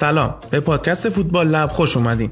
[0.00, 2.30] سلام به پادکست فوتبال لب خوش اومدین.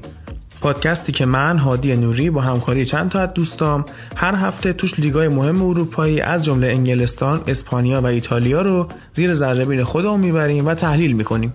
[0.61, 3.85] پادکستی که من هادی نوری با همکاری چند تا از دوستام
[4.15, 9.83] هر هفته توش لیگای مهم اروپایی از جمله انگلستان، اسپانیا و ایتالیا رو زیر ذره
[9.83, 11.53] خودمون می‌بریم و تحلیل می‌کنیم.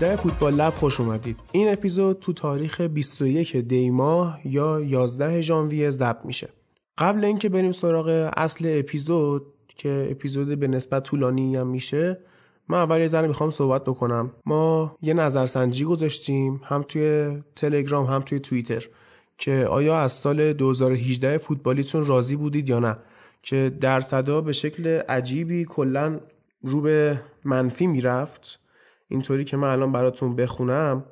[0.00, 1.36] 18 فوتبال لب خوش اومدید.
[1.52, 6.48] این اپیزود تو تاریخ 21 دی ماه یا 11 ژانویه ضبط میشه.
[6.98, 12.18] قبل اینکه بریم سراغ اصل اپیزود که اپیزود به نسبت طولانی هم میشه
[12.68, 14.30] من اول یه ذره می‌خوام صحبت بکنم.
[14.46, 18.88] ما یه نظرسنجی گذاشتیم هم توی تلگرام هم توی توییتر
[19.38, 22.96] که آیا از سال 2018 فوتبالیتون راضی بودید یا نه؟
[23.42, 26.20] که درصدا به شکل عجیبی کلا
[26.62, 28.59] رو به منفی می‌رفت.
[29.10, 31.04] اینطوری که من الان براتون بخونم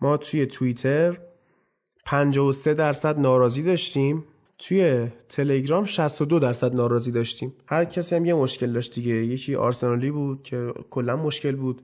[0.00, 1.18] ما توی توییتر
[2.04, 4.24] 53 درصد ناراضی داشتیم
[4.58, 7.54] توی تلگرام 62 درصد ناراضی داشتیم.
[7.66, 9.14] هر کسی هم یه مشکل داشت دیگه.
[9.14, 11.82] یکی آرسنالی بود که کلا مشکل بود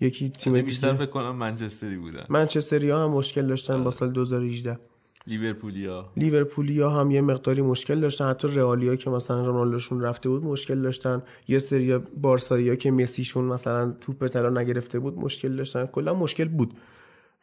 [0.00, 2.26] یکی تیم بیشتر فکر کنم منچستری بودن.
[2.28, 4.78] منچستری ها هم مشکل داشتن با سال 2018
[5.26, 6.12] لیورپولیا.
[6.16, 8.30] لیورپولیا هم یه مقداری مشکل داشتن.
[8.30, 11.22] حتی رئالیا که مثلا رونالدوشون رفته بود مشکل داشتن.
[11.48, 15.86] یه سری بارسایا که مسیشون مثلا توپ طلا نگرفته بود مشکل داشتن.
[15.86, 16.74] کلا مشکل بود.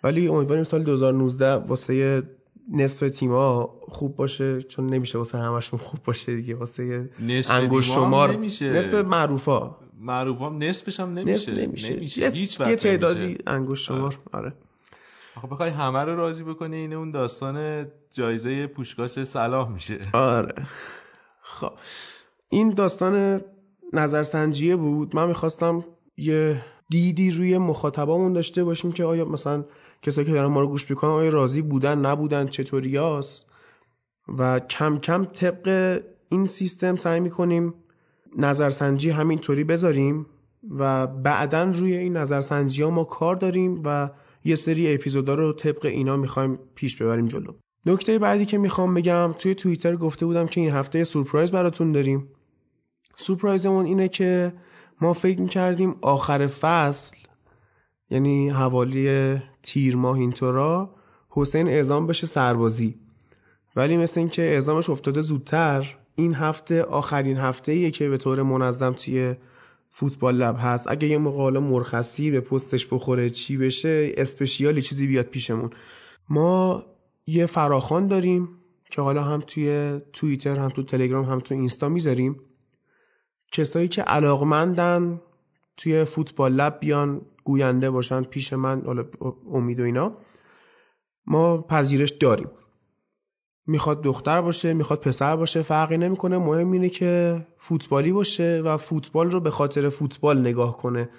[0.04, 2.24] ولی امیدواریم سال 2019 واسه
[2.74, 4.62] نصف تیما خوب باشه.
[4.62, 6.56] چون نمیشه واسه همشون خوب باشه دیگه.
[6.56, 7.10] واسه
[7.50, 8.32] انگوش شمار.
[8.34, 8.74] نمیشه.
[8.74, 12.30] نصف معروفا معروفا نصفش هم نمیشه نصف نمیشه, نمیشه.
[12.30, 14.20] هیچ یه تعدادی انگوش شمار.
[14.34, 14.54] آره.
[15.40, 20.00] آخه بخوای همه رو راضی بکنی این اون داستان جایزه پوشکاش صلاح میشه.
[20.14, 20.54] آره.
[21.42, 21.72] خب.
[22.50, 23.42] این داستان
[23.94, 25.16] نظرسنجیه بود.
[25.16, 25.86] من می‌خواستم
[26.18, 29.66] یه دیدی روی مخاطبامون داشته باشیم که آیا مثلا
[30.02, 33.46] کسایی که دارن ما رو گوش می‌کنن آیا راضی بودن نبودن چطوریاست
[34.38, 37.74] و کم کم طبق این سیستم سعی می‌کنیم
[38.38, 40.26] نظرسنجی همینطوری بذاریم
[40.70, 44.10] و بعدا روی این نظرسنجی ها ما کار داریم و
[44.44, 47.54] یه سری اپیزودا رو طبق اینا می‌خوایم پیش ببریم جلو.
[47.86, 52.28] نکته بعدی که می‌خوام بگم توی توییتر گفته بودم که این هفته سورپرایز براتون داریم.
[53.16, 54.54] سورپرایزمون اینه که
[55.02, 57.18] ما فکر می‌کردیم آخر فصل
[58.10, 60.96] یعنی حوالی تیر ماه اینطورا
[61.30, 62.96] حسین اعزام بشه سربازی.
[63.76, 68.94] ولی مثل اینکه اعزامش افتاده زودتر این هفته آخرین هفته ایه که به طور منظم
[68.94, 69.36] توی
[69.90, 70.88] فوتبال لب هست.
[70.88, 75.70] اگه یه مقاله مرخصی به پستش بخوره چی بشه اسپشیالی چیزی بیاد پیشمون.
[76.30, 76.86] ما
[77.28, 78.50] یه فراخان داریم
[78.90, 82.40] که حالا هم توی توییتر هم تو تلگرام هم تو اینستا می‌ذاریم.
[83.52, 85.22] کسایی که علاقمندن
[85.78, 89.06] توی فوتبال لب بیان گوینده باشن پیش من حالا
[89.54, 90.18] امید و اینا.
[91.26, 92.48] ما پذیرش داریم.
[93.70, 96.38] می‌خواد دختر باشه می‌خواد پسر باشه فرقی نمی‌کنه.
[96.38, 101.10] مهم اینه که فوتبالی باشه و فوتبال رو به خاطر فوتبال نگاه کنه.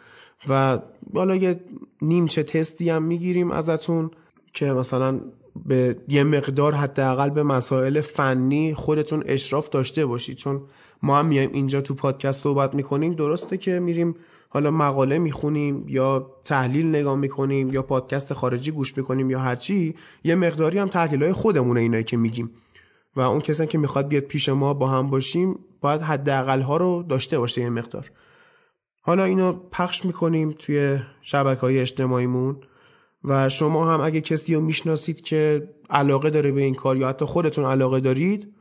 [0.48, 0.78] و
[1.14, 1.60] حالا یه
[2.02, 4.10] نیمچه تستی هم می‌گیریم ازتون
[4.52, 5.20] که مثلا
[5.66, 10.36] به یه مقدار حداقل به مسائل فنی خودتون اشراف داشته باشید.
[10.36, 10.62] چون
[11.02, 13.14] ما هم میایم اینجا تو پادکست صحبت می‌کنیم.
[13.14, 14.14] درسته که میریم
[14.52, 19.94] حالا مقاله می‌خونیم یا تحلیل نگاه می‌کنیم یا پادکست خارجی گوش می‌کنیم یا هرچی
[20.24, 22.50] یه مقداری هم تحلیل های خودمونه اینایی که میگیم.
[23.16, 27.02] و اون کسی که می‌خواد بیاد پیش ما با هم باشیم باید حداقل ها رو
[27.02, 28.10] داشته باشه یه مقدار.
[29.02, 32.56] حالا اینو پخش می‌کنیم توی شبکه های اجتماعیمون
[33.24, 37.24] و شما هم اگه کسی رو می‌شناسید که علاقه داره به این کار یا حتی
[37.24, 38.54] خودتون علاقه دارید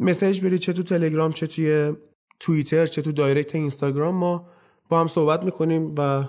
[0.00, 1.92] مسیج برید چه تو تلگرام چه توی
[2.40, 4.14] توییتر چه تو دایرکت اینستاگرام.
[4.14, 4.48] ما
[4.88, 6.24] با هم صحبت می‌کنیم و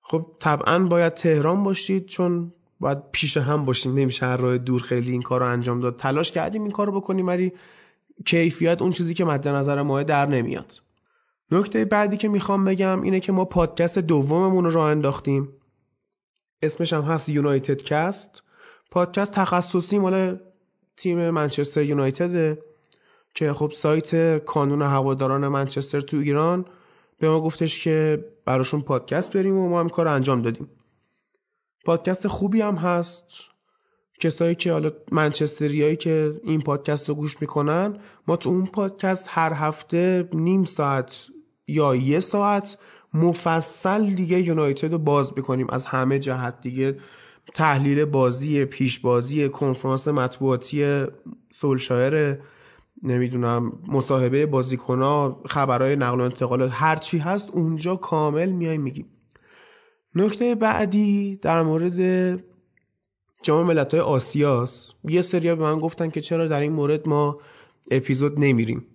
[0.00, 3.94] خب طبعا باید تهران باشید چون باید پیش هم باشیم.
[3.94, 5.96] نمیشه هر راه دور خیلی این کار رو انجام داد.
[5.96, 7.52] تلاش کردیم این کار رو بکنیم ولی
[8.26, 10.72] کیفیت اون چیزی که مد نظر ما در نمیاد.
[11.50, 15.48] نکته بعدی که می‌خوام بگم اینه که ما پادکست دوممون رو راه انداختیم.
[16.62, 18.42] اسمش هم هست یونایتد کست.
[18.90, 20.38] پادکست تخصصی مال
[20.96, 22.62] تیم منچستر یونایتده
[23.34, 26.64] که خب سایت کانون هواداران منچستر تو ایران
[27.18, 30.68] به ما گفتش که براشون پادکست بریم و ما هم کار انجام دادیم.
[31.84, 33.24] پادکست خوبی هم هست.
[34.20, 39.52] کسایی که حالا منچستریایی که این پادکست رو گوش می‌کنن ما تو اون پادکست هر
[39.52, 41.26] هفته نیم ساعت
[41.66, 42.78] یا یه ساعت
[43.14, 45.66] مفصل دیگه یونایتد رو باز می‌کنیم.
[45.70, 46.98] از همه جهت دیگه
[47.54, 51.06] تحلیل بازی پیش بازی کنفرانس مطبوعاتی
[51.50, 52.38] سولشایر
[53.02, 59.06] نمی‌دونم مصاحبه بازیکنها خبرهای نقل و انتقالات هرچی هست اونجا کامل میایم میگیم.
[60.14, 61.98] نکته بعدی در مورد
[63.42, 64.94] جام ملت‌های آسیاست.
[65.04, 67.38] یه سری به من گفتن که چرا در این مورد ما
[67.90, 68.86] اپیزود نمیریم.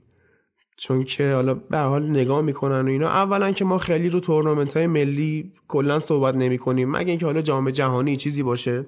[0.77, 3.07] چون که حالا به حال نگاه می‌کنن و اینا.
[3.07, 7.41] اولا که ما خیلی رو تورنمنت های ملی کلا صحبت نمی کنیم مگه اینکه حالا
[7.41, 8.85] جام جهانی چیزی باشه؟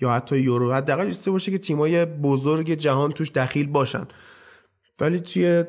[0.00, 0.72] یا حتی یورو.
[0.72, 4.06] حداقل چیزی باشه که تیمای بزرگ جهان توش دخیل باشن.
[5.00, 5.64] ولی توی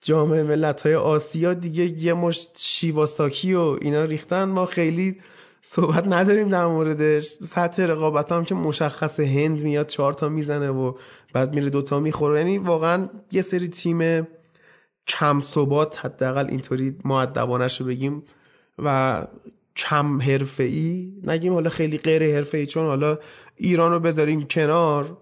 [0.00, 5.16] جام ملت های آسیا دیگه یه مشت شیواساکی و اینا ریختن ما خیلی
[5.60, 7.24] صحبت نداریم در موردش.
[7.24, 10.94] سطح رقابت هم که مشخص هند میاد چهار تا می‌زنه و
[11.32, 12.38] بعد میره دوتا می‌خوره.
[12.38, 14.26] یعنی واقعا یه سری تیم
[15.06, 18.22] کم ثبات حداقل اینطوری معدبانش رو بگیم
[18.78, 19.26] و
[19.76, 20.20] کم
[20.58, 23.18] ای نگیم حالا خیلی غیر ای چون حالا
[23.56, 25.16] ایران رو بذاریم کنار.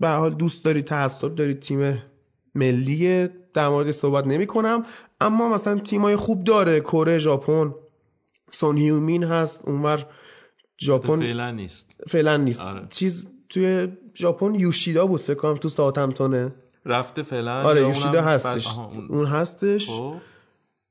[0.00, 2.02] به حال دوست داری تعصب داری تیم
[2.54, 4.84] ملی در مورد صحبت نمی کنم
[5.20, 7.74] اما مثلا تیمای خوب داره کره ژاپن.
[8.50, 10.06] سون هیومین هست اونور
[10.80, 11.90] ژاپن فعلا نیست.
[12.08, 12.62] فعلا نیست.
[12.62, 12.86] آره.
[12.90, 16.52] چیز توی ژاپن یوشیدا بود فکر کنم تو ساوثهمپتون
[16.84, 18.68] رفته فعلا آره یوشیدا هستش.
[19.10, 19.26] اون...
[19.26, 19.90] هستش.
[19.90, 20.14] خب.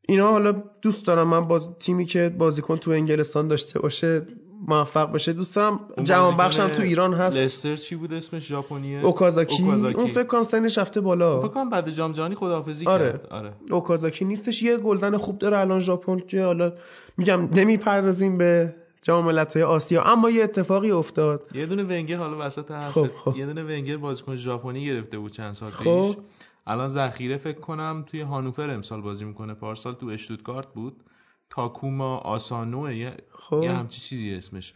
[0.07, 4.27] اینا حالا دوست دارم من باز تیمی که بازیکن تو انگلستان داشته باشه
[4.67, 7.37] موفق بشه دوست دارم جوان بخشم تو ایران هست.
[7.37, 9.05] لستر چی بود اسمش؟ ژاپنیه.
[9.05, 9.63] اوکازاکی.
[9.63, 11.39] اون فکر کنم سنش رفته بالا.
[11.39, 13.11] فکر کنم بعد جام جهانی خداحافظی آره.
[13.11, 13.27] کرد.
[13.31, 13.53] آره.
[13.71, 14.63] اوکازاکی نیستش.
[14.63, 16.73] یه گلدن خوب داره الان ژاپن که حالا
[17.17, 20.03] میگم نمی‌پردازیم به جام ملت‌های آسیا.
[20.03, 21.43] اما یه اتفاقی افتاد.
[21.55, 23.37] یه دونه ونگر حالا وسط حرف خب خب.
[23.37, 26.01] یه دونه ونگر بازیکن ژاپنی گرفته بود چند سال خب.
[26.01, 26.15] پیش
[26.67, 29.53] الان ذخیره فکر کنم توی هانوفر امسال بازی می‌کنه.
[29.53, 31.03] پارسال تو اشتوتگارت بود.
[31.49, 33.61] تاکوما آسانو یه, خب.
[33.63, 34.73] یه همچی چیزی اسمش.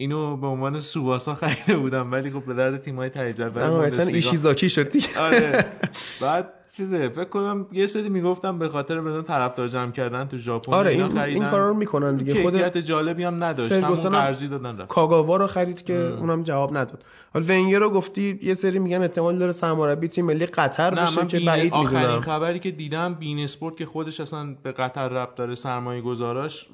[0.00, 4.90] اینو به عنوان سوباسا خریده بودم ولی خب به درد تیم‌های های جدول ایشیزاکی شد
[4.90, 5.18] دیگه.
[5.18, 5.64] آره.
[6.22, 10.72] بعد چیزه فکر کنم یه سری می‌گفتم به خاطر مثلا طرفدار جمع کردن تو ژاپن
[10.74, 12.42] آره این, این کارا رو می‌کنن دیگه.
[12.42, 14.88] خود جالبی هم نداشت همون قرضی دادن رفت.
[14.88, 16.18] کاگاوا رو خرید که ام.
[16.18, 17.04] اونم جواب نداد.
[17.34, 21.40] حالا ونگر رو گفتی یه سری میگن احتمال داره سرمربی تیم ملی قطر بشه که
[21.40, 22.04] بعید می‌دونم.
[22.04, 26.68] آخرین خبری که دیدم بین اسپورت که خودش اصلا به قطر ربط داره سرمایه گذاراش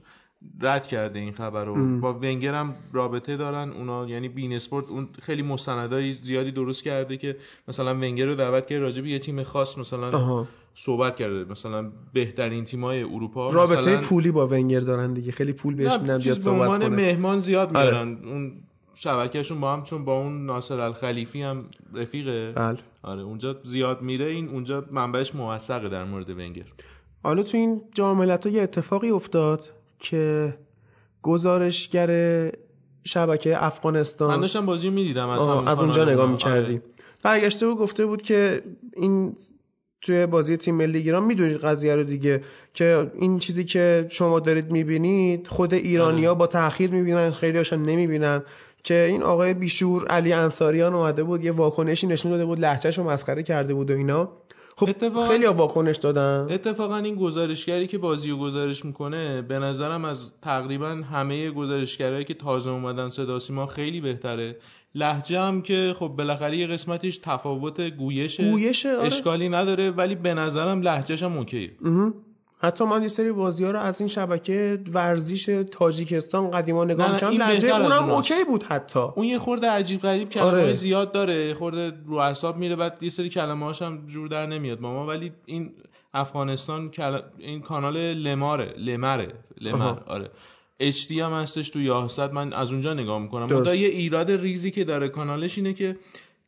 [0.60, 3.70] رد کرده این خبر رو با ونگر هم رابطه دارن.
[3.70, 7.36] اونا یعنی بین اسپورت اون خیلی مستندای زیادی درست کرده که
[7.68, 11.44] مثلا ونگر رو دعوت کرده راجع به یه تیم خاص مثلا صحبت کرده.
[11.44, 15.32] مثلا بهترین تیمای اروپا رابطه مثلا پولی با ونگر دارن دیگه.
[15.32, 16.88] خیلی پول بهش میدن بیاد صحبت کنه.
[16.88, 17.90] مهمان زیاد آره.
[17.90, 18.18] میارن.
[18.24, 18.52] اون
[18.94, 21.64] شبکهشون با هم چون با اون ناصر الخلیفی هم
[21.94, 22.52] رفیقه.
[22.52, 22.78] بله.
[23.02, 24.26] آره اونجا زیاد میره.
[24.26, 26.64] این اونجا منبعش موثقه در مورد ونگر.
[27.22, 29.68] حالا تو این جام یه اتفاقی افتاد.
[29.98, 30.54] که
[31.22, 32.52] گزارشگر
[33.04, 34.34] شبکه افغانستان.
[34.34, 36.76] من داشتم بازی می‌دیدم از, از اونجا نگاه می‌کردیم.
[36.76, 36.82] آره.
[37.22, 38.62] برگشته بود گفته بود که
[38.96, 39.36] این
[40.02, 42.42] توی بازی تیم ملی ایران می‌دونید قضیه رو دیگه
[42.74, 46.38] که این چیزی که شما دارید می‌بینید خود ایرانیا آره.
[46.38, 48.42] با تاخیر می‌بینن خیلی هاشون نمی‌بینن.
[48.84, 53.10] که این آقای بیشور علی انصاریان اومده بود یه واکنشی نشون داده بود لهجهش رو
[53.10, 54.28] مسخره کرده بود و اینا.
[54.78, 56.46] خب اتفاقا خیلی واکنش دادن.
[56.50, 62.34] اتفاقا این گزارشگری که بازی رو گزارش می‌کنه به نظرم از تقریبا همه گزارشگرایی که
[62.34, 64.56] تازه اومدن صدا سیما خیلی بهتره.
[64.94, 69.06] لحجه هم که خب بالاخره یه قسمتش تفاوت گویشه, گویشه آره.
[69.06, 71.70] اشکالی نداره ولی به نظرم لحجهش هم اوکیه.
[72.66, 77.36] حتی من یه سری بازی ها رو از این شبکه ورزش تاجیکستان قدیما نگاه می‌کردم
[77.36, 79.00] لهجه اونم اوکی بود حتی.
[79.00, 80.72] اون یه خورده عجیب غریب کلمه آره.
[80.72, 85.06] زیاد داره خورده رو اعصاب میره بعد یه سری کلمه هم جور در نمیاد ماما
[85.06, 85.72] ولی این
[86.14, 86.90] افغانستان
[87.38, 90.30] این کانال لماره لمره لمر آره.
[90.80, 93.46] HD هم هستش تو یاهصد من از اونجا نگاه می‌کنم.
[93.46, 95.96] خدا یه ایراد ریزی که داره کانالش اینه که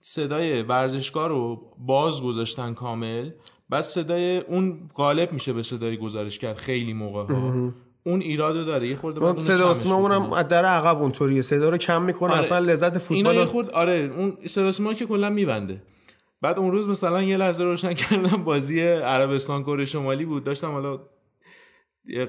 [0.01, 3.31] صدای ورزشکار رو باز گذاشتن کامل.
[3.71, 7.73] بعد صدای اون غالب میشه به صدای گزارش کرد خیلی موقع ها.
[8.05, 8.89] اون ایرادو داره.
[8.89, 11.41] یه خورده بعد صدا اونم از در عقب اونطوریه.
[11.41, 12.31] صدا رو کم می‌کنه.
[12.31, 12.41] آره.
[12.41, 15.83] اصلا لذت فوتبال اینا یه خورد آره اون صدا که کلا میبنده.
[16.43, 18.45] بعد اون روز مثلا یه لحظه روشن کردم.
[18.45, 20.45] بازی عربستان کره شمالی بود.
[20.45, 21.01] داشتم حالا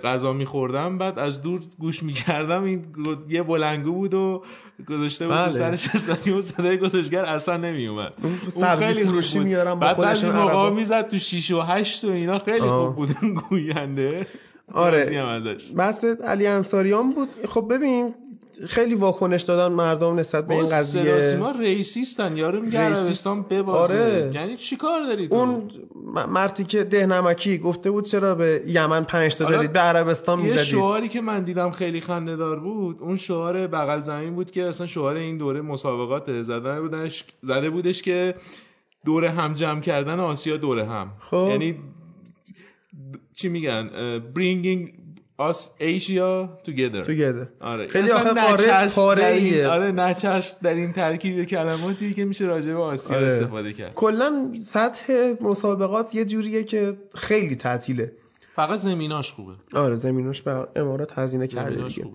[0.04, 2.86] غذا میخوردم بعد از دور گوش می‌کردم این
[3.30, 4.44] یه بلنگو بود و
[4.90, 5.52] گذاشته بود بله.
[5.52, 8.14] سرش استادیوم و صدای گذاشتگر اصلا نمیومد
[8.56, 12.40] اون خیلی فروشی میارم بعد از این موقع می‌زد تو 6 و 8 و اینا
[12.40, 13.10] خیلی خوب بود.
[13.50, 14.28] گوینده.
[14.74, 15.26] آره.
[15.78, 17.30] بس علی انصاریان بود.
[17.50, 18.14] خب ببین
[18.68, 21.38] خیلی واکنش دادن مردم نسبت به این قضیه.
[21.40, 23.94] ما ریسیستن یارو میگه عربستان ببازه.
[23.94, 24.32] آره.
[24.34, 25.72] یعنی چیکار دارید؟ اون
[26.30, 30.60] مردی که دهنمکی گفته بود چرا به یمن پنج تا زدید؟ به عربستان می‌زدید.
[30.60, 34.64] یه شعاری که من دیدم خیلی خنده دار بود اون شعار بغل زمین بود که
[34.64, 38.36] اصلا شعار این دوره مسابقات زدن بودش زده بودش که
[39.06, 41.12] دوره هم جمع کردن آسیا دوره هم.
[41.20, 41.48] خب.
[41.50, 41.76] یعنی
[43.36, 43.90] چی میگن؟
[44.36, 44.99] bringing
[45.40, 47.04] us Asia together.
[47.04, 47.48] Together.
[47.62, 47.88] آره.
[47.88, 49.68] خیلی آخه قاره پاره ایه.
[49.68, 53.28] آره نچش در این ترکیب کلماتی که میشه راجع به آسیا آره.
[53.28, 53.94] استفاده کرد.
[53.94, 58.12] کلا سطح مسابقات یه جوریه که خیلی تعطیله.
[58.56, 59.54] فقط زمیناش خوبه.
[59.74, 62.06] آره زمیناش بر امارات هزینه کرده دیگه.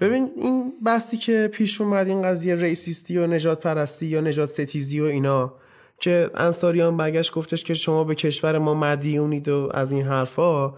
[0.00, 5.00] ببین این بحثی که پیش اومد این قضیه ریسیستی و نجات پرستی یا نجات ستیزی
[5.00, 5.54] و اینا
[5.98, 10.74] که انصاریان برگشت گفتش که شما به کشور ما مدیونید و از این حرفا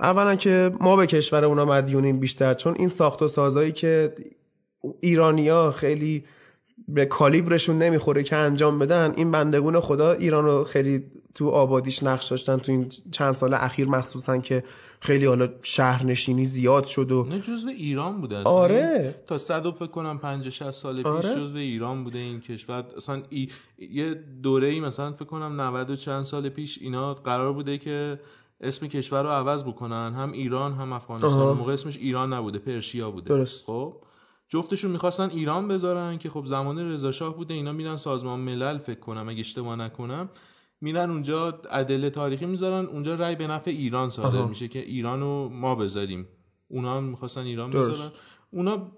[0.00, 4.14] اولا که ما به کشور اونا مدیونیم بیشتر چون این ساخت و سازایی که
[5.00, 6.24] ایرانیا خیلی
[6.88, 12.28] به کالیبرشون نمی‌خوره که انجام بدن این بندگون خدا ایران رو خیلی تو آبادیش نقش
[12.28, 14.64] داشتن تو این چند سال اخیر مخصوصا که
[15.00, 18.52] خیلی حالا شهرنشینی زیاد شد و نه جزو ایران بوده اصلا.
[18.52, 19.14] آره.
[19.26, 21.34] تا صد فکر کنم 50 60 سال پیش آره.
[21.34, 22.84] جزو ایران بوده این کشور.
[22.96, 23.48] اصلا ای...
[23.78, 28.20] یه دوره ای مثلا فکر کنم 90 و چند سال پیش اینا قرار بوده که
[28.60, 31.56] اسم کشور رو عوض بکنن هم ایران هم افغانستان.
[31.56, 33.28] موقع اسمش ایران نبوده پرشیا بوده.
[33.28, 33.64] درست.
[33.64, 33.96] خب؟
[34.48, 39.00] جفتشون می‌خواستن ایران بذارن که خب زمان رضا شاه بوده اینا میرن سازمان ملل فکر
[39.00, 40.28] کنم اگه اشتباه نکنم
[40.80, 45.74] میرن اونجا ادله تاریخی می‌ذارن اونجا رای به نفع ایران صادر میشه که ایرانو ما
[45.74, 46.28] بذاریم.
[46.68, 48.10] اونا هم می‌خواستن ایران بذارن.
[48.50, 48.92] اونا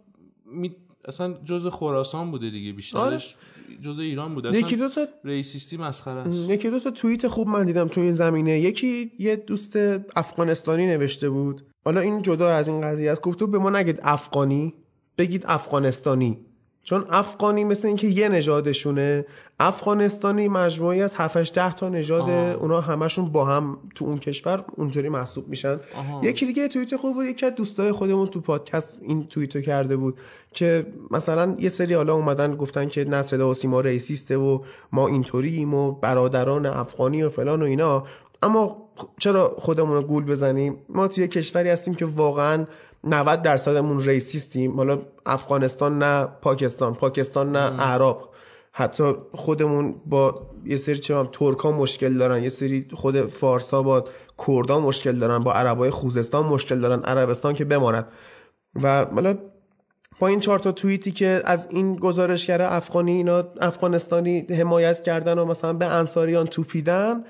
[0.47, 0.76] می...
[1.05, 3.37] اصلا جز خراسان بوده دیگه بیشترش
[3.70, 3.80] آره.
[3.82, 6.50] جز ایران بوده یکی دو تا ریسیستی مسخره است.
[6.50, 8.60] یکی دو تا توییت خوب من دیدم تو این زمینه.
[8.60, 9.76] یکی یه دوست
[10.16, 11.62] افغانستانی نوشته بود.
[11.84, 13.22] حالا این جدا از این قضیه است.
[13.22, 14.74] گفته به ما نگید افغانی
[15.18, 16.38] بگید افغانستانی.
[16.84, 19.25] چون افغانی مثل اینکه یه نژادشونه
[19.60, 25.08] افغانستانی مجموعی از 7 ده تا نژاد اونا همشون با هم تو اون کشور اونجوری
[25.08, 25.80] محسوب میشن.
[25.96, 26.20] آها.
[26.25, 30.18] یکی دیگه توییت خوب بود یکی از دوستای خودمون تو پادکست این توییتو کرده بود
[30.52, 34.58] که مثلا یه سری حالا اومدن گفتن که نه صدا و سیما ریسیسته و
[34.92, 38.04] ما اینطوریم و برادران افغانی و فلان و اینا.
[38.42, 38.76] اما
[39.18, 42.66] چرا خودمون رو گول بزنیم؟ ما توی کشوری هستیم که واقعا
[43.04, 44.76] 90 درصدمون ریسیستیم.
[44.76, 48.16] حالا افغانستان نه پاکستان پاکستان نه عرب
[48.73, 54.04] حتی خودمون با یه سری چه ترکا مشکل دارن یه سری خود فارسا با
[54.47, 58.07] کردان مشکل دارن با عربای خوزستان مشکل دارن عربستان که بماند
[58.83, 59.38] و حالا
[60.19, 65.45] با این چهار تا توییتی که از این گزارشگر افغانی اینا افغانستانی حمایت کردن و
[65.45, 67.25] مثلا به انصاریان توپیدن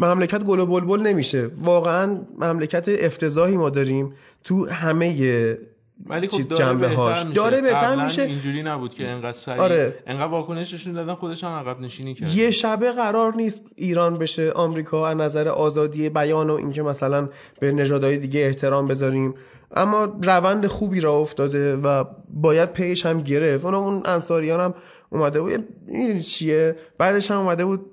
[0.00, 1.50] مملکت گل و بلبل نمیشه.
[1.62, 4.12] واقعا مملکت افتضاحی ما داریم
[4.44, 5.58] تو همه
[6.06, 7.22] ولی خب داره جنبه هاش.
[7.22, 8.22] داره بهتر میشه.
[8.22, 9.94] اینجوری نبود که انقدر سریع آره.
[10.06, 12.34] انقدر واکنششون دادن خودش هم عقب نشینی کرد.
[12.34, 17.28] یه شبه قرار نیست ایران بشه آمریکا از نظر آزادی بیان و اینکه مثلا
[17.60, 19.34] به نژادهای دیگه احترام بذاریم.
[19.76, 23.64] اما روند خوبی را افتاده و باید پیش هم گرفت.
[23.64, 24.74] اون اون انصاریان هم
[25.10, 25.68] اومده بود.
[25.88, 27.90] این چیه؟ بعدش هم اومده بود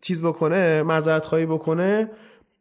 [0.00, 2.10] چیز بکنه معذرت خواهی بکنه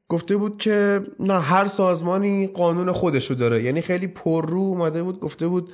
[0.09, 3.63] گفته بود که نه هر سازمانی قانون خودشو داره.
[3.63, 5.71] یعنی خیلی پر رو اومده بود گفته بود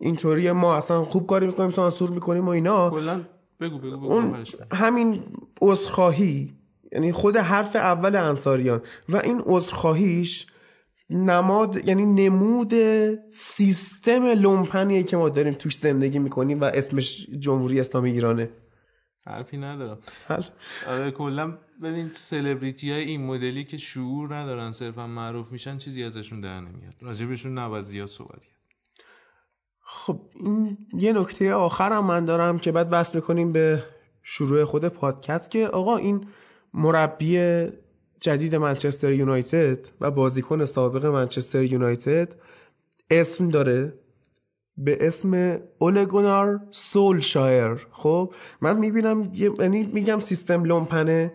[0.00, 2.90] اینطوری ما اصلا خوب کاری می‌کنیم سانسور می‌کنیم و اینا.
[2.90, 3.22] بگو
[3.60, 5.22] بگو, بگو اون همین
[5.62, 6.52] عذرخواهی
[6.92, 8.82] یعنی خود حرف اول انصاریان.
[9.08, 10.46] و این عذرخواهیش
[11.10, 12.74] نماد یعنی نمود
[13.30, 18.50] سیستم لومپنیه که ما داریم توش زندگی می‌کنیم و اسمش جمهوری اسلامی ایرانه.
[19.26, 19.98] حرفی ندارم.
[20.26, 20.42] حل
[20.86, 26.40] آره کلا ببین سلبریتی های این مدلی که شعور ندارن صرفا معروف میشن چیزی ازشون
[26.40, 26.94] در نمیاد.
[27.02, 28.56] راجبشون نباید زیاد صحبت کرد.
[29.80, 33.82] خب این یه نکته آخرم من دارم که بعد وصل می‌کنیم به
[34.22, 36.26] شروع خود پادکست که آقا این
[36.74, 37.66] مربی
[38.20, 42.34] جدید منچستر یونایتد و بازیکن سابق منچستر یونایتد
[43.10, 43.92] اسم داره؟
[44.84, 51.32] به اسم اولگونار سولشایر خب من می‌بینم یعنی میگم سیستم لومپنه.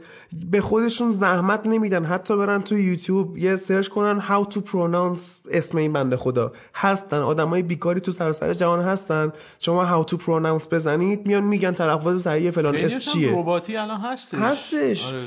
[0.51, 2.05] به خودشون زحمت نمیدن.
[2.05, 5.19] حتی برن تو یوتیوب یه سرچ کنن how to pronounce
[5.51, 6.51] اسم این بنده خدا.
[6.75, 7.17] هستن.
[7.17, 9.33] آدمای بیکاری تو سراسر جهان هستن.
[9.59, 14.39] شما how to pronounce بزنید میان میگن تلفظ صحیح فلان اسم چیه؟ رباتی الان هستش.
[14.39, 15.13] هستش.
[15.13, 15.23] آره.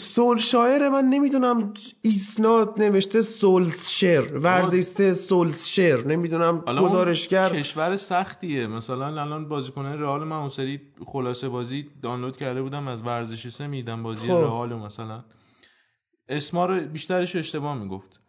[0.00, 7.48] سول شاعر من نمی‌دونم ایسناد نوشته سولشر ورزیسته سولشر نمی‌دونم گزارشگر.
[7.48, 8.66] کشور سختیه.
[8.66, 13.66] مثلا الان بازیکنان رئال من اون سری خلاصه بازی دانلود کرده بودم از ورزش سه
[13.66, 14.32] میدم بازی خب.
[14.32, 15.24] رئال مثلا.
[16.28, 18.20] اسما رو بیشترش اشتباه می‌گفت.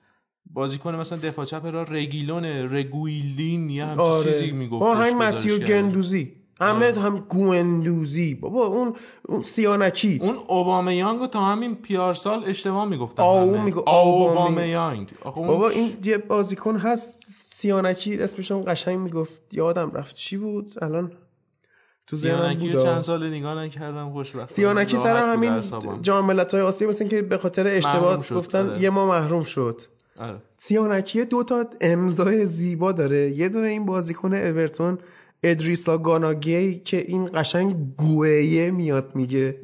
[0.46, 4.32] بازیکن مثلا دفاع چپ را رگیلون رگویلین یا همچین آره.
[4.32, 6.38] چیزی می‌گفت با همین متیو گندوزی.
[6.60, 8.94] همه هم گوندوزی بابا اون
[9.25, 10.20] اون سیانکی.
[10.24, 16.18] اون اوباما یانگو تا همین پیارسال اشتباه می‌گفتن آو میگو اوباما یانگ بابا این یه
[16.18, 19.42] بازیکن هست سیانکی اسمش هم قشنگ می‌گفت.
[19.51, 20.16] یادم رفت.
[20.16, 21.12] چی بود؟ الان
[22.08, 24.51] تو ذهنم بود چند سال نگاه نکردم خوشبخت.
[24.51, 25.62] سیانکی سر همین
[26.01, 28.82] جام ملت‌های آسیا مثلا که به خاطر اشتباه گفتن آره.
[28.82, 29.82] یه ما محروم شد.
[30.22, 30.42] آره.
[30.58, 33.30] سیانکی دو تا امضای زیبا داره.
[33.30, 34.98] یه دونه این بازیکن اورتون
[35.43, 39.55] ادریسا گاناگی که این قشنگ گویه میاد میگه.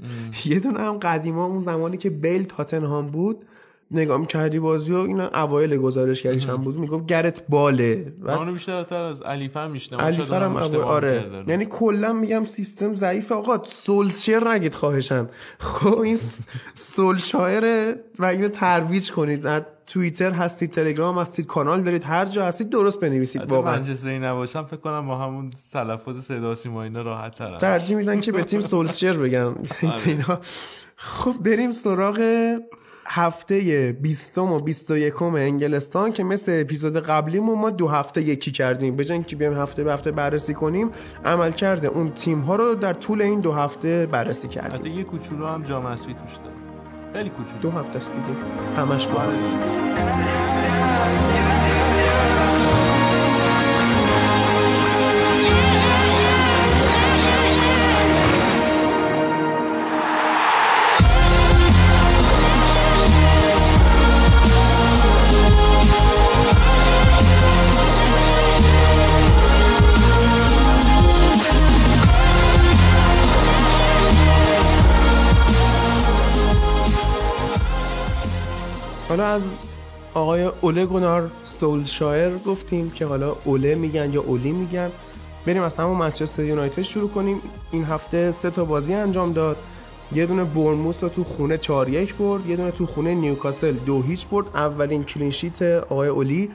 [0.46, 3.46] یه دونه هم قدیما اون زمانی که بیل تاتنهام بود
[3.92, 6.78] نگاه می‌کردی بازی و این اوایل گزارشگریش هم بود.
[6.78, 11.44] می‌گفت گرت باله اونو بیشتر از علیفر میشنم علیفر هم آره.
[11.48, 15.30] یعنی کلا میگم سیستم ضعیف آقا سولشر نگید خواهشن
[15.60, 16.18] خب این
[16.74, 19.46] سولشایر و اینو ترویج کنید.
[19.88, 23.76] توییتر هستید تلگرام هستید کانال دارید هر جا هستید درست بنویسید واقعا.
[23.76, 28.32] منچستری نباشم فکر کنم با همون تلفظ صدا سیما اینا راحت ترن ترجیح میدن که
[28.32, 29.48] به تیم سولشر بگم.
[29.84, 30.26] آره.
[30.96, 32.20] خب بریم سراغ
[33.08, 38.96] هفته 20 و 21 انگلستان که مثل اپیزود قبلیمون ما دو هفته یکی کردیم.
[38.96, 40.92] به که بیایم هفته به هفته بررسی کنیم
[41.26, 44.74] عمل کرده اون تیم ها رو در طول این دو هفته بررسی کردیم.
[44.74, 46.65] حتی یه کوچولو هم جام توش داره.
[47.16, 47.62] خیلی کوچولو.
[47.62, 48.40] دو هفته است دیگه.
[48.78, 49.22] همش با
[80.36, 84.92] آقای اوله گونار سولشایر گفتیم که حالا اوله میگن یا اولی میگن.
[85.46, 87.38] بریم از همون منچستر یونایتد شروع کنیم.
[87.72, 89.58] این هفته سه تا بازی انجام داد.
[90.12, 94.02] یه دونه بورنموث رو تو خونه 4 1 برد یه دونه تو خونه نیوکاسل دو
[94.02, 94.48] هیچ برد.
[94.48, 96.52] اولین clean sheet آقای اولی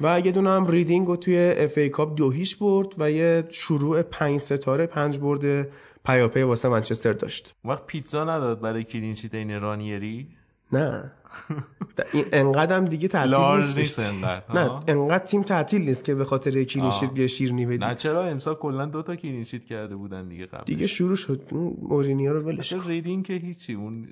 [0.00, 4.02] و یه دونه هم ریدینگ رو توی FA Cup دو هیچ برد و یه شروع
[4.02, 5.68] پنج ستاره پنج برد
[6.04, 7.54] پیاپی واسه منچستر داشت.
[7.64, 10.37] وقت پیتزا نداد برای clean sheet این رانیری؟
[10.72, 11.12] نه.
[12.12, 14.42] این انقدر دیگه تعطیل نیست انقدر.
[14.54, 18.24] نه انقدر تیم تعطیل نیست که به خاطر clean sheet بیا شیرینی بدی نه چرا؟
[18.24, 21.40] امسال کلا دو تا clean sheet کرده بودن دیگه قبل دیگه شروع شد.
[21.82, 23.74] مورینیو رو ولش ریدینگ که هیچی.
[23.74, 24.08] اون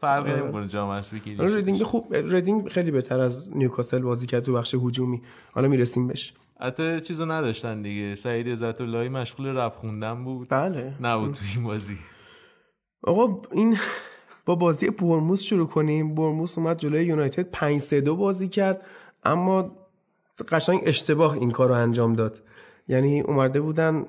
[0.00, 4.74] فرقی نمی‌کنه جام حذفی ریدینگ خوب ریدینگ خیلی بهتر از نیوکاسل بازی کرد تو بخش
[4.74, 5.22] هجومی.
[5.52, 6.34] حالا می‌رسیم بهش.
[6.60, 8.14] حتی چیزو نداشتن دیگه.
[8.14, 10.48] سعید عزت اللهی مشغول رپ خوندن بود.
[10.50, 10.94] بله.
[11.00, 11.96] نبود تو این بازی.
[13.02, 13.76] آقا این
[14.50, 16.14] با بازی برموس شروع کنیم.
[16.14, 18.80] برموس اومد جلوی یونایتد 5 3 2 بازی کرد
[19.24, 19.70] اما
[20.48, 22.42] قشنگ اشتباه این کار رو انجام داد.
[22.88, 24.06] یعنی اومده بودن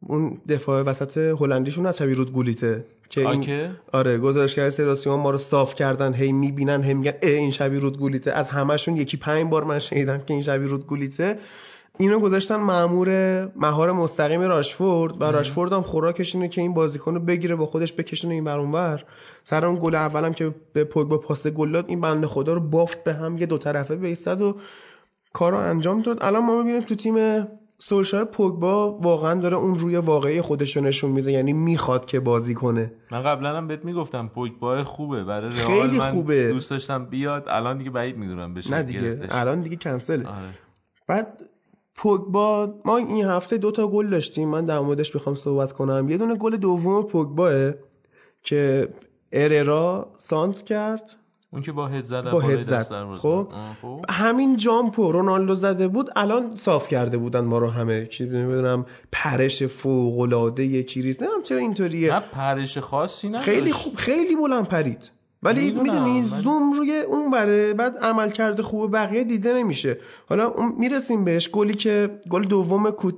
[0.00, 5.38] اون دفاع وسط هلندیشون از شبیه رود گولیته که این آره گزارشگر سراسیما ما رو
[5.38, 8.32] صاف کردن هی می‌بینن هی میگن این شبیه رود گولیته.
[8.32, 11.38] از همشون یکی پنج بار من شنیدم که این شبیه رود گولیته.
[11.98, 13.08] اینو گذاشتن مامور
[13.56, 17.92] مهار مستقیم راشفورد و راشفورد هم خوراکش اینه که این بازیکن رو بگیره با خودش
[17.92, 19.04] بکشونه این برونور
[19.44, 23.04] سر اون گل اولم که به پوگبا پاس گل داد این بنده خدا رو بافت
[23.04, 24.56] به هم یه دو طرفه بیستد و
[25.32, 26.18] کارو انجام داد.
[26.20, 31.10] الان ما می‌بینیم تو تیم سولشار پوگبا واقعا داره اون روی واقعی خودش رو نشون
[31.10, 32.92] میده یعنی می‌خواد که بازی کنه.
[33.10, 36.48] من قبلا هم بهت می‌گفتم پوگبا خوبه برای رئال خیلی من خوبه.
[36.52, 37.44] دوست داشتم بیاد.
[37.48, 40.26] الان دیگه بعید می‌دونم بشه نه دیگه الان دیگه کنسله.
[40.28, 40.58] آره.
[41.08, 41.42] بعد
[41.94, 44.48] پوگبا ما این هفته دو تا گل داشتیم.
[44.48, 46.08] من در موردش می‌خوام صحبت کنم.
[46.08, 47.72] یه دونه گل دوم پوگباه
[48.42, 48.88] که
[49.32, 51.16] اررا سانت کرد.
[51.52, 53.16] اون که با هد زد با هد زد.
[53.16, 53.48] خب.
[53.82, 54.04] خب.
[54.08, 58.06] همین جامپو رونالدو زده بود الان صاف کرده بودن ما رو همه.
[58.06, 61.24] که نمی‌دونم پرش فوق العاده چیزی.
[61.24, 62.14] نه چرا اینطوریه.
[62.14, 65.10] نه پرش خاصی نه خیلی خوب خیلی بلند پرید.
[65.42, 69.98] ولی می‌دونی زوم روی اون بره بعد عمل کرده خوب بقیه دیده نمیشه.
[70.28, 73.14] حالا می‌رسیم بهش گلی که گل دوم کوت...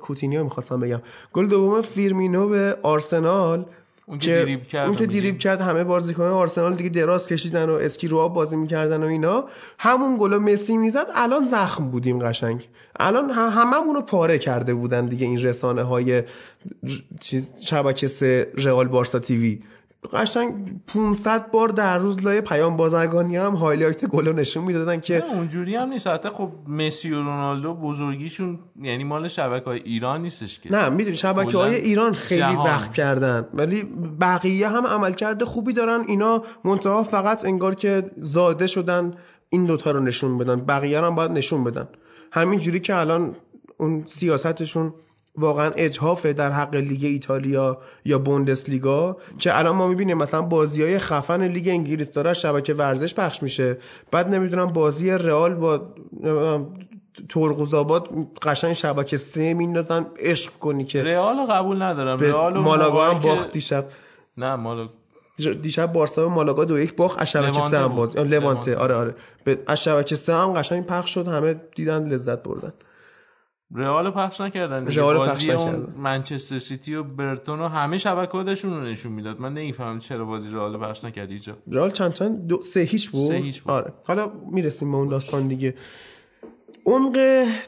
[0.00, 1.00] کوتینیو می‌خواستم بگم.
[1.32, 3.64] گل دوم فیرمینو به آرسنال
[4.06, 7.72] اون که دریبل کرد اون که دریبل کرد همه بازیکن آرسنال دیگه دراز کشیدن و
[7.72, 9.44] اسکی رو آب بازی می‌کردن و اینا.
[9.78, 12.68] همون گل مسی می‌زد الان زخم بودیم قشنگ.
[12.96, 16.22] الان هممون رو پاره کرده بودن دیگه این رسانه های
[17.20, 19.60] چیز شبکه سه رئال بارسا TV.
[20.12, 25.76] قشنگ 500 بار در روز لای پیام بازرگانی هم highlight گل نشون می‌دادن که اونجوری
[25.76, 26.06] هم نیست.
[26.06, 30.72] حتی خب مسی و رونالدو بزرگیشون یعنی مال شبکه های ایران نیستش که.
[30.72, 33.48] نه می‌دونی شبکه های ایران خیلی زخم کردن.
[33.54, 33.82] ولی
[34.20, 36.04] بقیه هم عملکرد خوبی دارن.
[36.06, 39.14] اینا منتها فقط انگار که زاده شدن
[39.48, 40.56] این دوتا رو نشون بدن.
[40.56, 41.88] بقیه هم باید نشون بدن.
[42.32, 43.36] همین جوری که الان
[43.76, 44.94] اون سیاستشون
[45.36, 50.98] واقعا اجهافه در حق لیگ ایتالیا یا بوندسلیگا که الان ما می‌بینیم مثلا بازی های
[50.98, 53.78] خفن لیگ انگلیس داره شبکه ورزش پخش میشه.
[54.12, 55.80] بعد نمی‌دونم بازی رئال با
[57.28, 58.08] ترقوزآباد
[58.42, 60.06] قشنگ شبکه سه میندازن.
[60.18, 62.18] عشق کنی که رئال قبول ندارم.
[62.18, 63.84] رئال مالاگا هم باخت دیشب.
[64.36, 64.90] نه مالاگا
[65.62, 68.76] دیشب بارسا مالاگا دو یک باخت از شبکه سه هم باز لوانته.
[68.76, 69.14] آره آره.
[69.66, 72.72] از شبکه سه هم قشنگ پخش شد همه دیدن لذت بردن.
[73.74, 75.94] رئال پخش نکردن رئال پخش نکردن.
[75.96, 79.40] منچستر سیتی و برتون و همه شبکه‌هاشون رو نشون می‌داد.
[79.40, 83.28] من نمی‌فهمم چرا بازی رئال پخش نکرد اینجا رئال چند چند دو سه هیچ بود؟
[83.28, 83.72] سه هیچ بود.
[83.72, 83.92] آره.
[84.06, 85.74] حالا می‌رسیم به اون داستان دیگه.
[86.86, 87.18] عمق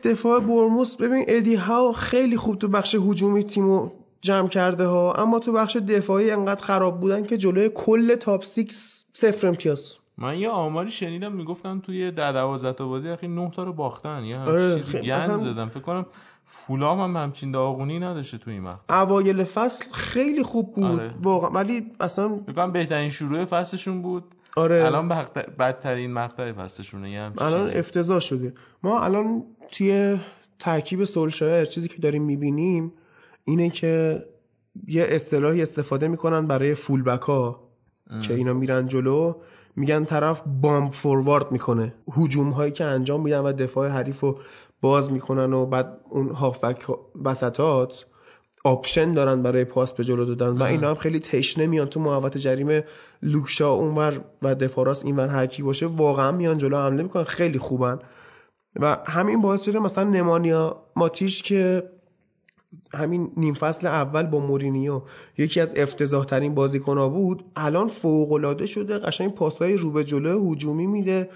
[0.04, 5.38] دفاع برموس ببین ادی ها خیلی خوب تو بخش هجومی تیمو جمع کرده ها اما
[5.38, 8.66] تو بخش دفاعی انقدر خراب بودن که جلوی کل تاپ 6
[9.12, 9.96] صفر امتیاز.
[10.18, 14.24] من یه آماری شنیدم می‌گفتن توی در 12 تا بازی اخیر 9 تا رو باختن.
[14.24, 15.66] یا آره چیزی گند زدن.
[15.66, 16.06] فکر کنم
[16.46, 18.90] فولام هم همچین داغونی نداشته توی این وقت.
[18.90, 20.84] اوایل فصل خیلی خوب بود.
[20.84, 21.10] آره.
[21.22, 21.50] واقعا.
[21.50, 24.24] ولی اصلا فکر بهترین شروع فصلشون بود.
[24.56, 24.84] آره.
[24.84, 25.08] الان
[25.58, 28.54] بدترین مقطع فصلشونه یه الان افتضاح شده.
[28.82, 30.18] ما الان توی
[30.58, 32.92] ترکیب سولشایر چیزی که داریم می‌بینیم
[33.44, 34.24] اینه که
[34.86, 37.68] یه اصطلاحی استفاده می‌کنن برای fullback ها
[38.22, 39.34] که اینا میرن جلو.
[39.76, 41.94] میگن طرف bomb forward می‌کنه.
[42.16, 44.38] هجوم هایی که انجام میدن و دفاع حریف رو
[44.80, 46.86] باز می‌کنن و بعد اون هافبک
[47.24, 48.06] وسطات
[48.64, 52.36] option دارن برای پاس به جلو دادن و اینا هم خیلی تشنه میان تو محوطه
[52.36, 52.84] جریمه
[53.22, 57.24] لوک شاو اونور و دفاع راست اینور هر کی باشه واقعا میان جلو حمله می‌کنن.
[57.24, 57.98] خیلی خوبن.
[58.76, 61.82] و همین باعث شده مثلا نمانیا ماتیش که
[62.94, 65.02] همین نیم فصل اول با مورینیو
[65.38, 67.44] یکی از افتضاح ترین بازیکن بود.
[67.56, 71.30] الان فوق العاده شده قشنگ پاسهای رو به جلو هجومی میده.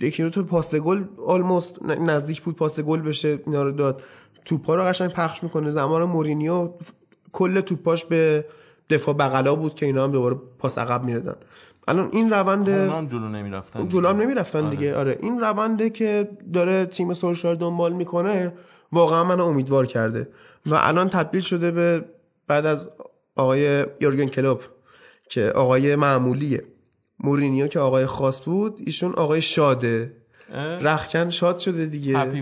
[0.00, 4.02] یکی رو تو پاس گل آلموست نزدیک بود پاس گل بشه اینا رو داد.
[4.44, 5.70] توپا رو قشنگ پخش می‌کنه.
[5.70, 6.70] زمان مورینیو
[7.32, 8.44] کل توپاش به
[8.90, 11.36] دفاع بغلا بود که اینا هم دوباره پاس عقب می‌دادن.
[11.88, 14.76] الان این روند هم جلو نمی‌رفتن جلو هم نمی‌رفتن آره.
[14.76, 14.96] دیگه.
[14.96, 15.18] آره.
[15.22, 18.52] این رونده که داره تیم سولشار دنبال می‌کنه
[18.92, 20.28] واقعا منو امیدوار کرده.
[20.66, 22.04] و الان تبدیل شده به
[22.46, 22.90] بعد از
[23.36, 24.62] آقای یورگن کلوپ
[25.28, 26.64] که آقای معمولیه.
[27.20, 30.12] مورینیو که آقای خاص بود ایشون آقای شاده.
[30.80, 32.18] رخکن شاد شده دیگه.
[32.18, 32.40] happy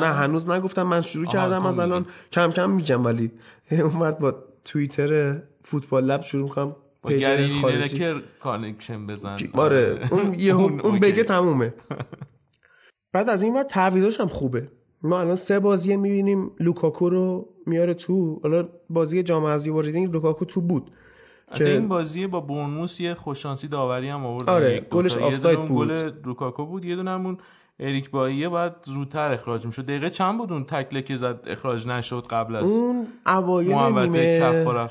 [0.00, 3.30] نه هنوز نگفتم من شروع کردم از الان کم کم میگم ولی
[3.70, 6.76] اون مرد با توییتر فوتبال لب شروع می‌کنم
[7.08, 7.26] page
[7.60, 8.22] خارجی.
[8.42, 9.36] connection بزن.
[9.52, 11.74] آره اون یه اون بگه تمومه.
[13.12, 14.68] بعد از این ور تعویضاش هم خوبه.
[15.02, 16.50] ما الان سه بازی می‌بینیم.
[16.60, 20.90] لوکاکو رو میاره تو حالا بازی جام حذفی با ریدینگ لوکاکو تو بود
[21.54, 24.50] که این بازی با بورنموث یه خوششانسی داوری هم آورد.
[24.50, 25.88] آره گلش آفساید بود.
[25.88, 27.38] گل لوکاکو بود یه دونه‌م اون
[27.80, 29.82] اریک باییه باید زودتر اخراج می‌شد.
[29.82, 34.88] دقیقه چند بود اون تکله که زد اخراج نشد قبل از اون اوایل نیمه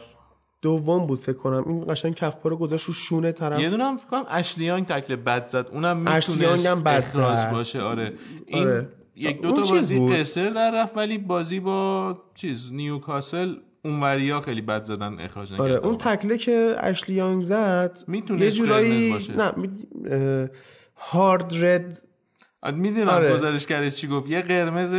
[0.62, 1.63] دوم بود فکر کنم.
[1.67, 3.60] این قشنگ کف پا رو گذاشت رو شونه طرف.
[3.60, 5.67] یه دونم فکر کنم اشلیانگ تکله بد زد.
[5.72, 7.82] اونم می‌تونه هم بد اخراج باشه.
[7.82, 8.13] آره.
[8.48, 8.89] این آره.
[9.19, 13.55] یک دو تا بازی قصر در رفت ولی بازی با چیز نیوکاسل
[13.86, 18.51] اونوریا خیلی بد زدن اخراج نکردن آره اون تکله که اشلی یانگ زد می‌تونه یه
[18.51, 19.36] جورایی باشه.
[19.38, 19.69] نه می...
[20.95, 22.01] هارد رد
[22.73, 23.34] می‌دونم آره.
[23.34, 24.95] گزارشگرش چی گفت یه قرمز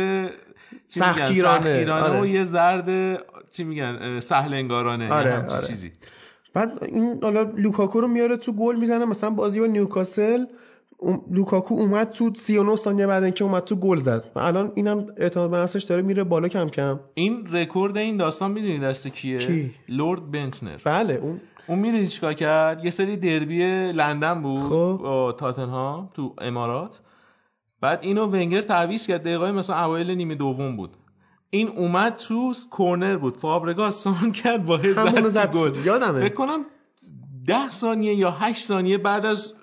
[0.87, 2.21] سختگیرانه آره.
[2.21, 5.45] و یه زرد چی میگن سهل انگارانه آره.
[5.49, 5.67] آره.
[5.67, 5.91] چیزی
[6.53, 10.45] بعد این حالا لوکاکو رو میاره تو گل می‌زنه مثلا بازی با نیوکاسل
[11.31, 14.31] لوکاکو اومد تو 39 ثانیه بعد اینکه اومد تو گل زد.
[14.35, 16.99] و الان اینم اعتماد به نفسش داره میره بالا کم کم.
[17.13, 20.77] این رکورد این داستان می‌دونی دست کیه؟ کی؟ لورد بنتنر.
[20.85, 21.41] بله اون.
[21.67, 25.35] اون می‌دونی چیکار کرد؟ یه سری دربی لندن بود خب.
[25.39, 26.99] تاتنهام تو امارات.
[27.81, 29.23] بعد اینو ونگر تعویض کرد.
[29.23, 30.97] دقیقه مثلا اوایل نیمه دوم بود.
[31.49, 33.37] این اومد تو کورنر بود.
[33.37, 34.77] فابرگاس سانتر کرد با
[35.29, 35.71] زد گل.
[35.85, 36.21] یادمه.
[36.21, 36.65] فکر کنم
[37.47, 39.53] 10 ثانیه یا 8 ثانیه بعد از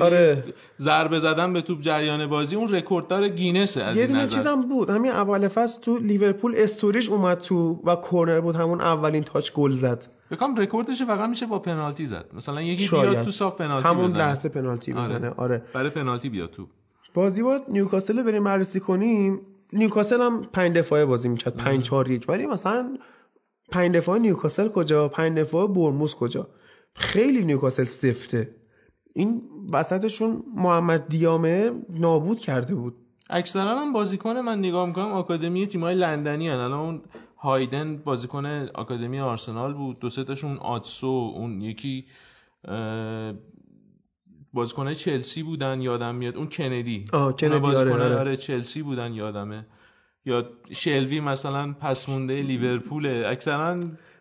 [0.00, 0.42] آره.
[0.78, 4.90] ضربه زدن به توپ جریان بازی اون رکورددار گینسه از یه دونه چیزم بود.
[4.90, 9.70] همین اول فصل تو لیورپول استوریج اومد تو و کورنر بود همون اولین touch گل
[9.70, 10.06] زد.
[10.30, 12.24] بکنم رکوردش فقط میشه با پنالتی زد.
[12.32, 14.18] مثلا یکی بیاد تو صاف پنالتی همون بزنه.
[14.18, 15.14] لحظه پنالتی بزنه.
[15.14, 15.62] آره, آره.
[15.72, 16.66] برای پنالتی بیاد تو.
[17.14, 19.40] بازی با نیوکاسل بریم بررسی کنیم.
[19.72, 21.56] نیوکاسل هم 5 دفاعه بازی می‌کرد.
[21.56, 22.98] 5 4 1 ولی مثلا
[23.70, 26.48] 5 دفاعه نیوکاسل کجا؟ 5 دفاعه برموس کجا؟
[26.94, 28.54] خیلی نیوکاسل سفته.
[29.14, 29.42] این
[29.72, 32.94] وسطشون محمد دیامه نابود کرده بود.
[33.30, 36.56] اکثرا هم بازیکن من نگاه می‌کنم آکادمی تیمای لندنی هن.
[36.56, 37.02] الان اون
[37.38, 39.98] هایدن بازیکن آکادمی آرسنال بود.
[39.98, 42.04] دو تاشون آتسو اون یکی
[44.52, 46.36] بازیکن چلسی بودن یادم میاد.
[46.36, 47.04] اون کندی.
[47.12, 48.18] آه کندی آره, آره.
[48.18, 49.66] آره چلسی بودن یادمه.
[50.24, 53.80] یا شلوی مثلا پس مونده لیورپول اکثرا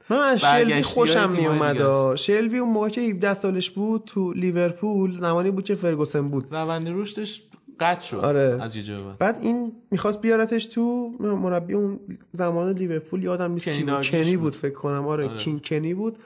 [0.09, 5.15] من از شلوی خوشم می اومد شلوی اون موقع که 17 سالش بود تو لیورپول
[5.15, 6.45] زمانی بود که فرگوسن بود.
[6.51, 7.43] روند رشدش
[7.79, 8.57] قطع شد آره.
[8.61, 8.83] از یه
[9.19, 9.37] بعد.
[9.41, 11.99] این می‌خواست بیارتش تو مربی اون
[12.31, 14.07] زمان لیورپول یادم نیست کی بود.
[14.07, 14.55] کنی بود.
[14.55, 15.07] فکر کنم.
[15.07, 15.37] آره, آره.
[15.37, 16.17] کین کنی بود.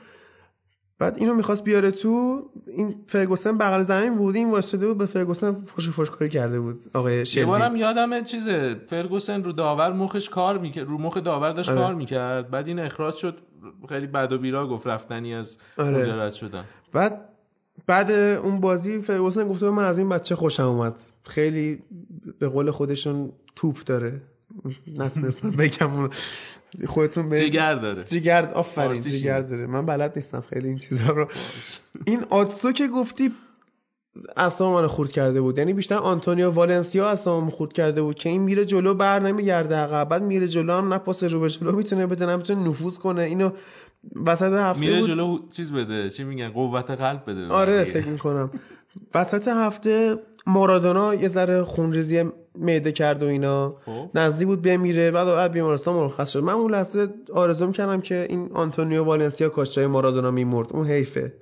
[0.99, 2.43] بعد اینو می‌خواست بیاره تو.
[2.67, 4.35] این فرگوسن بغل زمین بود.
[4.35, 6.83] این واسطه بود به فرگوسن فوش فوش کاری کرده بود.
[6.93, 8.75] آقای شلوی بارم یادم چیزه.
[8.87, 11.79] فرگوسن رو داور مخش کار می‌کرد رو مخ داور داشت آره.
[11.79, 12.49] کار می‌کرد.
[12.49, 13.37] بعد این اخراج شد.
[13.89, 15.97] خیلی بد و بیرا گفت رفتنی از آره.
[15.97, 16.63] مجرد شدن.
[16.91, 17.29] بعد
[17.87, 20.99] بعد اون بازی فرگوسن گفته من از این بچه خوشم اومد.
[21.23, 21.83] خیلی
[22.39, 24.21] به قول خودشون توپ داره.
[24.97, 26.09] نتونستم بگم.
[26.87, 28.03] خودتون به جگر داره.
[28.03, 29.67] جگر آفرین جگر داره.
[29.67, 31.27] من بلد نیستم خیلی این چیزا رو.
[32.05, 33.31] این آتسو که گفتی
[34.37, 35.57] اصلا منو خورد کرده بود.
[35.57, 40.09] یعنی بیشتر آنتونیو والنسیا اصلا خورد کرده بود که این میره جلو بر نمیگرده عقب.
[40.09, 43.21] بعد میره جلو هم نه پاس رو به جلو می‌تونه بده نمی‌تونه نفوذ کنه.
[43.21, 43.49] اینو
[44.25, 48.51] وسط هفته میره جلو چیز بده چی میگن؟ قوت قلب بده آره فکر می‌کنم.
[49.15, 50.15] وسط هفته
[50.47, 52.23] مارادونا یه ذره خونریزی
[52.55, 53.75] معده کرد و اینا.
[53.85, 54.09] خب.
[54.15, 56.43] نزدیک بود بمیره بعد بعد بیمارستان مرخص شد.
[56.43, 60.73] من اون لحظه آرزو کردم که این آنتونیو والنسیا کاش جای مارادونا میمرد.
[60.73, 61.33] اون حیفه.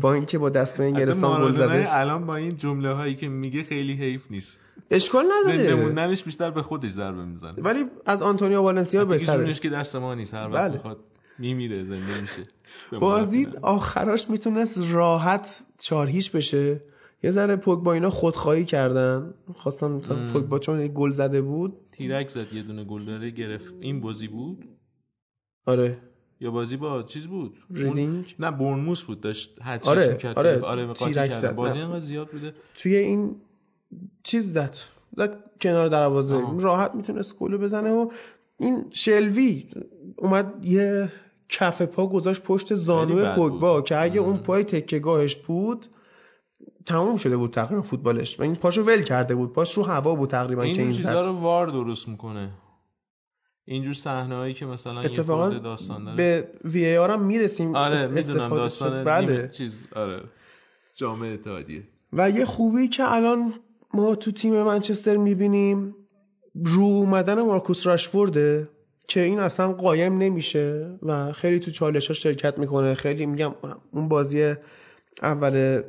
[0.00, 1.94] با اینکه با دست به انگلستان گل زده.
[1.94, 4.60] الان با این جمله هایی که میگه خیلی حیف نیست.
[4.90, 5.58] اشکال نداره.
[5.58, 7.62] زنده موندنش بیشتر به خودش ضربه می‌زنه.
[7.62, 9.52] ولی از آنتونیو والنسیا بهتره.
[9.52, 10.96] که دست ما نیست هر وقت بله.
[11.38, 12.42] میمیره زنده میشه.
[13.00, 16.80] بازدید آخراش می‌تونست راحت چهار هیچ بشه.
[17.22, 19.34] یه ذره پوگبا اینا خودخواهی کردن.
[19.54, 19.98] خواستن
[20.32, 21.76] پوگبا چون گل زده بود.
[21.92, 23.74] تیرک زد یه دونه گل داره گرفت.
[23.80, 24.64] این بازی بود؟
[25.66, 25.98] آره.
[26.40, 29.20] یا بازی با چیز بود؟ ریدینگ نه بورنموس بود.
[29.20, 31.54] داشت حد آره کرد آره آره زد.
[31.54, 32.54] بازی انقدر زیاد بوده.
[32.74, 33.36] توی این
[34.22, 34.76] چیز زد.
[35.16, 36.42] زد کنار دروازه.
[36.58, 38.10] راحت می‌تونست گل بزنه و
[38.58, 39.68] این شلوی
[40.16, 41.12] اومد یه
[41.48, 45.86] کف پا گذاشت پشت زانو پوگبا که اگه اون پای تکگاهش بود
[46.86, 48.40] تموم شده بود تقریبا فوتبالش.
[48.40, 49.52] و این پاشو ول کرده بود.
[49.52, 52.50] پاش رو هوا بود تقریبا این که این چیزا رو وار درست می‌کنه.
[53.68, 56.16] اینجور صحنه که مثلا اتفاقا یه داستان داره.
[56.16, 57.76] به وی ای آر هم می‌رسیم.
[57.76, 59.48] آره می‌دونم داستان بله.
[59.48, 60.22] چیز آره.
[60.96, 61.82] جامعه اتحادیه.
[62.12, 63.54] و یه خوبی که الان
[63.94, 65.96] ما تو تیم منچستر می‌بینیم
[66.54, 68.68] رو اومدن مارکوس راشفورده
[69.08, 72.94] که این اصلا قایم نمیشه و خیلی تو چالش ها شرکت می‌کنه.
[72.94, 73.54] خیلی میگم
[73.90, 74.54] اون بازی
[75.22, 75.82] اول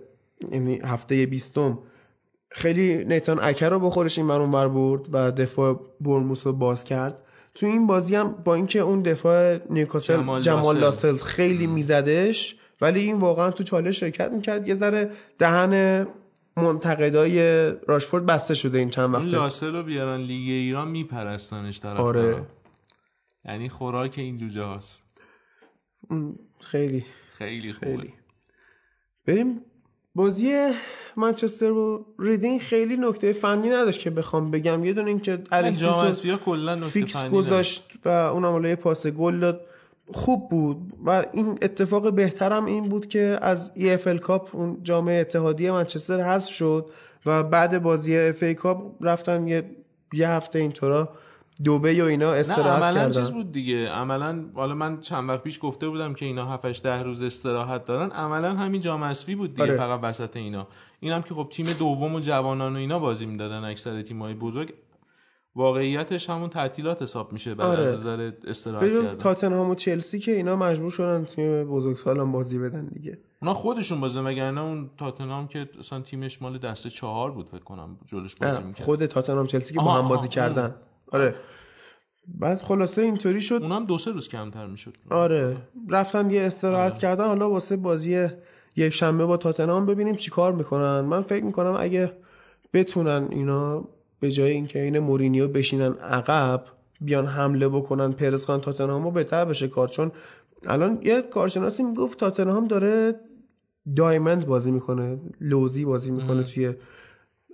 [0.51, 1.79] یعنی هفته بیستم
[2.49, 6.83] خیلی نیتان اکر رو با خودش این برون بر برد و دفاع برموس رو باز
[6.83, 7.21] کرد.
[7.57, 11.15] تو این بازی هم با اینکه اون دفاع نیوکاسل جمال, جمال لاسل.
[11.15, 14.67] خیلی میزدش ولی این واقعا تو چالش شرکت می‌کرد.
[14.67, 16.07] یه ذره دهن
[16.57, 17.39] منتقدای
[17.87, 19.25] راشفورد بسته شده این چند وقته.
[19.25, 22.45] لاسل رو بیارن لیگ ایران میپرستنش طرف آره.
[23.45, 25.03] یعنی خوراک این جوجه هاست.
[26.59, 27.05] خیلی.
[27.37, 27.97] خیلی خوبه.
[27.97, 28.13] خیلی.
[29.27, 29.61] بریم
[30.17, 30.71] بازی
[31.17, 34.85] منچستر و ریدینگ خیلی نکته فنی نداشت که بخوام بگم.
[34.85, 39.61] یه دونه اینکه الکسیس کلا فیکس گذاشت و اونم یه پاس گل داد.
[40.13, 45.71] خوب بود و این اتفاق بهترم این بود که از EFL Cup اون جام اتحادیه
[45.71, 46.85] منچستر حذف شد
[47.25, 49.63] و بعد بازی FA Cup رفتن یه
[50.13, 51.09] یه هفته اینطورا.
[51.63, 53.89] دوبه و اینا استراحت نه عملا چیز بود دیگه.
[53.89, 58.11] عملا حالا من چند وقت پیش گفته بودم که اینا 7 ده روز استراحت دارن.
[58.11, 59.77] عملا همین جام اسفی بود دیگه آره.
[59.77, 60.67] فقط وسط اینا.
[60.99, 64.73] اینم که خب تیم دوم و جوانان و اینا بازی می‌دادن اکثر تیم‌های بزرگ.
[65.55, 67.83] واقعیتش همون تعطیلات حساب میشه بعد آره.
[67.83, 69.15] از نظر استراحت کردن.
[69.15, 73.17] تاتنهام و چلسی که اینا مجبور شدن تیم بزرگسالان بازی بدن دیگه.
[73.41, 77.97] اونا خودشون بازی وگرنه اون تاتنهام که اصلا تیمش مال دسته چهار بود فکر کنم
[78.05, 78.85] جلوش بازی می‌کرد.
[78.85, 80.75] خود تاتنهام چلسی که با هم بازی کردن.
[81.11, 81.35] آره.
[82.27, 83.59] بعد خلاصه اینطوری شد.
[83.61, 84.93] اونم دو سه روز کمتر می‌شد.
[85.09, 85.57] آره.
[85.89, 87.01] رفتن یه استراحت آره.
[87.01, 88.27] کردن حالا واسه بازی
[88.75, 91.01] یک شنبه با تاتنهام ببینیم چیکار می‌کنن.
[91.01, 92.13] من فکر می‌کنم اگه
[92.73, 93.85] بتونن اینا
[94.19, 96.63] به جای اینکه این مورینیو بشینن عقب
[97.01, 99.87] بیان حمله بکنن پرس کنن تاتنهام بهتر بشه کار.
[99.87, 100.11] چون
[100.67, 103.15] الان یه کارشناسی می‌گفت تاتنهام داره
[103.95, 106.73] دایمند بازی می‌کنه لوزی بازی می‌کنه توی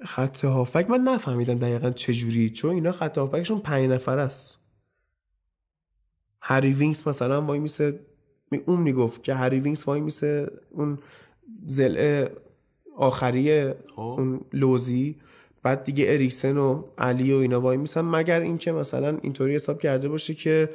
[0.06, 4.58] خط هافک من نفهمیدم دقیقا چجوری چون اینا خط هافکشون پنج نفر است.
[6.42, 8.00] هری وینکس مثلا وای میسه
[8.66, 11.00] اون می‌گفت که هری وینکس وای میسه اون
[11.66, 12.26] ضلع
[12.98, 14.02] آخری خب.
[14.02, 15.16] اون لوزی.
[15.64, 18.02] بعد دیگه اریکسن و علی و اینا وای میسن.
[18.02, 20.70] مگر اینکه مثلا اینطوری حساب کرده باشه که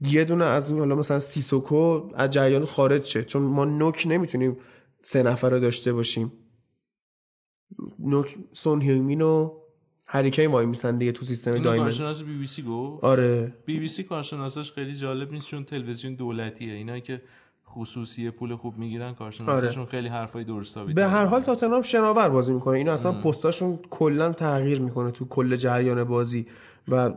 [0.00, 3.24] یه دونه از این حالا مثلا سیسوکو از جریان خارج شه.
[3.24, 4.56] چون ما نوک نمی‌تونیم
[5.02, 6.32] سه نفر رو داشته باشیم.
[7.98, 9.52] نوک سون هیومین و
[10.06, 11.78] هری کین وای میسن دیگه تو سیستم diamond.
[11.80, 13.54] کارشناس بی بی سی گو آره.
[13.66, 16.74] بی بی سی کارشناساش خیلی جالب نیست چون تلویزیون دولتیه.
[16.74, 17.22] اینا که
[17.68, 19.90] خصوصی پول خوب می‌گیرن کارشناساشون آره.
[19.90, 22.76] خیلی حرفای درست به هر حال تاتنهام شناور بازی می‌کنه.
[22.76, 26.46] اینا اصلا پستاشون کلا تغییر می‌کنه تو کل جریان بازی.
[26.88, 27.10] و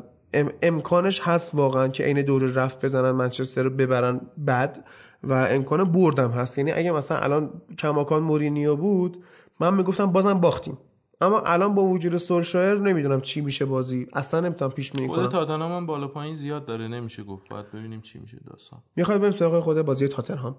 [0.61, 4.85] امکانش هست واقعا که عین دور رفت بزنن منچستر رو ببرن بد.
[5.23, 6.57] و امکان بردم هست.
[6.57, 9.23] یعنی اگه مثلا الان کماکان مورینیو بود
[9.63, 10.78] من می‌گفتم بازم باختیم.
[11.21, 14.08] اما الان با وجود سولشایر نمی‌دونم چی میشه بازی.
[14.13, 15.21] اصلا نمی‌تونم پیش بینی کنم.
[15.21, 16.88] خود تاتنهام هم بالا پایین زیاد داره.
[16.88, 17.49] نمیشه گفت.
[17.49, 18.84] باید ببینیم چی میشه داستان.
[18.95, 20.56] می‌خواد بریم سراغ خود بازی تاتنهام؟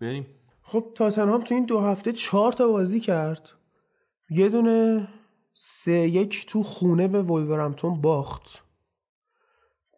[0.00, 0.26] بریم.
[0.62, 3.48] خب تاتنهام تو این دو هفته چهار تا بازی کرد.
[4.30, 5.08] یه دونه
[5.54, 8.62] سه یک تو خونه به ولورمتون باخت.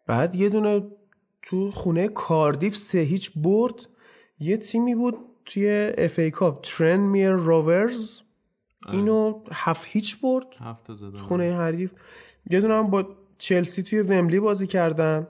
[0.07, 0.91] بعد یه دونه
[1.41, 3.87] تو خونه کاردیف سه هیچ برد.
[4.39, 5.15] یه تیمی بود
[5.49, 8.19] توی FA Cup ترنمیر روورز
[8.91, 10.45] اینو هفت هیچ برد.
[10.59, 11.93] هفت زدن خونه حریف.
[12.49, 13.07] یه دونه هم با
[13.37, 15.27] چلسی توی وملی بازی کردن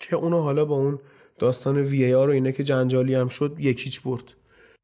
[0.00, 0.98] که اونو حالا با اون
[1.38, 4.34] داستان VAR و اینه که جنجالی هم شد یک هیچ برد.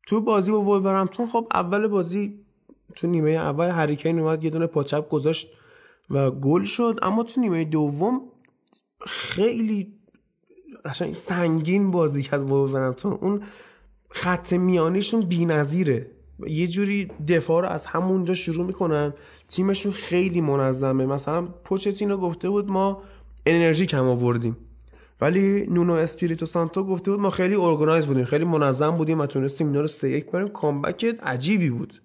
[0.06, 2.40] تو بازی با ولورهمپتون خب اول بازی
[2.96, 5.48] تو نیمه اول هری کین اومد یه دونه پا چپ گذاشت
[6.10, 6.98] و گل شد.
[7.02, 8.22] اما تو نیمه دوم
[9.06, 9.92] خیلی
[10.84, 13.42] قشنگ سنگین بازی کرد ولورهمپتون اون
[14.12, 16.10] خط میانیشون بی‌نظیره.
[16.46, 19.12] یه جوری دفاع رو از همونجا شروع می‌کنن.
[19.48, 21.06] تیمشون خیلی منظمه.
[21.06, 23.02] مثلا پوچتینو گفته بود ما
[23.46, 24.56] انرژی کم آوردیم.
[25.20, 29.66] ولی نونو اسپیریتو سانتو گفته بود ما خیلی organized بودیم خیلی منظم بودیم و تونستیم
[29.66, 30.48] اینا رو سه یک ببریم.
[30.48, 32.02] comeback عجیبی بود.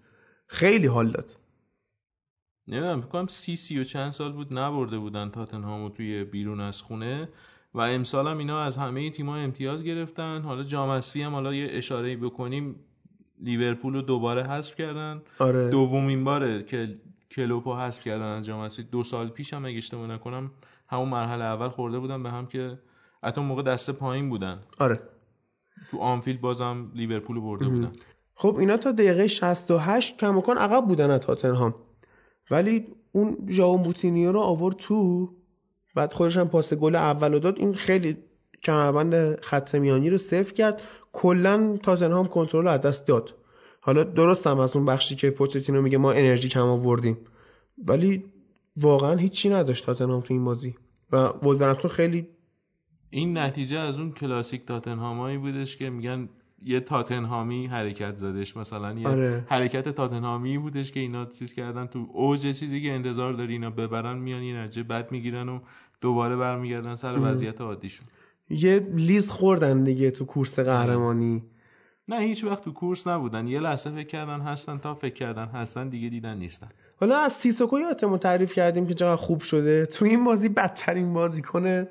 [0.48, 1.38] خیلی حال داد.
[2.67, 6.82] نمی‌دونم فکر کنم سی سی و چند سال بود نبرده بودن تاتنهامو توی بیرون از
[6.82, 7.30] خونه.
[7.73, 10.41] و امسال هم اینا از همه تیم‌ها امتیاز گرفتن.
[10.41, 12.75] حالا جام هم حالا یه اشاره بکنیم.
[13.41, 15.21] لیورپول رو دوباره حذف کردن.
[15.39, 15.69] آره.
[15.69, 16.97] دومین باره که
[17.32, 20.51] کلوپو حذف کردن از جام دو سال پیش هم اگه اشتباه نکنم
[20.88, 22.80] همون مرحله اول خورده بودن به هم که
[23.23, 24.60] حتی موقع دسته پایین بودن.
[24.80, 24.99] آره.
[25.91, 27.91] تو آنفیلد بازم لیورپول برده بودن.
[28.36, 31.75] خب اینا تا دقیقه 68 کماکان عقب بودن از تاتنهام.
[32.51, 35.30] ولی اون ژائو موتینیو رو آورد تو.
[35.97, 37.60] بعد خودش هم پاس گل اول داد.
[37.60, 38.17] این خیلی
[38.63, 40.81] کمربند خط میانی رو صفر کرد.
[41.13, 43.36] کلا تاتنهام کنترل از دست داد.
[43.81, 47.17] حالا درست هم از اون بخشی که پوچتینو میگه ما انرژی کم آوردیم.
[47.88, 48.23] ولی
[48.77, 50.75] واقعا هیچی نداشت تاتنهام تو این بازی.
[51.12, 52.27] و ولورهمپتون خیلی
[53.10, 56.29] این نتیجه از اون کلاسیک تاتنهامایی بودش که میگن
[56.63, 58.57] یه تاتنهامی حرکت زدش.
[58.57, 59.45] مثلا یه آره.
[59.49, 64.17] حرکت تاتنهامی بودش که اینا چیز کردن تو اوج چیزی که انتظار داری اینا ببرن
[64.17, 65.60] میان یه نتیجه بد می‌گیرن و
[66.01, 68.05] دوباره برمیگردن سر وضعیت عادیشون.
[68.49, 71.43] یه لیست خوردن دیگه تو کورس قهرمانی.
[72.07, 73.47] نه هیچ وقت تو کورس نبودن.
[73.47, 76.67] یه لحظه فکر کردن هستن تا فکر کردن هستن دیگه دیدن نیستن.
[76.99, 81.88] حالا از سیسوکو یادتمون تعریف کردیم که چقدر خوب شده؟ تو این بازی بدترین بازیکن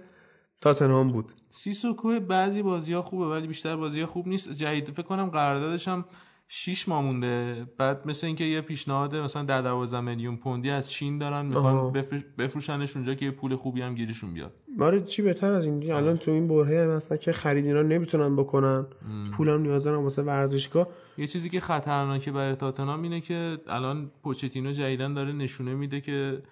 [0.61, 1.33] تاتنهام بود.
[1.51, 4.51] سیسوکو بعضی بازی ها خوبه ولی بیشتر بازی ها خوب نیست.
[4.51, 6.05] جدید فکر کنم قراردادش هم
[6.49, 7.67] 6 ماه مونده.
[7.79, 11.93] بعد مثل اینکه یه پیشنهاد مثلا 10 12 میلیون پوندی از چین دارن می‌خوان
[12.39, 14.53] بفروشنش اونجا که یه پول خوبی هم گیرشون بیاد.
[14.79, 18.37] ماره چی بهتر از این الان تو این برهه هم هستن که خرید اینا نمی‌تونن
[18.37, 18.87] بکنن.
[19.33, 20.89] پولم نیاز دارن واسه ورزشگاه.
[21.19, 26.43] یه چیزی که خطرناکه برای تاتنهام اینه که الان پوچتینو جدیدن داره نشونه میده که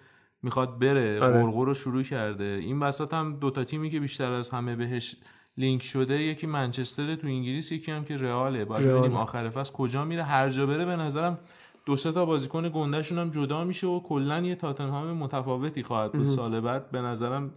[0.43, 1.21] می‌خواد بره.
[1.21, 1.41] آره.
[1.41, 2.43] رو شروع کرده.
[2.43, 5.15] این وسط هم دوتا تیمی که بیشتر از همه بهش
[5.57, 8.65] لینک شده یکی منچستر تو انگلیس یکی هم که رئاله.
[8.65, 10.23] باید ببینیم آخر فصل کجا میره.
[10.23, 11.39] هر جا بره به نظرم
[11.85, 16.25] دو سه تا بازیکن گندهشون هم جدا میشه و کلا یه تاتنهام متفاوتی خواهد بود
[16.25, 16.91] سال بعد.
[16.91, 17.53] به نظرم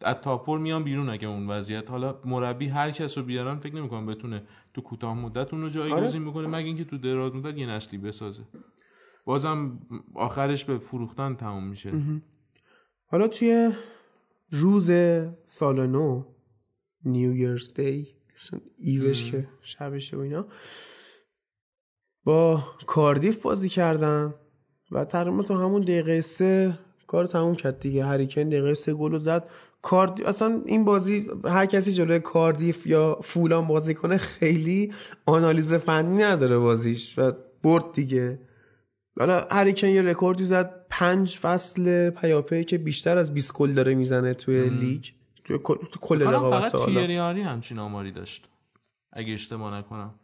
[0.00, 1.90] از تاپور میان بیرون اگه اون وضعیت.
[1.90, 4.42] حالا مربی هر کس رو بیارن فکر نمی‌کنم بتونه
[4.74, 6.28] تو کوتاه مدت اون رو جایگزین آره.
[6.28, 8.42] می‌کنه مگه اینکه تو دراز مدت یه نسلی بسازه.
[9.24, 9.78] بازم
[10.14, 11.92] آخرش به فروختن تموم میشه.
[13.06, 13.72] حالا توی
[14.50, 14.90] روز
[15.46, 16.24] سال نو
[17.06, 18.08] نیو ایرز دی
[18.78, 20.46] ایوش که شبشه و اینا.
[22.24, 24.34] با کاردیف بازی کردن
[24.90, 28.04] و تقریبا تو همون دقیقه سه کار تموم کرد دیگه.
[28.04, 29.48] هریکن دقیقه سه گل زد.
[29.82, 34.92] کاردیف اصلا این بازی هر کسی جلوی کاردیف یا فولام بازی کنه خیلی
[35.26, 37.32] آنالیز فنی نداره بازیش و
[37.62, 38.38] برد دیگه.
[39.18, 40.86] حالا هری کین یه رکوردی زد.
[40.90, 45.04] پنج فصل پیاپی که بیشتر از 20 گل داره می‌زنه توی لیگ.
[45.46, 48.48] تو کل رقابت فقط تیری آنری همچین آماری داشت.
[49.12, 50.14] اگه اشتباه نکنم.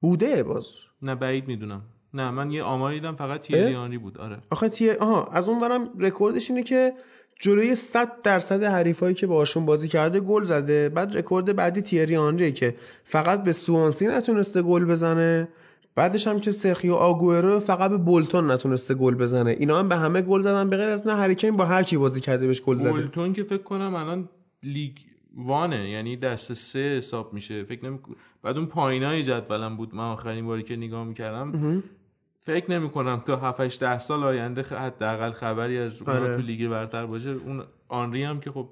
[0.00, 0.66] بوده باز.
[1.02, 1.82] نه بعید می‌دونم.
[2.14, 4.18] نه من یه آماری دیدم فقط تیری آنری بود.
[4.18, 4.38] آره.
[4.50, 6.92] آخه تیر آها از اون ورم رکوردش اینه که
[7.40, 10.88] جلوی 100 درصد حریفایی که باشون بازی کرده گل زده.
[10.88, 15.48] بعد رکورد بعدی تیری که فقط به سوانسی نتونسته گل بزنه.
[15.94, 19.50] بعدش هم که سرخیو آگوئرو فقط به بولتون نتونسته گل بزنه.
[19.50, 21.96] اینا هم به همه گل زدن به غیر از نه هری کین با هر کی
[21.96, 22.90] بازی کرده بهش گل زده.
[22.90, 24.28] بولتون که فکر کنم الان
[24.62, 24.96] League
[25.36, 27.64] One ه یعنی دسته سه حساب میشه.
[27.64, 27.98] فکر نمی
[28.42, 31.82] بعد اون پایینای جدولم بود من آخرین باری که نگاه می‌کردم.
[32.40, 36.36] فکر نمی کنم تا 7 8 10 سال آینده حداقل خبری از اون آره.
[36.36, 37.30] تو لیگ برتر باشه.
[37.30, 38.68] اون آنری هم که خب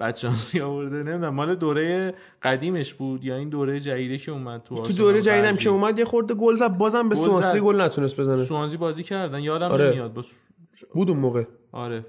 [0.00, 1.34] بچانسی آورده نمی‌دونم.
[1.34, 5.68] مال دوره قدیمش بود یا این دوره جدیده که اومد تو تو دوره جدیدم که
[5.68, 8.44] اومد یه خورده گل زد بازم به سوانزی گل نتونست بزنه.
[8.44, 9.42] سوانزی بازی کردن.
[9.42, 9.90] یادم آره.
[9.90, 10.14] نمیاد.
[10.14, 10.48] بس...
[10.94, 11.44] بود اون موقع.
[11.72, 12.04] آره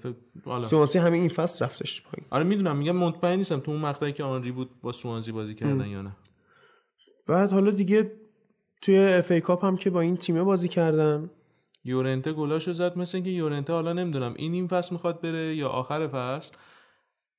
[0.45, 0.67] حالا.
[0.67, 2.27] سوانزی همین این فصل رفتش پایین.
[2.29, 5.81] آره می‌دونم میگم مطمئن نیستم تو اون مقطعی که آنری بود با سوانزی بازی کردن
[5.81, 5.91] ام.
[5.91, 6.15] یا نه.
[7.27, 8.11] بعد حالا دیگه
[8.81, 11.29] توی FA Cup هم که با این تیمه بازی کردن.
[11.83, 16.07] یورنته گلاشو زد مثل اینکه یورنته حالا نمی‌دونم این این فصل می‌خواد بره یا آخر
[16.07, 16.53] فصل؟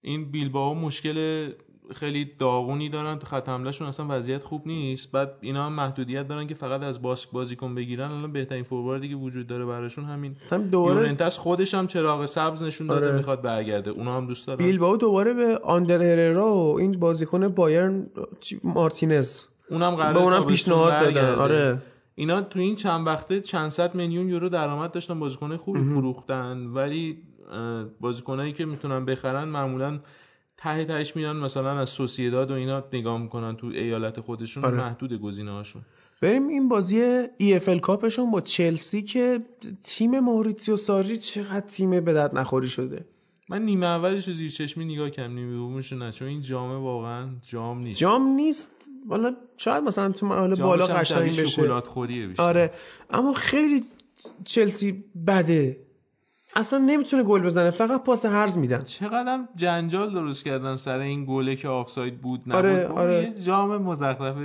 [0.01, 1.53] این بیلباو مشکل
[1.95, 5.13] خیلی داغونی دارن تو خط حملهشون اصلا وضعیت خوب نیست.
[5.13, 8.11] بعد اینا هم محدودیت دارن که فقط از باسک بازیکن بگیرن.
[8.11, 12.63] الان بهترین فورواردی که وجود داره براشون همین هم دوباره یورنتس خودش هم چراغ سبز
[12.63, 13.17] نشون داده آره.
[13.17, 13.91] می‌خواد برگرده.
[13.91, 14.59] اونا هم دوست دارن.
[14.59, 18.07] بیلباو دوباره به آندر هررا و این بازیکن بایرن
[18.65, 19.41] مارتینز.
[19.71, 21.35] اونم قراره به اونم پیشنهاد دادن.
[21.35, 21.83] آره.
[22.15, 26.67] اینا تو این چند وقته چند صد میلیون یورو درآمد داشتن بازیکن خوبی فروختن.
[26.67, 27.23] ولی
[28.01, 30.01] بازیکنایی که می‌تونن بخرن معمولا
[30.63, 34.77] ته تهش میرن مثلا از سوسیداد و اینا نگاه می‌کنن تو ایالت خودشون آره.
[34.77, 35.83] محدود گزینه هاشون
[36.23, 37.01] بریم این بازی
[37.39, 39.41] ای اف ال کاپشون با چلسی که
[39.83, 43.05] تیم موریتیو ساری چقدر تیم به درد نخوری شده.
[43.49, 47.29] من نیمه اولش رو زیر چشمی نگاه کردم نیمه دومش نه چون این جامه واقعا
[47.43, 48.01] جام نیست.
[48.01, 48.71] جام نیست.
[49.07, 51.47] والا شاید مثلا تو حالا بالا قشنگ بشه.
[51.47, 52.43] شکلات خوریه بیشتر.
[52.43, 52.73] آره.
[53.11, 53.85] اما خیلی
[54.45, 55.77] چلسی بده.
[56.57, 58.83] اصلا نمی‌تونه گل بزنه فقط پاس هرز میدن.
[58.83, 62.55] چقدر جنجال درست کردن سر این گله که آفساید بود نبود.
[62.55, 63.23] آره آره.
[63.23, 64.37] یه جام مزخرف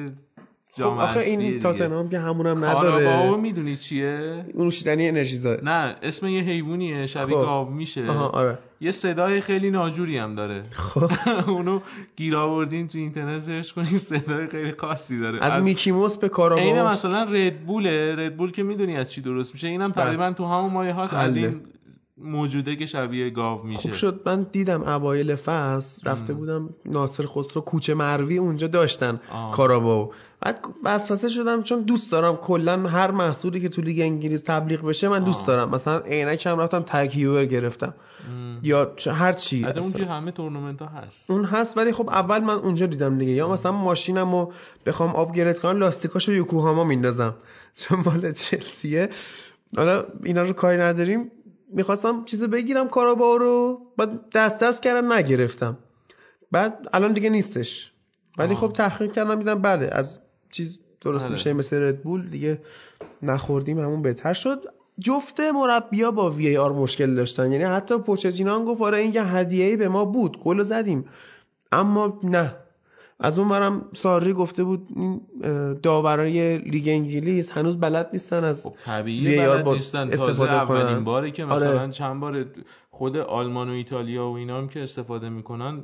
[0.78, 3.38] جام خب آخه این تاتنهام که همونم نداره.
[3.38, 7.41] می‌دونی چیه؟ اون نوشیدنی انرژی زاد نه اسم یه حیوانیه شبیه خب.
[7.41, 8.12] گاو میشه.
[8.12, 8.58] آره.
[8.82, 10.64] یه صدای خیلی ناجوری هم داره.
[10.72, 11.12] خب.
[11.51, 11.80] اونو
[12.16, 15.43] گیر آوردین تو اینترنت سرچ کنین صدای خیلی خاصی داره.
[15.43, 18.16] از, از میکی موس به کارابا اینه مثلا ردبوله.
[18.16, 19.68] ردبول که می‌دونی از چی درست میشه.
[19.68, 20.06] اینم بله.
[20.06, 21.14] تقریبا تو همون مایه هاست.
[21.14, 21.62] از این
[22.18, 23.82] موجوده که شبیه گاو میشه.
[23.82, 24.22] خوب شد.
[24.26, 29.20] من دیدم اوایل فصل رفته بودم ناصر خسرو کوچه مروی اونجا داشتن
[29.53, 30.13] کاراباو.
[30.41, 35.07] بعد وسوسه شدم چون دوست دارم کلا هر محصولی که تو لیگ انگلیس تبلیغ بشه
[35.09, 35.70] من دوست دارم.
[35.70, 37.11] مثلا عینک هم رفتم تگ
[37.49, 37.93] گرفتم.
[38.63, 39.66] یا هر چی.
[39.66, 41.32] اونجا همه تورنمنت ها هست.
[41.32, 43.32] اون هست ولی خب اول من اونجا دیدم دیگه.
[43.32, 44.51] یا مثلا ماشینمو
[44.86, 47.36] بخوام آپگرید کنم لاستیکاشو یوکوهاما میندازم.
[47.76, 49.09] چون مال چلسیه.
[49.78, 51.32] حالا اینا رو کاری نداریم.
[51.70, 55.78] می‌خواستم چیز بگیرم کارابا رو بعد دست دست کردم نگرفتم.
[56.51, 57.91] بعد الان دیگه نیستش.
[58.38, 60.20] ولی خب تحقیق کردم دیدم بله از
[60.51, 61.32] چیز درست بله.
[61.32, 62.61] میشه مثل ردبول دیگه
[63.22, 64.63] نخوردیم همون بهتر شد.
[64.99, 67.51] جفت مربیا با وی آر مشکل داشتن.
[67.51, 70.39] یعنی حتی پوچتینو گفت آره این یه هدیه‌ای به ما بود.
[70.39, 71.05] گل زدیم.
[71.72, 72.55] اما نه.
[73.20, 75.22] از اون برم ساری گفته بود این
[75.74, 81.45] داورای لیگ انگلیس هنوز بلد نیستن از خب طبیعی بلد نیستن تازه اولین باره که
[81.45, 81.91] مثلا آره.
[81.91, 82.45] چند بار
[82.89, 85.84] خود آلمان و ایتالیا و اینا هم که استفاده می‌کنن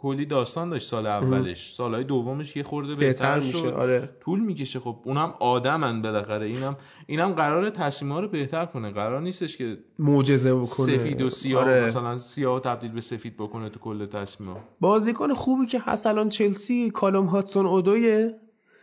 [0.00, 1.72] کلی داستان داشت سال اولش.
[1.74, 4.08] سالهای دومش یه خورده بهتر, بهتر میشه آره.
[4.20, 4.80] طول می‌کشه.
[4.80, 6.46] خب اونم آدمن بالاخره.
[6.46, 6.76] اینم
[7.06, 8.90] اینم قرار تصمیم‌ها رو بهتر کنه.
[8.90, 10.98] قرار نیستش که معجزه بکنه.
[10.98, 11.84] سفید و سیاه آره.
[11.84, 16.90] مثلا سیاه تبدیل به سفید بکنه تو کل تصمیم‌ها بازیکن خوبی که هست الان چلسی
[16.90, 18.34] کالوم هاتسون اودویه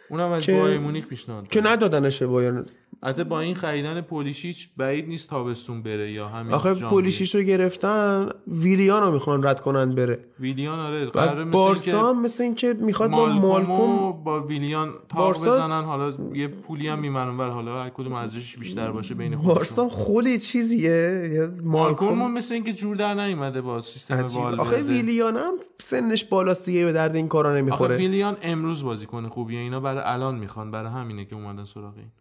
[0.09, 2.66] اونم از بایر مونیخ پیشنهاد که ندادنش بایرن.
[3.04, 8.30] البته با این خریدن پولیشیچ بعید نیست تابستون بره یا همین آخه پولیشیچ رو گرفتن
[8.48, 10.20] ویلیان رو می‌خوان رد کنن بره.
[10.39, 15.84] ویلیان آره قرار مثل بارسا هم مثل اینکه می‌خواد با مالکوم با ویلیان تاق بزنن
[15.84, 19.54] حالا یه پولی هم میمنن ولی حالا هر کدوم ارزشش بیشتر باشه بین خودشون.
[19.56, 22.34] بارسا خلی چیزیه مالکوم.
[22.34, 26.91] مثل اینکه جور در نیومده با سیستم وال آخه ویلیان هم سنش بالاست دیگه به
[26.91, 27.93] درد این کارا نمی‌خوره.
[27.93, 32.12] آخه ویلیان امروز بازیکن خوبیه اینا برای الان می‌خوان برای همینه که اومدن سراغ این.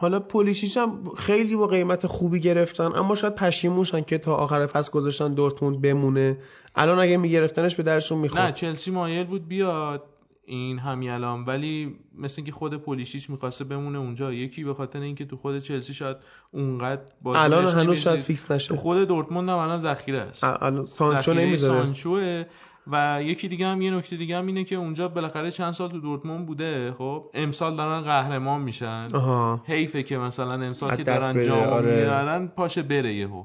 [0.00, 4.92] حالا پولیشیش هم خیلی با قیمت خوبی گرفتن اما شاید پشیمونشن که تا آخر فصل
[4.92, 6.38] گذاشتن دورتموند بمونه.
[6.74, 8.42] الان اگه میگرفتنش به درشون می‌خورد.
[8.42, 10.02] نه چلسی مایل بود بیاد
[10.44, 15.36] این همیالان ولی مثل اینکه خود پولیشیچ می‌خواسته بمونه اونجا یکی به خاطر اینکه تو
[15.36, 16.16] خود چلسی شاید
[16.50, 18.68] اونقدر الان هنوز شاید فیکس نشه.
[18.68, 20.44] تو خود دورتموند هم الان ذخیره است.
[20.44, 21.80] الان سانچو نمی‌ذاره.
[21.80, 22.44] سانچوه.
[22.86, 26.00] و یکی دیگه هم یه نکته دیگه هم اینه که اونجا بالاخره چند سال تو
[26.00, 29.08] دورتموند بوده خب امسال دارن قهرمان میشن.
[29.14, 29.62] آها.
[29.66, 31.96] حیفه که مثلا امسال که دارن جام آره.
[31.96, 33.44] میارن پاشه بره یهو.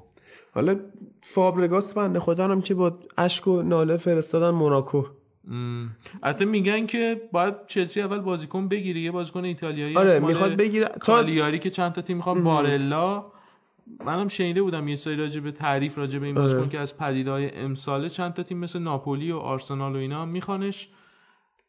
[0.54, 0.76] حالا
[1.22, 5.04] فابرگاس بنده خدا هم که با اشک و ناله فرستادن موناکو.
[6.24, 10.88] حتی میگن که باید چلسی اول بازیکن بگیره یه بازیکن ایتالیایی آره می‌خواد بگیره.
[10.88, 13.26] تا کالیاری که چند تا تیم می‌خوان بارلا.
[14.06, 16.70] منم شنیده بودم یه سری راجع به تعریف راجع به این بازیکن آره.
[16.70, 20.90] که از پدیدهای امساله چند تا تیم مثل ناپولی و آرسنال و اینا میخوانش.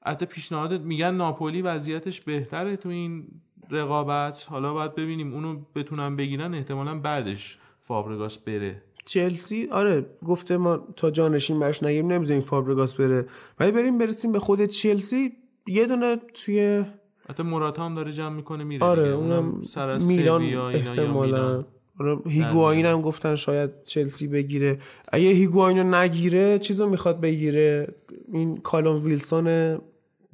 [0.06, 3.26] حتی پیشنهاد میگن ناپولی وضعیتش بهتره تو این
[3.70, 4.46] رقابت.
[4.50, 8.82] حالا باید ببینیم اونو بتونن بگیرن احتمالا بعدش فابرگاس بره.
[9.04, 13.26] چلسی؟ آره گفته ما تا جانشین برش نگیریم نمی‌ذاریم فابرگاس بره.
[13.60, 15.32] ولی بریم برسیم به خود چلسی.
[15.66, 16.84] یه دونه توی
[17.28, 19.14] حتی موراتا هم داره جمع می‌کنه میره آره دیگه.
[19.14, 20.42] اونم سر از میلان.
[20.42, 21.64] احتمالا.
[22.00, 24.78] آره هیگواین هم گفتن شاید چلسی بگیره.
[25.12, 27.94] اگه هیگواین رو نگیره چیزو می‌خواد بگیره.
[28.32, 29.78] این کالوم ویلسون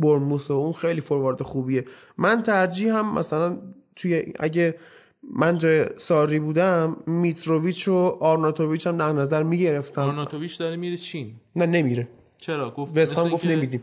[0.00, 1.84] بورنموث و اون خیلی فوروارد خوبیه.
[2.18, 3.58] من ترجیح هم مثلا
[3.96, 4.74] توی اگه
[5.30, 10.02] من جای ساری بودم میتروویچ و آرناتوویچ هم در نظر می‌گرفتم.
[10.02, 11.34] آرناتوویچ داره میره چین.
[11.56, 12.08] نه نمیره.
[12.38, 13.82] چرا؟ گفت وست هم مثل گفت نمیدیم.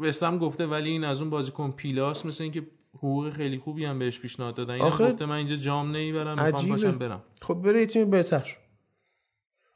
[0.00, 2.62] وست هم گفته ولی این از اون بازیکن پیلاس مثل اینکه
[2.94, 6.44] حقوق خیلی خوبی هم بهش پیشنهاد دادن این هم آخه گفته من اینجا جام نمی‌برم
[6.44, 6.68] می‌خوام.
[6.68, 8.56] باشم برم خب بره تیم بهتر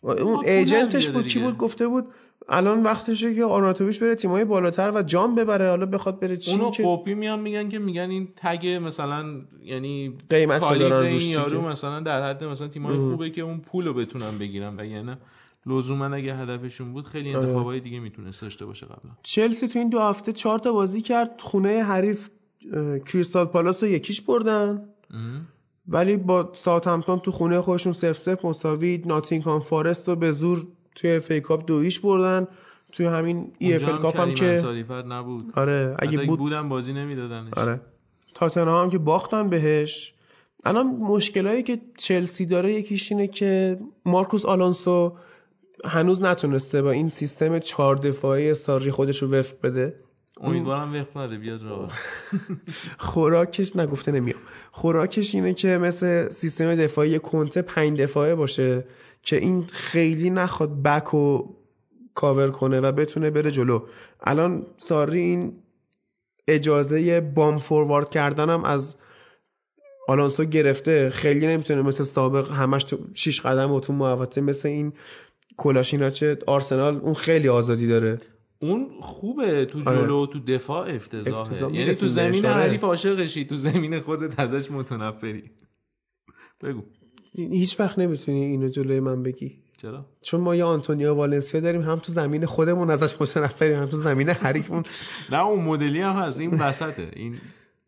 [0.02, 1.38] اون پول ایجنتش بود کی.
[1.40, 2.06] بود گفته بود
[2.48, 6.70] الان وقتشه که آرناتوویچ بره تیمای بالاتر و جام ببره حالا بخواد بره چین اونو
[6.70, 9.24] که قپی میان میگن که میگن این تگ مثلا
[9.62, 11.60] یعنی قیمت بذارن این روش یارو.
[11.68, 12.96] مثلا در حد مثلا تیمای.
[12.96, 15.16] خوبه که اون پولو بتونن بگیرن و یعنی
[15.66, 17.44] لزوما اگه هدفشون بود خیلی آره.
[17.44, 21.40] انتخابای دیگه می‌تونست داشته باشه قبلا چلسی تو این دو هفته چهار تا بازی کرد
[21.40, 22.30] خونه حریف
[23.06, 24.88] کریستال پالاس رو یکیش بردن.
[25.88, 31.16] ولی با ساوثهمپتون تو خونه خودشون صفر صفر مساوی ناتینگهام فارست رو به زور توی
[31.16, 32.46] FA Cup دو هیچ بردن.
[32.92, 34.62] توی همین EFL Cup هم که
[35.08, 35.42] نبود.
[35.54, 37.52] آره اگه اگه بود بودم بازی نمیدادنش.
[37.56, 37.80] آره.
[38.34, 40.14] تاتنهام هم که باختن بهش.
[40.64, 45.16] الان مشکلایی که چلسی داره یکیش اینه که مارکوس آلونسو
[45.84, 49.94] هنوز نتونسته با این سیستم چهار دفاعی ساری خودش رو وفق بده.
[50.40, 51.92] امیدوارم وقت نده بیاد راه.
[52.98, 54.38] خوراکش نگفته نمیام.
[54.72, 58.84] خوراکش اینه که مثل سیستم دفاعی کنته پنج دفاعه باشه
[59.22, 61.54] که این خیلی نخواد بک و
[62.14, 63.82] کاور کنه و بتونه بره جلو.
[64.20, 65.52] الان ساری این
[66.48, 68.96] اجازه بام فوروارد کردنم از
[70.08, 71.10] آلونسو گرفته.
[71.10, 74.92] خیلی نمی‌تونه مثل سابق همش تو شیش قدم و تو محوطه مثل این
[75.56, 78.18] کولاشیناچ آرسنال اون خیلی آزادی داره.
[78.70, 79.98] اون خوبه تو آره.
[80.02, 81.40] جلو تو دفاع افتضاحه.
[81.40, 82.44] افتضاح یعنی تو زمین.
[82.44, 85.50] حریف عاشقشی تو زمین خودت ازش متنفری.
[86.62, 86.82] بگو.
[87.36, 89.58] هیچ وقت نمی‌تونی اینو جلوی من بگی.
[89.82, 93.96] چرا؟ چون ما یه آنتونیو والنسیا داریم هم تو زمین خودمون ازش متنفریم هم تو
[93.96, 94.82] زمین حریفمون.
[95.32, 97.10] نه اون مدلی هم هست این وسطه.
[97.16, 97.38] این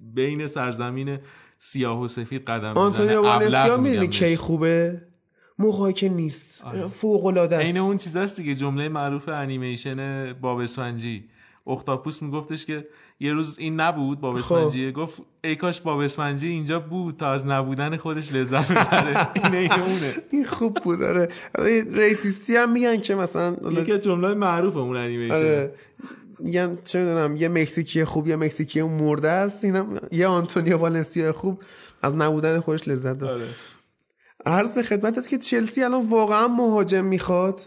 [0.00, 1.18] بین سرزمین
[1.58, 4.36] سیاه و سفید قدم آنتونیو والنسیا می‌دونی کی.
[4.36, 5.02] خوبه؟
[5.58, 6.64] موقعی که نیست.
[6.64, 6.86] آره.
[6.86, 11.24] فوق العاده عین است اون چیز هست دیگه جمله معروف انیمیشن باب اسفنجی
[11.66, 12.86] اختاپوس میگفتش که
[13.20, 14.54] یه روز این نبود باب خب.
[14.54, 19.28] اسفنجی گفت ای کاش باب اسفنجی اینجا بود تا از نبودن خودش لذت ببره.
[19.44, 20.14] این این اونه.
[20.30, 21.28] این خوب بود آره.
[21.58, 25.34] آره، racist ی هم میگن که مثلا یکی جمله معروف اون انیمیشن.
[25.34, 25.74] آره.
[26.38, 29.64] میگن چه می‌دونم یه مکزیکی خوب یه مکزیکی مرده است.
[29.64, 31.62] اینم یه آنتونیو والنسیا خوب
[32.02, 33.44] از نبودن خودش لذت داره آره.
[34.46, 37.62] عرض به خدمتت که چلسی الان واقعا مهاجم می‌خواد.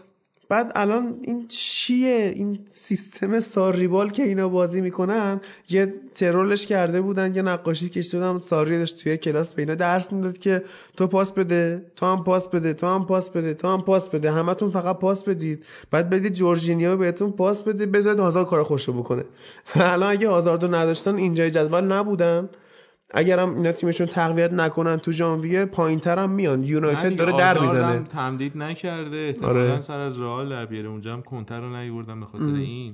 [0.48, 7.34] بعد الان این چیه؟ این سیستم ساریبال که اینا بازی می‌کنن یه ترولش کرده بودن
[7.34, 10.64] یه نقاشی کشیده بودن ساری داشت توی کلاس به اینا درس می‌داد که
[10.96, 14.32] تو پاس بده تو هم پاس بده تو هم پاس بده تو هم پاس بده
[14.32, 15.64] همتون فقط پاس بدید.
[15.90, 19.24] بعد بدید جورجینیو بهتون پاس بده بذارید هازارد کار خوشو بکنه.
[19.74, 22.48] الان اگه هازاردو نداشتن اینجای جدول نبودن.
[23.14, 26.64] اگرم اینا تیمشون تقویت نکنن تو ژانویه پایینتر هم میان.
[26.64, 27.86] یونایتد دیگه، داره در می‌زنه.
[27.86, 29.16] هم تمدید نکرده.
[29.16, 29.80] احتمالاً آره.
[29.80, 30.88] سر از رئال در بیاره.
[30.88, 32.44] اونجا هم کنتر رو نیوردن به خاطر.
[32.44, 32.92] این.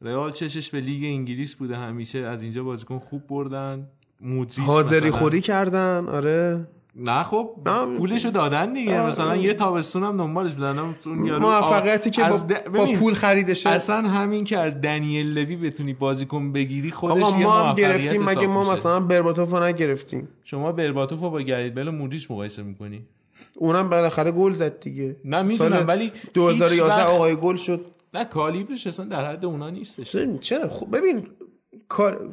[0.00, 2.18] رئال چشش به لیگ انگلیس بوده همیشه.
[2.18, 3.88] از اینجا بازیکن خوب بردن.
[4.20, 5.18] مودریچ حاضری مثلا.
[5.18, 6.08] خوری کردن.
[6.08, 6.66] آره.
[6.96, 7.50] نه خب.
[7.96, 8.98] پولشو دادن دیگه.
[9.00, 9.06] آره.
[9.08, 10.78] مثلا یه تابستون هم دنبالش بودن.
[10.78, 10.94] اون
[11.26, 13.70] یارو موفقیتی که با, از د- با پول خریدشه.
[13.70, 18.22] اصلا همین که از دنیل لوی بتونی بازیکن بگیری خودش آقا یه ما هم گرفتیم
[18.22, 18.72] مگه ما.
[18.72, 23.02] مثلا برباتوف رو نگرفتیم؟ شما برباتوف رو با گرید بل و مودریچ مقایسه می‌کنی؟
[23.54, 25.16] اونم بالاخره گل زد دیگه.
[25.24, 27.84] نه می‌دونم ولی 2011 هیچ وقت- آقای گل شد.
[28.14, 30.16] نه کالیبرش اصلا در حد اونا نیستش.
[30.40, 31.22] چرا؟ خب ببین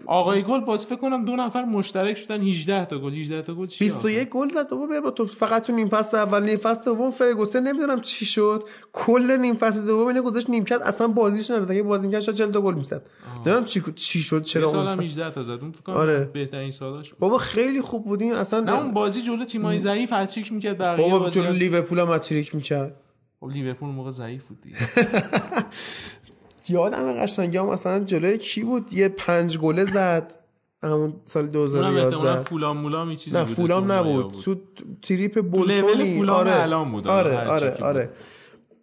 [0.05, 2.41] آقای گل باز فکر کنم دو نفر مشترک شدن.
[2.41, 3.13] 18 تا گل.
[3.13, 4.99] 18 تا گل 21 گل زد بابا.
[5.01, 5.25] با تو.
[5.25, 8.63] فقط تو نیم فصل اول نیم فصل دوم فرگوسن نمی‌دونم چی شد.
[8.93, 10.81] کل نیم فصل دوم اینو گذاشت نیمکت.
[10.81, 13.01] اصلا بازیش نداد اگه بازی می‌کرد شاید 40 تا گل می‌زد.
[13.35, 15.51] نمی‌دونم چی چی شد چرا اون سال 18 تا زد.
[15.51, 16.19] اون فکر کنم آره.
[16.33, 18.33] بهترین سالاش بابا خیلی خوب بودیم.
[18.33, 22.55] اصلا نه اون بازی جلو تیمای ضعیف هتریک می‌کرد بقیه بابا جلو لیورپول هم هتریک
[22.55, 22.95] می‌کرد.
[23.39, 24.77] خب لیورپول موقع ضعیف بود دیگه.
[26.71, 30.35] یادم قشنگی هم مثلا جلوی کی بود؟ یه پنج گله زد.
[30.83, 34.33] همون سال 2011 فولام مولام چیزی نه فولام نبود.
[34.33, 34.55] تو
[35.01, 36.61] تریپ بولتونی؟ فولام آره.
[36.61, 38.13] الان بود آره آره آره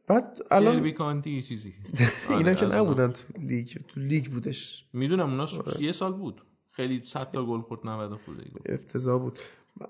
[0.06, 1.74] بعد الان کانتی چیزی.
[2.30, 4.84] اینا که نبودن تو لیگ تو لیگ بودش.
[4.92, 5.82] می‌دونم اونا آره.
[5.82, 6.42] یه سال بود.
[6.70, 8.38] خیلی 100 تا گل خورد 90 خورد.
[8.66, 9.38] افتضاح بود.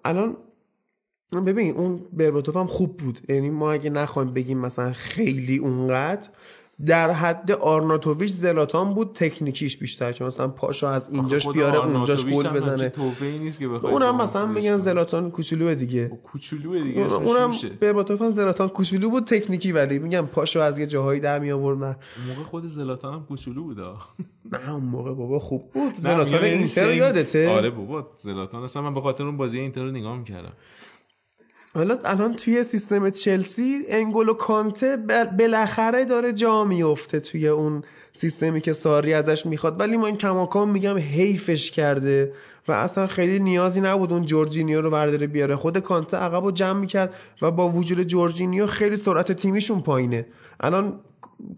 [0.05, 0.37] الان
[1.33, 3.21] ببین اون برباتوف هم خوب بود.
[3.29, 6.29] یعنی ما اگه نخوایم بگیم مثلا خیلی اونقدر
[6.87, 12.49] در حد آرناتوویچ زلاتان بود تکنیکیش بیشتر که مثلا پاشو از اینجاش بیاره اونجاش گل
[12.49, 12.93] بزنه.
[13.41, 16.09] نیست که اونم مثلا میگن زلاتان کوچولو دیگه.
[16.09, 17.51] خب کوچولو دیگه اونم
[17.81, 21.79] برباتوف هم زلاتان کوچولو بود تکنیکی ولی میگم پاشو از یه جاهایی در می آورد
[21.79, 21.97] نه.
[22.29, 23.81] موقع خود زلاتان هم کوچولو بود
[24.53, 25.93] نه اون موقع بابا خوب بود.
[26.01, 27.49] زلاتان اینتر یادته.
[27.49, 30.53] آره بابا زلاتان اصلا من به خاطر اون بازی اینتر رو نگاه می‌کردم.
[31.77, 34.97] حالا الان توی سیستم چلسی انگولو کانته
[35.39, 39.81] بالاخره داره جا میفته توی اون سیستمی که ساری ازش می‌خواد.
[39.81, 42.33] ولی من کماکان میگم حیفش کرده
[42.69, 45.57] و اصلا خیلی نیازی نبود اون جورجینیو رو برداره بیاره.
[45.57, 50.27] خود کانته عقب رو جمع می‌کرد و با وجود جورجینیو خیلی سرعت تیمیشون پایینه.
[50.61, 51.01] الان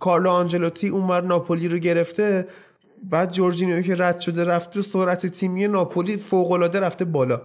[0.01, 2.49] کارلو آنجلوتی اونور ناپولی رو گرفته
[3.11, 7.41] بعد جورجینیو که رد شده رفته سرعت تیمی ناپولی فوقالعاده رفته بالا.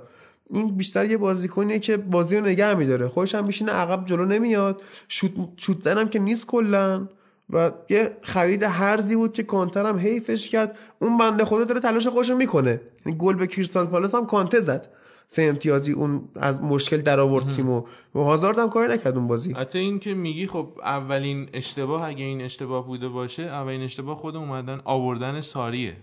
[0.49, 3.07] این بیشتر یه بازیکنیه که بازی رو نگه میداره.
[3.07, 4.81] خودش هم میشینه عقب جلو نمیاد.
[5.07, 7.07] شوت شوت هم که نیست کلا.
[7.49, 10.77] و یه خرید هرزی بود که کانته رو هم حیفش کرد.
[10.99, 12.81] اون بنده خدا داره تلاش خودش می‌کنه.
[13.05, 14.87] یعنی گل به کریستال پالاس هم کانته زد.
[15.27, 17.83] سه امتیازی اون از مشکل در آورد تیمو.
[18.15, 19.53] و هازارد هم کاری نکرد اون بازی.
[19.53, 24.35] حتی این که میگی خب اولین اشتباه اگه این اشتباه بوده باشه اولین اشتباه خود
[24.35, 25.97] اومدن آوردن ساریه.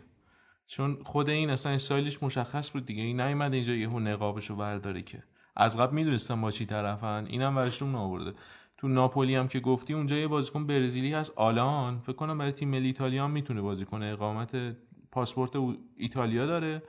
[0.71, 3.03] چون خود این اصلا استایلش مشخص بود دیگه.
[3.03, 5.23] این نیومده اینجا یهو نقابشو برداره که.
[5.57, 7.27] از قبل می‌دونستم با چی طرفن.
[7.29, 8.35] اینم رو آورده
[8.79, 11.33] تو ناپولی هم که گفتی اونجا یه بازیکن برزیلی هست.
[11.37, 11.99] آلان.
[11.99, 14.77] فکر کنم برای تیم ملی ایتالیا هم می‌تونه بازی کنه اقامت
[15.13, 15.51] پاسپورت
[15.97, 16.83] ایتالیا داره.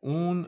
[0.00, 0.46] اون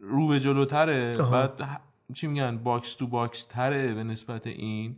[0.00, 1.16] رو به جلوتره.
[1.16, 1.80] بعد
[2.14, 4.96] چی میگن؟ box to box تره به نسبت این.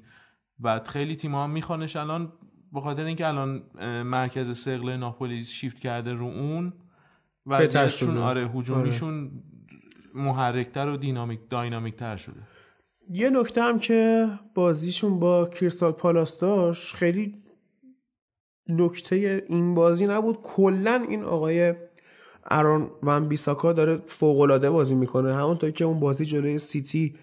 [0.59, 1.97] بعد خیلی تیم هم میخوانش.
[1.97, 2.33] الان
[2.75, 3.63] به خاطر اینکه الان
[4.03, 6.73] مرکز ثقل ناپولی شیفت کرده رو اون
[7.47, 7.55] و
[8.19, 9.31] آره هجومیشون آره.
[10.15, 12.41] محرکتر و دینامیک dynamic تر شده.
[13.11, 17.43] یه نکته هم که بازیشون با کریستال پالاس داشت خیلی
[18.69, 20.39] نکته این بازی نبود.
[20.43, 21.75] کلا این آقای
[22.51, 25.35] ارون ون بیساکا داره فوق بازی می‌کنه.
[25.35, 27.15] همونطور که اون بازی جلوی سیتی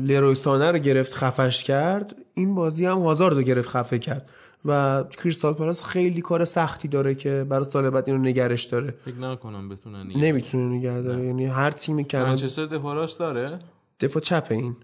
[0.00, 2.16] لرویسانه رو گرفت خفش کرد.
[2.34, 4.30] این بازی هم هازارد رو گرفت خفه کرد.
[4.64, 8.94] و کریستال پالاس خیلی کار سختی داره که برای سال بعد اینو نگرش داره.
[9.04, 11.24] فکر نکنم بتونه نمی‌تونه نگه داره.
[11.24, 13.58] یعنی هر تیمی که منچستر دفاع داره؟
[14.00, 14.76] دفاع چپه این.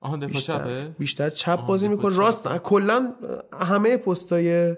[0.00, 0.58] آها دفاع بیشتر.
[0.58, 2.16] چپه؟ بیشتر چپ بازی می‌کنه.
[2.16, 3.12] راست کلا
[3.60, 4.76] همه پستای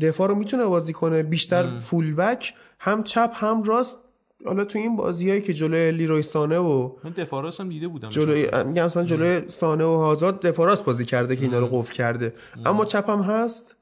[0.00, 1.22] دفاع رو می‌تونه بازی کنه.
[1.22, 3.96] بیشتر فول بک هم چپ هم راست.
[4.44, 8.48] حالا تو این بازیایی که جلوی لیروی سانه و من دفاراس هم دیده بودم جلوی
[8.66, 12.34] میگم مثلا جلوی سانه و هازارد دفاراس بازی کرده که اینا رو قفل کرده.
[12.66, 13.74] اما چپ هم هست؟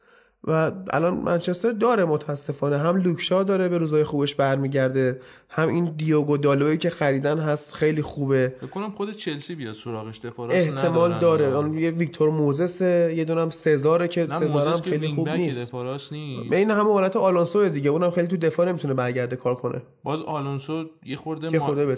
[0.46, 2.78] و الان منچستر داره متاسفانه.
[2.78, 8.02] هم لوکشا داره به روزای خوبش برمیگرده هم این دیوگو دالوی که خریدن هست خیلی
[8.02, 8.54] خوبه.
[8.60, 11.46] فکر کنم خود چلسی بیاد سراغش دفاع احتمال داره.
[11.46, 15.74] اون یه ویکتور موزس یه دونم سزاره که سزار هم خیلی خوب نیست.
[16.12, 16.50] نیست.
[16.50, 17.90] بین همه حالت آلونسو دیگه.
[17.90, 19.82] اونم خیلی تو دفاع نمی‌تونه برگرده کار کنه.
[20.04, 21.96] باز آلونسو یه خورده, یه خورده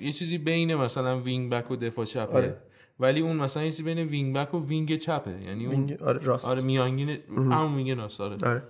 [0.00, 0.12] یه...
[0.12, 2.36] چیزی بین مثلا wing back و دفاع چپه.
[2.36, 2.56] آره.
[3.02, 5.38] ولی اون مثلا چیزی بین wing back و wing چپه.
[5.46, 6.48] یعنی اون آره راست.
[6.48, 8.36] آره میانگین همون wing راست آره.
[8.46, 8.62] آره.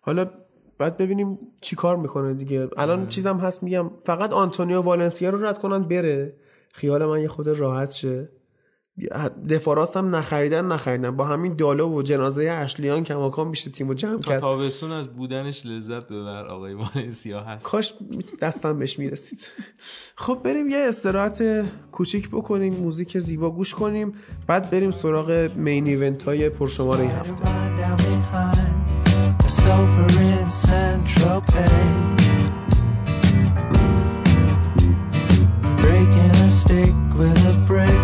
[0.00, 0.30] حالا
[0.78, 2.68] بعد ببینیم چی کار می‌کنه دیگه.
[2.76, 3.08] الان آره.
[3.08, 6.36] چیزم هست میگم فقط آنتونیو والنسیا رو رد کنن بره.
[6.72, 8.28] خیال من یه خود راحت شه.
[9.48, 11.10] دفاراست هم نخریدن نخریدن.
[11.10, 14.40] با همین دالو و جنازه اشلیان کماکان میشه تیمو جمع کرد.
[14.40, 17.66] تابستون از بودنش لذت ببر آقای والنسیا هست.
[17.66, 17.94] کاش
[18.40, 19.50] دستم بهش می‌رسید.
[20.16, 24.14] خب بریم یه استراحت کوچیک بکنیم موزیک زیبا گوش کنیم
[24.46, 27.44] بعد بریم سراغ مین ایونت های پرشمار این هفته.
[30.64, 31.08] Sand,
[35.82, 38.03] riding a wave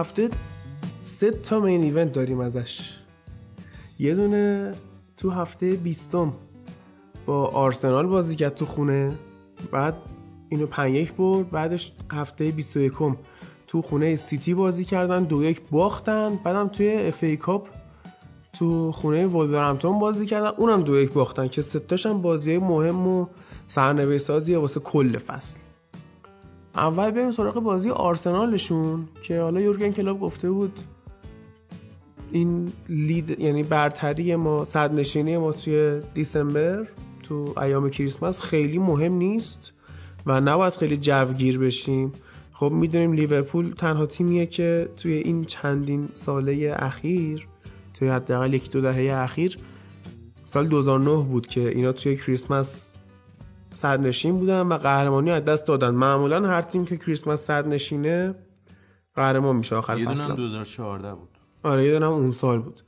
[0.00, 0.30] هفته
[1.02, 2.94] سه تا main event داریم ازش.
[3.98, 4.74] یه دونه
[5.16, 6.32] تو هفته بیستم
[7.26, 9.18] با آرسنال بازی کرد تو خونه
[9.72, 9.94] بعد
[10.48, 12.92] اینو پنج یک برد بعدش هفته 21
[13.66, 17.68] تو خونه سیتی بازی کردن دو یک باختن بعدم توی FA Cup
[18.52, 23.26] تو خونه ولورهمپتون بازی کردن اونم دو یک باختن که ستاشم بازی مهم و
[23.68, 25.58] سرنوشت سازی واسه کل فصل.
[26.78, 30.78] اول بریم سراغ بازی آرسنالشون که حالا یورگن کلاب گفته بود
[32.32, 36.86] این لید یعنی برتری ما صد نشینی ما توی دیسمبر
[37.22, 39.72] تو ایام کریسمس خیلی مهم نیست
[40.26, 42.12] و نباید خیلی جوگیر بشیم.
[42.52, 47.46] خب می‌دونیم لیورپول تنها تیمیه که توی این چندین ساله اخیر
[47.94, 49.58] توی حداقل یک دو دهه اخیر
[50.44, 52.92] سال 2009 بود که اینا توی کریسمس
[53.74, 55.90] سرنشین بودن و قهرمانی از دست دادن.
[55.90, 58.34] معمولا هر تیم که کریسمس سرنشینه
[59.14, 60.34] قهرمان میشه آخر فصل.
[60.34, 61.28] 2014 بود.
[61.62, 62.80] آره یه اون سال بود.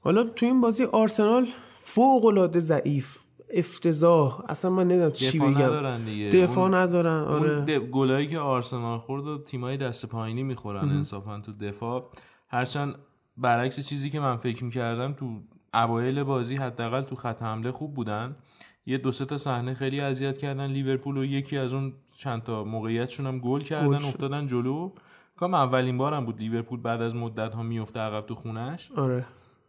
[0.00, 1.46] حالا تو این بازی آرسنال
[1.80, 3.18] فوق العاده ضعیف.
[3.50, 4.42] افتضاح.
[4.48, 5.50] اصلا من نمی‌دونم چی بگم.
[5.50, 6.30] ندارن دیگه.
[6.30, 7.78] دفاع ندارن آره.
[7.78, 12.10] گلایی که آرسنال خورد و تیمای دست پایینی می‌خورن انصافا تو دفاع.
[12.48, 12.94] هرچند
[13.36, 15.40] برعکس چیزی که من فکر می‌کردم تو
[15.74, 18.36] اوایل بازی حداقل تو خط حمله خوب بودن.
[18.86, 20.66] یه دو سه تا صحنه خیلی اذیت کردن.
[20.66, 24.90] لیورپول و یکی از اون چند تا موقعیتشون هم گل کردن افتادن جلو.
[25.36, 28.92] فک کنم اولین بارم بود لیورپول بعد از مدت ها میفته عقب تو خونش.
[28.92, 29.26] آره.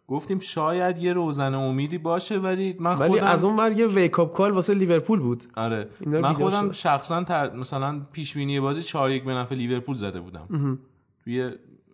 [0.07, 4.51] گفتیم شاید یه روزنه امیدی باشه ولی من ولی از اون ور یه wake-up call
[4.51, 5.43] واسه لیورپول بود.
[5.55, 5.89] آره.
[6.05, 7.55] من خودم شخصا تر...
[7.55, 10.80] مثلا پیش بینی بازی 4 1 به نفع لیورپول زده بودم.
[11.24, 11.51] توی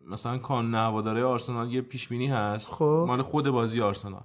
[0.08, 2.72] مثلا کان نواداره آرسنال یه پیش بینی هست.
[2.72, 3.06] خب.
[3.08, 4.24] مال خود بازی آرسنال.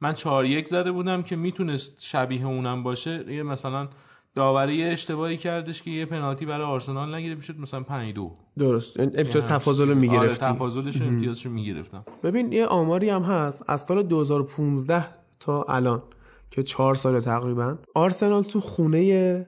[0.00, 3.32] من 4 1 زده بودم که می‌تونست شبیه اونم باشه.
[3.32, 3.88] یه مثلا
[4.34, 9.00] داوری اشتباهی کردش که یه پنالتی برای آرسنال نگیره می‌شد مثلا 5 2 درست.
[9.00, 12.04] امتیاز تفاضل رو می‌گرفتیم آره تفاضلش امتیازش رو می‌گرفتم.
[12.22, 13.64] ببین یه آماری هم هست.
[13.66, 15.06] از سال 2015
[15.40, 16.02] تا الان
[16.50, 19.46] که 4 سال تقریبا آرسنال تو خونه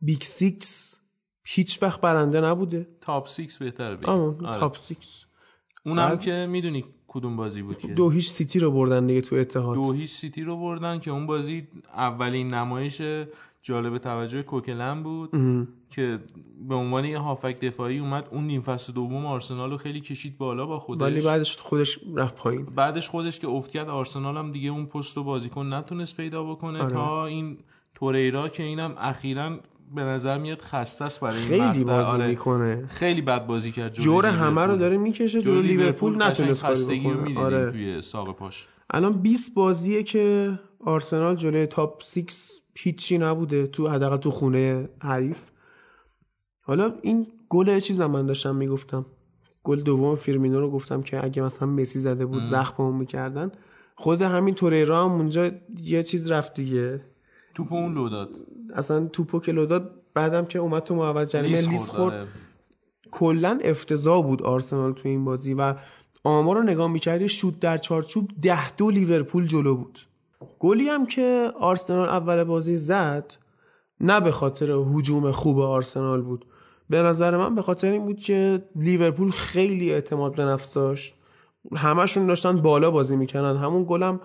[0.00, 1.00] Big Six
[1.44, 2.88] هیچ وقت برنده نبوده.
[3.00, 4.60] top 6 بهتره بگیم آره.
[4.60, 5.25] top 6
[5.86, 6.20] اونم بعد...
[6.20, 7.88] که می‌دونی کدوم بازی بود که.
[7.88, 9.74] دو هیچ سیتی رو بردن دیگه تو اتحاد.
[9.74, 13.02] دو هیچ سیتی رو بردن که اون بازی اولین نمایش
[13.62, 15.30] جالب توجه کوکلن بود
[15.90, 16.18] که
[16.68, 18.28] به عنوان یه هافبک دفاعی اومد.
[18.30, 21.02] اون نیم فصل دوم آرسنال رو خیلی کشید بالا با خودش.
[21.02, 22.64] ولی بعدش خودش رفت پایین.
[22.64, 26.82] بعدش خودش که افت کرد آرسنال هم دیگه اون پست رو بازیکن نتونست پیدا بکنه
[26.82, 26.92] آره.
[26.92, 27.58] تا این
[27.94, 29.58] توریرا که اینم اخیرا
[29.94, 32.86] به نظر میاد خسته است برای این خیلی بازی آره می‌کنه.
[32.86, 37.38] خیلی بد بازی کرد جور همه رو داره می‌کشه جور لیورپول نتونست کاری بکنه.
[37.38, 37.70] آره.
[37.70, 38.68] توی ساق پاش.
[38.90, 45.40] الان 20 بازیه که آرسنال جلوی تاپ 6 هیچی نبوده تو حداقل تو خونه حریف.
[46.62, 49.06] حالا این گل چیز من داشتم می‌گفتم؟
[49.64, 53.52] گل دوم فیرمینو رو گفتم که اگه مثلا مسی زده بود زخممون می‌کردن.
[53.94, 57.00] خود همین توریرا هم اونجا یه چیز رفت دیگه.
[57.56, 58.28] توپ اون لو داد.
[58.74, 62.26] اصلا توپو که لو داد بعدم که اومد تو محوط جریمه لیس خورد آره.
[63.10, 65.74] کلا افتضاح بود آرسنال تو این بازی و
[66.24, 69.98] آمار رو نگاه می‌کردی شوت در چارچوب ده دو لیورپول جلو بود.
[70.58, 73.34] گلی هم که آرسنال اول بازی زد
[74.00, 76.46] نه به خاطر هجوم خوب آرسنال بود.
[76.90, 81.14] به نظر من به خاطر این بود که لیورپول خیلی اعتماد به نفس داشت.
[81.76, 84.20] همشون داشتن بالا بازی می‌کنن همون گلم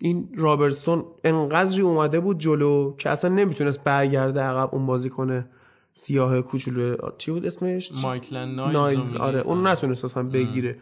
[0.00, 5.48] این رابرتسون انقدری اومده بود جلو که اصلا نمی‌تونست برگرده عقب اون بازی کنه.
[5.94, 10.78] سیاه کوچولو چی بود اسمش؟ مایکلن نایلز آره اون نتونست اصلا بگیره.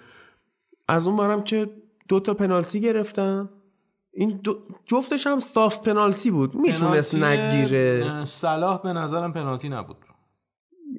[0.88, 1.70] از اون برم که
[2.08, 3.48] دو تا پنالتی گرفتن.
[4.12, 6.54] این دو جفتش هم صاف پنالتی بود.
[6.54, 8.24] می‌تونست نگیره.
[8.24, 9.96] صلاح به نظرم پنالتی نبود.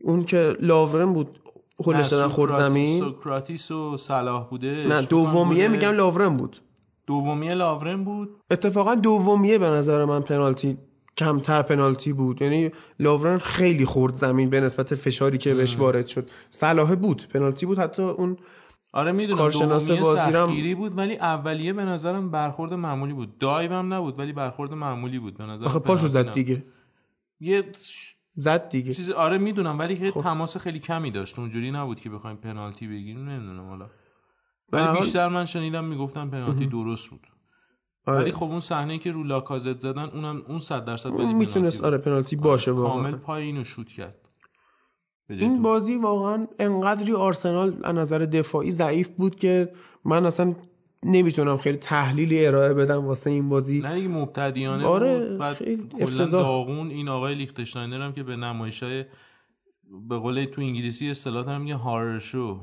[0.03, 1.39] اون که لاورن بود
[1.85, 2.99] هلش دادن خورد زمین.
[2.99, 6.61] سوکراتیس و صلاح بوده نه دومیه میگم لاورن بود.
[7.07, 10.77] دومیه لاورن بود؟ اتفاقا دومیه به نظر من پنالتی
[11.17, 12.41] کمتر پنالتی بود.
[12.41, 16.29] یعنی لاورن خیلی خورد زمین به نسبت فشاری که بهش وارد شد.
[16.49, 17.79] صلاح بود پنالتی بود.
[17.79, 18.37] حتی اون
[18.93, 23.37] آره می‌دونم کارشناس بازیرم بود ولی اولیه به نظرم برخورد معمولی بود.
[23.37, 26.63] دایو هم نبود ولی برخورد معمولی بود به نظر آخه پاشو زد دیگه.
[27.39, 27.63] یه
[28.35, 28.93] زد دیگه.
[28.93, 30.21] چیز آره می‌دونم ولی خب.
[30.21, 31.39] تماس خیلی کمی داشت.
[31.39, 33.89] اونجوری نبود که بخوایم پنالتی بگیریم نمی‌دونم حالا.
[34.71, 37.27] ولی بیشتر من شنیدم می‌گفتن پنالتی درست بود.
[38.05, 38.21] آره.
[38.21, 41.97] ولی خب اون صحنه که رو لاکازت زدن اونم اون 100 درصد ولی می‌تونست آره
[41.97, 42.79] پنالتی باشه آره.
[42.79, 42.93] واقعا.
[42.93, 44.15] کامل پای اینو شوت کرد.
[45.29, 49.73] این بازی واقعا انقدری آرسنال از نظر دفاعی ضعیف بود که
[50.05, 50.55] من اصلا
[51.03, 53.79] نمی‌تونم خیلی تحلیلی ارائه بدم واسه این بازی.
[53.79, 55.37] نه دیگه مبتدیانه آره بود.
[55.37, 59.05] بعد داغون این آقای لیختشتاینر هم که به نمایشای
[60.09, 62.59] به قول تو انگلیسی اصطلاح دارم میگه هارر شو.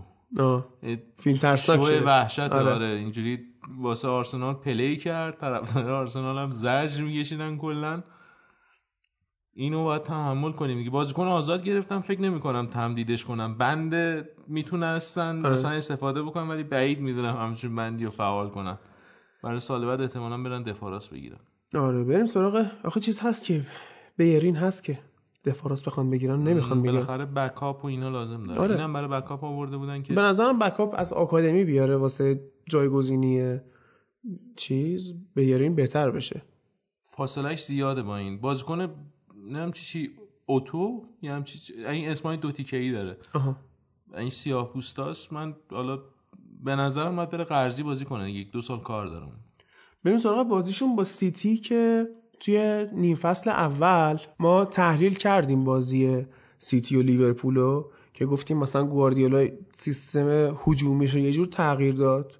[1.17, 2.73] فیلم ترسناک شو وحشت آره.
[2.73, 2.87] آره.
[2.87, 3.39] اینجوری
[3.79, 8.03] واسه آرسنال پلی کرد طرفدار آرسنال هم زجر میکشیدن کلا.
[9.55, 10.79] اینو باید تحمل کنیم.
[10.79, 13.59] دیگه بازیکن آزاد گرفتم فکر نمی کنم تمدیدش کنم.
[13.59, 13.95] بند
[14.49, 15.51] می‌تونستن آره.
[15.51, 18.79] مثلا استفاده بکنم ولی بعید می‌دونم همچون بندی رو فعال کنم
[19.43, 21.39] برای سال بعد احتمالا برن دفاراس بگیرن.
[21.75, 22.05] آره.
[22.05, 23.67] بریم سراغ آخه چیز هست که
[24.17, 24.99] بیرین هست که.
[25.45, 26.95] دفاراس بخوان بگیرن نمی‌خوان بگیرن.
[26.95, 28.61] بالاخره بکاپ و اینا لازم داره.
[28.61, 28.75] آره.
[28.75, 33.59] اینم برای بکاپ آورده بودن که به نظرم بکاپ از آکادمی بیاره واسه جایگزینی
[34.57, 36.43] چیز بیرین بهتر بشه.
[37.05, 38.41] فاصلهش زیاده با این.
[38.41, 38.89] بازیکن
[39.35, 40.11] نمی‌دونم چی چی
[40.47, 43.17] اوتو یا هم چی این اسمای دو تیکه ای داره.
[43.35, 43.57] آها.
[44.19, 45.33] این سیاه پوستاست.
[45.33, 45.99] من حالا
[46.65, 48.33] به نظرم باید بره قرضی بازی کنه.
[48.33, 49.33] یک دو سال کار داره.
[50.05, 52.09] بریم سراغ بازیشون با سیتی که
[52.41, 56.27] توی نیم فصل اول ما تحلیل کردیم بازی
[56.59, 57.85] سیتی و لیورپولو
[58.15, 62.39] که گفتیم مثلا گواردیولا سیستم هجومیش رو یه جور تغییر داد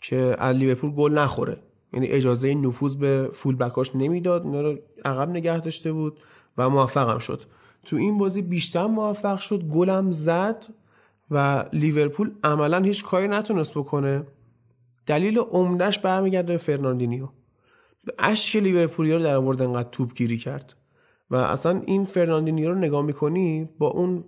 [0.00, 1.62] که از لیورپول گل نخوره.
[1.92, 6.20] یعنی اجازه نفوذ به full back اش نمی‌داد اینا رو عقب نگه داشته بود
[6.58, 7.42] و موفقم شد.
[7.84, 10.66] تو این بازی بیشتر موفق شد گلم زد
[11.30, 14.22] و لیورپول عملا هیچ کاری نتونست بکنه.
[15.06, 17.28] دلیل عمدهش برمیگرده به فرناندینیو.
[18.18, 20.76] اشک لیورپولیا رو در آورد انقدر توپ گیری کرد.
[21.30, 24.24] و اصلا این فرناندینیو رو نگاه می‌کنی با اون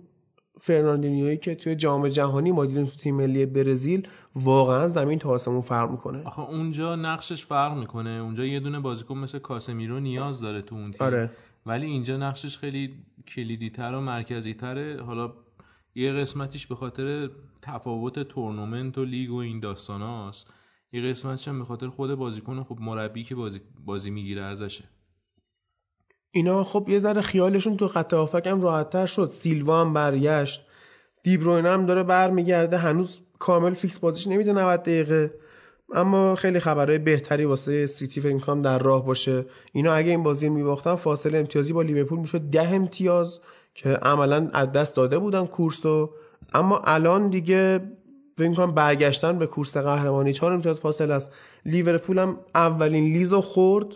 [0.57, 5.61] فرناندینیویی که توی جام جهانی ما دیدیم تو تیم ملی برزیل واقعا زمین تا آسمون
[5.61, 6.23] فرق می‌کنه.
[6.23, 8.09] آخه اونجا نقشش فرق می‌کنه.
[8.09, 11.07] اونجا یه دونه بازیکن مثل کاسمیرو نیاز داره تو اون تیم.
[11.07, 11.31] آره.
[11.65, 12.93] ولی اینجا نقشش خیلی
[13.27, 15.33] کلیدی تر و مرکزی تره حالا
[15.95, 17.29] یه قسمتیش به خاطر
[17.61, 20.53] تفاوت تورنمنت و لیگ و این داستاناست
[20.95, 24.83] یه قسمتش هم به خاطر خود بازیکن خب مربی که بازی بازی می‌گیره ازشه.
[26.31, 29.29] اینا خب یه ذره خیالشون تو خط هافبک هم راحتتر شد.
[29.29, 30.61] سیلوا هم برگشت.
[31.23, 32.77] دیبروین هم داره برمیگرده.
[32.77, 35.33] هنوز کامل فیکس بازیش نمیده 90 دقیقه.
[35.93, 39.45] اما خیلی خبرهای بهتری واسه سیتی فکر کنم در راه باشه.
[39.73, 43.39] اینا اگه این بازی میباختن فاصله امتیازی با لیورپول می‌شد ده امتیاز
[43.73, 46.09] که عملا از دست داده بودن کورسو.
[46.53, 47.81] اما الان دیگه
[48.37, 51.31] فکر کنم برگشتن به کورس قهرمانی چهار امتیاز فاصله است.
[51.65, 53.87] لیورپول هم اولین لیزو خورد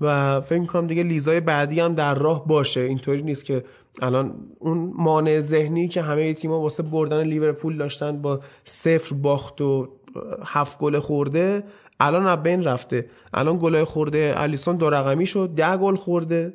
[0.00, 2.80] و فکر کنم دیگه لیزای بعدی هم در راه باشه.
[2.80, 3.64] اینطوری نیست که
[4.02, 9.88] الان اون مانع ذهنی که همه تیم‌ها واسه بردن لیورپول داشتن با صفر باخت و
[10.44, 11.64] هفت گل خورده
[12.00, 13.10] الان از بین رفته.
[13.34, 16.54] الان گلای خورده الیسون دو رقمی شد ده گل خورده.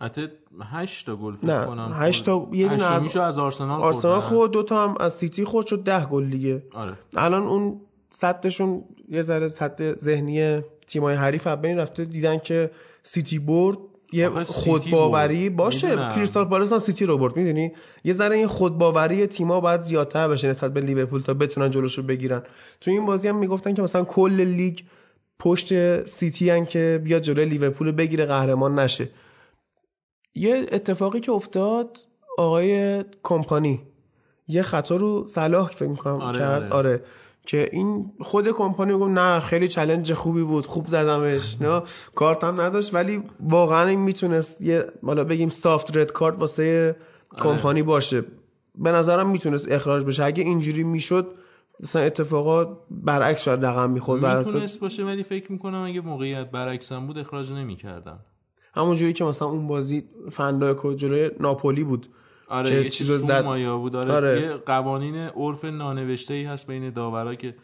[0.00, 0.28] حتی
[0.72, 4.62] 8 تا گل فکر کنم 8 تا یه دونه از, از آرسنال آرسنال خورد دو
[4.62, 6.62] تا هم از سیتی خورد شد 10 گل دیگه.
[6.74, 6.92] آره.
[7.16, 7.80] الان اون
[8.10, 12.70] سدشون یه ذره سد ذهنی تیمای حریف از بین رفته دیدن که
[13.02, 13.78] سیتی برد
[14.12, 15.96] یه خودباوری باشه.
[15.96, 17.72] کریستال پالاس هم سیتی رو برد می‌دونی؟
[18.04, 22.42] یه ذره این خودباوری تیما باید زیادتر بشه نسبت به لیورپول تا بتونن جلوشو بگیرن.
[22.80, 24.78] تو این بازی هم می‌گفتن که مثلا کل لیگ
[25.38, 29.08] پشت سیتی ان که بیاد جلوی لیورپول بگیره قهرمان نشه.
[30.36, 31.98] یه اتفاقی که افتاد
[32.38, 33.82] آقای کمپانی
[34.48, 36.72] یه خطا رو صلاح فکر می‌کنم آره کرد آره.
[36.72, 37.04] آره.
[37.46, 41.82] که این خود کمپانی گفت نه خیلی challenge خوبی بود خوب زدمش نه
[42.14, 46.96] کارت هم نداشت ولی واقعا این می‌تونست یه حالا بگیم soft red card واسه
[47.30, 47.42] آره.
[47.42, 48.24] کمپانی باشه
[48.74, 51.34] به نظرم می‌تونست اخراج بشه اگه اینجوری می‌شد
[51.80, 57.18] مثلا اتفاقات برعکس شاید رقم می‌خورد می‌تونست باشه ولی فکر می‌کنم اگه موقعیت برعکسم بود
[57.18, 58.20] اخراج نمی‌کردم
[58.76, 62.06] همون جوری که مثلا اون بازی فندای جلوی ناپولی بود.
[62.48, 63.96] آره یه چیز زد مایا بود.
[63.96, 64.40] آره, آره.
[64.40, 67.54] یه قوانین عرف نانوشته ای هست بین داورا که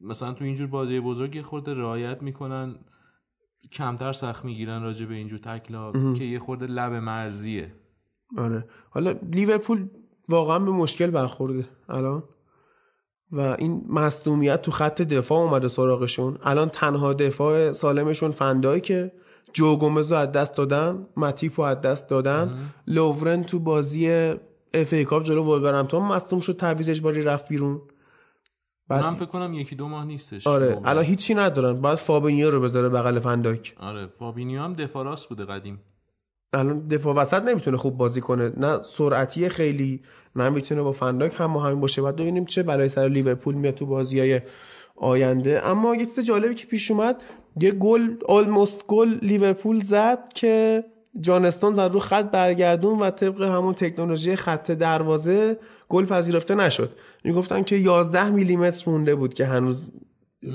[0.00, 2.74] مثلا تو اینجور بازی بزرگ خورده رعایت می‌کنن
[3.72, 7.72] کمتر سخت می‌گیرن راجع به اینجور تکلا که یه خورده لب مرزیه.
[8.38, 8.64] آره.
[8.90, 9.88] حالا لیورپول
[10.28, 12.22] واقعا به مشکل برخورده الان.
[13.32, 16.38] و این مصدومیت تو خط دفاع اومده سراغشون.
[16.42, 19.12] الان تنها دفاع سالمشون فن‌دایکه
[19.52, 22.72] جو گومز از دست دادن متیپ رو از دست دادن.
[22.86, 24.10] لوورن تو بازی
[24.74, 27.80] FA Cup جلو ولورهمپتون مصدوم شد تعویض اجباری رفت بیرون.
[28.88, 30.46] بعد من فکر کنم یکی دو ماه نیستش.
[30.46, 31.80] آره الان هیچی ندارن.
[31.80, 33.74] بعد فابینیو رو بذاره بغل فن‌دایک.
[33.80, 35.80] آره فابینیو هم دفاع راست بوده قدیم.
[36.52, 38.52] الان دفاع وسط نمی‌تونه خوب بازی کنه.
[38.56, 40.02] نه سرعتی خیلی
[40.36, 42.02] نه می‌تونه با فن‌دایک هم همین باشه.
[42.02, 44.40] بعد ببینیم چه بلایی سر لیورپول میاد تو بازیای
[44.96, 45.66] آینده.
[45.66, 47.22] اما یه چیز جالبی که پیش اومد
[47.60, 50.84] یه گل almost goal لیورپول زد که
[51.20, 56.96] جان استونز زد رو خط برگردون و طبق همون تکنولوژی خط دروازه گل پذیرفته نشد.
[57.34, 59.90] گفتن که 11 میلیمتر مونده بود که هنوز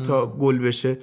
[0.08, 0.98] تا گل بشه.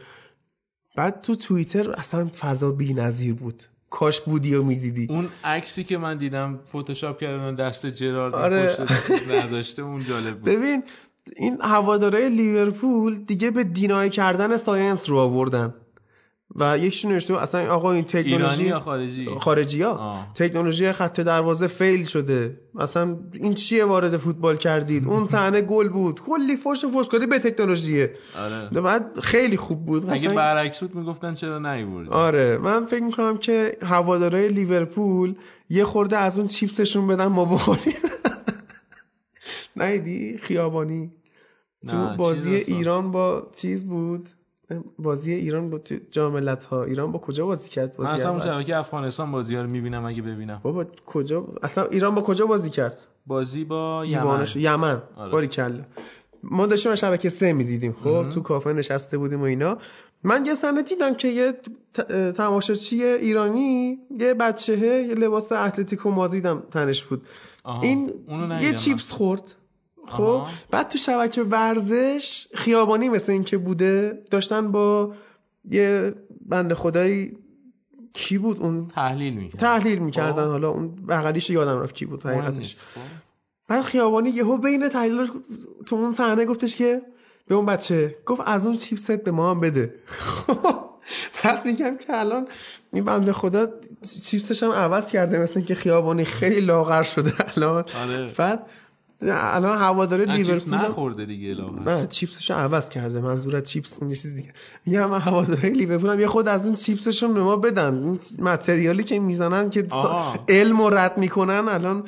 [0.97, 3.62] بعد تو توییتر اصلا فضا بی‌نظیر بود.
[3.90, 5.07] کاش بودی و می‌دیدی.
[5.11, 8.66] اون عکسی که من دیدم فتوشاپ کردن دست جرارد آره.
[8.66, 10.45] پشت نداشته اون جالب بود.
[10.45, 10.82] ببین
[11.36, 15.74] این هواداره لیورپول دیگه به deny کردن science رو آوردن.
[16.57, 20.27] و یکیشون نوشته اصلا آقا این تکنولوژی یا خارجی؟ خارجی ها.
[20.35, 22.61] تکنولوژی خط دروازه fail شده.
[22.79, 26.21] اصلا این چیه وارد فوتبال کردید؟ اون صحنه گل بود.
[26.21, 28.15] کلی فوش و کردی به تکنولوژیه.
[28.39, 28.81] آره.
[28.81, 30.11] بعد خیلی خوب بود.
[30.11, 32.59] اگه برعکس بود می‌گفتن چرا نیوردی؟ آره.
[32.59, 35.35] من فکر می‌کنم که هوادارهای لیورپول
[35.71, 37.95] یه خورده از اون چیپسشون بدن ما بخوریم.
[39.77, 41.13] نیدی خیابانی.
[41.89, 44.29] تو بازی ایران با چیز بود؟
[44.99, 49.55] بازی ایران با جام ها ایران با کجا بازی کرد بازی اصلا شبکه افغانستان بازی
[49.55, 50.61] ها رو می‌بینم اگه ببینم.
[50.62, 54.47] بابا کجا اصلا ایران با کجا بازی کرد؟ بازی با یمن.
[54.55, 55.03] یمن.
[55.16, 55.33] آره.
[55.33, 55.87] باری کله
[56.43, 59.79] ما داشتیم شبکه سه می‌دیدیم خب؟ تو کافه نشسته بودیم و اینا.
[60.25, 61.55] من یه صحنه دیدم که یه
[62.33, 67.23] تماشاچی ایرانی یه بچهه یه لباس اتلتیکو مادریدم تنش بود.
[67.83, 68.12] این
[68.61, 69.55] یه چیپس خورد.
[70.09, 75.15] خب بعد تو شبکه ورزش خیابانی مثل این که بوده داشتن با
[75.71, 76.15] یه
[76.47, 77.37] بند خدایی
[78.13, 80.45] کی بود اون؟ تحلیل می‌کرد تحلیل می‌کردن.
[80.45, 80.51] خب.
[80.51, 82.77] حالا اون بغلیش یادم رفت کی بود حقیقتش.
[82.77, 83.01] خب.
[83.69, 85.29] بعد خیابانی یهو بین تحلیلاش
[85.87, 87.03] تو اون صحنه گفتش که
[87.47, 89.95] به اون بچه گفت از اون چیپست به ما هم بده.
[91.45, 92.49] بعد میگم که الان
[92.93, 93.67] این بنده خدا
[94.23, 97.85] چیپسش هم عوض کرده مثل که خیابانی خیلی لاغر شده الان.
[98.03, 98.33] آره.
[98.37, 98.67] بعد
[99.31, 104.53] الان هواداره لیورپول نخورده دیگه نه چیپسش عوض کرده منظور چیپس اون چیز دیگه
[104.87, 107.95] میگم من هواداره لیورپول هم یه خود از اون چیپسشون به ما بدن.
[108.03, 109.87] این متریالی که می‌زنن که
[110.49, 112.05] علم رد می‌کنن الان.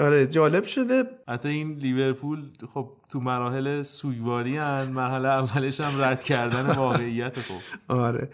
[0.00, 1.04] آره جالب شده.
[1.28, 2.38] حتی این لیورپول
[2.74, 7.54] خب تو مراحل سوگواری ان مرحله اولش هم رد کردن واقعیت خب
[7.88, 8.28] آره.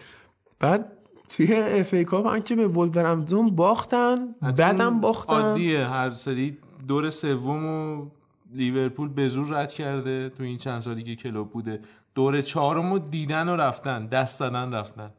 [0.60, 0.92] بعد
[1.28, 5.32] توی FA Cup هم که به ولورهمپتون باختن بعدم باختن.
[5.32, 6.58] عادیه هر سری
[6.88, 8.06] دور سوم و
[8.54, 11.80] لیورپول به زور رد کرده تو این چند سالی که کلوب بوده.
[12.14, 15.10] دور چهارم رو دیدن و رفتن دست زدن رفتن.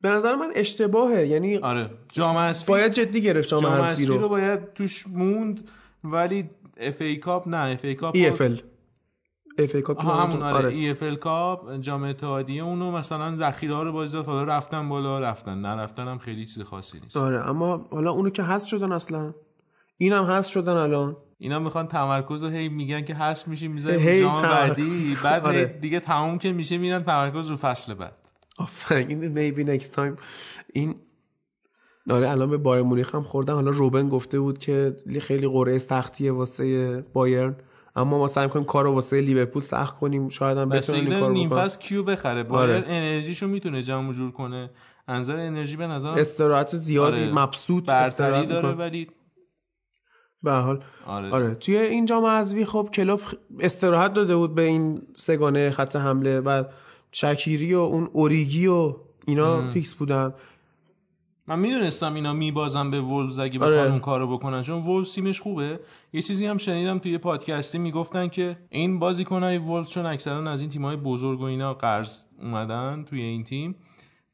[0.00, 1.26] به نظر من اشتباهه.
[1.26, 1.90] یعنی آره.
[2.12, 4.18] جام اسپی باید جدی گرفت جام اسپی رو.
[4.18, 5.70] رو باید توش موند
[6.04, 8.62] ولی اف ای کاپ نه اف ای کاپ ای اف ال
[9.58, 10.68] FA Cup همون آره.
[10.68, 15.20] E FL Cup جام اتحادیه اونو مثلا ذخیره ها رو بازی داد حالا رفتن بالا
[15.20, 15.60] رفتن.
[15.60, 17.16] نه رفتن هم خیلی چیز خاصی نیست.
[17.16, 19.34] آره اما حالا اونو که هست شدن اصلا
[20.02, 21.16] اینم هست شدن الان.
[21.38, 25.16] اینا می‌خوان تمرکز رو هی میگن که هست میشه می‌ذاریم جام بعدی.
[25.24, 25.64] بعد آره.
[25.64, 28.16] دیگه تموم که میشه میرن تمرکز رو فصل بعد.
[28.58, 30.16] آفرین maybe next time
[30.72, 30.94] این
[32.08, 33.54] داره الان به بایر مونیخ هم خوردن.
[33.54, 37.56] حالا روبن گفته بود که خیلی قرعه سختیه واسه بایرن.
[37.96, 40.28] اما ما سعی کنیم کارو واسه لیورپول سخت کنیم.
[40.28, 42.84] شاید هم بتونیم این کارو نیم فصل کیو بخره؟ بایر آره.
[42.86, 44.70] انرژیشو می‌تونه جمع جور کنه.
[45.08, 47.32] از نظر انرژی به نظر استراحت زیادی آره.
[47.32, 49.08] مبسوط استراحت داره ولی
[50.42, 51.30] به حال آره.
[51.30, 51.54] آره.
[51.54, 53.20] توی این جام حذفی خب کلوب
[53.60, 56.64] استراحت داده بود به این سگانه خط حمله و
[57.12, 60.34] شکیری و اون اوریگی و اینا فیکس بودن
[61.46, 63.90] من می‌دونستم اینا میبازن به وولز اگه بخوان آره.
[63.90, 65.80] اون کارو بکنن چون وولز تیمش خوبه
[66.12, 70.70] یه چیزی هم شنیدم توی پادکستی می‌گفتن که این بازیکنای وولز چون اکثرا از این
[70.70, 73.74] تیمای بزرگ و اینا قرض اومدن توی این تیم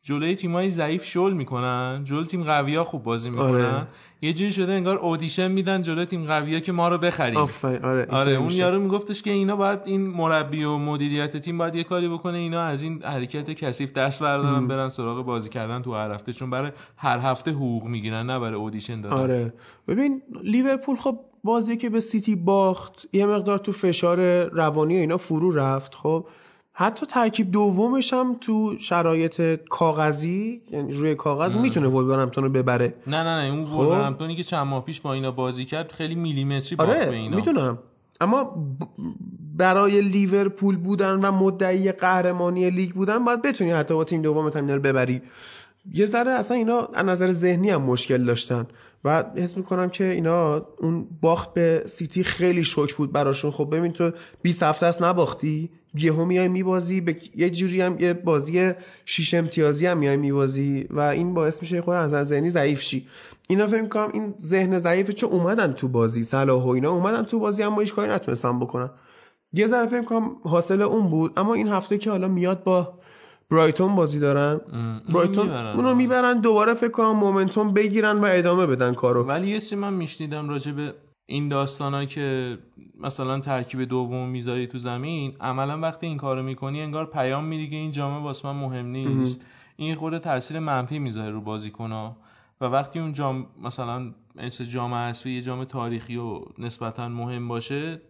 [0.07, 2.01] جلوی تیمای ضعیف شل می‌کنن.
[2.05, 3.65] جلوی تیم قویا خوب بازی می‌کنن.
[3.65, 3.87] آره.
[4.23, 7.37] یه جوری شده انگار audition میدن جلوی تیم قویا که ما رو بخریم.
[7.37, 11.85] آره, آره اون یارو میگفتش که اینا باید این مربی و مدیریت تیم باید یه
[11.85, 12.39] کاری بکنه.
[12.39, 16.33] اینا از این حرکت کثیف دست بردارن برن سراغ بازی کردن تو هر هفته.
[16.33, 19.17] چون برای هر هفته حقوق می‌گیرن نه برای audition دادن.
[19.17, 19.53] آره.
[19.89, 23.07] ببین لیورپول خب بازی که به سیتی باخت.
[23.13, 25.95] یه مقدار تو فشار روانی و اینا فرو رفت.
[25.95, 26.27] خب
[26.79, 32.95] حتی ترکیب دومش هم تو شرایط کاغذی یعنی روی کاغذ می‌تونه ولورهمپتون رو ببره.
[33.07, 36.15] نه نه نه اون خب؟ ولورهمپتونی که چند ماه پیش با اینا بازی کرد خیلی
[36.15, 37.37] میلیمتری آره به اینا.
[37.37, 37.79] می‌دونم.
[38.21, 38.67] اما
[39.57, 44.69] برای لیورپول بودن و مدعی قهرمانی لیگ بودن باید بتونی حتی با تیم دوم هم
[44.69, 45.23] رو ببری.
[45.93, 48.67] یه ذره اصلا اینا از نظر ذهنی هم مشکل داشتن.
[49.05, 53.51] و حس می‌کنم که اینا اون باخت به سیتی خیلی شوک بود براشون.
[53.51, 54.11] خب ببین تو
[54.43, 58.73] 20 هفته است نباختی؟ یهو میای میبازی به یه جوری هم یه بازی
[59.05, 63.07] شیش امتیازی هم میای میبازی و این باعث میشه خود از ذهنی ضعیف شی.
[63.49, 67.39] اینا فکر می‌کنم این ذهن ضعیفه چون اومدن تو بازی صلاح و اینا اومدن تو
[67.39, 68.91] بازی اما هیچ کاری نتونستن بکنن.
[69.53, 72.99] یه ذره فکر می‌کنم حاصل اون بود اما این هفته که حالا میاد با
[73.51, 74.61] برایتون بازی دارن.
[75.13, 79.25] برایتون اونو می‌برن دوباره فکر کنم مومنتوم بگیرن و ادامه بدن کارو.
[79.25, 80.95] ولی یه چیزی من میشنیدم راجع به
[81.27, 82.59] این داستانا که
[83.01, 87.77] مثلا ترکیب دوم می‌ذاری تو زمین عملا وقتی این کارو می‌کنی انگار پیام میدی که
[87.77, 89.47] این جامعه واسه من مهم نیست.
[89.77, 92.17] این خود تاثیر منفی می‌ذاره رو بازیکن‌ها.
[92.61, 98.01] و وقتی اون جام مثلا مثل جام حذفی یه جام تاریخی و نسبتا مهم باشه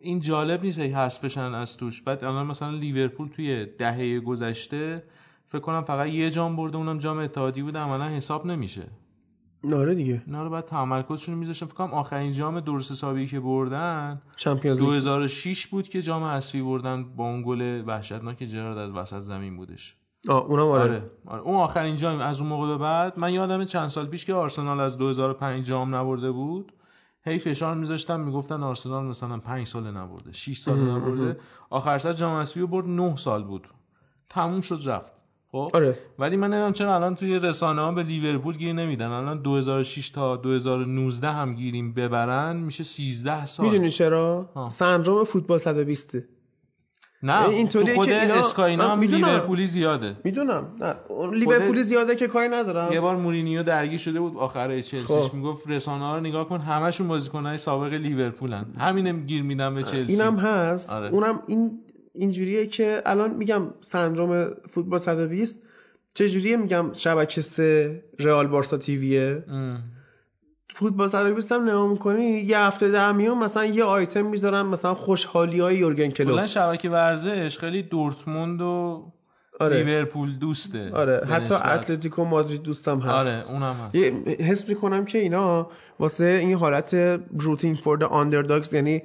[0.00, 2.02] این جالب نیست حذف بشن از توش.
[2.02, 5.02] بعد الان مثلا لیورپول توی دهه گذشته
[5.46, 8.82] فکر کنم فقط یه جام برده اونم جام اتحادی بوده عملا حساب نمیشه.
[9.64, 10.22] ناره دیگه.
[10.26, 11.66] اینا رو بعد تمرکزشون میذاشتن.
[11.66, 17.04] فکر کنم آخرین جام درست حسابی که بردن چمپیونز 2006 بود که جام حذفی بردن
[17.04, 19.96] با اون گل وحشتناک جرارد از وسط زمین بودش.
[20.28, 20.82] آه اونم آره.
[20.82, 21.10] آره.
[21.26, 21.42] آره.
[21.42, 23.20] اون آخرین جام از اون موقع به بعد.
[23.20, 26.72] من یادم چند سال پیش که آرسنال از 2005 جام نبرده بود
[27.24, 31.40] هی فشار میذاشتن می‌گفتن آرسنال مثلا 5 سال نبرده 6 سال نبرده.
[31.70, 33.68] آخر سر جام حذفی برد 9 سال بود.
[34.28, 35.17] تموم شد رفت.
[35.52, 35.98] خب؟ آره.
[36.18, 39.06] ولی من نمی‌دونم چرا الان توی رسانه ها به لیورپول گیر نمیدن.
[39.06, 43.66] الان 2006 تا 2019 هم گیریم ببرن میشه 13 سال.
[43.66, 46.16] می‌دونی چرا؟ سندروم فوتبال 120
[47.22, 50.16] نه اینطوری خود که اینا اسکای اینا هم لیورپولی زیاده.
[50.24, 50.66] می‌دونم.
[50.80, 50.94] نه
[51.32, 52.92] لیورپولی زیاده که کاری ندارم.
[52.92, 55.06] یه بار مورینیو درگیر شده بود آخر چلسیش.
[55.06, 55.34] خب.
[55.34, 58.66] می‌گفت رسانه ها رو نگاه کن همشون بازیکنای سابق لیورپولن.
[58.78, 60.12] همینم گیر میدم به چلسی.
[60.12, 60.92] اینم هست.
[60.92, 61.08] آره.
[61.08, 61.80] اونم این
[62.18, 65.62] اینجوریه که الان میگم سندروم فوتبال 120
[66.14, 69.44] چجوریه میگم شبکه سه رئال بارسا TV یه؟
[70.74, 75.60] فوتبال 120 هم نگاه می‌کنی یه هفته در میون مثلا یه آیتم می‌ذارن مثلا خوشحالی
[75.60, 79.04] های یورگن کلوپ کلا شبکه ورزش خیلی دورتموند و
[79.60, 79.82] آره.
[79.82, 80.90] لیورپول دوسته.
[80.92, 81.26] آره.
[81.26, 83.26] حتی اتلتیکو مادرید دوستم هست.
[83.26, 83.96] آره اونم هست.
[84.40, 86.94] حس می‌کنم که اینا واسه این حالت
[87.38, 89.02] روتینگ فور the underdogs یعنی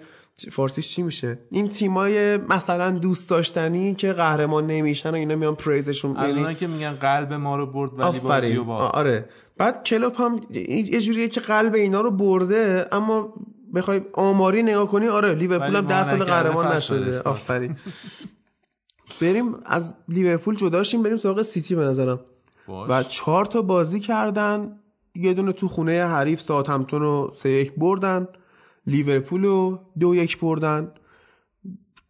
[0.52, 6.18] فارسیش چی میشه؟ این تیمای مثلا دوست داشتنی که قهرمان نمیشن و اینا میان پریزشون
[6.18, 6.56] از یعنی...
[6.56, 9.30] که میگن قلب ما رو برد ولی بازی رو آره.
[9.58, 13.34] بعد کلوب هم یه جوریه که قلب اینا رو برده اما
[13.76, 17.22] بخوای آماری نگاه کنی آره لیورپول هم 10 سال قهرمان نشده.
[17.22, 17.76] آفرین.
[19.22, 22.20] بریم از لیورپول جدا شیم بریم سراغ سیتی به نظرم.
[22.68, 24.80] و چهار تا بازی کردن
[25.16, 28.28] یه دونه تو خونه حریف ساوثهمپتون رو سه یک بردن.
[28.88, 30.92] لیورپول رو دو یک بردن.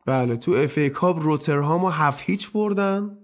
[0.05, 3.17] بله تو FA Cup روترهام رو هفت هیچ بردن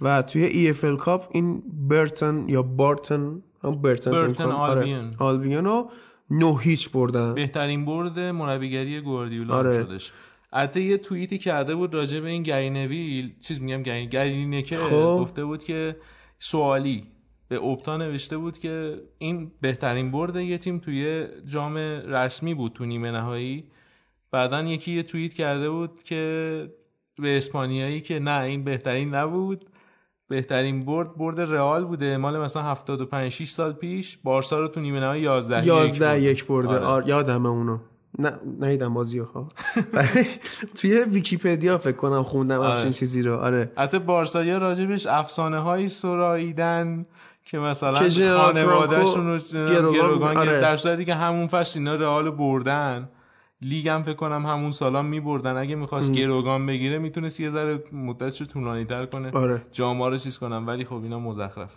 [0.00, 5.14] و توی EFL Cup این برتن یا بارتن هم برتن, برتن آلبیون.
[5.18, 5.90] آلبیون رو
[6.30, 7.34] نو هیچ بردن.
[7.34, 9.70] بهترین برد مربیگری گواردیولا آره.
[9.70, 10.12] شدش.
[10.52, 14.76] البته یه توییتی کرده بود راجع به این گری نویل چیز میگم گری گری که
[14.76, 15.16] خب.
[15.20, 15.96] گفته بود که
[16.38, 17.04] سوالی
[17.48, 22.84] به اوپتا نوشته بود که این بهترین برد یه تیم توی جام رسمی بود تو
[22.84, 23.64] نیمه نهایی.
[24.30, 26.72] بعدا یکی یه توییت کرده بود که
[27.18, 29.70] به اسپانیایی که نه این بهترین نبود.
[30.28, 32.16] بهترین برد برد رئال بوده.
[32.16, 36.68] مال مثلا 75 6 سال پیش بارسا رو تو نیمه نهایی 11 11 یک برده
[36.68, 36.84] آره.
[36.84, 37.78] آر یادمه اونو.
[38.18, 39.48] نه نیدم بازی ها
[40.76, 42.70] توی ویکیپدیا فکر کنم خوندم آره.
[42.70, 43.36] همچین چیزی رو.
[43.36, 43.72] آره.
[43.76, 47.06] حتی بارسا راجبش افسانه های سراییدن.
[47.46, 48.08] که مثلا
[48.38, 50.60] خانوادهشون رو گروگان آره.
[50.60, 53.08] در صورتی که همون فصل اینا رئال بردن
[53.62, 55.56] لیگ هم فکر کنم همون سالا میبردن.
[55.56, 59.30] اگه می‌خواست گروگان بگیره می‌تونست یه ذره مدتشو طولانی تر کنه.
[59.30, 59.66] آره.
[59.72, 61.70] جاما رو چیز کنم ولی خب اینا مزخرف.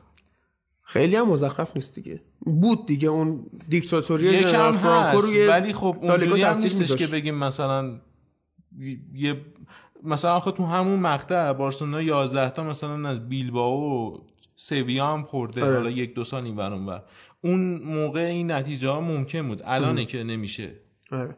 [0.83, 2.21] خیلی هم مزخرف نیست دیگه.
[2.39, 7.99] بود دیگه اون دیکتاتوری General فرانکو روی ولی خب اونجوری هم نیستش که بگیم مثلا
[9.13, 9.41] یه
[10.03, 14.17] مثلا آخه تو همون مقطع بارسلونا 11 تا مثلا از بیلبائو
[14.61, 15.73] سویا هم خورده آره.
[15.73, 16.99] حالا یک دو سال این و
[17.41, 19.61] اون موقع این نتیجه ها ممکن بود.
[19.65, 20.72] الانه که نمیشه.
[21.11, 21.38] آره.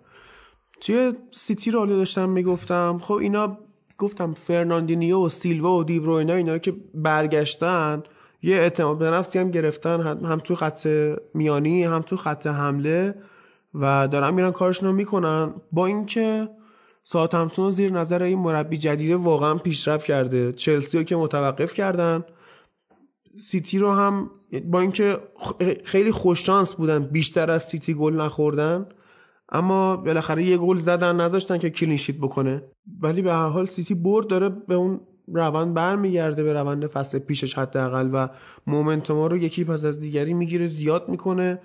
[0.81, 2.99] توی سیتی رو داشتم می‌گفتم.
[3.03, 3.57] خب اینا
[3.97, 8.03] گفتم فرناندینیو و سیلوا و دیبروینا اینا رو که برگشتن
[8.41, 10.01] یه اعتماد به نفسی هم گرفتن.
[10.25, 10.87] هم تو خط
[11.33, 13.15] میانی هم تو خط حمله
[13.73, 15.53] و دارن میرن کارشون می‌کنن.
[15.71, 16.49] با اینکه
[17.03, 20.53] ساوثهمپتون زیر نظر این مربی جدیده واقعا پیشرفت کرده.
[20.53, 22.23] چلسی رو که متوقف کردن.
[23.37, 24.31] سیتی رو هم
[24.65, 25.17] با اینکه
[25.83, 28.85] خیلی خوششانس بودن بیشتر از سیتی گل نخوردن
[29.49, 32.63] اما بالاخره یه گل زدن نذاشتن که clean sheet بکنه.
[33.01, 37.57] ولی به هر حال سیتی برد داره به اون روند برمیگرده به روند فصل پیشش
[37.57, 38.27] حداقل و
[38.67, 41.59] momentum رو یکی پس از دیگری می‌گیره زیاد می‌کنه.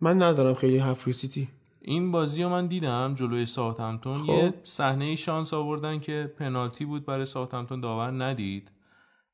[0.00, 1.48] من ندارم خیلی حرف سیتی.
[1.80, 4.18] این بازی رو من دیدم جلوی ساوثهمپتون.
[4.18, 4.28] خب.
[4.28, 8.70] یه صحنه شانس آوردن که پنالتی بود برای ساوثهمپتون داور ندید.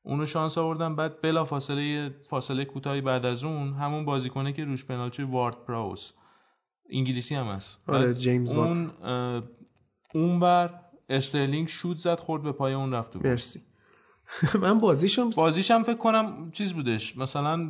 [0.03, 0.95] اونو شانس آوردن.
[0.95, 6.11] بعد بلا فاصله فاصله کوتاهی بعد از اون همون بازیکنه که روش پنالتی وارد-پراوز.
[6.89, 7.77] انگلیسی هم هست.
[7.87, 8.91] آره جیمز اون
[10.13, 10.69] اون بر
[11.09, 13.61] استرلینگ شوت زد خورد به پای اون رفت مرسی.
[14.61, 17.17] من بازیشون بازیشم فکر کنم چیز بودش.
[17.17, 17.69] مثلا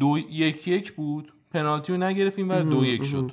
[0.00, 1.32] دو یک یک بود.
[1.50, 3.32] پنالتی رو نگرفت این بر دو یک شد.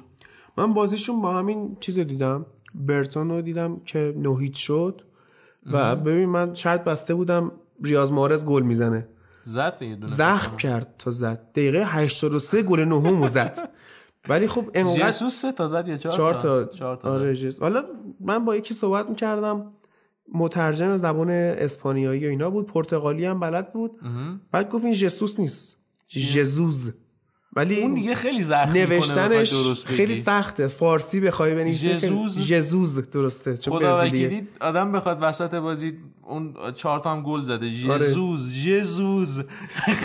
[0.57, 2.45] من بازیشون با همین چیز دیدم.
[2.75, 5.01] برتون رو دیدم که نوهید شد.
[5.65, 7.51] و ببین من شرط بسته بودم
[7.83, 9.07] ریاض مارز گل می‌زنه.
[9.43, 11.51] زد یه دونه زخم کرد تا زد.
[11.51, 13.69] دقیقه 83 گل نهم زد.
[14.29, 16.65] ولی خب انقدر جسوس سه تا زد یا چهار تا.
[16.65, 17.83] چهار تا آره حالا
[18.19, 19.71] من با یکی صحبت می‌کردم
[20.33, 22.65] مترجم زبان اسپانیایی و اینا بود.
[22.65, 23.91] پرتغالی هم بلد بود.
[24.51, 25.77] بعد گفت این جسوس نیست.
[26.07, 26.93] جزوز
[27.57, 29.53] ولی اون دیگه خیلی زخم نوشتنش
[29.85, 30.67] خیلی سخته.
[30.67, 32.47] فارسی بخوای بنویسی جزوز.
[32.47, 34.03] جزوز درسته چون خدا
[34.59, 35.93] آدم بخواد وسط بازی
[36.27, 37.71] اون چهار تا هم گل زده.
[37.71, 38.13] جزوز آره.
[38.65, 39.43] جزوز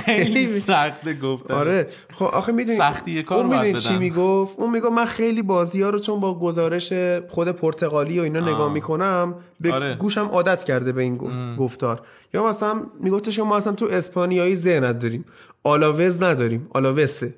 [0.04, 1.88] خیلی سخته گفت آره.
[2.12, 5.90] خب آخه می‌دونی سختی کار اون می‌دونی چی می‌گفت؟ اون می‌گفت من خیلی بازی ها
[5.90, 6.92] رو چون با گزارش
[7.28, 8.48] خود پرتغالی و اینا آه.
[8.48, 9.94] نگاه می‌کنم به آره.
[9.94, 11.16] گوشم عادت کرده به این
[11.56, 12.00] گفتار.
[12.34, 15.24] یا مثلا میگفتش ما اصلا تو اسپانیایی ذهنت داریم
[15.64, 17.34] آلاوز نداریم آلاوسه.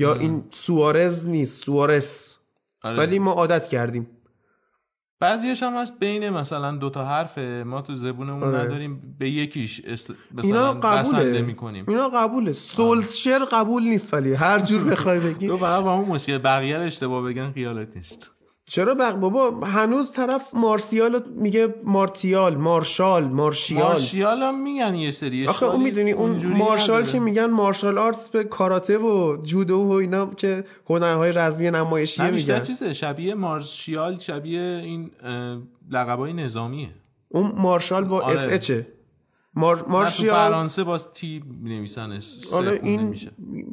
[0.00, 2.36] یا این سوارز نیست سوارس
[2.84, 2.98] آره.
[2.98, 4.06] ولی ما عادت کردیم.
[5.20, 8.58] بعضیش هم هست بین مثلا دو تا حرف ما تو زبونمون آره.
[8.58, 10.10] نداریم به یکیش اس...
[10.42, 11.42] اینا قبوله.
[11.42, 11.84] می‌کنیم.
[11.88, 12.52] اینا قبوله.
[12.52, 15.46] سولشر قبول نیست ولی هر جور بخوای بگی.
[15.46, 18.30] تو فقط با اون مشکل بقیه اشتباه بگن خیالت نیست.
[18.70, 23.82] چرا بق بابا هنوز طرف مارسیال میگه مارتیال مارشال مارشیال.
[23.82, 28.44] مارشیال هم میگن یه سری آخه اون می‌دونی اون مارشال که میگن مارشال آرتس به
[28.44, 32.60] کاراته و جودو و اینا که هنرهای رزمی نمایشی میگن.
[32.60, 35.10] چیزه شبیه مارشیال شبیه این
[35.90, 36.90] لقبای نظامیه.
[37.28, 38.34] اون مارشال با آره.
[38.34, 38.86] اس اچه
[39.54, 39.84] مار...
[39.88, 43.14] مارشیال فرانسه با تی نویسنش آره این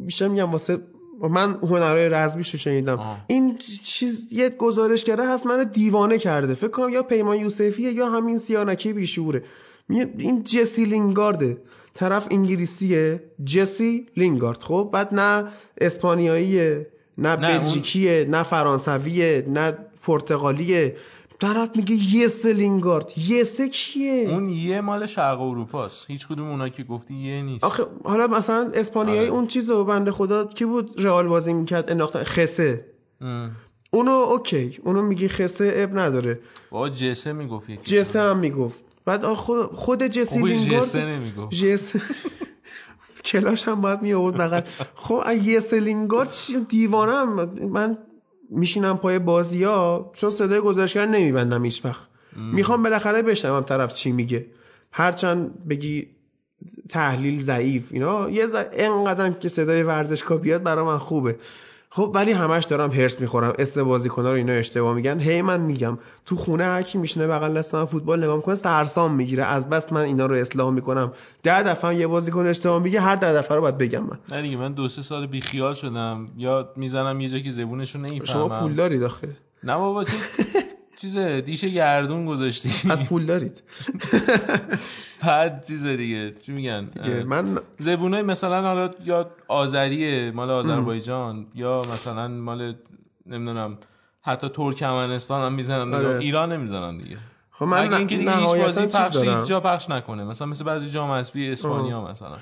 [0.06, 0.80] میشه میگم واسه
[1.22, 3.00] من هنرهای رزمیش رو شنیدم.
[3.28, 6.54] این چیز یه گزارشگره هست منو دیوانه کرده.
[6.54, 9.44] فکر کنم یا پیمان یوسفیه یا همین سیانکی بیشوره.
[9.90, 11.58] این جسی لینگارده.
[11.94, 13.24] طرف انگلیسیه.
[13.46, 14.64] جسی لینگارد.
[14.64, 15.48] خب بعد نه
[15.82, 16.88] اسپانیاییه
[17.18, 20.96] نه, نه بلژیکیه نه فرانسویه نه پرتغالیه.
[21.40, 26.12] طرف میگه یس لینگارد یسه کیه اون یه مال شرق اروپاست.
[26.12, 27.64] هیچ کدوم اونا که گفتی یه نیست.
[27.64, 29.30] آخه حالا مثلا اسپانیایی آره.
[29.30, 32.86] اون چیزو بنده خدا کی بود رئال بازی می‌کرد انداختن؟ خسه.
[33.22, 33.52] ام.
[33.92, 34.80] اونو اوکی.
[34.84, 36.40] اونو میگی خسه اب نداره.
[36.72, 38.84] با جسه می‌گفت جسه هم می‌گفت.
[39.06, 41.54] بعد خود خود جسی لینگارد جسه نمی‌گفت.
[41.54, 42.02] جسه
[43.26, 46.36] کلاش هم باید می آورد خب یس لینگارد
[46.70, 47.98] دیوانم من
[48.50, 54.12] میشینم پای بازی ها چون صدای گزارشگر نمیبندم هیچ وقت می‌خوام بالاخره بشنوم طرف چی
[54.12, 54.46] میگه.
[54.92, 56.08] هرچند بگی
[56.90, 58.56] تحلیل ضعیف اینا یه ز...
[58.74, 61.36] انقدر که صدای ورزشگاه بیاد برا من خوبه.
[61.90, 63.54] خب ولی همش دارم هرس می‌خورم.
[63.60, 65.20] اسم بازیکن‌ها رو اینا اشتباه میگن.
[65.20, 69.14] هی من میگم تو خونه هر کی میشینه بغل دست من فوتبال نگاه می‌کنه ترسام
[69.14, 69.44] می‌گیره.
[69.44, 71.14] از بس من اینا رو اصلاح می‌کنم.
[71.44, 74.18] ده دفعه یه بازیکن اشتباه میگه هر ده دفعه رو باید بگم من.
[74.32, 76.28] نه دیگه من دو سه سال بی خیال شدم.
[76.38, 78.26] یا می‌زنم یه جایی که زبونشو نمی‌فهمم.
[78.26, 79.28] شما پول داری داخل
[79.64, 80.12] نه بابا چه
[81.02, 82.90] چیزه دیش گردون گذاشتی.
[82.90, 83.64] از پول دارید.
[85.26, 86.34] بعد چیز دیگه.
[86.46, 86.90] چی میگن؟
[87.26, 92.74] من زبونای مثلا حالا یا آذریه مال آذربایجان یا مثلا مال
[93.26, 93.78] نمی‌دونم
[94.22, 96.18] حتی ترکمنستان هم می‌زنن آره.
[96.18, 97.18] ایران نمی‌زنن دیگه.
[97.52, 100.24] خب من اینکه هیچ بازی پخش جا پخش نکنه.
[100.24, 102.38] مثلا مثل بعضی جام حذفی اسپانیا مثلا.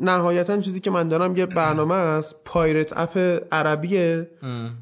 [0.00, 3.18] نهایتا چیزی که من دارم یه برنامه است پایرت اپ
[3.52, 4.30] عربیه.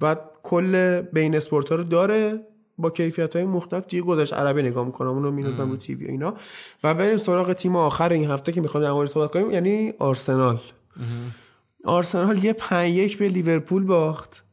[0.00, 2.40] بعد کل بین اسپورت ها رو داره.
[2.78, 6.34] با کیفیت های مختلف دیگه گذاشت عربی نگاه می‌کنم اونو می‌نویسم رو تیوی و اینا.
[6.84, 10.60] و بریم سراغ تیم آخر این هفته که می‌خوام در مورد صحبت کنیم یعنی آرسنال.
[11.84, 14.44] آرسنال یه 5 یک به لیورپول باخت.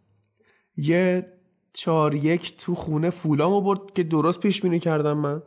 [0.78, 1.32] یه
[1.74, 5.42] 4 یک تو خونه فولامو برد که درست پیش بینی کردم من.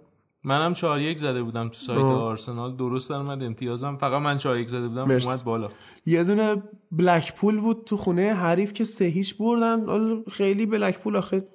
[0.45, 2.77] منم 4 یک زده بودم تو سایت آرسنال.
[2.77, 3.97] درست درومد امتیازم.
[3.97, 5.27] فقط من 4 یک زده بودم مرس.
[5.27, 5.71] اومد بالا.
[6.07, 9.87] یه دونه بلکپول بود تو خونه حریف که سه هیچ بردن.
[10.31, 11.49] خیلی بلکپول آخه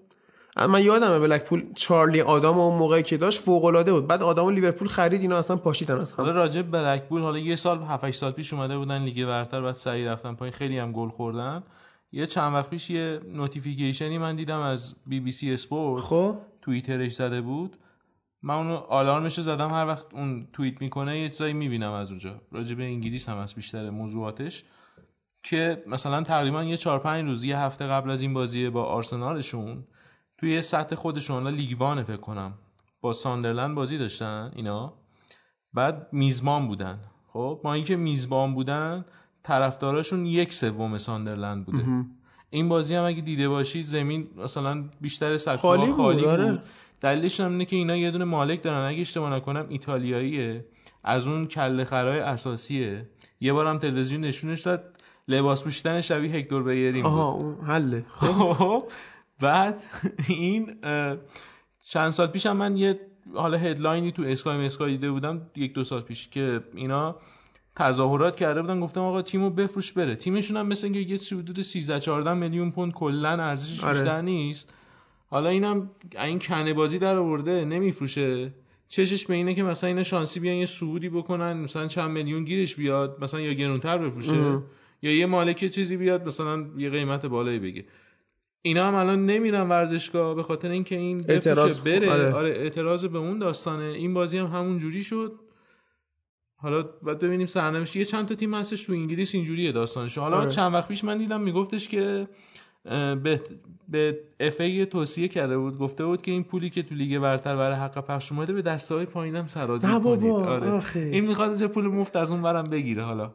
[0.56, 4.08] من یادمه بلکپول چارلی آدام اون موقعی که داشت فوق العاده بود.
[4.08, 6.18] بعد آدم لیورپول خرید اینا اصلا پاشیدن از هم.
[6.18, 9.76] حالا راجع بلکپول حالا یه سال 7 8 سال پیش اومده بودن لیگ برتر بعد
[9.76, 10.54] سریع رفتن پایین.
[10.54, 11.64] خیلی هم گل خوردن.
[12.12, 16.04] یه چند وقت پیش یه notification ی من دیدم از BBC Sport.
[16.04, 16.38] خب.
[16.62, 17.78] توییترش زده بود.
[18.44, 19.70] من اونو آلارمش زدم.
[19.72, 22.42] هر وقت اون توییت می‌کنه یه چیزایی می‌بینم از اونجا.
[22.52, 24.64] راجع به انگلیس هم از بیشتر موضوعاتش.
[25.44, 29.84] که مثلا تقریبا یه 4 5 روز یه هفته قبل از این بازی با آرسنالشون
[30.44, 32.54] توی سطح خودشون لیگ وان فکر کنم.
[33.02, 34.94] با ساندرلند بازی داشتن اینا.
[35.74, 37.00] بعد میزبان بودن.
[37.28, 39.06] خب ما اینکه میزبان بودن
[39.44, 41.86] طرفداراشون یک سوم ساندرلند بوده.
[42.50, 46.62] این بازی هم اگه دیده باشید زمین مثلا بیشتر سطح خالی, خالی بود, آره.
[47.02, 48.88] دلیلش هم اینه که اینا یه دونه مالک دارن.
[48.88, 50.66] اگه اشتباه نکنم ایتالیاییه.
[51.04, 53.10] از اون کله خرای اساسیه.
[53.42, 54.84] یه بارم تلویزیون نشونش داد.
[55.28, 58.06] لباس پوشیدن شبیه هکتور بیریم آها اون حله.
[58.10, 58.84] خب.
[59.44, 59.84] بعد
[60.28, 60.76] این
[61.82, 63.00] چند سال پیش هم من یه
[63.34, 67.16] حالا هدلاینی تو اسکای مسکای دیده بودم یک دو سال پیش که اینا
[67.76, 70.16] تظاهرات کرده بودن گفتم آقا تیمو بفروش بره.
[70.16, 73.94] تیمشون هم مثل اینکه یه حدود 13 14 میلیون پوند کلا ارزشش آره.
[73.94, 74.74] بیشتر نیست.
[75.30, 75.90] حالا اینم
[76.24, 78.54] این کنه بازی در آورده نمیفروشه.
[78.88, 82.76] چشش به اینه که مثلا اینا شانسی بیان یه سعودی بکنن مثلا چند میلیون گیرش
[82.76, 84.62] بیاد مثلا یا گرونتر بفروشه
[85.02, 87.86] یا یه مالک چیزی بیاد مثلا یه قیمت بالایی بگه.
[88.66, 92.12] اینا هم الان نمیرن ورزشگاه به خاطر اینکه این اعتراض بره.
[92.12, 92.34] آره.
[92.34, 93.84] آره اعتراض به اون داستانه.
[93.86, 95.40] این بازی هم همون جوری شد.
[96.56, 100.50] حالا باید ببینیم سرنوشت یه چند تا تیم هستش تو انگلیس اینجوریه داستانش حالا آره.
[100.50, 102.28] چند وقت پیش من دیدم میگفتش که
[103.24, 103.40] به
[103.88, 105.78] به FA توصیه کرده بود.
[105.78, 108.96] گفته بود که این پولی که تو لیگ برتر برای حق پخش اومده به دسته
[108.96, 110.24] های پایینم سرازیر کنید.
[110.26, 110.82] آره.
[110.96, 113.32] این می‌خواد چه پول مفت از اون برم بگیره حالا.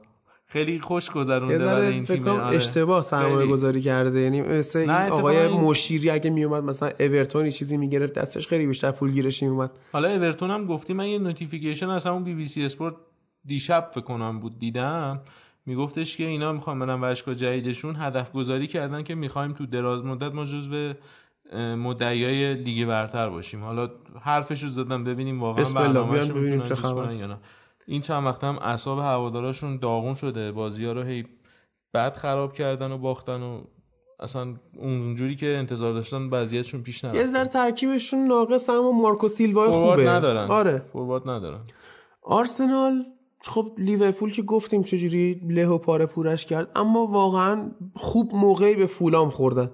[0.51, 2.57] خیلی خوش گذرونده برای این تیم آره.
[2.57, 4.21] اشتباه سرمایه گذاری کرده.
[4.21, 5.61] یعنی مثل این آقای این...
[5.61, 9.71] مشیری اگه میومد مثلا اورتون چیزی می‌گرفت دستش خیلی بیشتر پول گیرش میومد.
[9.93, 12.95] حالا اورتون هم گفتی من یه notification از همون BBC Sport
[13.45, 15.21] دیشب فکر کنم بود دیدم.
[15.67, 17.97] میگفتش که اینا می‌خوان برن ورزشگاه جدیدشون.
[17.97, 20.93] هدف گذاری کردن که می‌خوایم تو دراز مدت ما جزو
[21.77, 23.65] مدعیای لیگ برتر باشیم.
[23.65, 27.13] حالا حرفش رو زدم ببینیم واقعا برنامه‌شون ببینیم چه خبر.
[27.13, 27.37] یا نه.
[27.89, 30.53] این چند وقت هم اعصاب هواداراشون داغون شده.
[30.53, 31.25] بازی ها رو هی
[31.95, 33.61] بد خراب کردن و باختن و
[34.21, 39.29] اصلا اونجوری که انتظار داشتن وضعیتشون پیش نرفت یه ذره ترکیبشون ناقص هم و مارکو
[39.29, 40.09] سیلوا خوبه.
[40.09, 40.51] ندارن.
[40.51, 40.79] آره.
[40.93, 41.61] فوروارد ندارن.
[42.23, 43.05] آرسنال
[43.41, 48.87] خب لیورپول که گفتیم چجوری له و پاره پورش کرد اما واقعا خوب موقعی به
[48.87, 49.71] فولام خوردن.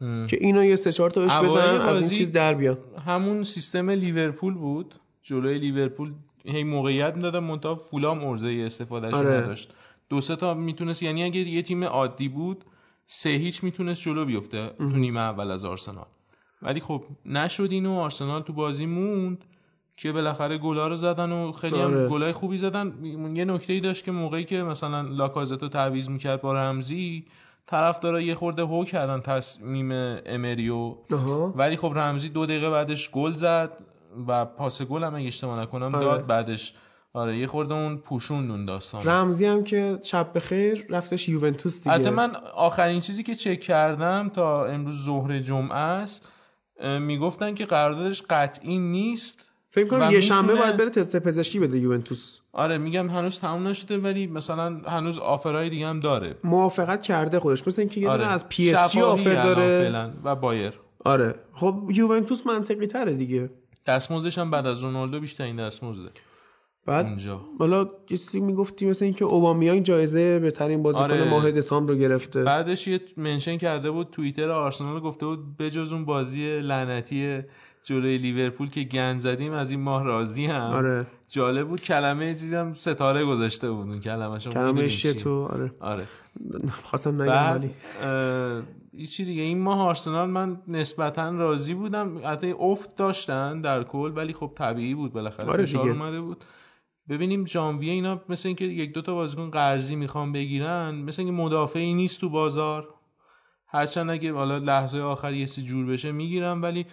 [0.00, 3.90] که اینا یه سه چهار تا بهش بزنن از این چیز در بیان همون سیستم
[3.90, 4.94] لیورپول بود.
[5.22, 6.12] جلوی لیورپول
[6.46, 9.36] هی موقعیت می‌دادن منتها فولام ارزه استفادهش آره.
[9.36, 9.72] نداشت.
[10.08, 12.64] دو سه تا می‌تونست یعنی اگه یه تیم عادی بود
[13.06, 16.06] سه هیچ می‌تونست جلو بیفته تو نیمه اول از آرسنال.
[16.62, 19.44] ولی خب نشد اینو آرسنال تو بازی موند
[19.96, 22.08] که بالاخره گلا رو زدن و خیلی هم آره.
[22.08, 23.04] گلای خوبی زدن.
[23.34, 27.24] یه نکته ای داشت که موقعی که مثلا لاکازتو تعویض می‌کرد با رمزی
[27.66, 29.88] طرف داره یه خورده هو کردن تصمیم
[30.26, 30.94] امریو.
[31.56, 33.78] ولی خب رمزی دو دقیقه بعدش گل زد.
[34.28, 36.04] و پاس گل هم اگه اشتباه نکنم آره.
[36.04, 36.74] داد بعدش.
[37.12, 39.04] آره یه خورده اون پوشون اون داستان.
[39.04, 41.92] رمزی هم که شب بخیر رفتش یوونتوس دیگه.
[41.92, 46.28] البته من آخرین چیزی که چک کردم تا امروز ظهر جمعه است
[47.00, 52.38] می‌گفتن که قراردادش قطعی نیست فکر کنم یه شنبه باید بره تست پزشکی بده یوونتوس.
[52.52, 56.34] آره میگم هنوز تموم نشده ولی مثلا هنوز offer ای دیگه هم داره.
[56.44, 57.68] موافقت کرده خودش.
[57.68, 58.26] مثل اینکه یه آره.
[58.26, 60.12] از پی اس offer داره.
[60.24, 60.72] و بایر
[61.04, 61.34] آره.
[61.52, 63.50] خب یوونتوس منطقی تره دیگه.
[63.86, 66.10] دستمزدش هم بعد از رونالدو بیشتر این دستمزده.
[66.86, 67.40] بعد اونجا.
[67.58, 71.30] حالا چیزی می‌گفتی مثل اینکه اوبامیان جایزه بهترین بازیکن آره.
[71.30, 72.42] ماه دسامبر رو گرفته.
[72.42, 77.42] بعدش یه منشن کرده بود توییتر آرسنال گفته بود بجز اون بازی لعنتی
[77.82, 80.72] جلوی لیورپول که گند زدیم از این ماه راضی هم.
[80.72, 81.06] آره.
[81.28, 81.80] جالب بود.
[81.80, 83.86] کلمه چیزی هم ستاره گذاشته بود.
[83.88, 85.72] اون کلمه کلمه شتو آره.
[85.80, 86.04] آره.
[86.84, 87.70] خواستم نگم ولی.
[89.04, 92.20] چی دیگه؟ این ماه آرسنال من نسبتا راضی بودم.
[92.24, 95.46] حتی افت داشتن در کل ولی خب طبیعی بود بالاخره.
[95.46, 95.78] آره دیگه.
[95.78, 96.44] اومده بود.
[97.08, 101.94] ببینیم ژانویه اینا مثل اینکه یک دو تا بازیکن قرضی می‌خوان بگیرن مثل اینکه مدافعی
[101.94, 102.88] نیست تو بازار.
[103.66, 106.86] هرچند اگه حالا لحظه آخر یه سی جور بشه می‌گیرن ولی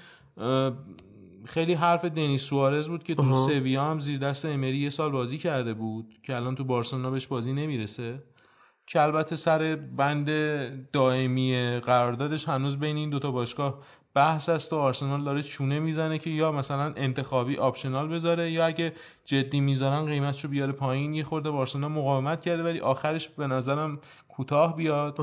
[1.46, 5.38] خیلی حرف دنیس سوارز بود که تو سویا هم زیر دست امری یه سال بازی
[5.38, 8.24] کرده بود که الان تو بارسلونا بهش بازی نمی‌رسه.
[8.88, 10.30] که البته سر بند
[10.92, 13.80] دائمی قراردادش هنوز بین این دوتا باشگاه
[14.16, 18.94] بحث است و آرسنال داره چونه می‌زنه که یا مثلا انتخابی آپشنال بذاره یا اگه
[19.26, 21.14] جدی می‌ذارن قیمتشو بیاره پایین.
[21.14, 25.18] یه خورده بارسلونا مقاومت کرده ولی آخرش به نظرم کوتاه بیاد.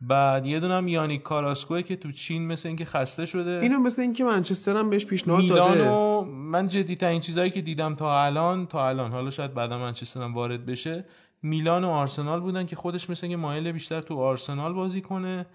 [0.00, 3.58] بعد یه دونم یانیک کاراسکوه که تو چین مثل اینکه خسته شده.
[3.62, 5.90] اینو مثل اینکه منچستر هم بهش پیشنهاد داده.
[6.30, 10.34] من جدی ترین چیزایی که دیدم تا الان تا الان حالا شاید بعدا منچستر هم
[10.34, 11.04] وارد بشه
[11.46, 15.46] میلان و آرسنال بودن که خودش مثل اینکه مایل بیشتر تو آرسنال بازی کنه.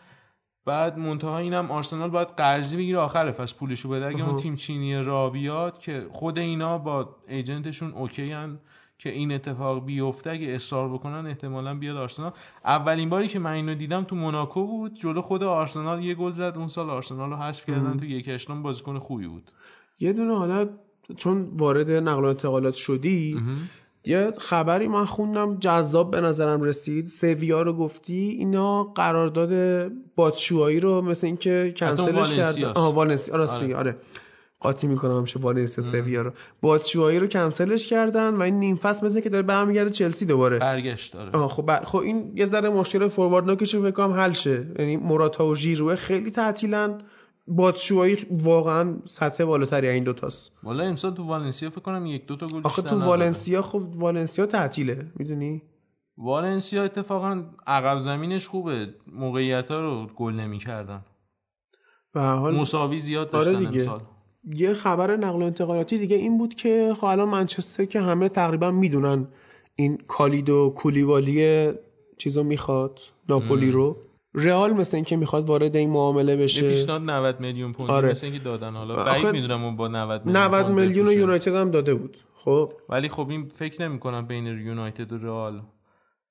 [0.65, 4.05] بعد منتها اینم آرسنال باید قرضی بگیره آخر فصل پولشو بده.
[4.05, 8.59] اگه اون تیم چینی رابیات که خود اینا با ایجنتشون اوکی هن
[8.97, 10.29] که این اتفاق بیفته.
[10.29, 12.31] اگه اصرار بکنن احتمالا بیاد آرسنال.
[12.65, 14.93] اولین باری که من اینو دیدم تو موناکو بود.
[14.93, 16.53] جلو خود آرسنال یه گل زد.
[16.55, 19.51] اون سال آرسنال رو حذف کردن تو یک اشتم بازیکن خوبی بود.
[19.99, 20.69] یه دونه حالا
[21.17, 23.41] چون وارد نقل و انتقالات شدی
[24.05, 27.07] یه خبری من خوندم جذاب به نظرم رسید.
[27.07, 29.51] سویا رو گفتی اینا قرارداد
[30.15, 32.63] باتشوایی رو مثل اینکه کنسلش کردن.
[32.63, 33.75] آها والنسیا آره.
[33.75, 33.95] آره.
[34.59, 36.31] قاطی می‌کنم همیشه والنسیا سویا رو.
[36.61, 40.59] باتشوایی رو کنسلش کردن و این نیم فصل مثل که داره برمیگرده چلسی دوباره.
[40.59, 44.65] برگشت داره خب خب این یه ذره مشکل فوروارد نوکش فکر کنم حل شه.
[44.79, 47.01] یعنی موراتا و ژیرو خیلی تعطیلن.
[47.47, 52.47] باتشوایی واقعا سطح بالاتری این دوتاست والا امسال تو والنسیا فکر کنم یک دو تا
[52.47, 55.61] گل آخه تو والنسیا خب والنسیا تعطیله می‌دونی؟
[56.17, 58.87] والنسیا اتفاقا عقب زمینش خوبه.
[59.07, 61.05] موقعیت ها رو گل نمی‌کردن.
[62.13, 63.79] به حال مساوی زیاد داشتن آره دیگه.
[63.79, 64.01] امسال.
[64.55, 68.71] یه خبر نقل و انتقالاتی دیگه این بود که خب الان منچستر که همه تقریبا
[68.71, 69.27] می‌دونن
[69.75, 71.71] این کالید و کولیوالی
[72.17, 72.99] چیزو می‌خواد
[73.29, 73.97] ناپولی رو.
[74.33, 78.09] رئال مثل اینکه می‌خواد وارد این معامله بشه پیشنهاد 90 میلیون پوند آره.
[78.09, 81.11] مثل اینکه دادن حالا بعید می‌دونم اون با 90 میلیون 90 پوند میلیون.
[81.11, 85.61] یونایتد هم داده بود خب ولی خب این فکر نمی کنم بین یونایتد و رئال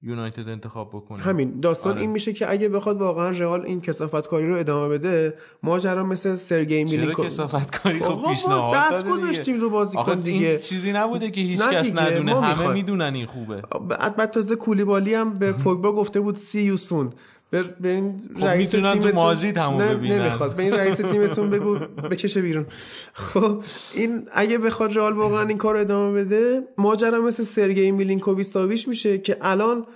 [0.02, 2.00] یونایتد انتخاب بکنه همین داستان آره.
[2.00, 6.34] این میشه که اگه بخواد واقعا رئال این کسافت کاری رو ادامه بده ماجرا مثل
[6.34, 9.06] سرگئی چرا میلینکو کسافت کاری خب پیشنهاد دست.
[9.08, 12.72] گذاشتیم رو بازیکن دیگه این چیزی نبوده که هیچ نه کس دیگه، ندونه همه.
[12.72, 17.12] می‌دونن این خوبه بعد بعد تازه کولیبالی هم به پوگبا گفته بود سی یو سون
[17.50, 20.18] به این خب رئیس تیمتون همو نه ببینن.
[20.20, 20.56] نمی‌خواد.
[20.56, 21.78] به این رئیس تیمتون بگو
[22.10, 22.66] بکشه بیرون.
[23.12, 23.62] خب
[23.94, 28.88] این اگه بخواد رئال واقعا این کار رو ادامه بده ماجرا مثل سرگئی میلینکوویچ ساویچ
[28.88, 29.86] میشه که الان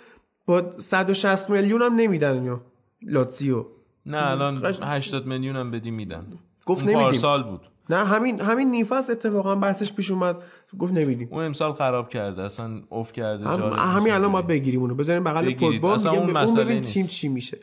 [0.47, 2.60] با 160 میلیون هم نمیدن اینا
[3.02, 3.64] لاتزیو.
[4.06, 6.26] نه الان قش- 80 میلیون هم بدی میدن.
[6.66, 7.02] گفت نمیدیم.
[7.02, 7.60] پارسال بود.
[7.90, 10.36] نه همین همین نیم فصل اتفاقا بحثش پیش اومد.
[10.78, 11.28] گفت نمیدیم.
[11.30, 14.42] اون امسال خراب کرده اصلا اوف کرده هم همین الان ما.
[14.42, 14.94] بگیریم اونو.
[14.94, 15.55] بذاریم بغل.
[15.55, 16.94] پوگبا میگم اون اون ببین نیست.
[16.94, 17.59] تیم چی میشه.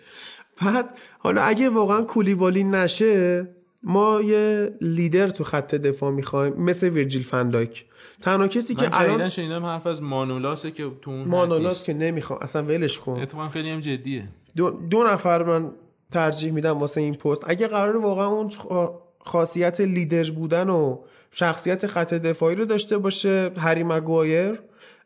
[0.65, 0.89] بعد
[1.19, 3.47] حالا اگه واقعا کولیبالی نشه
[3.83, 7.85] ما یه لیدر تو خط دفاع می‌خوایم مثل ویرجیل فنداک
[8.21, 12.63] تنها کسی که الان شنیدم حرف از مانولاسه که تو اون مانولاس که نمی‌خوام اصلا
[12.63, 13.11] ولش کن.
[13.11, 14.27] اتفاقا خیلی هم جدیه.
[14.57, 15.71] دو, دو نفر من
[16.11, 17.43] ترجیح میدم واسه این پست.
[17.47, 20.97] اگه قرار واقعا اون خا- خاصیت لیدر بودن و
[21.31, 24.59] شخصیت خط دفاعی رو داشته باشه هری مگوایر.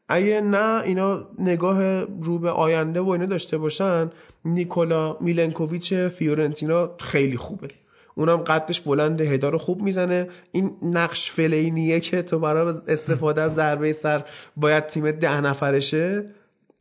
[0.07, 4.09] اگه نه اینا نگاه رو به آینده و اینا داشته باشن
[4.45, 7.67] نیکولا میلنکوویچ فیورنتینا خیلی خوبه.
[8.15, 10.27] اونم قدش بلنده هدا رو خوب می‌زنه.
[10.51, 14.23] این نقش فلینیه که تو برای استفاده از ضربه سر
[14.57, 16.25] باید تیم ده نفرشه.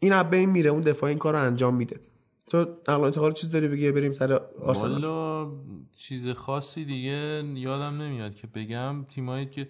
[0.01, 1.97] این عبه این میره اون دفاع این کار رو انجام میده.
[2.55, 5.51] تو نقل و انتقال چیز داری بگی بریم سر آرسنال؟ والا
[5.97, 9.05] چیز خاصی دیگه یادم نمیاد که بگم.
[9.05, 9.69] تیمایی که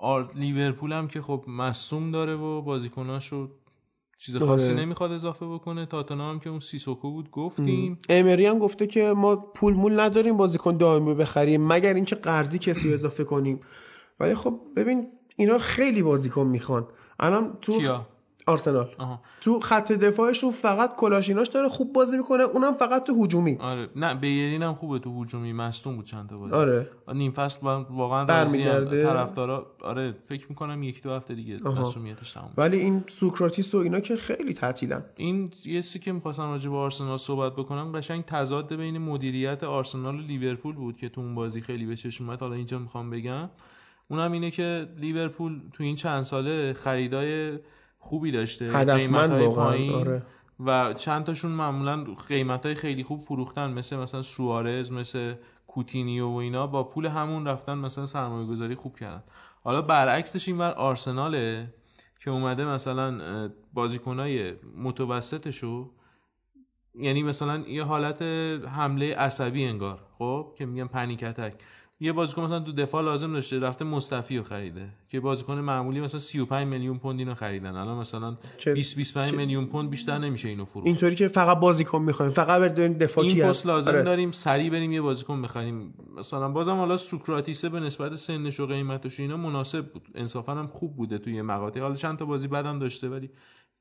[0.00, 0.30] آر...
[0.34, 3.50] لیورپول هم که خب مصوم داره و بازیکناشو
[4.18, 4.80] چیز خاصی آره.
[4.80, 5.86] نمی‌خواد اضافه بکنه.
[5.86, 7.98] تاتنهام هم که اون سیسوکو بود گفتیم.
[8.08, 12.88] امری هم گفته که ما پول مول نداریم بازیکن دائمی بخریم مگر اینکه قرضی کسی
[12.88, 13.60] رو اضافه کنیم.
[14.20, 15.06] ولی خب ببین
[15.36, 16.86] اینا خیلی بازیکن می‌خوان.
[17.20, 18.06] الان تو کیا؟
[18.46, 18.88] آرسنال.
[18.98, 19.20] آها.
[19.40, 23.56] تو خط دفاعشون فقط کلاشیناش داره خوب بازی می‌کنه اونم فقط تو هجومی.
[23.60, 23.88] آره.
[23.96, 25.52] نه بیرین هم خوبه تو هجومی.
[25.52, 26.54] مصدوم بود چند تا بازی.
[26.54, 26.88] آره.
[27.14, 31.68] نیم فصل واقعا برمیگرده؟ طرفدارا آره فکر می‌کنم یک دو هفته دیگه.
[31.68, 32.50] مسئولیتش تموم.
[32.56, 35.04] ولی این سوکراتیس و اینا که خیلی تعطیلن.
[35.16, 40.14] این یه چیزی که می‌خواستم راجع به آرسنال صحبت بکنم قشنگ تضاد بین مدیریت آرسنال
[40.14, 42.40] و لیورپول بود که تو اون بازی خیلی به چشم اومد.
[42.40, 43.50] حالا اینجا می‌خوام بگم.
[44.08, 47.58] اونم اینه که لیورپول تو این چند ساله خریدای
[48.04, 50.22] خوبی داشته قیمت‌های واقعا پایین آره.
[50.60, 55.34] و چند تاشون معمولا قیمت های خیلی خوب فروختن مثل مثلا سوارز مثل
[55.66, 59.22] کوتینیو و اینا با پول همون رفتن مثلا سرمایه گذاری خوب کردن.
[59.64, 61.74] حالا برعکسش این بر آرسناله
[62.20, 65.90] که اومده مثلا بازیکنای متوسطشو
[66.94, 68.22] یعنی مثلا یه حالت
[68.76, 71.54] حمله عصبی انگار خب که میگن پنیک اتک.
[72.00, 74.88] یه بازیکن مثلا تو دفاع لازم داشته رفته مصطفی رو خریده.
[75.08, 77.76] که بازیکن معمولی مثلا 35 میلیون پوند اینو خریدن.
[77.76, 80.86] الان مثلا که 20 25 میلیون پوند بیشتر نمیشه اینو فروخت.
[80.86, 82.32] اینطوری که فقط بازیکن می‌خوایم.
[82.32, 84.02] فقط بریم دفاع این پست لازم آره.
[84.02, 85.94] داریم سریع بریم یه بازیکن بخریم.
[86.16, 90.08] مثلا بازم حالا سوکراتیسه به نسبت سنش و قیمتش اینا مناسب بود.
[90.14, 91.80] انصافا هم خوب بوده توی مقاطع.
[91.80, 93.30] حالا چند تا بازی بعدم داشته ولی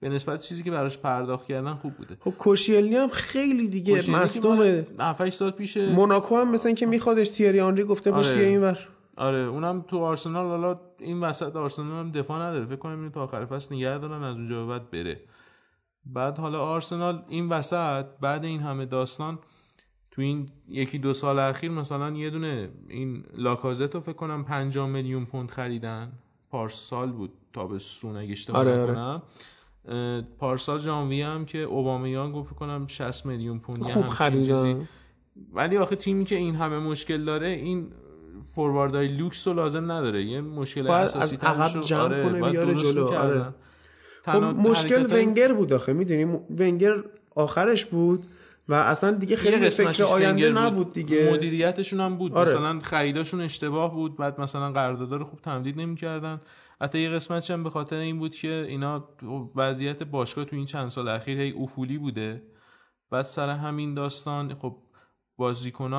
[0.03, 2.17] به نسبت چیزی که براش پرداخت کردن خوب بوده.
[2.19, 6.85] خب کوشیلی هم خیلی دیگه که مال 7 8 سال پیش موناکو هم مثل اینکه
[6.85, 8.43] میخوادش تیری آنری گفته باش آره.
[8.43, 8.80] اینور
[9.17, 12.65] آره اونم تو آرسنال حالا این وسط آرسنال هم دفاع نداره.
[12.65, 15.21] فکر کنم اینو تا آخر فصل نگه دارن از اونجا به بعد بره.
[16.05, 19.39] بعد حالا آرسنال این وسط بعد این همه داستان
[20.11, 24.77] تو این یکی دو سال اخیر مثلا یه دونه این لاکازت رو فکر کنم 5
[24.77, 26.11] میلیون پوند خریدن.
[26.49, 29.21] پارسال بود تابستون اگه اشتباه آره، آره.
[30.39, 34.07] پارسال ژانویه هم که اوبامیان گفت کنم 60 میلیون پوند خوب.
[34.07, 34.88] خریدن
[35.53, 37.88] ولی آخه تیمی که این همه مشکل داره این
[38.55, 43.07] فورواردای لوکس رو لازم نداره یه مشکل اساسی از عقب جمع کنه باید بیاره جلو،.
[43.07, 43.53] آره.
[44.26, 46.93] خب مشکل ونگر بود آخه می‌دونی ونگر
[47.35, 48.26] آخرش بود
[48.69, 50.57] و اصلا دیگه خیلی فکر آینده بود.
[50.57, 52.49] نبود دیگه مدیریتشون هم بود آره.
[52.49, 56.41] مثلا خریداشون اشتباه بود بعد مثلا قراردادا رو خوب تمدید نمی‌کردن
[56.84, 60.65] حتی یه قسمتش هم به خاطر این بود که اینا تو وضعیت باشگاه تو این
[60.65, 62.43] چند سال اخیر هی افولی بوده.
[63.11, 64.77] بعد سر همین داستان خب
[65.38, 65.91] بازیکن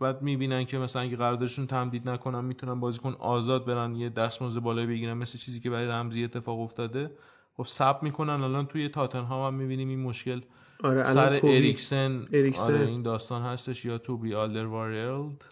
[0.00, 4.86] بعد می‌بینن که مثلا اگه قراردادشون تمدید نکنن می‌تونن بازیکن آزاد برن یه دستمزد بالایی
[4.86, 7.10] بگیرن مثل چیزی که برای رمزی اتفاق افتاده.
[7.56, 8.42] خب سب می‌کنن.
[8.42, 10.40] الان توی تاتنهام هم می‌بینیم این مشکل.
[10.84, 12.62] آره سر اریکسن, اریکسن.
[12.62, 13.84] آره این داستان هستش.
[13.84, 15.44] یا توبی آلدروارلد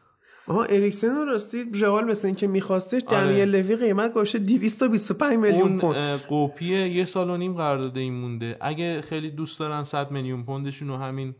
[0.49, 3.21] آها اریکسن رو راستی رئال مثل اینکه میخواستش آره.
[3.21, 5.97] دنیل لوی قیمت گذاشته 225 میلیون پوند.
[6.21, 8.57] قوپی یه سال و نیم قرارداد این مونده.
[8.61, 11.35] اگه خیلی دوست دارن 100 میلیون پوندشون رو همین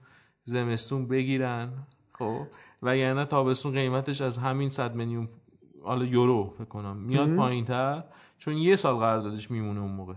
[0.45, 1.73] زمستون بگیرن
[2.13, 2.41] خب.
[2.83, 5.29] وگرنه تابستون قیمتش از همین 100 میلیون
[5.83, 8.05] حالا یورو فکر کنم میاد پایینتر
[8.39, 10.15] چون یه سال قراردادش میمونه اون موقع.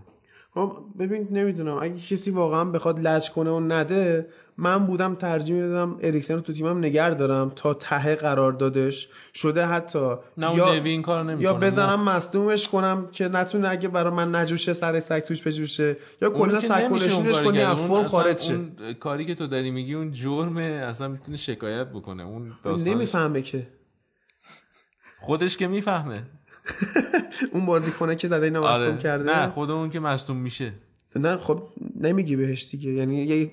[0.54, 1.78] خب ببین نمی‌دونم.
[1.82, 6.52] اگه کسی واقعا بخواد لج کنه و نده من بودم ترجیح می‌دادم اریکسن رو تو
[6.52, 9.08] تیمم نگر دارم تا ته قرار دادش.
[9.34, 10.14] شده حتی.
[10.38, 15.00] نه یا این کارو یا بزنم مصدومش کنم که نتونه اگه برای من نجوشه سر
[15.00, 15.96] سگ توش بجوشه.
[16.22, 18.54] یا کلا سرکولشنش کنی افون خارج شه.
[18.54, 20.62] اون کاری که تو داری میگی اون جرمه.
[20.62, 22.22] اصلا می‌تونه شکایت بکنه.
[22.22, 22.52] اون
[22.86, 23.66] نمی‌فهمه که.
[25.20, 26.22] خودش که می‌فهمه.
[27.52, 28.98] اون بازیکنه که زده اینو آره.
[28.98, 30.72] کرده؟ نه خود اون که مصدوم میشه.
[31.16, 31.62] نه خب
[32.00, 32.90] نمیگی بهش دیگه.
[32.90, 33.50] یعنی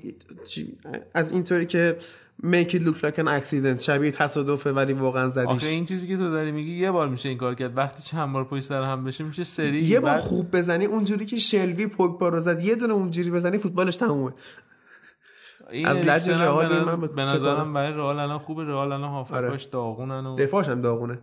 [1.14, 1.98] از اینطوری که
[2.44, 3.82] make it look like an accident.
[3.82, 5.50] شبیه تصادفه ولی واقعا زدیش.
[5.50, 7.78] آخه این چیزی که تو داری میگی یه بار میشه این کار کرد.
[7.78, 11.36] وقتی چند بار پشت سر هم بشه میشه سری یه بار خوب بزنی اونجوری که
[11.36, 12.64] شلوی پوگبا رو زد.
[12.64, 14.34] یه دونه اونجوری بزنی فوتبالش تمومه.
[15.86, 18.64] از لج رئال من به نظرم برای رئال الان خوبه.
[18.64, 19.72] رئال الان هافکاش آره.
[19.72, 21.20] داغونن و دفاعش هم داغونه.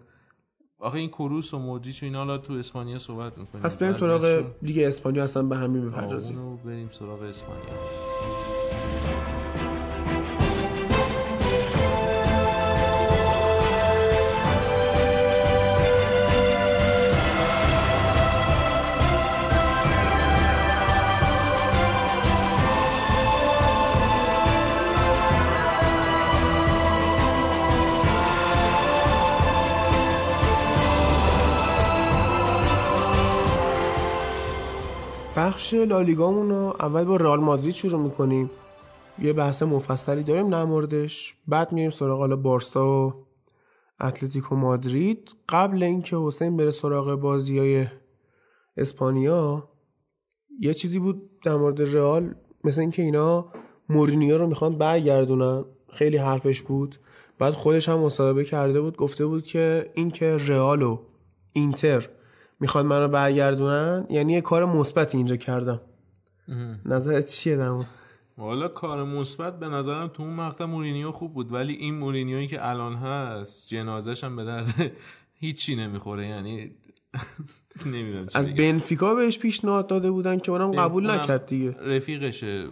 [0.84, 3.64] آخه این کروس و مودریچ و اینا حالا تو اسپانیا صحبت می‌کنیم.
[3.64, 8.53] پس بریم سراغ لیگ اسپانیا اصلا به همین بپردازیم بریم سراغ اسپانیا.
[35.44, 38.50] بخش لالیگامون رو اول با رئال مادرید شروع می‌کنیم.
[39.18, 41.34] یه بحث مفصلی داریم در موردش.
[41.48, 43.14] بعد میریم سراغ حالا بارسا و
[44.00, 45.34] اتلتیکو مادرید.
[45.48, 47.86] قبل اینکه حسین بره سراغ بازی های
[48.76, 49.68] اسپانیا
[50.60, 52.34] یه چیزی بود در مورد رئال
[52.64, 53.46] مثل اینکه اینا
[53.88, 55.64] مورینیو رو می‌خوان برگردونن.
[55.92, 56.96] خیلی حرفش بود.
[57.38, 60.98] بعد خودش هم مصاحبه کرده بود گفته بود که اینکه رئال و
[61.52, 62.08] اینتر
[62.64, 65.80] می‌خواد منو برگردونن؟ یعنی یه کار مثبت اینجا کردم.
[66.84, 67.84] نظرت چیه دمون
[68.38, 72.68] والا کار مثبت به نظرم تو اون مقطع مورینیو خوب بود ولی این مورینیویی که
[72.68, 74.92] الان هست جنازش هم به درد
[75.34, 76.70] هیچی نمی‌خوره یعنی
[77.86, 81.70] نمی‌دونم از بنفیکا بهش پیشنهاد داده بودن که اونم قبول نکرد دیگه.
[81.70, 82.68] رفیقشه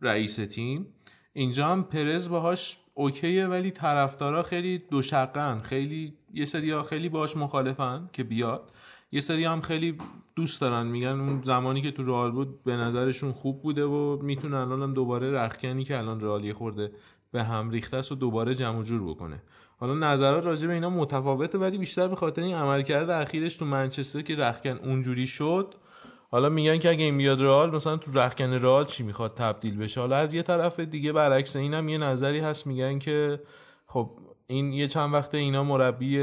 [0.00, 0.86] رئیس تیم.
[1.32, 8.10] اینجا هم پرز باهاش اوکیه ولی طرفدارا خیلی دوشقن خیلی یه سری خیلی باش مخالفن
[8.12, 8.70] که بیاد.
[9.12, 9.98] یه سری هم خیلی
[10.36, 14.54] دوست دارن میگن اون زمانی که تو رئال بود به نظرشون خوب بوده و می‌تونن
[14.54, 16.92] الان هم دوباره رخکنی که الان رئال خورده
[17.32, 19.42] به هم ریخته و دوباره جمع جور بکنه.
[19.80, 24.22] حالا نظرات راجع به اینا متفاوته ولی بیشتر به خاطر این عملکرد اخیرش تو منچستر
[24.22, 25.74] که رخکن اونجوری شد.
[26.30, 30.00] حالا میگن که اگه این بیاد رئال مثلا تو رخکن رئال چی می‌خواد تبدیل بشه؟
[30.00, 33.40] حالا از یه طرف دیگه برعکس اینم یه نظری هست میگن که
[33.86, 34.10] خب
[34.50, 36.18] این یه چند وقت اینا مربی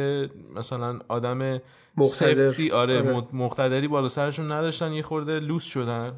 [0.55, 1.61] مثلا آدم
[2.01, 3.27] سفتی آره, آره.
[3.33, 6.13] مقتدری بالا سرشون نداشتن یه خورده لوس شدن.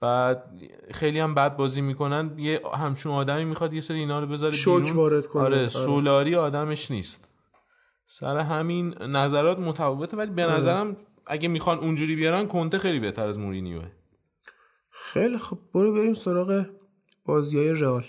[0.00, 0.44] بعد
[0.94, 2.38] خیلی هم بد بازی می‌کنن.
[2.38, 4.92] یه همچون آدمی می‌خواد یه سری اینا رو بذاره بیرون.
[4.92, 5.42] وارد کنه.
[5.42, 5.68] آره, آره.
[5.68, 7.28] سولاری آدمش نیست.
[8.06, 10.60] سر همین نظرات متفاوته ولی به آره.
[10.60, 10.96] نظرم
[11.26, 13.90] اگه می‌خوان اونجوری بیارن کنته خیلی بهتر از مورینیوه.
[14.90, 16.66] خیلی خب برو بریم سراغ
[17.24, 18.04] بازی های رئال.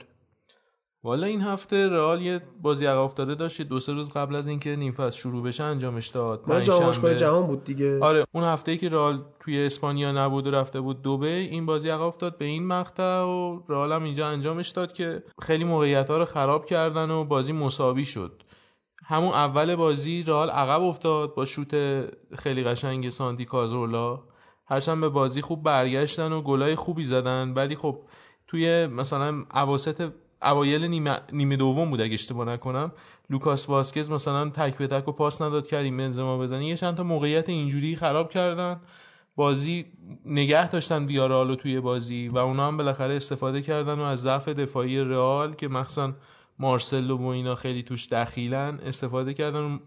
[1.08, 4.76] والا این هفته رئال یه بازی عقب افتاده داشت دو سه روز قبل از اینکه
[4.76, 6.42] نیم فصل شروع بشه انجامش داد.
[6.42, 8.00] پنجشنبه جهان بود دیگه.
[8.00, 11.90] آره اون هفته ای که رئال توی اسپانیا نبود و رفته بود دوبه این بازی
[11.90, 16.18] عقب افتاد به این مقطع و رئال هم اینجا انجامش داد که خیلی موقعیت ها
[16.18, 18.44] رو خراب کردن و بازی مساوی شد.
[19.06, 21.76] همون اول بازی رئال عقب افتاد با شوت
[22.36, 24.20] خیلی قشنگ سانتی کازورلا.
[24.66, 28.00] هرچند به بازی خوب برگشتن و گلای خوبی زدن ولی خب
[28.48, 30.10] توی مثلا اواسط
[30.42, 32.92] اوایل نیمه, نیمه دوم بود اگه اشتباه نکنم.
[33.30, 37.04] لوکاس واسکز مثلا تک به تک و پاس نداد کریم بنزما بزنه یه چند تا
[37.04, 38.80] موقعیت اینجوری خراب کردن.
[39.36, 39.86] بازی
[40.26, 45.00] نگه داشتن ویارالو توی بازی و اونا هم بالاخره استفاده کردن و از ضعف دفاعی
[45.00, 46.14] رئال که مخصوصا
[46.60, 49.80] مارسلو و اینا خیلی توش دخیلن استفاده کردن.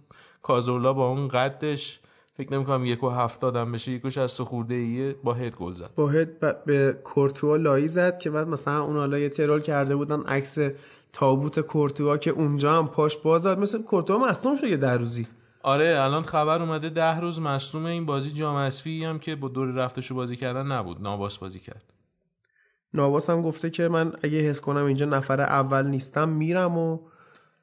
[0.43, 2.01] کازورلا با اون قدش
[2.41, 5.91] فکر نمی‌کنم یک و هفتاد هم بشه یک و خورده ایه با هد گل زد.
[5.95, 10.23] با هد به کورتوا لایی زد که بعد مثلا اون حالا یه ترول کرده بودن
[10.23, 10.59] عکس
[11.13, 13.59] تابوت کورتوا که اونجا هم پاش باز زد.
[13.59, 15.27] مثل کورتوا مصدوم شده در روزی.
[15.63, 20.15] آره الان خبر اومده ده روز مصدوم این بازی جام هم که با دور رفتشو
[20.15, 21.83] بازی کردن نبود نواس بازی کرد.
[22.95, 26.99] نواس هم گفته که من اگه حس کنم اینجا نفر اول نیستم میرم و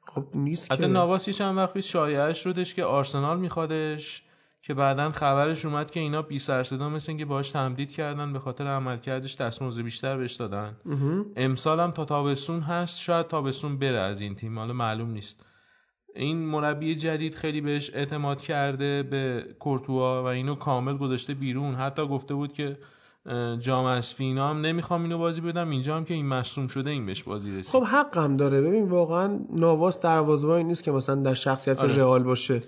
[0.06, 0.86] خب نیست که.
[0.86, 4.27] نواس چند وقت پیش شایعش شدش که آرسنال میخوادش.
[4.62, 8.38] که بعدا خبرش اومد که اینا بی سر صدا مثل اینکه باهاش تمدید کردن به
[8.38, 10.76] خاطر عملکردش دستمزد بیشتر بهش دادن.
[11.36, 15.44] امسال هم تا تابستون هست شاید تابستون بره از این تیم حالا معلوم نیست.
[16.14, 21.74] این مربی جدید خیلی بهش اعتماد کرده به کورتوا و اینو کامل گذاشته بیرون.
[21.74, 22.78] حتی گفته بود که
[23.58, 27.06] جام از فینا هم نمی‌خوام اینو بازی بدم اینجا هم که این مصوم شده این
[27.06, 27.72] بهش بازی رسید.
[27.72, 28.60] خب حق هم داره.
[28.60, 31.94] ببین واقعا نواس دروازه‌بانی نیست که مثلا در شخصیت آره.
[31.94, 32.62] رئال باشه.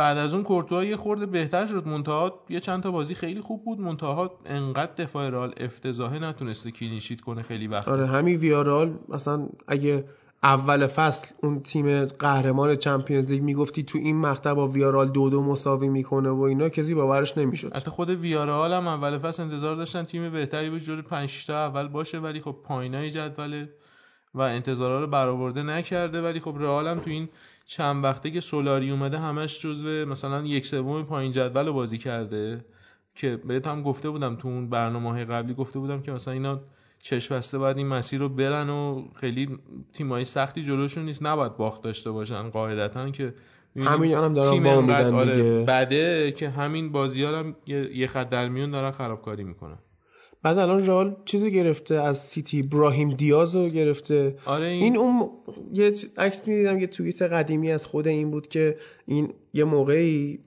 [0.00, 1.86] بعد از اون کورتوا یه خورده بهتر شد.
[1.86, 3.80] منتها یه چند تا بازی خیلی خوب بود.
[3.80, 7.88] منتها انقدر دفاع رئال افتضاحه نتونسته کلینشیت کنه خیلی وقت.
[7.88, 10.04] آره همین ویارال مثلا اگه
[10.42, 15.42] اول فصل اون تیم قهرمان چمپیونز لیگ می‌گفتی تو این مقطع با ویارال دو دو
[15.42, 17.76] مساوی می‌کنه و اینا کسی باورش نمی‌شد.
[17.76, 21.88] حتی خود ویارال هم اول فصل انتظار داشتن تیم بهتری به جور 5 تا اول
[21.88, 23.66] باشه ولی خب پایینای جدول
[24.34, 26.22] و انتظارا رو برآورده نکرده.
[26.22, 27.28] ولی خب رئال هم تو این
[27.70, 32.64] چند وقته که سولاری اومده همش جزو مثلا یک سوم پایین جدول بازی کرده
[33.14, 36.60] که بهت هم گفته بودم تو اون برنامه قبلی گفته بودم که مثلا اینا
[36.98, 39.58] چشم بسته باید این مسیر رو برن و خیلی
[39.92, 41.22] تیمای سختی جلوشون نیست.
[41.22, 43.34] نباید باخت داشته باشن قاعدتا که
[43.76, 48.70] همین هم دارن تیم میدن آره بعده که همین بازی هم یه خط در میون
[48.70, 49.78] دارن خرابکاری می‌کنن.
[50.42, 54.36] بعد الان رئال چیزی گرفته از سیتی براهیم دیاز رو گرفته.
[54.46, 55.30] آره این, این اون
[55.72, 58.76] یه عکس می‌دیدم یه توییت قدیمی از خود این بود که
[59.06, 60.38] این یه موقعی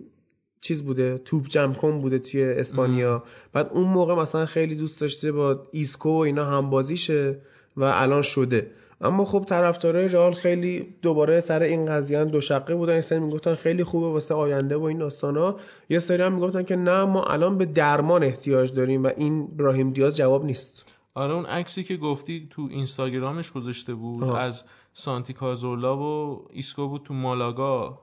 [0.61, 3.23] چیز بوده توپ جمع کن بوده توی اسپانیا.
[3.53, 7.39] بعد اون موقع مثلا خیلی دوست داشته با ایسکو و اینا هم بازی شه
[7.77, 8.71] و الان شده.
[9.03, 12.93] اما خب طرفدارای رئال خیلی دوباره سر این قضیه دو شقه بودن.
[12.93, 15.55] این سری می‌گفتن خیلی خوبه واسه آینده و این داستانا.
[15.89, 19.91] یه سری هم می‌گفتن که نه ما الان به درمان احتیاج داریم و این براهیم
[19.91, 20.85] دیاز جواب نیست.
[21.15, 24.63] آره اون عکسی که گفتی تو اینستاگرامش گذاشته بود از
[24.93, 27.99] سانتی کازورلا و ایسکو بود تو مالاگا.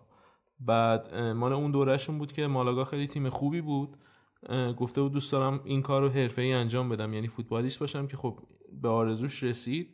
[0.61, 3.97] بعد مال اون دورهشون بود که مالاگا خیلی تیم خوبی بود.
[4.77, 8.39] گفته بود دوست دارم این کار رو حرفه‌ای انجام بدم یعنی فوتبالیست باشم که خب
[8.83, 9.89] به آرزوش رسید.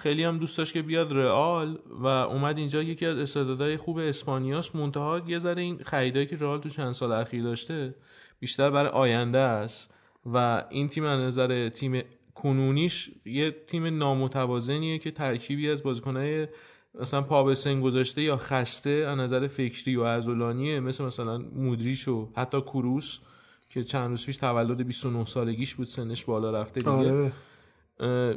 [0.00, 2.82] خیلی هم دوست داشت که بیاد رئال و اومد اینجا.
[2.82, 4.76] یکی از استعدادهای خوب اسپانیاست.
[4.76, 7.94] منتها یه ذره این خریدایی که رئال تو چند سال اخیر داشته
[8.40, 9.94] بیشتر برای آینده است
[10.26, 12.02] و این تیم از نظر تیم
[12.34, 16.48] کنونیش یه تیم نامتوازنیه که ترکیبی از بازیکنهای
[16.94, 22.08] مثلا پا به سن گذاشته یا خسته از نظر فکری و عضلانیه مثل مثلا مودریچ
[22.08, 23.18] و حتی کروس
[23.68, 26.90] که چند روز پیش تولد 29 سالگیش بود سنش بالا رفته دیگه.
[26.90, 27.32] آره.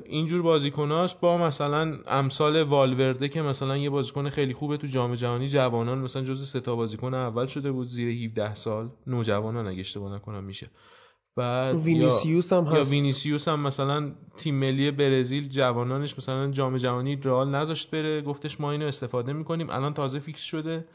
[0.05, 5.47] اینجور بازیکناش با مثلا امثال والورده که مثلا یه بازیکن خیلی خوبه تو جام جهانی
[5.47, 8.89] جوانان مثلا جز سه تا بازیکن اول شده بود زیر 17 سال.
[9.07, 10.67] نوجوانان اگه اشتباه نکنم میشه.
[11.35, 12.75] بعد وینیسیوس هم هست.
[12.75, 18.61] یا وینیسیوس هم مثلا تیم ملی برزیل جوانانش مثلا جام جهانی رئال نذاشت بره گفتش
[18.61, 19.69] ما اینو استفاده می‌کنیم.
[19.69, 20.85] الان تازه فیکس شده.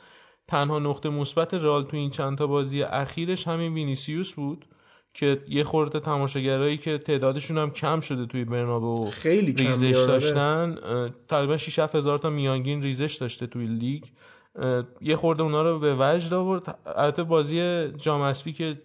[0.48, 4.64] تنها نقطه مثبت رئال تو این چند تا بازی اخیرش همین وینیسیوس بود.
[5.18, 10.78] که یه خورده تماشاگرایی که تعدادشون هم کم شده توی برنابو خیلی ریزش داشتن
[11.28, 14.04] تقریبا 6 هزار تا میانگین ریزش داشته توی لیگ.
[15.00, 16.78] یه خورده اونا رو به وجد آورد.
[16.86, 18.82] البته بازی جام اسپی که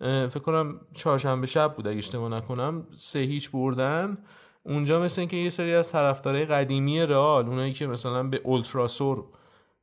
[0.00, 4.18] فکر کنم چهارشنبه شب بود اگه اشتباه نکنم سه هیچ بردن.
[4.62, 9.24] اونجا مثل اینکه یه سری از طرفدارای قدیمی رئال اونایی که مثلا به اولتراسور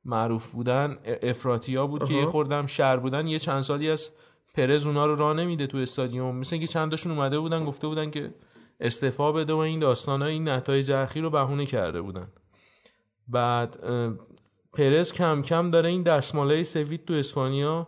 [0.06, 3.28] معروف بودن افراتیا بود که یه خوردم شهر بودن.
[3.28, 4.12] یه چند سالی از
[4.54, 6.36] پرز اونا رو راه نمیده تو استادیوم.
[6.36, 8.34] مثل اینکه چند تاشون اومده بودن گفته بودن که
[8.80, 12.28] استعفا بده و این داستانا این نتایج اخیر رو بهونه کرده بودن.
[13.28, 13.78] بعد
[14.74, 17.88] پرز کم کم داره این دستمالای سفید تو اسپانیا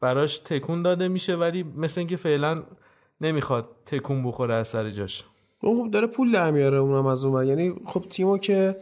[0.00, 2.62] براش تکون داده میشه ولی مثل اینکه فعلا
[3.20, 5.24] نمی‌خواد تکون بخوره از سر جاش.
[5.62, 8.76] اون خب داره پول در میاره اونم از اون یعنی خب تیمو که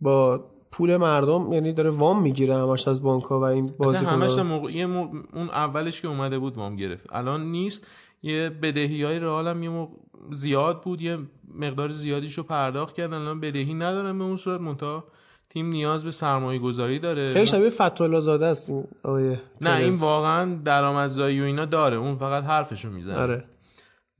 [0.00, 4.38] با پول مردم یعنی داره وام می‌گیره همش از بانک ها و این بازی همش
[4.38, 4.72] موقع...
[4.72, 7.06] یه اون اولش که اومده بود وام گرفت.
[7.12, 7.86] الان نیست.
[8.22, 9.88] یه بدهی های رئال هم یه
[10.30, 11.02] زیاد بود.
[11.02, 11.18] یه
[11.58, 13.14] مقدار زیادیشو پرداخت کردن.
[13.14, 14.60] الان بدهی ندارن به اون صورت.
[14.60, 15.04] منتها
[15.50, 17.32] تیم نیاز به سرمایه گذاری داره.
[17.34, 21.96] خیلی شبیه فتولا زاده است این آیه نه این واقعا درآمدزایی و اینا داره.
[21.96, 23.18] اون فقط حرفشو می‌زنه.
[23.18, 23.44] آره.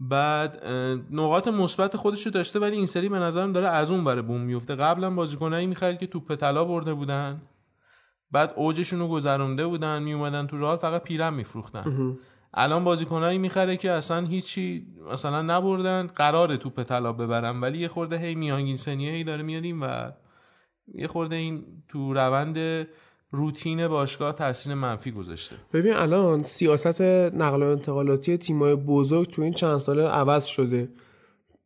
[0.09, 0.66] بعد
[1.10, 4.74] نقاط مثبت خودشو داشته ولی این سری به نظرم داره از اون بره بوم میفته.
[4.74, 7.43] قبلا بازیکنایی می‌خرید که توپ طلا برده بودن
[8.31, 12.16] بعد اوجشون رو گذرونده بودن میومدن تو رال فقط پیرن میفروختن.
[12.55, 17.60] الان بازیکنایی می‌خره که اصلا هیچی مثلا نبردن قرار توپ طلا ببرن.
[17.60, 20.12] ولی یه خورده هی میانگین سنیه هی داره میادیم و
[20.94, 22.86] یه خورده این تو روند
[23.30, 25.56] روتین باشگاه تاثیر منفی گذاشته.
[25.72, 30.88] ببین الان سیاست نقل و انتقالاتی تیمای بزرگ تو این چند ساله عوض شده.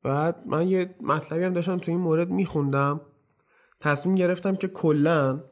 [0.02, 3.00] بعد من یه مطلبی هم داشتم تو این مورد میخوندم.
[3.80, 5.44] تصمیم گرفتم که کلا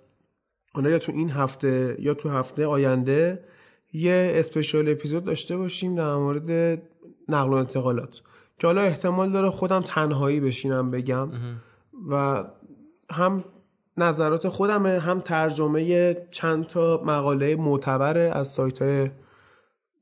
[0.74, 3.44] حالا یا تو این هفته یا تو هفته آینده
[3.92, 6.82] یه اسپشیال اپیزود داشته باشیم در مورد
[7.28, 8.22] نقل و انتقالات.
[8.58, 11.30] که حالا احتمال داره خودم تنهایی بشینم بگم.
[12.10, 12.44] و
[13.10, 13.44] هم
[13.98, 19.10] نظرات خودمه هم ترجمه چند تا مقاله معتبر از سایت های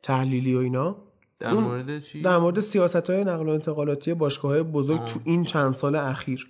[0.03, 0.97] تحلیلی و اینا
[1.41, 5.45] در مورد چی؟ در مورد سیاست های نقل و انتقالاتی باشگاه های بزرگ تو این
[5.45, 6.49] چند سال اخیر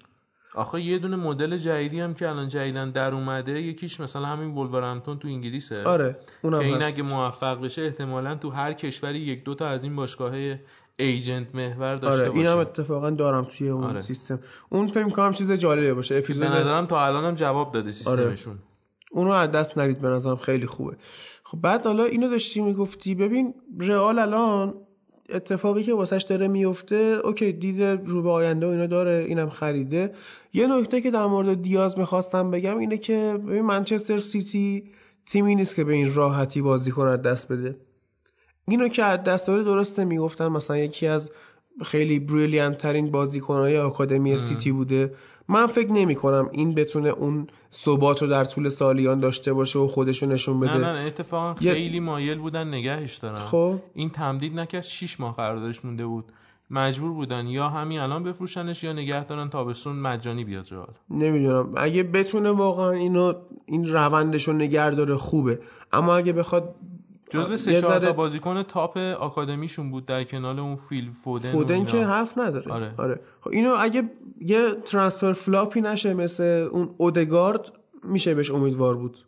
[0.54, 5.18] آخه یه دونه مدل جدیدی هم که الان جدیدن در اومده یکیش مثلا همین ولورهمپتون
[5.18, 6.94] تو انگلیسه آره اونم که این هست.
[6.94, 10.34] اگه موفق بشه احتمالا تو هر کشوری یک دو تا از این باشگاه
[10.96, 14.00] agent محور داشته آره اینم اتفاقا دارم توی اون آره.
[14.00, 14.40] سیستم.
[14.70, 17.74] اون فکر کنم چیز جالبی باشه به اپیزود نظرم تا الان هم جواب آره.
[17.74, 18.58] داده سیستمشون.
[19.10, 20.96] اونو از دست ندید به نظرم خیلی خوبه.
[21.44, 24.74] خب بعد حالا اینو داشتی می‌گفتی ببین رئال الان
[25.28, 30.12] اتفاقی که واسش داره میفته اوکی دید رو به آینده و اینا داره اینم خریده.
[30.52, 34.84] یه نکته که در مورد دیاز می‌خواستم بگم اینه که ببین منچستر سیتی
[35.26, 37.76] تیمی نیست که به این راحتی بازی کنه دست بده.
[38.68, 41.30] اینو که از دست داده درسته می‌گفتن مثلا یکی از
[41.82, 45.14] خیلی بریلیانت ترین بازیکنهای آکادمی سیتی بوده.
[45.48, 49.88] من فکر نمی کنم این بتونه اون ثبات رو در طول سالیان داشته باشه و
[49.88, 50.78] خودشو نشون بده.
[50.78, 53.40] نه نه اتفاقا یه- خیلی مایل بودن نگهش دارن.
[53.40, 53.78] خب.
[53.94, 56.24] این تمدید نکرد 6 ماه قراردادش مونده بود.
[56.70, 61.70] مجبور بودن یا همین الان بفروشنش یا نگه دارن تابستون مجانی بیاد رئال نمی‌دونم.
[61.76, 63.32] اگه بتونه واقعا اینو
[63.66, 65.58] این روندش رو نگه داره خوبه.
[65.92, 66.74] اما اگه بخواد
[67.34, 71.84] جزو سه چهار تا بازیکن top آکادمیشون بود در کنار اون فیل فودن, فودن.
[71.84, 72.94] که حرف نداره آره.
[72.98, 73.20] آره.
[73.40, 79.18] خب اینو اگه یه transfer flop ی نشه مثل اون اودگارد میشه بهش امیدوار بود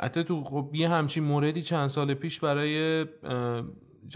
[0.00, 3.06] حتی تو خب یه همچین موردی چند سال پیش برای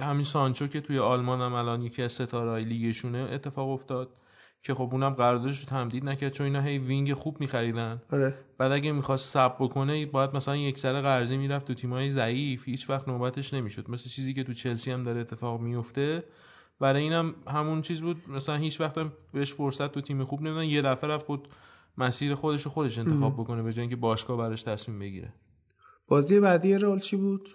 [0.01, 4.09] همین سانچو که توی آلمان هم الان یکی از ستاره لیگشونه اتفاق افتاد
[4.63, 8.03] که خب اونم قراردادش رو تمدید نکرد چون اینا هی wing خوب میخریدن.
[8.13, 8.35] آره.
[8.59, 12.69] بعد اگه می‌خواست صبر بکنه باید مثلا یک سر قرضی می‌رفت تو تیمای ضعیف.
[12.69, 13.91] هیچ وقت نوبتش نمی‌شد.
[13.91, 16.25] مثل چیزی که تو چلسی هم داره اتفاق میفته
[16.81, 18.17] برای اینم همون چیز بود.
[18.29, 20.65] مثلا هیچ وقت هم بهش فرصت تو تیم خوب نمیدن.
[20.65, 21.49] یه دفعه رفت خود
[21.99, 25.33] مسیر خودش رو خودش انتخاب بکنه به جای اینکه باشگاه براش تصمیم بگیره.
[26.09, 27.49] بازی بعدی رئال چی بود؟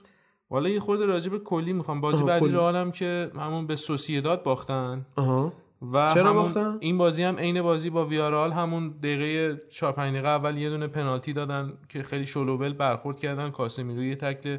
[0.50, 2.02] والا یه خورده راجع به کلی می‌خوام.
[2.02, 2.48] بازی بعدی.
[2.48, 5.06] رو هم که همون به سوسیداد باختن.
[5.16, 5.54] آها.
[5.92, 10.28] و چرا باختن؟ این بازی هم عین بازی با ویارال همون دقیقه 4 5 دقیقه
[10.28, 14.58] اول یه دونه پنالتی دادن که خیلی شلوول برخورد کردن کاسمیرو یه تکل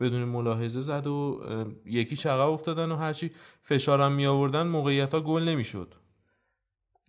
[0.00, 1.40] بدون ملاحظه زد و
[1.86, 3.30] یکی چقه افتادن و هرچی
[3.62, 5.94] فشارم می آوردن موقعیت ها گل نمی‌شد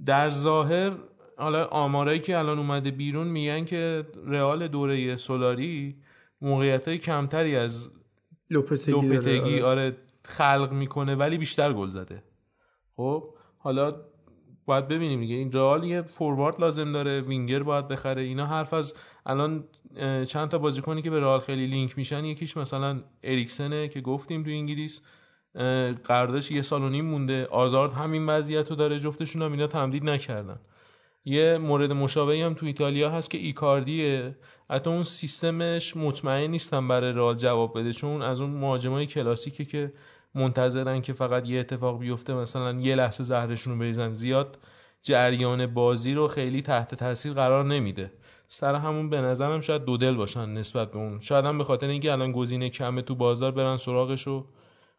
[0.06, 0.92] در ظاهر
[1.38, 5.96] حالا آمارایی که الان اومده بیرون میگن که رئال دوره سولاری
[6.42, 7.92] موقعیت های کمتری از
[8.50, 8.94] لوپتگی
[9.32, 9.64] آره.
[9.64, 12.24] آره خلق می‌کنه ولی بیشتر گل زده
[12.96, 13.35] خب
[13.66, 13.96] حالا
[14.66, 15.36] باید ببینیم دیگه.
[15.36, 18.22] این رئال یه فوروارد لازم داره وینگر باید بخره.
[18.22, 18.94] اینا حرف از
[19.26, 19.64] الان
[20.28, 24.50] چند تا بازیکنی که به رئال خیلی لینک میشن یکیش مثلا اریکسنه که گفتیم تو
[24.50, 25.02] انگلیس.
[26.04, 27.46] قراردادش یه سال و نیم مونده.
[27.46, 30.60] آزارد همین وضعیت رو داره جفتشون هم اینا تمدید نکردن.
[31.26, 34.38] یه مورد مشابهی هم تو ایتالیا هست که ایکاردیه.
[34.70, 39.94] حتی اون سیستمش مطمئن نیستم برای رئال جواب بده چون از اون مهاجمای کلاسیکه که
[40.36, 44.58] منتظرن که فقط یه اتفاق بیفته مثلا یه لحظه زهرشون رو بریزن زیاد
[45.02, 48.12] جریان بازی رو خیلی تحت تاثیر قرار نمیده.
[48.48, 51.20] سر همون به نظرم شاید دو دل باشن نسبت به اون.
[51.20, 54.46] شاید هم به خاطر اینکه الان گزینه کمه تو بازار برن سراغش و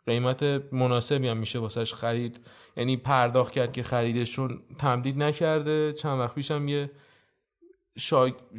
[0.06, 0.42] قیمت
[0.72, 2.40] مناسبی هم میشه واسش خرید.
[2.76, 5.92] یعنی پرداخت کرد که خریدشون تمدید نکرده.
[5.92, 6.90] چند وقت پیش هم یه.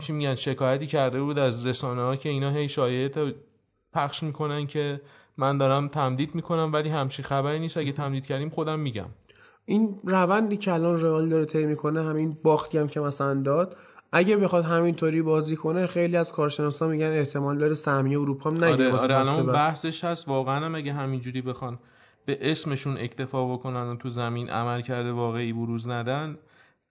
[0.01, 3.33] چی میگن؟ شکایتی کرده بود از رسانه ها که اینا هی شایعه
[3.93, 5.01] پخش می‌کنن که
[5.37, 7.77] من دارم تمدید می‌کنم ولی همچین خبری نیست.
[7.77, 9.05] اگه تمدید کردیم خودم میگم.
[9.65, 13.77] این روندی که الان رئال داره طی می‌کنه همین باختی هم که مثلا داد
[14.11, 18.91] اگه بخواد همینطوری بازی کنه خیلی از کارشناسا میگن احتمال داره سهمیه اروپا هم نگیره
[18.91, 19.45] آره, آره الان.
[19.45, 20.27] بحثش هست.
[20.27, 21.79] واقعا هم اگه همینجوری بخوان
[22.25, 26.37] به اسمشون اکتفا بکنن و تو زمین عمل کرده واقعی بروز ندن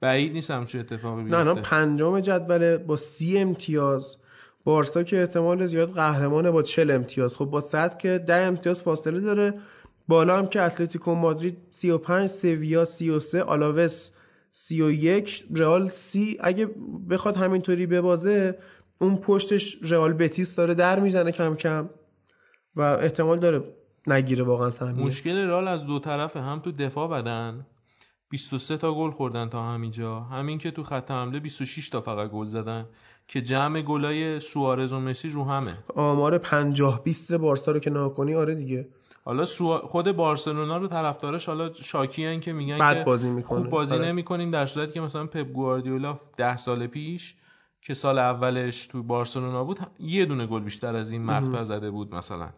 [0.01, 1.71] بعید نیست همچین اتفاقی نه الان بیفته.
[1.71, 4.17] پنجم جدول با سی امتیاز.
[4.67, 7.37] بارسا که احتمال زیاد قهرمانه با 40 امتیاز.
[7.37, 9.55] خب با صد که 10 امتیاز فاصله داره.
[10.09, 14.11] بالا هم که اتلتیکو مادرید 35 سویا 33 آلاوس
[14.51, 16.71] 31 رئال 30 اگه
[17.11, 18.59] بخواد همینطوری ببازه
[18.99, 21.91] اون پشتش رئال بتیس داره در می‌زنه کم کم
[22.77, 23.63] و احتمال داره
[24.07, 25.07] نگیره واقعا سهمیه.
[25.07, 26.41] مشکل رئال از دو طرفه.
[26.41, 27.67] هم تو دفاع بدن.
[28.31, 30.21] 23 تا گل خوردن تا همینجا.
[30.21, 32.87] همین که تو خط حمله 26 تا فقط گل زدن.
[33.29, 35.75] که جمع گلای سوارز و مسی رو همه.
[35.95, 38.89] آمار 50 20 بارسا رو که ناکنی آره دیگه.
[39.25, 39.45] حالا
[39.83, 43.59] خود بارسلونا رو طرفدارش حالا شاکی که میگن بد بازی می‌کنه.
[43.59, 44.07] خوب بازی آره.
[44.07, 47.35] نمی‌کنیم در صورتی که مثلا پپ گواردیولا 10 سال پیش
[47.81, 52.15] که سال اولش تو بارسلونا بود یه دونه گل بیشتر از این مقطع زده بود
[52.15, 52.49] مثلا.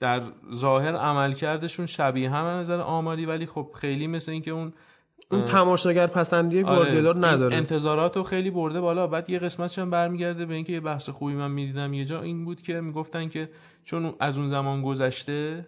[0.00, 0.22] در
[0.54, 4.72] ظاهر عملکردشون شبیه هم نظر آماری ولی خب خیلی مثل اینکه اون
[5.34, 7.56] اون تماشاگر پسندی آره، گواردیولا رو نداره.
[7.56, 9.06] انتظارات رو خیلی برده بالا.
[9.06, 11.92] بعد یه قسمتش هم برمیگرده به اینکه یه بحث خوبی من می‌دیدم.
[11.92, 13.50] یه جا این بود که می‌گفتن که
[13.84, 15.66] چون از اون زمان گذشته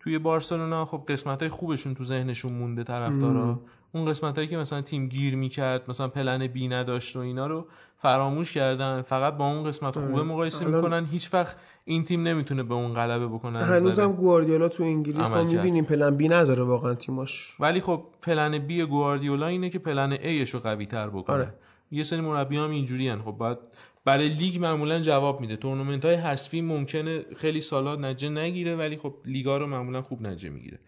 [0.00, 3.60] توی بارسلونا خب قسمت های خوبشون تو ذهنشون مونده طرفدارا.
[3.94, 7.66] اون قسمت هایی که مثلا تیم گیر می‌کرد مثلا پلن بی نداشت و اینا رو
[7.96, 9.02] فراموش کردن.
[9.02, 11.04] فقط با اون قسمت خوبه مقایسه می‌کنن.
[11.04, 15.84] هیچ وقت این تیم نمی‌تونه به اون غلبه بکنه هنوزم گواردیولا تو انگلیس ما می‌بینیم
[15.84, 17.56] پلن بی نداره واقعا تیماش.
[17.60, 21.36] ولی خب پلن بی گواردیولا اینه که پلن ایش رو قوی تر بکنه.
[21.36, 21.54] آره.
[21.90, 23.22] یه سری مربی هم اینجوری هن.
[23.22, 23.58] خب باید
[24.04, 25.56] برای لیگ معمولا جواب میده.
[25.56, 30.50] تورنمنت های حذفی ممکنه خیلی سالات نجه نگیره ولی خب لیگا رو معمولا خوب نجه
[30.50, 30.78] می‌گیره.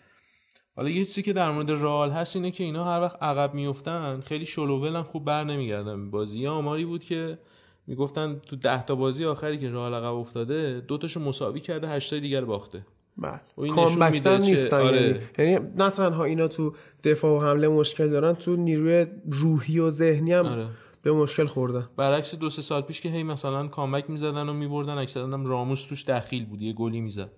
[0.76, 4.20] حالا یه چیزی که در مورد رئال هست اینه که اینا هر وقت عقب میفتن
[4.20, 6.10] خیلی شلوول هم خوب بر نمیگردن.
[6.10, 7.38] بازی یه آماری بود که
[7.86, 12.10] می‌گفتن تو ده تا بازی آخری که رئال عقب افتاده دو تاشو مساوی کرده هشت
[12.10, 12.86] تا دیگر باخته.
[13.16, 13.70] بله.
[13.74, 15.20] کامبکسن نیستن آره.
[15.38, 16.74] یعنی یعنی نه تنها اینا تو
[17.04, 20.66] دفاع و حمله مشکل دارن تو نیروی روحی و ذهنی هم آره.
[21.02, 21.88] به مشکل خوردن.
[21.96, 25.84] برعکس دو سه سال پیش که هی مثلا کامبک می‌زدن و میبردن اکثرا هم راموس
[25.88, 27.30] توش دخیل بود یه گلی می‌زد.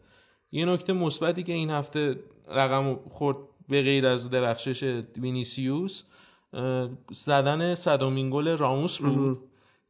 [0.52, 2.16] یه نکته مثبتی که این هفته
[2.48, 3.36] رقم خورد
[3.68, 6.02] به غیر از درخشش وینیسیوس
[7.10, 9.38] زدن صدامین گل راموس بود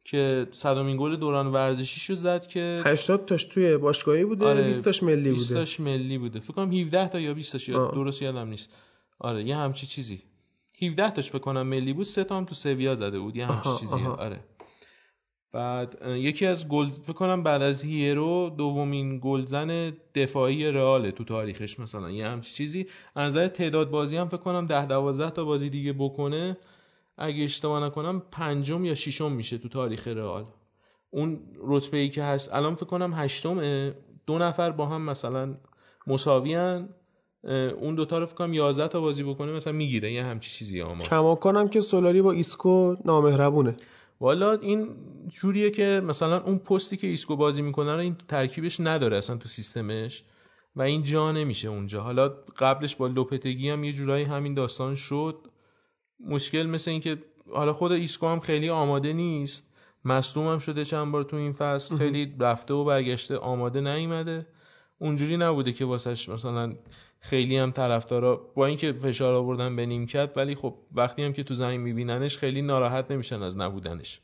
[0.05, 5.03] که صدامین گل دوران ورزشیشو زد که 80 تاش توی باشگاهی بوده آره 20 تاش
[5.03, 5.31] ملی بوده.
[5.31, 6.39] 20 تاش ملی بوده.
[6.39, 8.73] فکر کنم 17 تا یا 20 تاش درست یادم نیست.
[9.19, 10.21] آره یه همچی چیزی.
[10.81, 13.69] 17 تاش فکر کنم ملی بود سه تا هم تو سویا زده بود یه همچی
[13.79, 14.39] چیزی آره.
[15.57, 21.79] بعد یکی از گل فکر کنم بعد از هیرو دومین گلزن دفاعی رئال تو تاریخش
[21.79, 22.11] مثلا.
[22.11, 22.87] یه همچی چیزی.
[23.15, 26.57] نظر تعداد بازی هم فکر کنم 10 12 تا بازی دیگه بکنه.
[27.17, 30.45] اگه اشتباه نکنم پنجم یا ششم میشه تو تاریخ رئال.
[31.09, 33.95] اون رتبه ای که هست الان فکر کنم هشتمه.
[34.27, 35.55] دو نفر با هم مثلا
[36.07, 36.89] مساویان
[37.81, 40.11] اون دوتا رو فکر کنم 11 تا بازی بکنه مثلا می‌گیره.
[40.13, 43.75] یه همچی چیزی اما گمان کنم که سولاری با ایسکو نامهربونه.
[44.19, 44.95] والا این
[45.27, 49.49] جوریه که مثلا اون پستی که ایسکو بازی می‌کنه رو این ترکیبش نداره اصلا تو
[49.49, 50.23] سیستمش
[50.75, 52.01] و این جا نمیشه اونجا.
[52.01, 55.35] حالا قبلش با لوپتگی هم یه جورایی همین داستان شد.
[56.19, 57.17] مشکل مثل این که
[57.53, 59.73] حالا خود ایسکو هم خیلی آماده نیست.
[60.05, 61.95] مصدوم هم شده چند بار تو این فصل.
[61.95, 64.47] خیلی رفته و برگشته آماده نیومده.
[64.99, 66.75] اونجوری نبوده که واسش مثلا
[67.19, 71.53] خیلی هم طرفدارا با اینکه فشار آوردن به نیمکت ولی خب وقتی هم که تو
[71.53, 74.21] زمین میبیننش خیلی ناراحت نمیشن از نبودنش.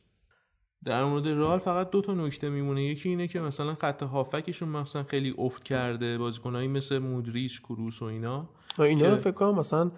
[0.86, 2.84] در مورد رئال فقط دو تا نکته میمونه.
[2.84, 8.06] یکی اینه که مثلا خط هافکشون مثلا خیلی افت کرده بازیکنایی مثل مودریچ کروس و
[8.06, 8.50] اینا.
[8.80, 9.92] اینا رو فکر کنم مثلا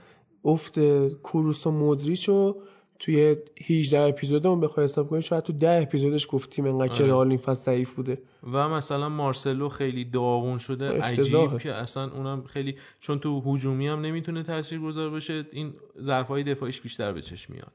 [0.46, 0.80] افت
[1.24, 2.62] کروس و مودریچ رو
[3.00, 3.36] توی
[3.66, 7.64] 18 اپیزودمون بخوای حساب کنیم شاید تو 10 اپیزودش گفتیم انقدر که رئال این فصل
[7.64, 8.22] ضعیف بوده.
[8.44, 14.02] و مثلا مارسلو خیلی داغون شده عجیب که اصلا اونم خیلی چون تو هجومی هم
[14.02, 17.72] نمی‌تونه تاثیرگذار باشه این ضعف‌های دفاعیش بیشتر به چشم میاد.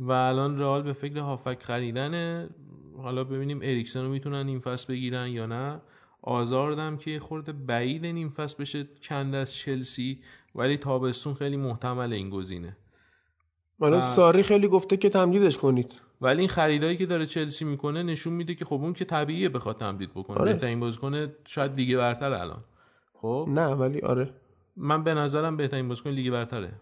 [0.00, 2.48] و الان رئال به فکر هافک خریدنه.
[2.96, 5.80] حالا ببینیم اریکسن رو می‌تونن این فصل بگیرن یا نه.
[6.22, 10.20] آزاردم که خورده بعید نیم فصل بشه کند از چلسی
[10.54, 12.76] ولی تابستون خیلی محتمل این گزینه.
[13.80, 15.92] حالا ساری خیلی گفته که تمدیدش کنید.
[16.20, 19.78] ولی این خریدایی که داره چلسی می‌کنه نشون میده که خب اون که طبیعیه بخواد
[19.78, 20.38] تمدید بکنه.
[20.38, 20.52] آره.
[20.52, 22.64] بهترین بازیکن شاید دیگه برتر الان.
[23.14, 24.34] خب؟ نه ولی آره.
[24.76, 26.72] من به نظرم بهترین بازیکن لیگ برتره.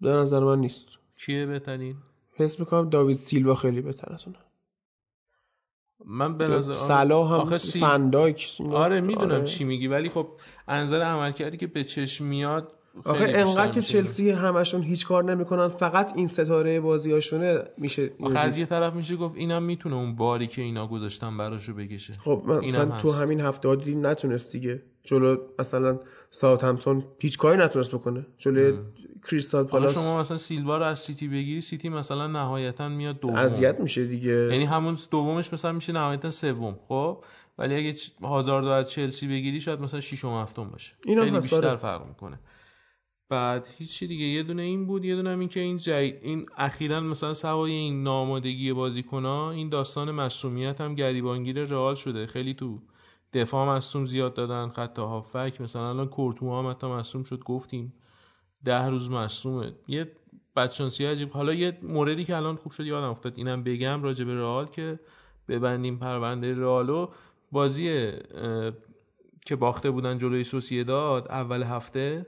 [0.00, 0.86] به نظر من نیست.
[1.16, 1.96] کیه بهترین؟
[2.34, 4.38] حس می‌کنم داوید سیلوا خیلی بهتر از اونه
[6.04, 9.44] من به نظر صلاح هم فنداک آره می‌دونم آره.
[9.44, 10.28] چی میگی ولی خب
[10.68, 12.72] از نظر عملکردی که به چشم میاد
[13.04, 18.56] آخه انقدر که چلسی همشون هیچ کار نمی‌کنن فقط این ستاره بازیاشونه میشه آخه از
[18.56, 22.12] یه طرف میشه گفت اینم می‌تونه اون باری که اینا گذاشتن براشو بکشه.
[22.12, 24.82] خب مثلا تو همین هفته ها دیدیم نتونست دیگه.
[25.04, 26.00] جلو مثلا
[26.30, 28.26] ساوثهمپتون هیچ کاری نتونست بکنه.
[28.38, 28.76] جلو
[29.30, 33.34] کریستال پالاس شما مثلا سیلوا رو از سیتی بگیری سیتی مثلا نهایتا میاد دوم.
[33.34, 34.30] اذیت میشه دیگه.
[34.30, 37.24] یعنی همون دومش مثلا میشه نهایتا سوم خب؟
[37.58, 40.94] ولی اگه هازاردو از چلسی بگیری شاید مثلا ششم هفتم باشه.
[41.04, 42.38] خیلی بیشتر فرق می‌کنه.
[43.28, 44.24] بعد هیچی دیگه.
[44.24, 47.72] یه دونه این بود یه دونه هم این که این جای این اخیرا مثلا سوای
[47.72, 52.26] این نامادگی بازیکن‌ها این داستان مصومیت هم گریبانگیر رئال شده.
[52.26, 52.82] خیلی تو
[53.32, 57.92] دفاع مصوم زیاد دادن خط هافک مثلا الان کورتوا هم حتی مصوم شد گفتیم.
[58.64, 59.72] ده روز مصومه.
[59.88, 60.12] یه
[60.56, 61.30] بدشانسی عجیب.
[61.30, 63.32] حالا یه موردی که الان خوب شد یادم افتاد.
[63.36, 65.00] اینم بگم راجع به رئال که
[65.48, 67.08] ببندیم پرونده رئالو.
[67.52, 68.12] بازی
[69.46, 72.26] که باخته بودن جلوی سوسیداد اول هفته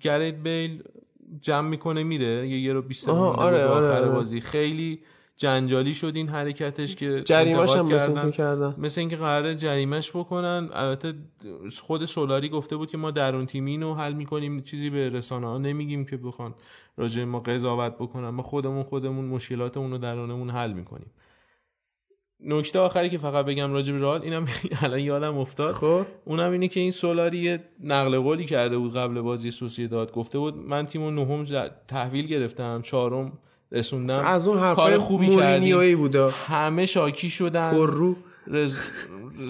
[0.00, 0.82] گرید بیل
[1.40, 2.48] جمع می‌کنه میره.
[2.48, 4.08] یه یه رو بیست آره،, آره آره آره.
[4.08, 4.40] بازی.
[4.40, 5.00] خیلی
[5.36, 8.30] جنجالی شد این حرکتش که جریمش هم کردن.
[8.30, 8.74] کردن.
[8.78, 10.68] مثل اینکه قرار جریمش بکنن.
[10.72, 11.14] البته
[11.82, 15.58] خود سولاری گفته بود که ما درون تیمین رو حل می‌کنیم چیزی به رسانه ها
[15.58, 16.54] نمیگیم که بخوان
[16.96, 18.28] راجع ما قضاوت بکنن.
[18.28, 21.10] ما خودمون خودمون مشکلاتمون رو درونمون حل می‌کنیم.
[22.40, 24.46] نکته آخری که فقط بگم راجع به رئال اینم
[24.82, 25.74] الان یادم افتاد.
[25.74, 26.06] خب.
[26.24, 30.86] اونم اینه که این سولاری نقل قولی کرده بود قبل بازی داد گفته بود من
[30.86, 31.44] تیمو نهم
[31.88, 33.32] تحویل گرفتم چهارم
[33.72, 34.24] رسوندم.
[34.24, 35.94] از اون کار خوبی کردی.
[35.94, 36.30] بوده.
[36.30, 37.74] همه شاکی شدن.
[37.74, 38.16] رو.
[38.46, 38.78] رز...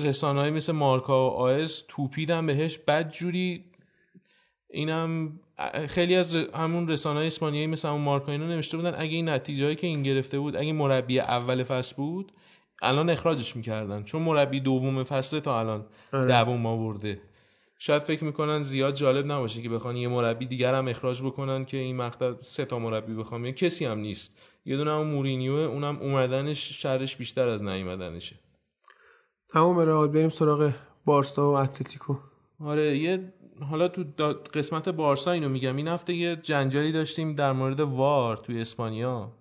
[0.05, 2.79] رسانه‌ای مثل مارکا و آیس توپیدن بهش.
[2.79, 3.65] بد جوری
[4.71, 5.41] اینم
[5.89, 9.87] خیلی از همون رسانه اسپانیایی مثل همون مارکا اینا نوشته بودن اگه این نتیجه که
[9.87, 12.33] این گرفته بود اگه مربی اول فصل بود
[12.83, 14.03] الان اخراجش می‌کردن.
[14.03, 16.27] چون مربی دوم فصل تا الان آره.
[16.27, 17.21] دوم آورده.
[17.79, 21.77] شاید فکر می‌کنن زیاد جالب نباشه که بخوان یه مربی دیگر هم اخراج بکنن که
[21.77, 23.45] این مقطع سه تا مربی بخوام.
[23.45, 24.39] یه کسی هم نیست.
[24.67, 28.37] یه دونه هم مورینیوه اونم اومدنش شرش بیشتر از نیومدنشه.
[29.49, 30.09] تمام رئال.
[30.09, 30.73] بریم سراغ
[31.05, 32.17] بارسا و اتلتیکو.
[32.65, 33.33] آره یه
[33.71, 34.05] حالا تو
[34.55, 35.77] قسمت بارسا اینو میگم.
[35.77, 39.33] این هفته یه جنجالی داشتیم در مورد وار توی اسپانیا.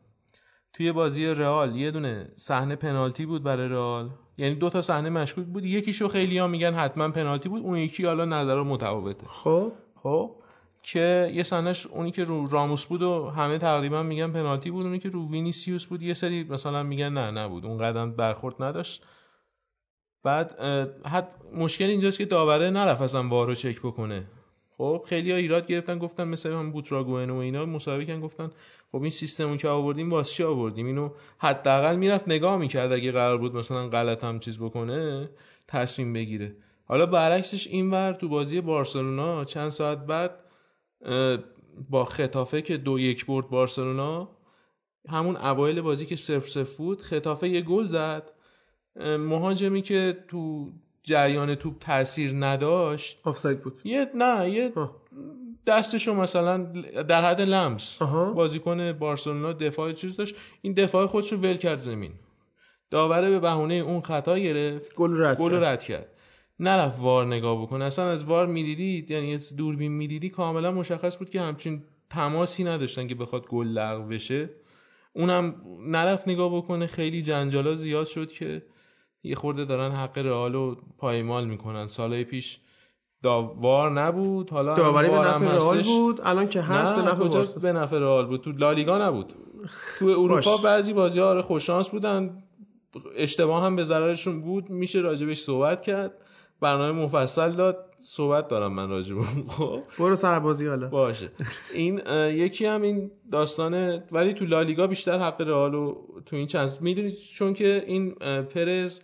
[0.77, 4.09] توی بازی رئال یه دونه صحنه پنالتی بود برای رئال.
[4.37, 5.65] یعنی دو تا صحنه مشکوک بود.
[5.65, 9.27] یکیشو خیلی ها میگن حتما پنالتی بود اون یکی حالا نظر متفاوته.
[9.27, 9.71] خب.
[10.03, 10.35] خب.
[10.83, 14.99] که یه صحنهش اونی که رو راموس بود و همه تقریبا میگن پنالتی بود اونی
[14.99, 17.65] که رو وینیسیوس بود یه سری مثلا میگن نه نبود.
[17.65, 19.03] اون قدم برخورد نداشت.
[20.23, 20.59] بعد
[21.05, 24.23] حد مشکل اینجاست که داوره نرفت اصلا وارو چک بکنه.
[24.77, 28.51] خب خیلی ها ایراد گرفتن گفتن مثل هم بوتراگوئن و اینا مسابقه گفتن
[28.91, 33.37] خب این سیستمو که آوردیم واسه چی آوردیم؟ اینو حداقل می‌رفت نگاه می‌کرد اگه قرار
[33.37, 35.29] بود مثلا غلط هم چیز بکنه
[35.67, 36.55] تصمیم بگیره.
[36.85, 40.31] حالا برعکسش اینور تو بازی بارسلونا چند ساعت بعد
[41.89, 44.29] با خطافه که دو یک برد بارسلونا
[45.09, 48.31] همون اوایل بازی که صفر صفر بود خطافه یه گل زد.
[49.19, 50.71] مهاجمی که تو
[51.03, 53.81] جریان توپ تاثیر نداشت آفساید بود.
[53.83, 54.73] یه نه یه
[55.67, 56.57] دستشو مثلا
[57.03, 58.01] در حد لمس.
[58.35, 60.35] بازیکن بارسلونا دفاع چیز داشت.
[60.61, 62.11] این دفاع خودش رو ول کرد زمین.
[62.91, 64.95] داوره به بهونه اون خطا گرفت.
[64.95, 66.07] گل رد گل رد کرد.
[66.59, 67.85] نرفت وار نگاه بکنه.
[67.85, 73.07] اصلا از وار می‌دیدی یعنی از دوربین می‌دیدی؟ کاملا مشخص بود که همچین تماسی نداشتن
[73.07, 74.49] که بخواد گل لغو بشه.
[75.13, 76.87] اونم نرفت نگاه بکنه.
[76.87, 78.61] خیلی جنجالا زیاد شد که
[79.23, 81.87] یه خورده دارن حق رئال رو پایمال می‌کنن.
[81.87, 82.59] سالهای پیش
[83.27, 84.49] داوار نبود.
[84.49, 86.21] حالا داوری به نفع رئال بود.
[86.23, 88.41] الان که هست به نفع به نفع رئال بود.
[88.41, 89.33] تو لالیگا نبود.
[89.99, 92.43] تو اروپا بعضی بازی ها آره خوششانس بودن.
[93.15, 94.69] اشتباه هم به ضررشون بود.
[94.69, 96.11] میشه راجبش صحبت کرد.
[96.61, 97.77] برنامه مفصل داد.
[97.99, 99.79] صحبت دارم من راجب خب.
[99.99, 100.87] برو سربازی حالا.
[100.87, 101.31] باشه.
[101.73, 105.71] این یکی هم این داستانه ولی تو لالیگا بیشتر حق رئال
[106.25, 108.11] تو این چند می‌دونید چون که این
[108.55, 109.01] پرز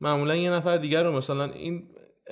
[0.00, 1.82] معمولا یه نفر دیگر رو مثلا این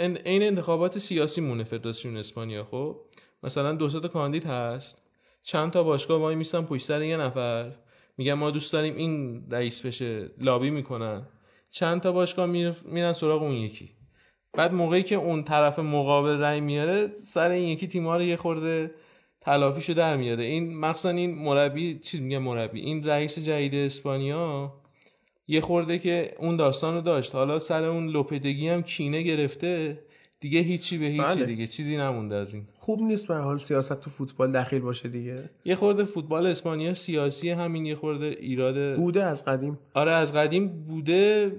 [0.00, 3.00] این انتخابات سیاسی مونه فدراسیون اسپانیا خب؟
[3.42, 5.02] مثلا دو تا کاندید هست.
[5.42, 7.72] چند تا باشگاه وای میستن پشت سر یه نفر.
[8.16, 11.26] میگن ما دوست داریم این رئیس بشه لابی می‌کنن.
[11.70, 12.46] چند تا باشگاه
[12.84, 13.90] میرن سراغ اون یکی.
[14.52, 18.94] بعد موقعی که اون طرف مقابل رأی میاره سر این یکی تیم‌ها رو یه خورده
[19.40, 20.44] تلافیشو در میاره.
[20.44, 24.72] این مخصوصا این مربی چیز میگه مربی این رئیس جدید اسپانیا
[25.50, 27.34] یه خورده که اون داستان رو داشت.
[27.34, 29.98] حالا سر اون لوپتگی هم کینه گرفته
[30.40, 31.46] دیگه هیچی به هیچی بله.
[31.46, 32.64] دیگه چیزی نمونده از این.
[32.78, 35.50] خوب نیست به حال سیاست تو فوتبال دخیل باشه دیگه.
[35.64, 39.78] یه خورده فوتبال اسپانیا سیاسی همین یه خورده ایراد بوده از قدیم.
[39.94, 41.52] آره از قدیم بوده.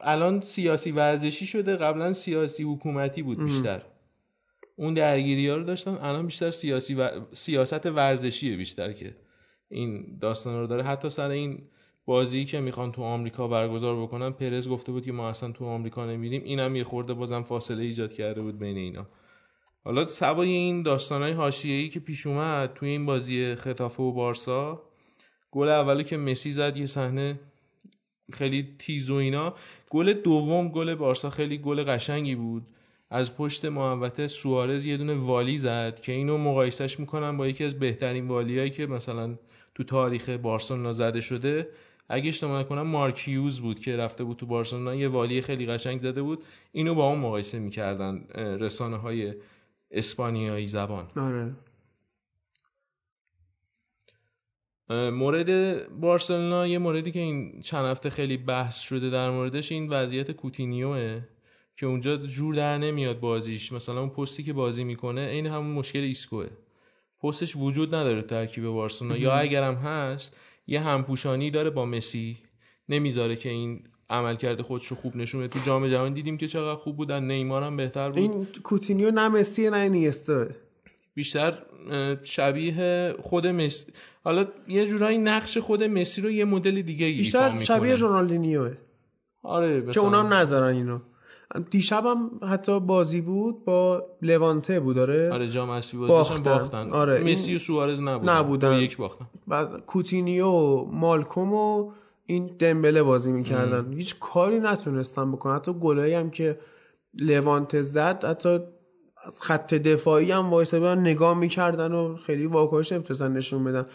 [0.00, 3.82] الان سیاسی ورزشی شده قبلا سیاسی حکومتی بود بیشتر.
[4.76, 7.10] اون درگیری ها رو داشتن الان بیشتر سیاسی و...
[7.32, 9.16] سیاست ورزشیه بیشتر که
[9.68, 10.82] این داستان رو داره.
[10.82, 11.62] حتی سر این
[12.10, 16.06] بازی که می‌خوان تو آمریکا برگزار بکنن پرز گفته بود که ما اصلا تو آمریکا
[16.06, 16.42] نمیریم.
[16.44, 19.06] اینم یه خورده بازم فاصله ایجاد کرده بود بین اینا.
[19.84, 24.82] حالا سوای این داستانهای حاشیه‌ای که پیش اومد توی این بازی خطافه و بارسا
[25.50, 27.40] گل اولی که مسی زد یه صحنه
[28.32, 29.54] خیلی تیز و اینا.
[29.90, 32.62] گل دوم گل بارسا خیلی گل قشنگی بود.
[33.10, 37.78] از پشت محوطه سوارز یه دونه والی زد که اینو مقایسش می‌کنن با یکی از
[37.78, 39.38] بهترین والیایی که مثلا
[39.74, 41.68] تو تاریخ بارسلونا زده شده.
[42.10, 44.94] اگه اشتباه نکنم مارکیوز بود که رفته بود تو بارسلونا.
[44.94, 46.42] یه والی خیلی قشنگ زده بود.
[46.72, 49.34] اینو با اون مقایسه می‌کردن رسانه های
[49.90, 51.06] اسپانیایی زبان.
[51.16, 51.52] آره.
[55.10, 60.30] مورد بارسلونا یه موردی که این چند هفته خیلی بحث شده در موردش این وضعیت
[60.30, 61.20] کوتینیوه
[61.76, 63.72] که اونجا جور در نمیاد بازیش.
[63.72, 66.46] مثلا اون پستی که بازی می‌کنه این همون مشکل ایسکوه.
[67.22, 69.16] پستش وجود نداره ترکیب بارسلونا.
[69.16, 70.36] یا اگرم هست
[70.70, 72.36] یه همپوشانی داره با مسی.
[72.88, 75.48] نمی‌ذاره که این عملکرد خودش رو خوب نشونه.
[75.48, 77.24] تو جام جهانی دیدیم که چقدر خوب بودن.
[77.24, 78.18] نیمار هم بهتر بود.
[78.18, 80.46] این کوتینیو نه مسی نه نیستا
[81.14, 81.58] بیشتر
[82.22, 83.84] شبیه خود مسی.
[84.24, 88.76] حالا یه جورایی نقش خود مسی رو یه مدل دیگه بیشتر شبیه رونالدینیوه.
[89.42, 90.98] آره که اونام ندارن اینو.
[91.70, 96.42] دیشب هم حتی بازی بود با لوانته بود آره؟ آره جام اسپی باختن.
[96.42, 96.90] باختن.
[96.90, 98.36] آره مسی و سوارز نبودن.
[98.36, 98.78] نبودن.
[98.78, 99.26] یک باختن.
[99.48, 101.90] بعد کوتینیو و مالکوم و
[102.26, 103.92] این دمبله بازی می‌کردن.
[103.92, 105.54] هیچ کاری نتونستن بکنن.
[105.54, 106.58] حتی گلایی هم که
[107.14, 108.58] لوانته زد حتی
[109.24, 113.86] از خط دفاعی هم بودن نگاه می‌کردن و خیلی واکنش نمی‌تونستن نشون بدن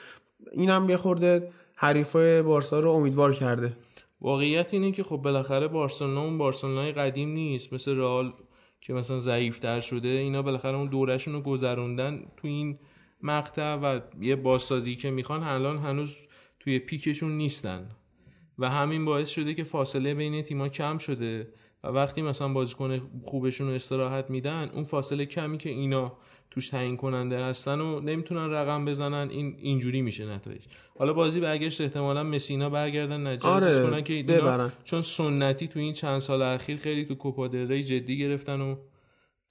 [0.52, 3.74] اینم یه خورده حریفای بارسا رو امیدوار کرده.
[4.22, 7.74] واقعیت اینه که خب بالاخره بارسلونا اون بارسلونای قدیم نیست.
[7.74, 8.34] مثل رئال
[8.82, 12.80] که مثلا ضعیفتر شده اینا بالاخره اون دورشون رو گذروندن تو این
[13.22, 16.28] مقطع و یه بازسازی که می‌خوان الان هنوز
[16.60, 17.90] توی پیکشون نیستن.
[18.60, 21.48] و همین باعث شده که فاصله بین تیما کم شده
[21.84, 26.14] و وقتی مثلا بازیکن خوبشون رو استراحت میدن اون فاصله کمی که اینا
[26.52, 30.66] توش تعیین کننده هستن و نمی‌تونن رقم بزنن این اینجوری میشه نتایج.
[31.00, 35.94] حالا بازی برگشت احتمالا مسینا برگردن نجات آره کنن که اینا چون سنتی تو این
[35.94, 38.76] چند سال اخیر خیلی تو کوپا ری جدی گرفتن و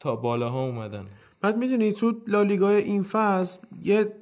[0.01, 1.07] تا بالاها اومدن.
[1.41, 4.13] بعد می‌دونی تو لالیگا این فصل یه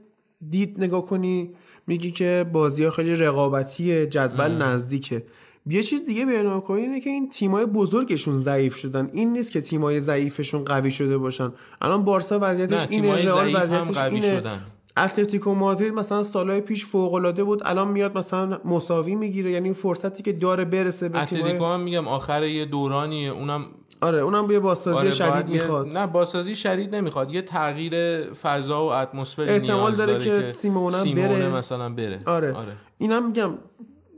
[0.50, 1.54] دید نگاه کنی
[1.86, 5.24] میگی که بازی ها خیلی رقابتی جدول نزدیکه.
[5.66, 9.10] یه چیز دیگه بیان کنی اینه که این تیمای بزرگشون ضعیف شدن.
[9.12, 11.52] این نیست که تیمای ضعیفشون قوی شده باشن.
[11.80, 14.20] الان بارسا وضعیتش اینه رئال وضعیتش اینه.
[14.20, 14.58] شدن.
[14.96, 19.50] اتلتیکو مادرید مثلا سالهای پیش فوق العاده بود الان میاد مثلا مساوی می‌گیره.
[19.50, 23.66] یعنی فرصتی که داره برسه به اتلتیکو هم میگم آخر یه دورانیه اونم
[24.02, 25.88] آره اونم یه بازسازی آره شدید می‌خواد.
[25.88, 31.48] نه بازسازی شدید نمی‌خواد یه تغییر فضا و اتمسفر احتمال داره, داره که سیمونه بره.
[31.48, 32.20] مثلا بره.
[32.26, 32.72] آره, آره.
[32.98, 33.58] اینم میگم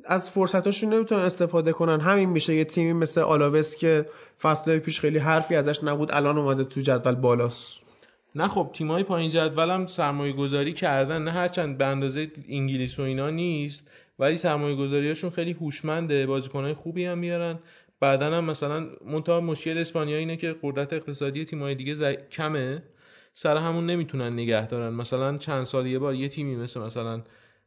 [0.04, 2.00] از فرصتاشون نمی‌تونن استفاده کنن.
[2.00, 4.06] همین میشه یه تیمی مثل آلاوس که
[4.42, 7.78] فصل پیش خیلی حرفی ازش نبود الان اومده تو جدول بالاست.
[8.34, 11.22] نه خب تیمای پایین جدول هم سرمایه گذاری کردن.
[11.22, 16.26] نه هرچند به اندازه انگلیس و اینا نیست ولی سرمایه گذاریاشون خیلی هوشمنده.
[16.26, 17.58] بازیکنهای خوبی هم میارن.
[18.04, 22.82] بعدا هم مثلا منتها مشکل اسپانیا اینه که قدرت اقتصادی تیمای دیگه کمه.
[23.32, 24.92] سر همون نمی‌تونن نگه دارن.
[24.94, 27.22] مثلا چند سال یه بار یه تیمی مثل مثلا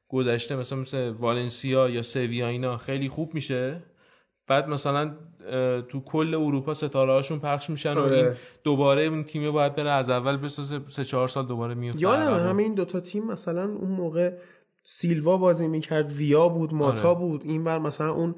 [0.08, 3.84] گذشته مثلا مثل والنسیا یا سویا اینا خیلی خوب میشه.
[4.48, 5.16] بعد مثلا
[5.90, 8.38] تو کل اروپا ستاره هاشون پخش میشن و این آره.
[8.64, 10.80] دوباره این تیم باید بره از اول بسازه.
[10.88, 14.38] سه چهار سال دوباره میفته یادم همه این دوتا تیم مثلا اون موقع
[14.84, 17.20] سیلوا بازی می‌کرد ویا بود ماتا آره.
[17.20, 17.42] بود.
[17.46, 18.36] این بر مثلا اون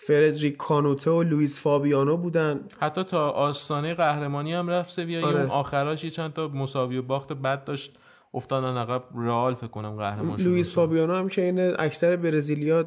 [0.00, 2.60] فردریک کانوته و لوئیس فابیانو بودن.
[2.80, 5.40] حتی تا آستانه قهرمانی هم رفت سویا آره.
[5.40, 7.98] اون آخراش چند تا مساوی و باخت بد داشت.
[8.34, 10.46] افتادن عقب رئال فکر کنم قهرمان شد.
[10.46, 12.84] لوئیس فابیانو هم که این اکثر برزیلیا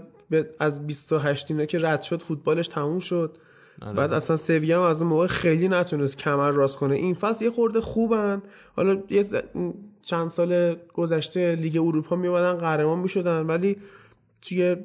[0.60, 3.38] از 28 اینا که رد شد فوتبالش تموم شد.
[3.82, 3.94] آره.
[3.94, 6.96] بعد اصلا سویا هم از اون موقع خیلی نتونست کمر راست کنه.
[6.96, 8.42] این فصل یه خورده خوبن.
[8.76, 9.26] حالا یه
[10.02, 13.78] چند سال گذشته لیگ اروپا میومدن قهرمان می‌شدن ولی
[14.42, 14.76] توی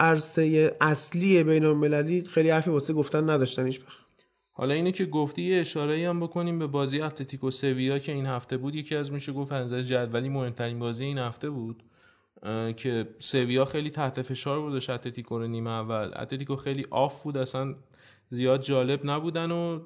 [0.00, 3.80] عرصه اصلی بین المللی خیلی حرفی واسه گفتن نداشتن هیچ
[4.52, 8.56] حالا اینه که گفتی یه اشاره هم بکنیم به بازی اتلتیکو سویا که این هفته
[8.56, 8.74] بود.
[8.74, 11.82] یکی از میشه گفت از جدولی مهمترین بازی این هفته بود
[12.76, 16.10] که سویا خیلی تحت فشار بودش اتلتیکو رو نیمه اول.
[16.16, 17.74] اتلتیکو خیلی off بود اصلا
[18.30, 19.80] زیاد جالب نبودن و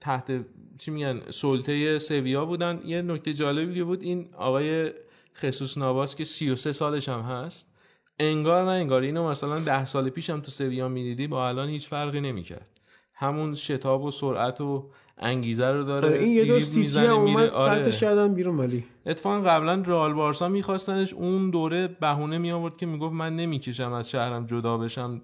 [0.00, 0.44] تحت
[0.78, 2.80] چی میگن سلطه سویا بودن.
[2.84, 4.92] یه نکته جالبی بود این آقای
[5.36, 7.73] خصوص نواس که 33 سالش هم هست.
[8.18, 11.88] انگار نه انگار اینو مثلا 10 سال پیش هم تو سویا می‌دیدی با الان هیچ
[11.88, 12.66] فرقی نمی‌کرد.
[13.14, 17.48] همون شتاب و سرعت و انگیزه رو داره آره، این یه دو سیتی هم اومد
[17.48, 17.90] آره.
[17.90, 18.84] کردن بیرون ولی.
[19.06, 24.10] اتفاقا قبلا رئال بارسا میخواستنش اون دوره بهونه می آورد که می‌گفت من نمی‌کشم از
[24.10, 25.22] شهرم جدا بشم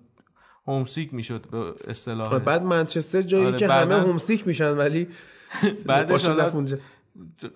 [0.66, 2.28] homesick می‌شد به اصطلاح.
[2.28, 5.08] آره، بعد منچستر جایی آره که همه homesick میشن ولی
[5.86, 6.28] بعدش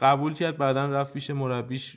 [0.00, 1.96] قبول کرد بعدا رفت پیش مربیش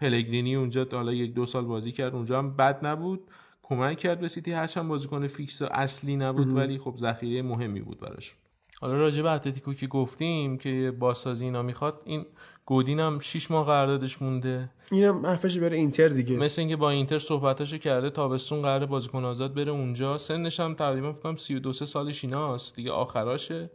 [0.00, 3.20] پلگرینی اونجا حالا یک دو سال بازی کرد اونجا هم بد نبود.
[3.62, 8.36] کمک کرد به سیتی هرچند بازیکن فیکس اصلی نبود ولی خب ذخیره مهمی بود براش
[8.80, 12.26] حالا راجع به اتلتیکو که گفتیم که بازسازی اینا می‌خواد این
[12.66, 14.70] گودین هم 6 ماه قراردادش مونده.
[14.92, 16.36] اینم حرفش بره اینتر دیگه.
[16.36, 20.16] مثل اینکه با اینتر صحبتاشو کرده تابستون قراره بازیکن آزاد بره اونجا.
[20.16, 22.76] سنش هم تقریبا فکر کنم 32 سالش ایناست.
[22.76, 23.70] دیگه آخراشه.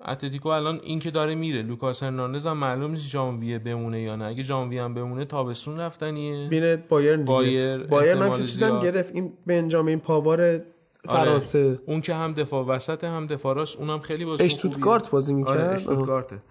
[0.00, 1.62] اتلتیکو الان این که داره میره.
[1.62, 4.24] لوکاس هرناندز هم معلوم نیست ژانویه بمونه یا نه.
[4.24, 6.48] اگه ژانویه هم بمونه تابستون رفتنیه.
[6.88, 7.32] بایرن دیگه.
[7.32, 9.14] بایر بایرن هم که چیزم گرفت.
[9.14, 10.64] این بنجامین پاوار آره.
[11.06, 11.78] فرانسه.
[11.86, 15.72] اون که هم دفاع وسط هم دفاع راست اونم خیلی بازیکن اشتوتگارت بازی می‌کرد؟ آره
[15.72, 16.42] اشتوتگارته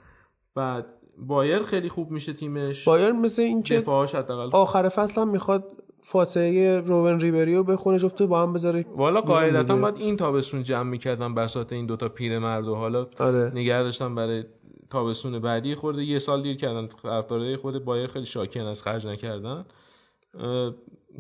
[0.56, 0.86] بعد
[1.18, 2.86] بایر خیلی خوب میشه تیمش.
[2.86, 5.83] بایر مثل این که دفاعش حداقل آخر فصل هم می‌خواد
[6.14, 11.36] فاتحه روبن ریبریو بخونه جفته با هم بذاره والا قاعدتا باید این تابستون جمع می‌کردن
[11.36, 13.52] بساط این دوتا پیرمرد و حالا آره.
[13.56, 14.44] نگه داشتن برای
[14.92, 16.04] تابستون بعدی خورده.
[16.04, 16.88] یه سال دیر کردن.
[17.04, 19.66] طرفدارای خود بایر خیلی شاکیان از خرج نکردن.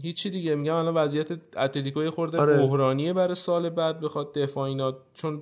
[0.01, 0.55] هیچی دیگه.
[0.55, 2.57] میگم الان وضعیت اتلتیکو خورده آره.
[2.57, 4.97] بحرانیه برای سال بعد بخواد دفاع اینا.
[5.13, 5.41] چون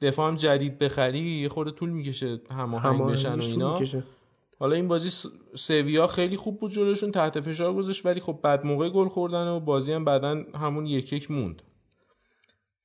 [0.00, 3.78] دفاع هم جدید بخری یه خورده طول می‌کشه هماهنگ بشن و اینا.
[3.78, 4.02] می‌کشه.
[4.62, 8.88] حالا این بازی سویا خیلی خوب بود جلوشون تحت فشار گذاشت ولی خب بعد موقع
[8.88, 11.62] گل خوردن و بازی هم بعدا همون یک یک موند.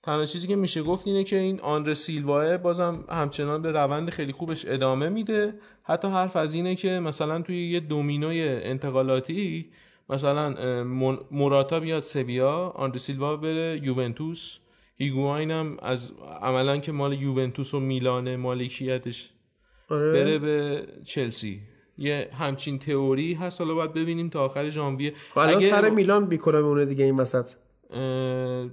[0.03, 4.31] تنها چیزی که میشه گفت اینه که این آندر سیلواه بازم همچنان به روند خیلی
[4.31, 5.59] خوبش ادامه میده.
[5.83, 9.71] حتی حرف از اینه که مثلا توی یه دومینوی انتقالاتی
[10.09, 10.83] مثلا
[11.31, 14.57] موراتا بیاد سویا آندر سیلوا بره یوونتوس.
[14.95, 19.29] هیگواین هم از عملا که مال یوونتوس و میلان مالکیتش
[19.89, 20.11] آره.
[20.11, 21.59] بره به چلسی.
[21.97, 23.61] یه همچین تئوری هست.
[23.61, 25.13] حالا باید ببینیم تا آخر ژانویه.
[25.33, 27.51] خب اگه- سر میلان بیکره میمونه دیگه این وسط.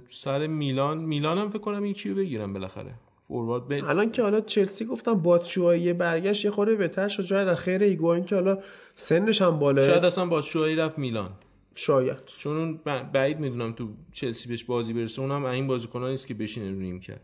[0.09, 0.97] سر میلان.
[0.97, 2.93] میلان هم فکر کنم یکی رو بگیرم بالاخره.
[3.27, 7.23] فوروارد به الان که حالا چلسی گفتم باتشوایی برگشت یه خورده بهتر شد.
[7.23, 8.57] جای در خیر ایگواین که حالا
[8.95, 11.29] سنش هم بالا شاید اصلا با شوهی رفت میلان.
[11.75, 12.17] شاید.
[12.25, 15.21] چون اون ب- بعید می‌دونم تو چلسی بهش بازی برسه.
[15.21, 17.21] اونم این بازیکنان نیست که بشینه رو کرد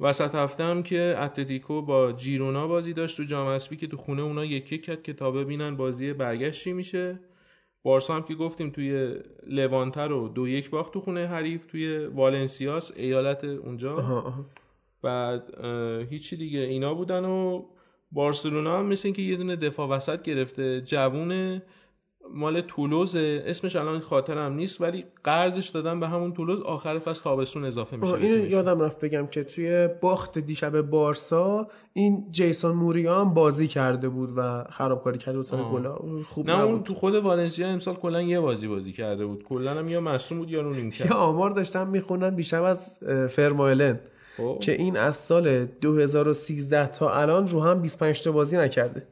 [0.00, 4.22] وسط هفته هم که اتلتیکو با جیرونا بازی داشت تو جام حذفی که تو خونه
[4.22, 7.18] اونا یک یک کرد که تا ببینن بازی برگشت چی میشه
[7.82, 9.14] بارسا هم که گفتیم توی
[9.46, 13.96] لوانته رو دو یک باخت تو خونه حریف توی والنسیاس ایالت اونجا.
[15.02, 15.64] بعد
[16.10, 17.64] هیچی دیگه اینا بودن و
[18.12, 21.62] بارسلونا هم مثل اینکه یه دونه دفاع وسط گرفته جوونه
[22.34, 27.64] مال تولوزه اسمش الان خاطرم نیست ولی قرضش دادن به همون تولوز آخر فصل تابستون
[27.64, 28.46] اضافه میشه اینو.
[28.46, 34.30] یادم رفت بگم که توی باخت دیشب بارسا این جیسون موریا هم بازی کرده بود
[34.36, 35.50] و خرابکاری کرده بود.
[35.50, 35.98] گلا
[36.30, 39.88] خوب نه اون تو خود والنسیا امسال کلا یه بازی بازی کرده بود کلا هم
[39.88, 42.98] یا مصدوم بود یا رو نیم کرد آمار داشتم می‌خونن دیشب از
[43.28, 44.00] فرمایلن
[44.36, 44.58] خب.
[44.60, 49.06] که این از سال 2013 تا الان رو هم 25 تا بازی نکرده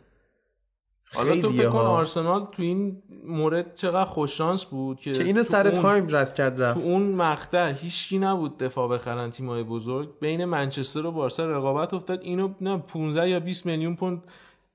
[1.14, 1.78] حالا تو فکر کن.
[1.78, 6.34] آرسنال تو این مورد چقدر خوش شانس بود که که اینو تو سر تایم رد
[6.34, 11.47] کرد تو رفت اون مقطع هیچکی نبود دفاع بخرن تیمای بزرگ بین منچستر و بارسا
[11.47, 14.22] رقابت افتاد اینو نه 15 یا 20 میلیون پوند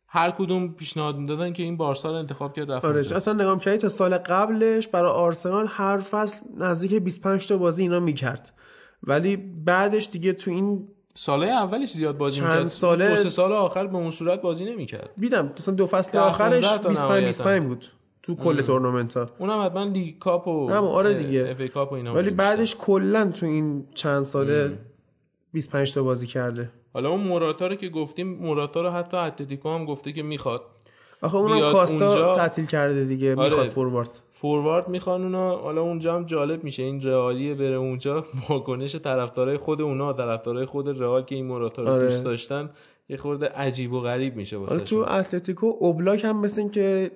[0.07, 2.99] هر کدوم پیشنهاد می‌دادن که این بارسا رو انتخاب کرد رفت آره.
[2.99, 7.99] اصلا نگاه کردی تا سال قبلش برای آرسنال هر فصل نزدیک 25 تا بازی اینا
[7.99, 8.53] می‌کرد
[9.03, 10.87] ولی بعدش دیگه تو این
[11.17, 12.67] سالهای اولش زیاد بازی چند می‌کرد.
[12.67, 15.09] ساله- دو سه سال آخر به اون صورت بازی نمی‌کرد.
[15.17, 17.27] دیدم مثلا دو فصل آخرش 15 تا 25 نهایتاً.
[17.27, 17.85] 25 بود
[18.23, 21.47] تو کل تورنمنت ها اونم حتما League Cup و هم آره دیگه.
[21.51, 24.77] FA Cup و اینا ولی بعدش کلا تو این چند ساله
[25.53, 26.69] 25 تا بازی کرده.
[26.93, 30.61] حالا اون موراتا رو که گفتیم موراتا رو حتی اتلتیکو هم گفته که می‌خواد
[31.21, 33.49] آخه اونم کاستا اونجا- تعطیل کرده دیگه آره.
[33.49, 34.19] می‌خواد فوروارد.
[34.41, 36.83] فوروارد می‌خوان اونا حالا اونجا هم جالب میشه.
[36.83, 41.89] این رئالیه بره اونجا واکنش طرفدارای خود اونا طرفدارای خود رئال که این موراتا رو
[41.89, 42.03] آره.
[42.03, 42.69] دوست داشتن
[43.09, 47.11] یه خورده عجیب و غریب میشه واسه تو اتلتیکو اوبلاک هم مثل این که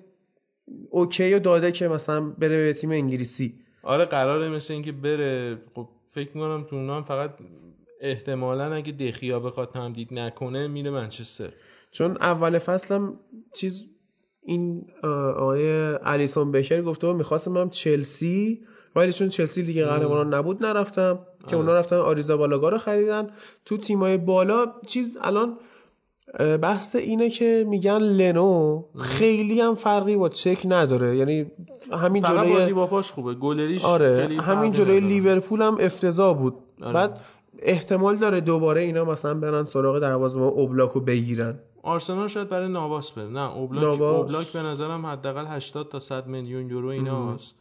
[0.89, 3.53] اوکی و داده که مثلا بره به تیم انگلیسی.
[3.83, 5.57] آره قراره مثل اینکه بره.
[5.75, 7.33] خب فکر می‌کنم تو اونا هم فقط
[8.01, 11.49] احتمالا اگه دخیا بخواد تمدید نکنه میره منچستر.
[11.91, 13.19] چون اول فصلم
[13.53, 13.87] چیز
[14.43, 18.61] این آه، آقای الیسون بکر گفته بود می‌خواستم برم چلسی.
[18.95, 21.19] ولی چون چلسی دیگه قهرمانان نبود نرفتم.
[21.47, 23.27] که اونا رفتن آریزا بالاگا رو خریدن.
[23.65, 25.57] تو تیمای بالا چیز الان
[26.61, 31.17] بحث اینه که میگن لنو خیلی هم فرقی با چک نداره.
[31.17, 31.51] یعنی
[31.91, 33.33] همین جلوی بازی با پاش خوبه.
[33.33, 34.99] گلریش آره همین جلوی.
[34.99, 36.55] لیورپول هم افتضاح بود.
[36.81, 36.93] آره.
[36.93, 37.19] بعد
[37.59, 41.59] احتمال داره دوباره اینا مثلا برن سراغ دروازه‌بان اوبلاکو بگیرن.
[41.83, 43.27] آرسنال شاید برای نواس بره.
[43.27, 44.01] نه اوبلاک.
[44.01, 47.55] اوبلاک به نظرم حداقل 80 تا 100 میلیون یورو ایناست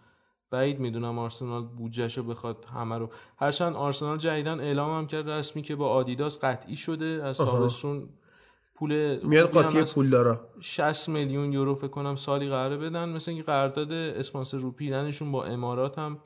[0.51, 3.11] بعید می‌دونم آرسنال بودجهشو بخواد همه رو.
[3.39, 7.21] هرچند آرسنال جدیدن اعلام هم کرد رسمی که با آدیداس قطعی شده.
[7.25, 7.39] از.
[7.39, 8.09] تابستون
[8.75, 9.95] پول میاد قاطی هست.
[9.95, 10.41] پول داره.
[10.61, 13.09] 60 میلیون یورو فکر کنم سالی قراره بدن.
[13.09, 16.19] مثل اینکه قرارداد اسپانسر رو پیرنشون با امارات هم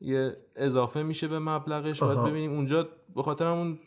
[0.00, 2.02] یه اضافه میشه به مبلغش.
[2.02, 2.18] باید.
[2.18, 2.52] ببینیم.
[2.52, 3.78] اونجا به خاطر همون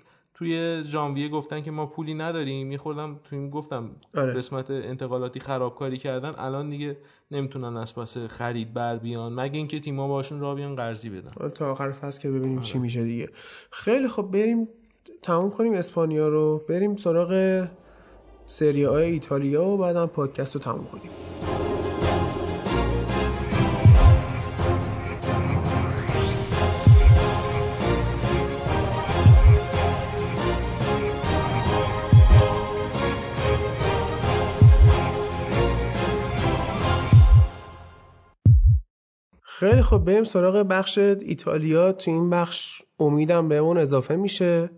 [0.41, 2.67] توی ژانویه گفتن که ما پولی نداریم.
[2.67, 4.33] میخوردم توی این گفتم آره.
[4.33, 6.33] قسمت انتقالاتی خرابکاری کردن.
[6.37, 6.97] الان دیگه
[7.31, 9.33] نمی‌تونن از پس خرید بر بیان.
[9.33, 11.49] مگه اینکه تیم‌ها باشون را بیان قرضی بدن.
[11.49, 12.65] تا آخر فصل که ببینیم آره.
[12.65, 13.29] چی میشه دیگه.
[13.71, 14.67] خیلی خب بریم
[15.21, 16.61] تموم کنیم اسپانیا رو.
[16.69, 17.67] بریم سراغ
[18.45, 21.60] سری ایتالیا و بعدم پادکست رو تموم کنیم.
[39.61, 41.91] خیلی خب بریم سراغ بخش ایتالیا.
[41.91, 44.69] تو این بخش امیدم بهمون اضافه میشه.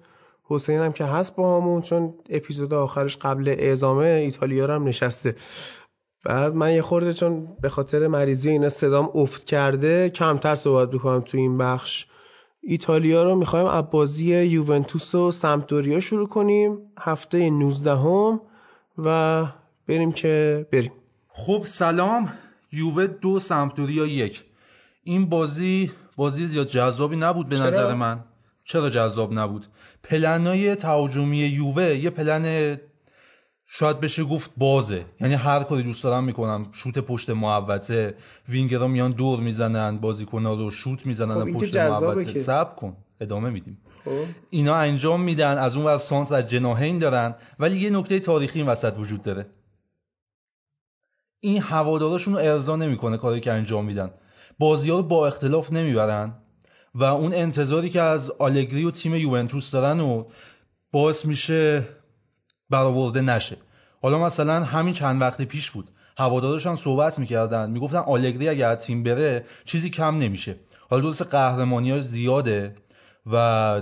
[0.43, 5.35] حسین هم که هست با همون چون اپیزود آخرش قبل اعزامه ایتالیا رو هم نشسته.
[6.26, 11.22] بعد من یه خورده چون به خاطر مریضی اینا صدام افت کرده کمتر صحبت بکنم
[11.22, 12.05] تو این بخش.
[12.61, 16.77] ایتالیا رو می‌خوایم از بازی یوونتوس و سمتوریا شروع کنیم.
[16.99, 18.41] هفته 19 هم
[18.97, 19.45] و
[19.88, 20.91] بریم که بریم.
[21.27, 22.34] خب سلام.
[22.72, 24.45] یووه دو سمتوریا یک.
[25.03, 28.23] این بازی بازی زیاد جذابی نبود به نظر من.
[28.63, 29.65] چرا جذاب نبود؟
[30.03, 32.77] پلنای تهاجمی یووه یه پلن
[33.65, 35.05] شاید بشه گفت بازه.
[35.21, 36.67] یعنی هر کاری دوست دارم می‌کنم.
[36.71, 38.15] شوت پشت محوطه.
[38.49, 42.39] وینگرا میان دور می‌زنن بازیکن‌ها رو شوت می‌زنن خب پشت محوطه.
[42.39, 42.97] سب کن.
[43.19, 43.77] ادامه میدیم.
[44.05, 44.11] خب.
[44.49, 47.35] اینا انجام میدن از اون ور سانتر از جناهین دارن.
[47.59, 49.45] ولی یه نکته تاریخی این وسط وجود داره.
[51.39, 54.11] این هواداراشون رو ارضا نمی‌کنه کاری که انجام میدن.
[54.59, 56.34] بازی ها رو با اختلاف نمی‌برن.
[56.95, 60.23] و اون انتظاری که از آلگری و تیم یوونتوس دارن و
[60.91, 61.88] باعث میشه
[62.69, 63.57] برآورده نشه.
[64.01, 65.89] حالا مثلا همین چند وقت پیش بود.
[66.17, 67.71] هوادارش هم صحبت می‌کردن.
[67.71, 70.55] می‌گفتن آلگری اگر تیم بره چیزی کم نمیشه.
[70.89, 72.75] حالا درست قهرمانی ها زیاده
[73.31, 73.81] و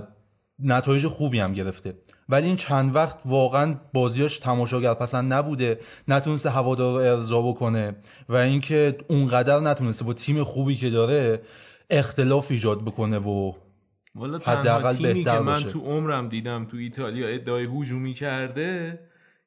[0.59, 1.93] نتایج خوبی هم گرفته.
[2.31, 7.95] ولی این چند وقت واقعا بازیاش تماشاگر پسند نبوده نتونسته هوادار رو ارضا بکنه
[8.29, 11.41] و اینکه اونقدر نتونسته با تیم خوبی که داره
[11.89, 13.53] اختلاف ایجاد بکنه و
[14.43, 18.99] حداقل تیمی که من تو عمرم دیدم تو ایتالیا ادعای هجومی کرده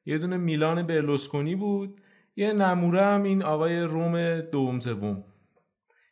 [0.05, 2.01] یه دونه میلان برلوسکونی بود
[2.35, 5.23] یه نموره هم این آقای روم دوم سوم.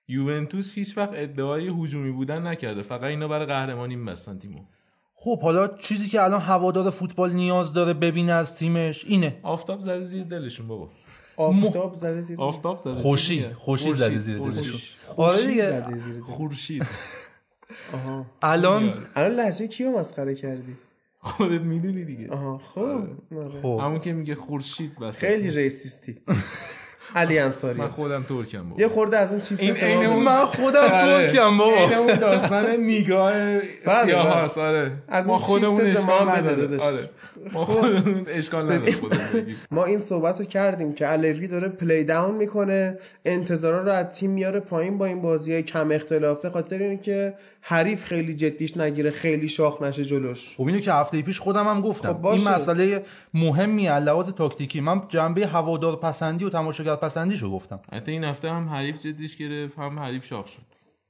[0.07, 4.65] یوونتوس هیچ وقت ادعای هجومی بودن نکرده فقط اینا برای قهرمانی میبستن تیمو.
[5.23, 9.39] خب حالا چیزی که الان هوادار فوتبال نیاز داره ببینه از تیمش اینه.
[9.43, 10.89] آفتاب زده زیر دلشون بابا.
[11.37, 14.79] آفتاب زده زیر آفتاب زده خوشی خوشی زده زیر دلشون
[15.17, 16.21] آره دیگه.
[16.21, 16.85] خورشید
[18.41, 20.75] الان الان لهجه کیو مسخره کردی؟
[21.19, 22.29] خودت می‌دونی دیگه.
[22.29, 23.61] آها خب آره.
[23.61, 23.79] خب.
[23.81, 26.17] همون که میگه خورشید بس خیلی ریسیستی.
[27.15, 27.79] علی انصاری.
[27.79, 28.81] من خودم ترکم بابا.
[28.81, 31.31] یه خورده از اون چیپ این عین اون من خودم آره.
[31.31, 31.77] ترکم بابا.
[31.77, 33.61] این اون داستان نیگاه بله،
[34.05, 34.63] سیاه بله.
[34.63, 34.91] آره.
[35.07, 36.77] از ما خودمون اشکال نداره.
[36.79, 37.09] آره.
[37.53, 38.95] ما خودمون اشکال نداره
[39.71, 42.97] ما این صحبت رو کردیم که الگری داره پلی داون می‌کنه.
[43.25, 46.49] انتظارا رو از تیم میاره پایین با این بازی های کم اختلافه.
[46.49, 47.33] خاطر اینه که
[47.65, 50.55] حریف خیلی جدیش نگیره خیلی شاخ نشه جلوش.
[50.57, 52.13] خب اینو که هفته پیش خودم هم گفتم.
[52.13, 53.03] خب این مسئله
[53.33, 54.81] مهمی لحاظ تاکتیکی.
[54.81, 57.79] من جنبه هوادار پسندی و تماشاگر پسندیشو گفتم.
[57.93, 60.61] حتی این هفته هم حریف جدیش گرفت هم حریف شاخ شد.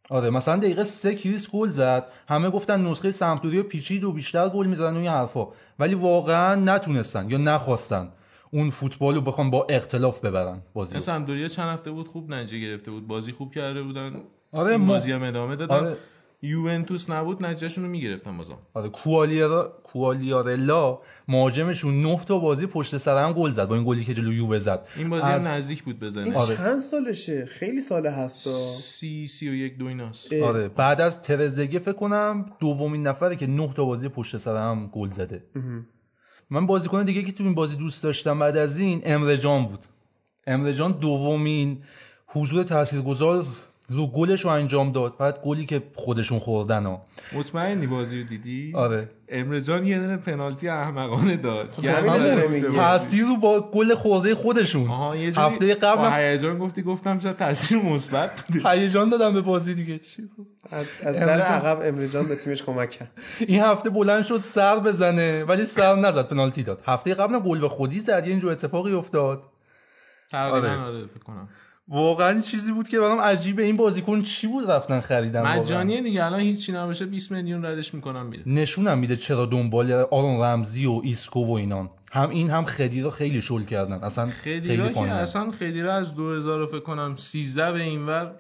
[0.10, 2.08] آره مثلا دقیقه سه کریس گل زد.
[2.28, 5.48] همه گفتن نسخه سمتوری پیچید و بیشتر گل می‌زنن و این حرفا.
[5.80, 8.10] ولی واقعا نتونستن یا نخواستن
[8.52, 12.92] اون فوتبال رو بخوام با اختلاف ببرن بازی سمتوریا چند هفته بود؟ خوب نتیجه گرفته
[12.92, 13.08] بود.
[13.08, 14.16] بازی خوب کرده بودن.
[14.52, 15.76] آره بازی هم ادامه دادن.
[15.76, 15.98] آره.
[16.46, 18.58] یوونتوس نبود نتیجهشون رو می‌گرفتن بازم.
[18.74, 24.04] آره کوالیارا کوالیارلا مهاجمشون 9 تا بازی پشت سر هم گل زد با این گلی
[24.04, 24.88] که جلو یووه زد.
[24.98, 25.48] این بازی از...
[25.48, 26.58] هم نزدیک بود بزنه این آره.
[26.58, 31.80] چند سالشه؟ خیلی سال هستا سی سی و یک دو ایناست آره بعد از ترزگه
[31.80, 35.44] فکر کنم دومین نفره که 9 تا بازی پشت سر هم گل زده.
[36.50, 39.80] من بازیکن دیگه که تو این بازی دوست داشتم بعد از این امرجان بود.
[40.48, 41.84] امرجان دومین
[42.28, 43.46] حضور تاثیرگذار
[43.94, 45.18] رو گلش رو انجام داد.
[45.18, 47.02] بعد گلی که خودشون خوردن ها
[47.34, 49.10] مطمئنی بازی رو دیدی؟ آره.
[49.30, 51.70] امرجان یه دونه پنالتی احمقانه داد.
[51.70, 54.90] خب تاثیر رو با گل خورده خودشون.
[55.36, 58.70] هفته قبل هیجان گفتی گفتم شاید تاثیر مثبت بوده.
[58.70, 60.00] هیجان دادم به بازی دیگه.
[60.00, 60.30] چی
[60.72, 63.12] از, از در عقب امرجان به تیمش کمک کرد.
[63.48, 66.84] این هفته بلند شد سر بزنه ولی سر نزد پنالتی داد.
[66.86, 69.44] هفته قبل گل به خودی زد یه اتفاقی افتاد.
[70.32, 70.78] تقریبا آره.
[70.78, 71.50] آره فکر کنم.
[71.88, 73.64] واقعا چیزی بود که برام عجیبه.
[73.64, 78.26] این بازیکن چی بود رفتن خریدن مجانیه دیگه الان هیچی نباشه 20 میلیون ردش می‌کنم
[78.26, 78.44] میره.
[78.46, 81.90] نشونم میده چرا دنبال آرون رمزی و ایسکو و اینان.
[82.12, 84.04] هم این هم خدیرا خیلی شل کردن.
[84.04, 88.36] اصلا خیلی که اصلا خدیرا از 2000 فکر کنم 13 به اینور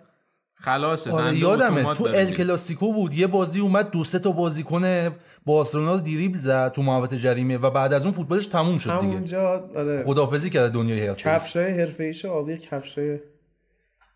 [0.55, 1.11] خلاصه.
[1.11, 5.09] آره یادمه تو ال کلاسیکو بود یه بازی اومد دو سه تا بازیکن
[5.45, 9.11] بارسلونا رو دیریبل زد تو محوطه جریمه و بعد از اون فوتبالش تموم شد دیگه.
[9.13, 10.03] همونجا آره.
[10.03, 13.19] خدافظی کرد دنیای حرفه کفشای حرفه‌ایش آبی کفشای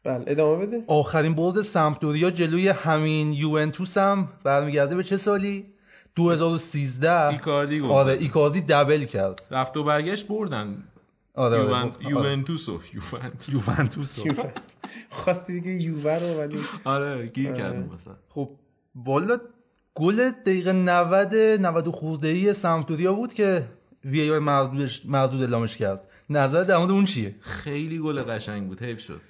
[0.07, 0.83] بله ادامه بده.
[0.87, 5.65] آخرین برد سمپدوریا جلوی همین یوونتوس هم برمیگرده به چه سالی؟
[6.15, 7.91] 2013 ایکاردی گفت.
[7.91, 9.47] آره ایکاردی دبل کرد.
[9.51, 10.83] رفت و برگشت بردن.
[11.33, 11.73] آره یوون...
[11.73, 11.91] آره.
[12.09, 14.19] یوونتوس و یوونتوس یوونتوس.
[15.09, 18.15] خواستی بگه یووه رو ولی آره گیر کردم مثلا.
[18.29, 18.49] خب
[18.95, 19.37] والا
[19.95, 23.65] گل دقیقه 90 90 خورده ای سمپدوریا بود که
[24.05, 26.11] وی ای مردودش مردود اعلامش کرد.
[26.29, 29.21] نظر در مورد اون چیه؟ خیلی گل قشنگ بود حیف شد.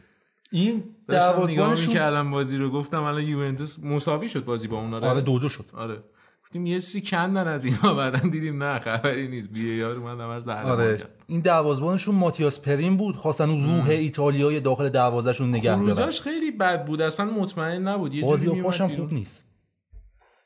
[0.52, 5.40] این دروازه‌بانشون می‌کردم بازی رو گفتم الان یوونتوس مساوی شد بازی با اونا آره دو
[5.40, 5.66] دو شد.
[5.74, 6.04] آره.
[6.44, 9.50] گفتیم یه چیزی کندن از اینا بعدن دیدیم نه خبری نیست.
[9.50, 10.98] بی ای آر اومد همه زهرمار آره.
[11.28, 16.12] این دروازه‌بانشون ماتیاس پرین بود خواستن اون روح ایتالیای داخل دروازه‌شون نگه دارن.
[16.12, 18.14] خیلی بد بود اصلا مطمئن نبود.
[18.14, 19.14] یه بازی جوری خوشم خوب.
[19.14, 19.46] نیست.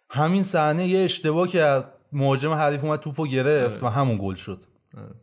[0.10, 1.94] همین صحنه یه اشتباه کرد.
[2.14, 4.64] مهاجم حریف اومد توپو گرفت و همون گل شد.
[4.98, 5.16] آره.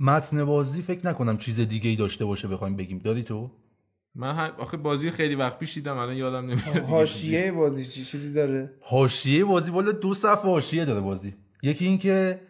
[0.00, 2.98] متن بازی فکر نکنم چیز دیگه ای داشته باشه بخوایم بگیم.
[2.98, 3.50] داری تو؟
[4.14, 4.52] من هم...
[4.58, 6.76] آخه بازی خیلی وقت پیش دیدم الان یادم نمیاد.
[6.76, 11.34] حاشیه بازی چی چیزی داره؟ حاشیه بازی والا دو صفحه حاشیه داره بازی.
[11.62, 12.40] یکی این که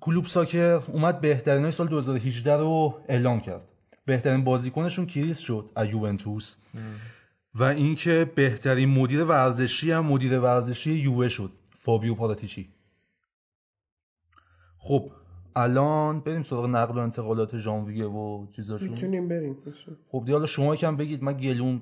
[0.00, 3.68] کلوب ساکر اومد بهترین سال 2018 رو اعلام کرد.
[4.06, 6.56] بهترین بازیکنشون کریس شد از یوونتوس.
[7.54, 12.68] و اینکه بهترین مدیر ورزشی هم مدیر ورزشی یووه شد فابیو پاراتیچی
[14.78, 15.10] خب
[15.56, 18.88] الان بریم سراغ نقل و انتقالات ژانویه و چیزاشون.
[18.88, 19.56] می‌تونیم بریم
[20.08, 21.80] خب دیگه حالا شما یکم بگید من گلون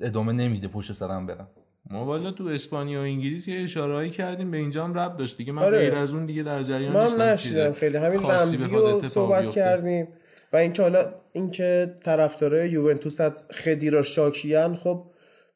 [0.00, 1.48] ادامه نمیده پشت سرم برم.
[1.90, 5.52] ما والا تو اسپانیا و انگلیس یه اشارهایی کردیم به اینجا هم رب داشت دیگه.
[5.52, 5.78] من آره.
[5.78, 7.96] غیر از اون دیگه در جریان نیستم نشیدم چیز خیلی.
[7.96, 9.50] همین رمزی رو صحبت.
[9.50, 10.08] کردیم
[10.52, 15.04] و اینکه حالا اینکه طرفدارای یوونتوس از خدیرا شاکیان خب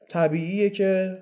[0.08, 1.18] طبیعیه که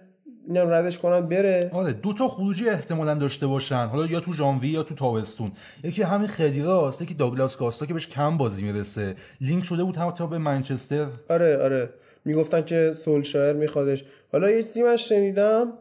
[0.48, 1.70] اینا رو ردش کنن بره.
[1.72, 3.86] آره دو تا خروجی احتمالا داشته باشن.
[3.86, 5.52] حالا یا تو ژانویه یا تو تابستون.
[5.84, 9.14] یکی همین خدیراست یکی داگلاس کاستا که بهش کم بازی می‌رسه.
[9.40, 11.06] لینک شده بود حتی به منچستر.
[11.30, 11.90] آره آره.
[12.24, 14.04] می‌گفتن که سولشایر میخوادش.
[14.32, 15.72] حالا یه چیزی من شنیدم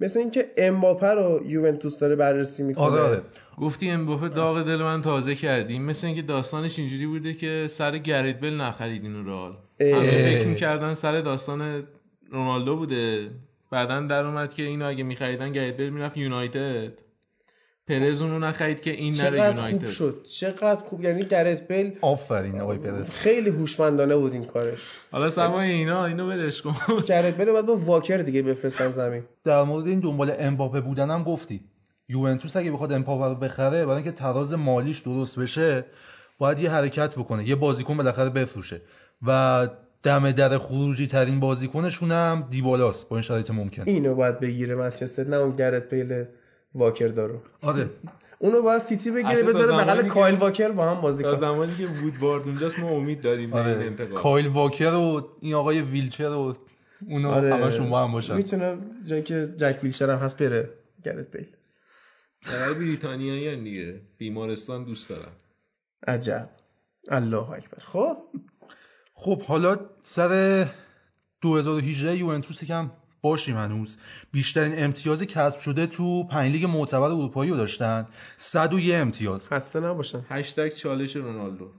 [0.00, 2.84] مثل اینکه امباپه رو یوونتوس داره بررسی می‌کنه.
[2.84, 3.22] آره آره.
[3.58, 5.82] گفتی امباپه داغ دل من تازه کردیم.
[5.82, 9.52] مثل اینکه داستانش اینجوری بوده که سر گرید بل نخرید اینو رئال.
[9.80, 10.00] اه.
[10.00, 11.82] همه فکر می‌کردن سر داستان
[12.30, 13.30] رونالدو بوده.
[13.72, 16.92] بعدا در اومد که اینو اگه میخریدن گرید بل می‌رفت یونایتد.
[17.88, 19.88] پرز اونو نخرید که این نره چقدر خوب یونایتد.
[19.88, 20.26] شد.
[20.30, 21.04] چقدر خوب.
[21.04, 23.10] یعنی گرت بیل آفرین آقای پرز.
[23.10, 24.80] خیلی هوشمندانه بود این کارش.
[25.12, 26.74] حالا سوای اینا اینو ولش کن.
[27.08, 29.22] گرت بیل باید با واکر دیگه بفرستن زمین.
[29.44, 31.60] در مورد این دنبال امباپه بودن هم گفتی.
[32.08, 35.84] یوونتوس اگه بخواد امباپه رو بخره برای اینکه تراز مالیش درست بشه
[36.38, 38.80] باید یه حرکت بکنه یه بازیکن بالاخره بفروشه.
[39.26, 39.68] و
[40.02, 43.82] دم در خروجی ترین بازیکنشون هم دیبالاست با این شرایط ممکن.
[43.86, 46.24] اینو باید بگیره منچستر نه اون گرت بیل
[46.74, 47.40] واکر دارو.
[47.62, 47.90] آره.
[48.38, 51.40] اونو باید سیتی بگیره بذاره بغل کایل واکر با هم بازی تا کنه.
[51.40, 53.84] زمانی که وودوارد اونجاست ما امید داریم این آره.
[53.84, 56.56] انتقال کایل واکر و این آقای ویلچر و
[57.08, 57.54] اونا آره.
[57.54, 58.36] همشون با هم باشن.
[58.36, 60.70] می‌تونه جایی که جک ویلشر هم هست بره
[61.04, 61.46] گرت بیل.
[62.50, 64.00] برای بریتانیایی دیگه.
[64.18, 65.32] بیمارستان دوست دارم
[66.06, 66.48] عجب.
[67.08, 67.78] الله اکبر.
[67.84, 68.16] خب.
[69.22, 70.66] خب حالا سر
[71.40, 72.90] 2018 یوونتوس کم
[73.22, 73.96] باشیم هنوز.
[74.32, 78.08] بیشترین امتیاز کسب شده تو پنج لیگ معتبر اروپایی رو داشتن.
[78.36, 79.48] 101 امتیاز.
[79.48, 80.24] خسته نباشن.
[80.28, 81.70] هشتگ چالش رونالدو.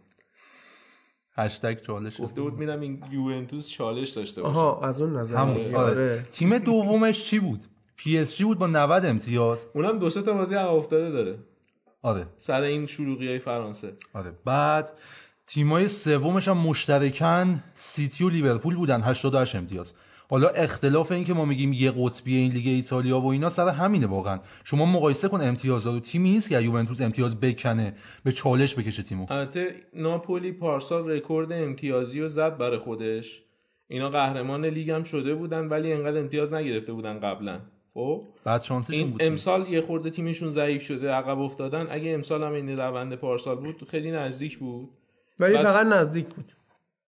[1.36, 2.22] هشتگ چالش.
[2.22, 4.58] گفته بود میرم این یوونتوس چالش داشته باشه.
[4.58, 5.36] آها از اون نظر.
[5.36, 5.78] همون آره.
[5.78, 6.24] آره.
[6.32, 7.66] تیم دومش چی بود؟
[7.96, 9.68] پی اس جی بود با 90 امتیاز.
[9.74, 11.40] اونم دو سه تا بازی عقب افتاده داره.
[12.02, 12.28] آره.
[12.38, 13.94] سر این شلوغی های فرانسه.
[14.14, 14.32] آره.
[14.46, 14.92] بعد
[15.48, 19.94] تیمای سومش هم مشترکن سیتی و لیورپول بودن 88 امتیاز.
[20.30, 24.08] حالا اختلاف این که ما میگیم یه قطبی این لیگ ایتالیا و اینا سر همینه
[24.08, 24.40] واقعا.
[24.64, 26.00] شما مقایسه کن امتیازا رو.
[26.00, 27.94] تیمی نیست که یوونتوس امتیاز بکنه
[28.24, 29.26] به چالش بکشه تیمو.
[29.30, 33.44] البته ناپولی پارسال رکورد امتیازی رو زد برای خودش.
[33.88, 37.60] اینا قهرمان لیگ هم شده بودن ولی انقدر امتیاز نگرفته بودن قبلا.
[37.94, 39.24] خب؟ بعد شانسشون بود.
[39.24, 41.88] امسال یه خورده تیمشون ضعیف شده عقب افتادن.
[41.90, 44.90] اگه امسال هم این روند پارسال بود خیلی نزدیک بود.
[45.40, 46.54] ولی فقط نزدیک بود.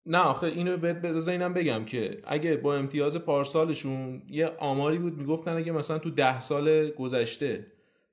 [0.06, 5.18] نه آخه اینو بهت بذار اینم بگم که اگه با امتیاز پارسالشون یه آماری بود
[5.18, 7.66] می‌گفتن اگه مثلا تو ده سال گذشته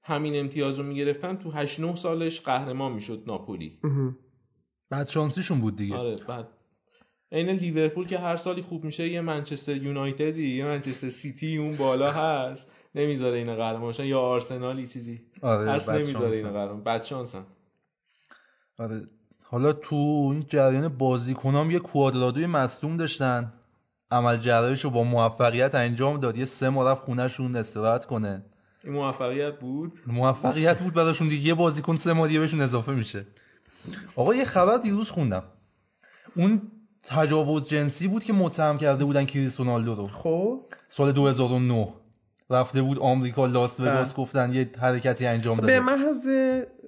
[0.03, 3.79] همین امتیاز رو می‌گرفتن تو 8 9 سالش قهرمان می‌شد ناپولی.
[3.83, 4.15] اها.
[4.89, 5.95] بعد شانسشون بود دیگه.
[5.95, 6.47] آره بعد
[7.31, 12.11] عین لیورپول که هر سالی خوب میشه یه منچستر یونایتدی یه منچستر سیتی اون بالا
[12.11, 12.71] هست.
[12.95, 15.21] نمی‌ذاره اینا قهرمان شن یا آرسنالی چیزی.
[15.41, 16.35] آره نمی‌ذاره.
[16.37, 16.83] اینا قهرمان.
[16.83, 17.45] بعد شانسن.
[18.77, 19.07] آره.
[19.51, 19.95] حالا تو
[20.31, 23.53] این جریان بازیکنام یه کوادرادوی مصدوم داشتن.
[24.11, 26.37] عمل جراحیشو با موفقیت انجام داد.
[26.37, 28.45] یه سه ماه رفت خونهشون استراحت کنه.
[28.83, 31.47] این موفقیت بود؟ موفقیت بود براشون دیگه.
[31.47, 33.25] یه بازیکن سه ماه بهشون اضافه میشه.
[34.15, 35.43] آقا یه خبر دیروز خوندم.
[36.35, 36.61] اون
[37.03, 40.07] تجاوز جنسی بود که متهم کرده بودن کریس رونالدو رو.
[40.07, 40.65] خب.
[40.87, 41.93] سال 2009
[42.49, 46.27] رفته بود آمریکا لاس وگاس گفتن یه حرکتی انجام داده به محض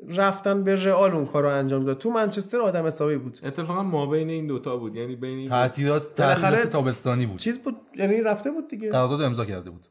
[0.09, 1.97] رفتن به رئال اون کارو انجام داد.
[1.97, 3.39] تو منچستر آدم حسابی بود.
[3.43, 4.95] اتفاقا ما بین این دوتا بود.
[4.95, 7.39] یعنی بین این تعطیلات تعطیلات تابستانی بود.
[7.39, 7.75] چیز بود.
[7.95, 8.89] یعنی رفته بود دیگه.
[8.91, 9.87] قرارداد امضا کرده بود.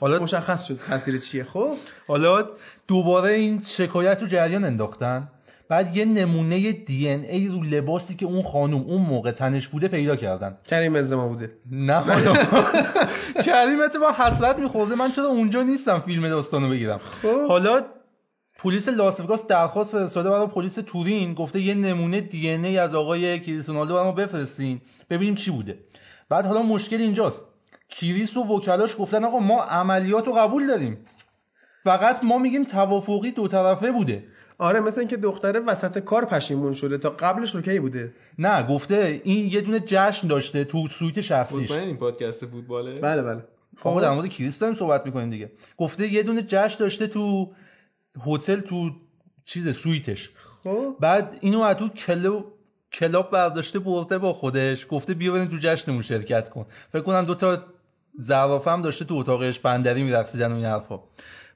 [0.00, 1.44] حالا- مشخص شد تاثیر چیه.
[1.44, 1.72] خب.
[2.08, 2.46] حالا
[2.88, 5.28] دوباره این شکایت رو جریان انداختن.
[5.68, 9.88] بعد یه نمونه دی ان ای رو لباسی که اون خانم اون موقع تنش بوده
[9.88, 10.56] پیدا کردن.
[10.66, 11.50] کریم بنزما بوده.
[11.70, 12.34] نه حالا.
[13.46, 14.94] کریم اتفاق حسرت میخورده.
[14.94, 17.00] من چرا اونجا نیستم فیلم داستانو بگیرم.
[17.22, 17.46] خب.
[17.48, 17.80] حالا
[18.58, 21.34] پلیس لاس وگاس درخواست فرستاده برای پلیس تورین.
[21.34, 24.80] گفته یه نمونه دی ان ای از آقای کریس رونالدو برای ما بفرستین.
[25.10, 25.78] ببینیم چی بوده.
[26.28, 27.44] بعد حالا مشکل اینجاست.
[27.88, 30.98] کریس و وکلاش گفتن آقا ما عملیات رو قبول داریم.
[31.84, 34.24] فقط ما میگیم توافقی دو طرفه بوده.
[34.58, 38.14] آره مثل اینکه دختره وسط کار پشیمون شده تا قبلش okay بوده.
[38.38, 41.70] نه گفته این یه دونه جشن داشته تو سویت شخصیش.
[41.70, 43.44] مطمئن این پادکست فوتباله؟ بله بله.
[43.82, 45.52] آقا در مورد کریس داریم صحبت می‌کنیم دیگه.
[45.76, 47.52] گفته یه دونه جشن داشته تو
[48.26, 48.90] هتل تو
[49.44, 50.30] چیز سویتش.
[50.64, 50.96] خب.
[51.00, 52.42] بعد اینو از تو کلو
[52.92, 54.86] club برداشته برده با خودش.
[54.90, 56.66] گفته بیا بریم تو جشنمون شرکت کن.
[56.92, 57.64] فکر کنم دو تا
[58.18, 61.00] زرافه هم داشته تو اتاقش بندری میرقصیدن و این حرفا.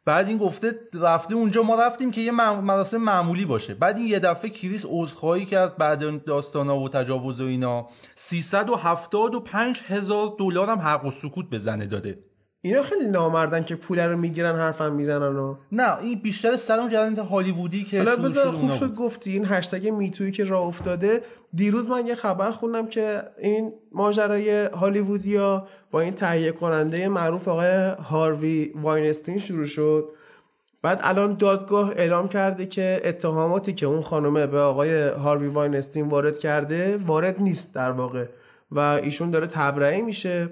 [0.04, 3.74] بعد این گفته رفته اونجا ما رفتیم که یه مراسم معمولی باشه.
[3.74, 7.88] بعد این یه دفعه کریس عذرخواهی کرد بعد داستانا و تجاوز و اینا.
[8.14, 12.18] 375 هزار دلار هم حق و سکوت به زنه داده.
[12.62, 17.16] اینا خیلی نامردن که پول رو می‌گیرن حرفم می‌زنن و نه این بیشتر سر اون
[17.16, 18.94] هالیوودی که حالا شروع بذار شد خوب شد.
[18.94, 21.22] گفتی این هشتگ میتویی که راه افتاده.
[21.54, 27.92] دیروز من یه خبر خوندم که این ماجرای هالیوودیا با این تهیه کننده معروف آقای
[28.10, 30.08] هاروی واینستین شروع شد.
[30.82, 36.38] بعد الان دادگاه اعلام کرده که اتهاماتی که اون خانومه به آقای هاروی واینستین وارد
[36.38, 38.24] کرده وارد نیست در واقع
[38.72, 40.48] و ایشون داره تبرئه میشه.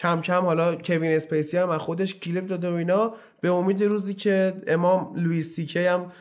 [0.00, 3.14] کم کم حالا کوین اسپیسی هم از خودش کلیپ داده و اینا.
[3.40, 6.12] به امید روزی که امام لوئیس سی کی هم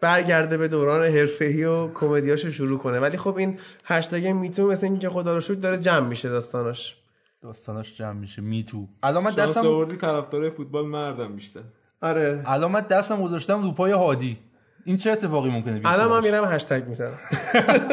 [0.00, 3.00] برگرده به دوران حرفه‌ای و کمدیاشو شروع کنه.
[3.00, 6.96] ولی خب این هشتگ MeToo مثل اینکه خدا رو شکر داره جمع میشه داستاناش.
[7.42, 8.88] داستاناش جمع میشه MeToo.
[9.02, 11.60] الان من دستم آوردی طرفدار فوتبال مردم بیشتر.
[12.02, 12.42] آره.
[12.46, 14.38] الان من دستم گذاشتم رو پای هادی.
[14.84, 17.18] این چه اتفاقی ممکنه بیفته الان من؟ میرم هشتگ می‌زنم.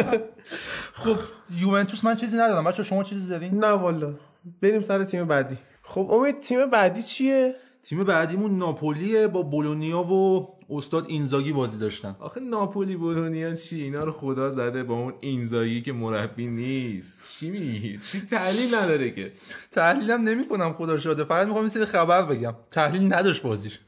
[1.04, 1.16] خب
[1.56, 2.64] یوونتوس من چیزی ندارم.
[2.64, 4.14] بچه شما چیزی دارین؟ نه والا.
[4.62, 5.58] بریم سر تیم بعدی.
[5.84, 9.28] خب امید تیم بعدی چیه؟ تیم بعدیمون ناپولیه.
[9.28, 12.16] با بولونیا و استاد اینزاگی بازی داشتن.
[12.20, 17.40] آخه ناپولی بولونیا چی؟ اینا رو خدا زده با اون اینزایی که مربی نیست.
[17.40, 19.32] چی میگی؟ چی تحلیل نداره که؟
[19.72, 22.56] تحلیلم نمی‌کنم خدا شاده فقط می‌خوام سری خبر بگم.
[22.72, 23.80] تحلیل نداشت بازیش.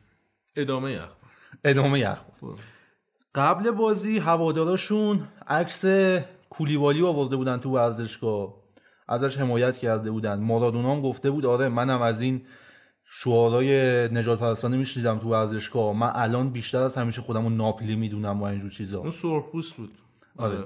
[0.56, 1.10] ادامه یخ.
[1.64, 2.24] ادامه یخ.
[3.36, 5.86] قبل بازی هواداراشون عکس
[6.50, 8.67] کولیبالی آورده بودن تو ورزشگاه.
[9.08, 10.40] ازش حمایت کرده بودن.
[10.40, 12.42] مارادونا هم گفته بود آره منم از این
[13.06, 13.74] شعارهای
[14.14, 15.98] نجات پرستانه میشنیدم تو ورزشگاه.
[15.98, 19.00] من الان بیشتر از همیشه خودم رو ناپلی می‌دونم و اینجور چیزا.
[19.00, 19.92] اون سرخپوست بود.
[20.38, 20.58] آره.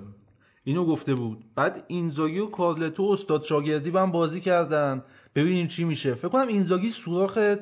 [0.63, 1.43] اینو گفته بود.
[1.55, 5.03] بعد اینزاگی و کارلتو استاد شاگردی هم بازی کردن.
[5.35, 6.13] ببینیم چی میشه.
[6.13, 7.55] فکر کنم اینزاگی سوراخ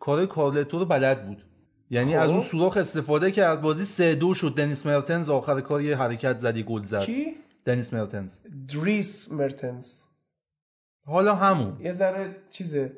[0.00, 1.44] کار کارلتو رو بلد بود.
[1.90, 2.22] یعنی خب.
[2.22, 3.60] از اون سوراخ استفاده کرد.
[3.60, 4.54] بازی سه دو شد.
[4.54, 7.04] دنیس مرتنز آخر کار یه حرکت زدی گل زد.
[7.04, 7.26] کی؟
[7.64, 8.38] دنیس مرتنز.
[8.68, 10.00] دریس مرتنز.
[11.06, 11.76] حالا همون.
[11.80, 12.92] یه ذره چیزه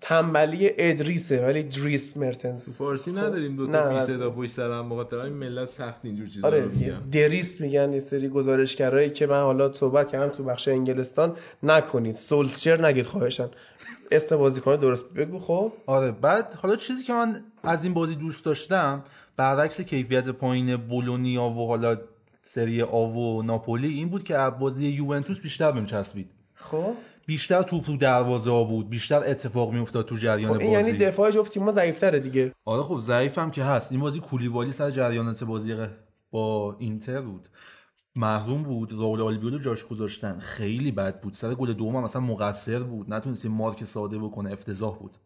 [0.00, 4.00] تنبلی ادریسه ولی دریس تو مرتنز فارسی نداریم دو تا بی.
[4.00, 7.00] صدا پشت سر هم بخاطر همین ملت سخت اینجور چیزا آره رو میگن.
[7.12, 12.86] دریس میگن یه سری گزارشگرایی که من حالا صحبت کردم تو بخش انگلستان نکنید سولشر
[12.86, 13.48] نگید خواهشن.
[14.10, 15.72] اسم بازیکن درست بگو خب.
[15.86, 19.04] آره بعد حالا چیزی که من از این بازی دوست داشتم
[19.36, 21.96] برعکس کیفیت پایین بولونیا و حالا
[22.42, 26.30] سری آ و ناپولی این بود که از بازی یوونتوس بیشتر بهم چسبید.
[26.54, 26.94] خب.
[27.26, 30.90] بیشتر توپ رو دروازه ها بود بیشتر اتفاق میافتاد تو جریان خب این بازی.
[30.90, 32.52] یعنی دفاع جفت تیم‌ها ضعیف‌تره دیگه.
[32.64, 33.92] آره خب ضعیفم که هست.
[33.92, 35.76] این بازی کولیبالی سر جریانات بازی
[36.30, 37.48] با اینتر بود.
[38.16, 40.38] محروم بود راول آلبیولو جاش گذاشتن.
[40.38, 41.34] خیلی بد بود.
[41.34, 43.14] سر گل دوم هم مثلا مقصر بود.
[43.14, 45.16] نتونست یه مارک ساده بکنه افتضاح بود.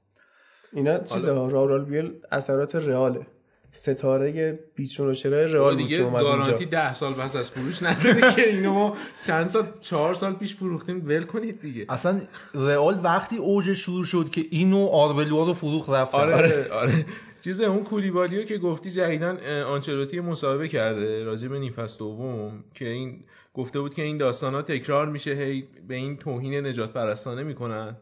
[0.72, 3.26] اینا چیزا؟ راول بیل اثرات رئاله.
[3.72, 7.50] ستاره بیچون و چرای رئال بود که دیگه اومد گارانتی اونجا ده سال پس از
[7.50, 8.96] فروش نداره که اینو ما
[9.26, 11.06] چند سال چهار سال پیش فروختیم.
[11.06, 11.86] ول کنید دیگه.
[11.88, 12.20] اصلا
[12.54, 17.06] رئال وقتی اوج شروع شد که اینو آربلوا رو فروخ رفتن آره آره.
[17.44, 23.24] چیز اون کولیبالیو که گفتی جدیدن آنچلوتی مصاحبه کرده راجع به نیفست دوم که این
[23.54, 27.96] گفته بود که این داستان ها تکرار میشه هی به این توهین نجات پرستانه می‌کنن.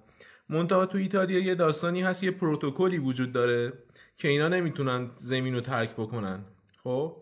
[0.49, 3.73] منتها تو ایتالیا یه داستانی هست یه پروتکلی وجود داره.
[4.19, 6.45] که اینا نمی‌تونن زمین رو ترک بکنن.
[6.85, 7.17] خب؟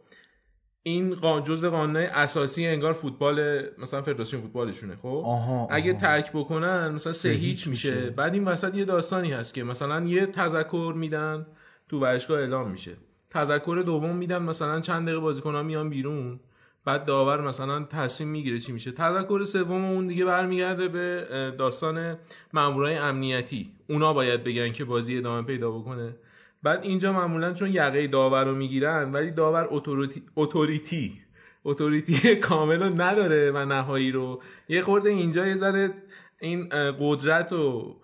[0.82, 7.12] این جزء قانون اساسی انگار فوتبال مثلا فدراسیون فوتبالشونه خب؟ آها، اگه ترک بکنن مثلا
[7.12, 8.10] سه هیچ میشه.
[8.10, 11.46] بعد این وسط یه داستانی هست که مثلا یه تذکر میدن
[11.88, 12.92] تو ورزشگاه اعلام میشه.
[13.30, 16.40] تذکر دوم میدن مثلا چند دقیقه بازیکن‌ها میان بیرون.
[16.84, 18.92] بعد داور مثلا تصمیم می‌گیره چی میشه.
[18.92, 21.26] تذکر سوم اون دیگه برمیگرده به
[21.58, 22.16] داستان
[22.52, 23.72] مامورای امنیتی.
[23.88, 26.16] اونا باید بگن که بازی ادامه پیدا بکنه.
[26.64, 29.68] بعد اینجا معمولا چون یقه داور رو می‌گیرن ولی داور
[30.36, 31.20] اتوریتی
[31.64, 32.36] اتوریتی.
[32.48, 34.42] کامل رو نداره و نهایی رو.
[34.68, 35.90] یه خورده اینجا یه ذره
[36.40, 36.68] این
[37.00, 37.96] قدرت و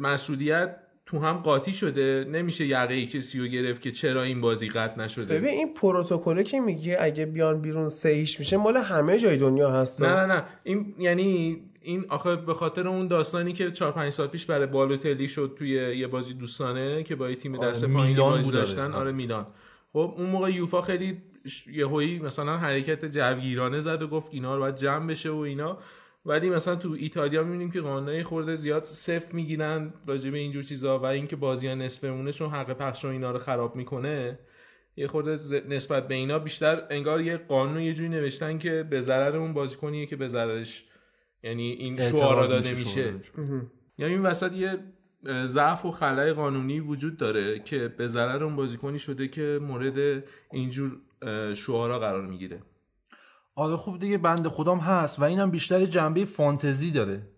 [0.00, 0.76] مسئولیت
[1.06, 2.26] تو هم قاطی شده.
[2.32, 5.38] نمیشه یقه ای کسی رو گرفت که چرا این بازی قطع نشده.
[5.38, 10.02] ببین این پروتکله که میگی اگه بیان بیرون سهیش میشه مال همه جای دنیا هست
[10.02, 10.44] نه نه نه.
[10.64, 15.28] این یعنی این آخه به خاطر اون داستانی که 4 5 سال پیش برای بالوتلی
[15.28, 19.12] شد توی یه بازی دوستانه که با یه تیم آره، دست پایینی بازی داشتن آره
[19.12, 19.46] میلان.
[19.92, 21.22] خب اون موقع یوفا خیلی
[21.72, 25.78] یهویی مثلا حرکت جوگیرانه زد و گفت اینا رو باید جمع بشه و اینا.
[26.26, 30.98] ولی مثلا تو ایتالیا می‌بینیم که قانونای خورده زیاد صفر می‌گیرن راجع به اینجور چیزا
[30.98, 34.38] و اینکه بازی نصف مونه چون حق پخش و اینا رو خراب می‌کنه
[34.96, 39.36] یه خورده نسبت به اینا بیشتر انگار یه قانون یه جوری نوشتن که به ضرر
[39.36, 40.84] اون بازیکنیه که به ضررش
[41.44, 43.14] یعنی این شعارا داده میشه.
[43.98, 44.78] یعنی این وسط یه
[45.46, 50.96] ضعف و خلای قانونی وجود داره که به ضرر اون بازیکنی شده که مورد اینجور
[51.54, 52.62] شعارا قرار می‌گیره.
[53.56, 57.28] آره خوب دیگه بند خودم هست و اینم بیشتر جنبه فانتزی داره.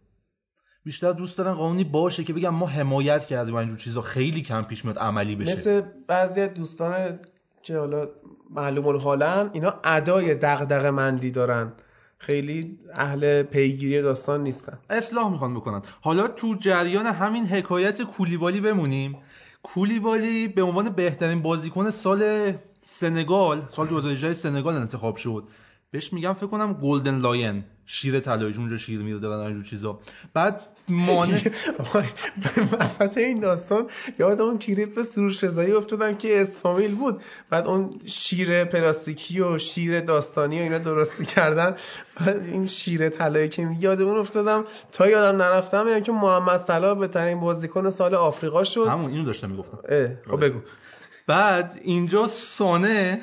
[0.84, 4.62] بیشتر دوست دارن قانونی باشه که بگم ما حمایت کردیم و اینجور چیزا خیلی کم
[4.62, 5.52] پیش میاد عملی بشه.
[5.52, 7.18] مثل بعضی دوستان
[7.62, 8.08] که حالا
[8.50, 11.72] معلوم الحالن اینا ادای دغدغه مندی دارن.
[12.18, 14.78] خیلی اهل پیگیری داستان نیستن.
[14.90, 15.82] اصلاح می‌خوان بکنن.
[16.00, 19.18] حالا تو جریان همین حکایت کولیبالی بمونیم.
[19.62, 25.48] کولیبالی به عنوان بهترین بازیکن سال سنگال سال 2018 سنگال انتخاب شد.
[25.90, 30.00] بهش میگم فکر کنم Golden Lion شیر طلایی اونجا شیر میره دارن اینجور چیزا.
[30.34, 31.40] بعد مانع
[32.80, 33.86] وسط این داستان
[34.18, 37.22] یاد اون کلیپ سروش رضایی افتادم که اسفامیل بود.
[37.50, 41.76] بعد اون شیر پلاستیکی و شیر داستانی و اینا درست می‌کردن.
[42.20, 44.64] بعد این شیر طلایی که یاد اون افتادم.
[44.92, 48.86] تا یادم نرفتم یعنی که محمد صلاح بهترین بازیکن سال آفریقا شد.
[48.88, 49.78] همون اینو داشتم می‌گفتم.
[50.30, 50.60] خب بگو.
[51.26, 53.20] بعد اینجا سانه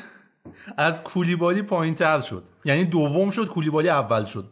[0.78, 2.44] از کولیبالی پایین تر شد.
[2.66, 4.46] یعنی دوم شد کولیبالی اول شد.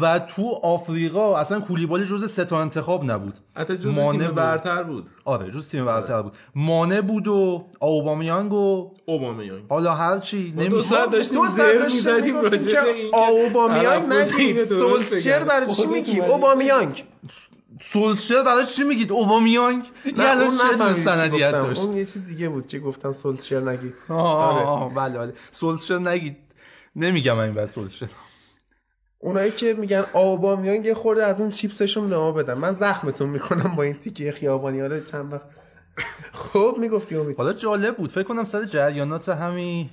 [0.00, 3.34] و تو آفریقا اصلا کولیبالی جز سه تا انتخاب نبود.
[3.56, 5.06] حتی جز تیم برتر بود.
[5.24, 6.32] آره جز تیم برتر بود.
[6.54, 9.64] مانه بود و اوبامیانگ و اوبامیانگ.
[9.68, 12.36] حالا هر چی نمی دو ساعت داشتیم زر می‌زدیم
[13.14, 17.04] اوبامیانگ نگید سولشر برای چی میگی اوبامیانگ.
[17.80, 19.84] سولشر برای چی میگید؟ اوبامیانگ؟
[20.16, 23.94] نه اون چه سندیت داشت اون یه چیز دیگه بود که گفتم سولشر نگید.
[24.08, 24.94] آه.
[24.94, 25.32] بله بله.
[25.50, 26.36] سولشر نگید.
[26.96, 28.08] نمیگم این بعد سولشر
[29.24, 32.54] اونایی که میگن آبامیان یه خورده از اون چیپسشون نما بدن.
[32.54, 34.80] من زخمتون می‌کنم با این تیکه خیابانی.
[34.80, 35.46] حالا چند وقت.
[36.32, 37.36] خب می‌گفتی امید.
[37.36, 38.10] حالا جالب بود.
[38.10, 39.90] فکر کنم سر جریانات همین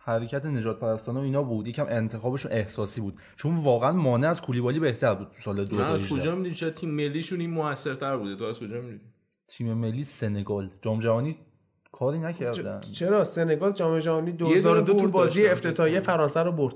[0.00, 1.68] حرکت نجات پرستانه و اینا بود.
[1.68, 3.14] یکم انتخابشون احساسی بود.
[3.36, 7.40] چون واقعا مانع از کولیبالی بهتر بود سال 2018 از کجا می‌دونی؟ چرا تیم ملیشون
[7.40, 9.00] این موثرتر بوده؟ تو از کجا می‌دونی؟
[9.48, 10.70] تیم ملی سنگال.
[10.82, 11.38] جام جهانی
[11.92, 12.80] کاری نکردن.
[12.80, 16.74] چرا؟ سنگال جام جهانی 2002 تو بازی افتتاحیه فرانسه رو برد.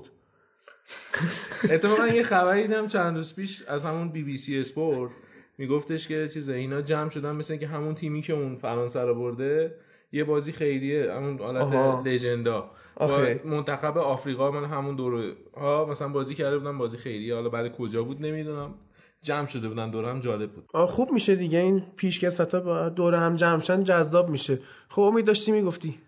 [1.63, 5.11] اتفاقا یه خبری دیدم چند روز پیش از همون بی بی سی اسپورت.
[5.57, 9.75] میگفتش که چیزه اینا جمع شدن مثل که همون تیمی که اون فرانسه رو برده
[10.11, 12.71] یه بازی خیریه همون حالت لژندا.
[13.45, 17.35] منتخب آفریقا من همون دور ها مثلا بازی کرده بودن بازی خیریه.
[17.35, 18.73] حالا برای کجا بود نمی‌دونم.
[19.21, 20.69] جمع شده بودن دور هم جالب بود.
[20.73, 21.59] آه خوب میشه دیگه.
[21.59, 24.59] این پیشکسوتا با دور هم جمع شن جذاب میشه.
[24.89, 25.99] خب امید داشتی می‌گفتی؟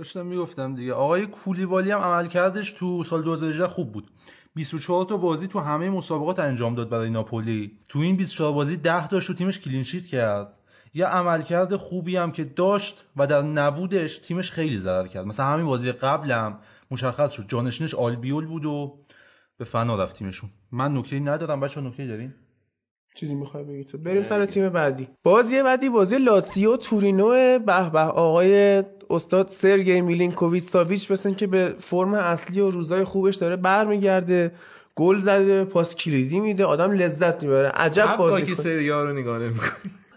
[0.00, 0.92] داشتم می‌گفتم دیگه.
[0.92, 4.10] آقای کولیبالی هم عمل کردش تو سال 2018 خوب بود.
[4.54, 7.78] 24 تا بازی تو همه مسابقات انجام داد برای ناپولی.
[7.88, 10.52] تو این 24 بازی 10 تا و تیمش کلینشیت کرد.
[10.94, 15.26] یه عملکرد خوبی هم که داشت و در نبودش تیمش خیلی ضرر کرد.
[15.26, 16.58] مثلا همین بازی قبلم
[16.90, 17.44] مشخص شد.
[17.48, 18.98] جانشینش آلبیول بود و
[19.58, 20.50] به فنا رفت تیمشون.
[20.72, 21.60] من نکته ندارم.
[21.60, 22.34] بچه نکته دارین؟
[23.14, 25.08] چیزی می‌خوای بگی تو؟ بریم سر تیم بعدی.
[25.22, 31.74] بازی بعدی بازی لاتسیو تورینو به به آقای استاد سرگی میلینکوویچ ساویچ مثل که به
[31.78, 34.52] فرم اصلی و روزای خوبش داره برمیگرده
[34.94, 39.40] گل زده پاس کلیدی میده آدم لذت می‌بره عجب بازی که سری رو نگاه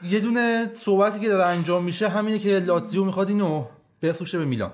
[0.10, 3.66] یه دونه صحبتی که داره انجام میشه همینه که لاتزیو می‌خواد اینو
[4.02, 4.72] بفروشه به میلان.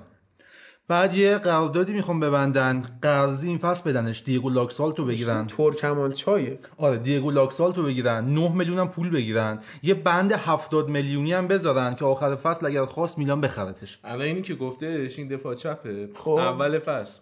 [0.90, 2.82] بعد یه قراردادی می‌خوام ببندن.
[3.02, 4.22] قرضی این فصل بدنش.
[4.24, 5.46] دیگو لاکسالتو بگیرن.
[5.46, 8.24] ترکمان چایه آره دیگو لاکسالتو بگیرن.
[8.24, 9.58] 9 میلیون هم پول بگیرن.
[9.82, 13.98] یه بند 70 میلیونی هم بذارن که آخر فصل اگر خواست میلان بخرتش.
[14.04, 16.08] الان اینی که گفتهش این دفاع چپه.
[16.14, 16.30] خب.
[16.30, 17.20] اول فصل.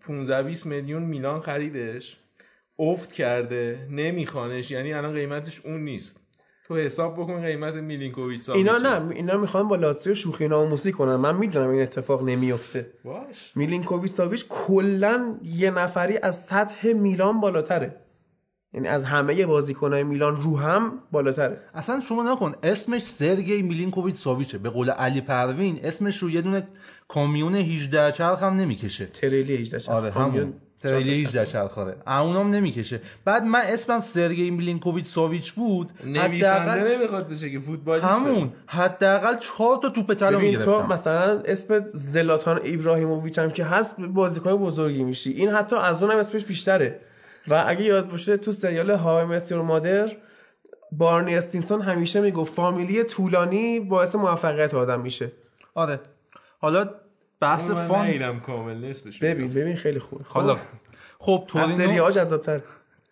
[0.00, 2.16] 15 20 میلیون میلان خریدش.
[2.78, 3.88] افت کرده.
[3.90, 4.70] نمیخوانش.
[4.70, 6.20] یعنی الان قیمتش اون نیست.
[6.68, 11.16] تو حساب بکن قیمت میلینکوویچ اینا نه اینا می‌خوان با لاتزیو شوخی ناموسی کنن.
[11.16, 13.52] من می‌دونم این اتفاق نمیفته باش.
[13.56, 17.96] میلینکوویچ ساویچ کلا یه نفری از سطح میلان بالاتره.
[18.72, 21.60] یعنی از همه بازیکنهای میلان رو هم بالاتره.
[21.74, 22.54] اصلا شما نکن.
[22.62, 26.68] اسمش سرگی میلینکوویچ ساویچه به قول علی پروین اسمش رو یه دونه
[27.08, 29.06] کامیون 18 چرخ هم نمی‌کشه.
[29.06, 29.94] تریلی 18 چرخ.
[29.94, 30.54] آره همون.
[30.86, 33.00] تریلی 18 چرخاره اونم نمی‌کشه.
[33.24, 35.90] بعد من اسمم سرگی میلینکوویچ ساویچ بود.
[36.06, 38.52] نویسنده نمی‌خواد بشه که فوتبالیست همون.
[38.66, 44.56] حداقل 4 تا توپ طلا می‌گرفتم تو مثلا اسم زلاتان ابراهیموویچ هم که هست بازیکن
[44.56, 45.30] بزرگی میشی.
[45.30, 47.00] این حتی از اونم اسمش بیشتره.
[47.48, 50.12] و اگه یاد باشه تو سریال های متیور مادر
[50.92, 55.32] بارنی استینسون همیشه می‌گفت فامیلی طولانی باعث موفقیت آدم میشه.
[55.74, 56.00] آره.
[56.58, 56.90] حالا
[57.46, 58.40] بحث فان.
[58.40, 58.92] کامل
[59.22, 60.56] ببین ببین خیلی خوبه حالا
[61.18, 62.60] خب تورینو ها جذابتر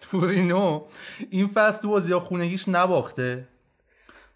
[0.01, 0.83] تورینو
[1.31, 3.49] این فصل تو بازی خونگیش نباخته.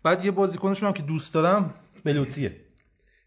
[0.03, 2.57] بعد یه بازیکنشون هم که دوست دارم بلوتیه.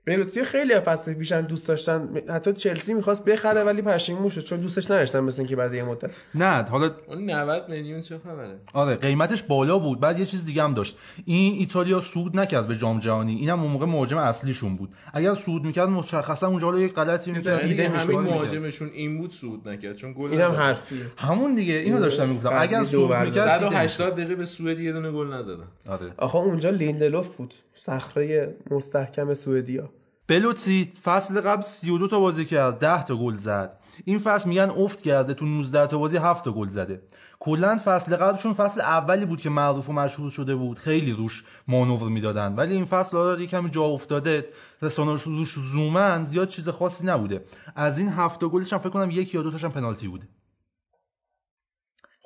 [0.05, 2.09] بلوتی خیلی فصل پیشن دوست داشتن.
[2.29, 6.17] حتی چلسی می‌خواست بخره ولی پشیمون شد چون دوستش نداشتن مثل اینکه بعد یه مدت.
[6.35, 10.63] نه حالا اون 90 میلیون چه خبره؟ آره قیمتش بالا بود بعد یه چیز دیگه
[10.63, 10.97] هم داشت.
[11.25, 14.89] این ایتالیا صعود نکرد به جام جهانی اینم اون موقع مهاجم اصلیشون بود.
[15.13, 17.61] اگر صعود می‌کرد مشخصا اونجا حالا یه غلطی می‌کرد.
[17.61, 22.29] دیده همین مهاجمشون این بود صعود نکرد چون گل اینم حرفی همون دیگه اینو داشتم
[22.29, 22.49] می‌گفتم.
[22.53, 25.67] اگر صعود می‌کرد 180 دقیقه به سوئد یه دونه گل نزدن.
[25.89, 26.13] آره.
[26.17, 29.89] آخه اونجا لیندلوف بود صخره مستحکم سوئدیا.
[30.31, 33.79] بلوتی فصل قبل 32 تا بازی کرد 10 تا گل زد.
[34.05, 37.01] این فصل میگن افت کرده تو 19 تا بازی 7 تا گل زده.
[37.39, 40.79] کلا فصل قبلشون فصل اولی بود که معروف و مشهور شده بود.
[40.79, 42.55] خیلی روش مانور می‌دادن.
[42.55, 44.49] ولی این فصل آره کمی جا افتاده.
[44.81, 47.45] رسانه‌اش روش زومن زیاد چیز خاصی نبوده.
[47.75, 50.27] از این هفت گلش هم فکر کنم یک یا دو تاشم پنالتی بوده.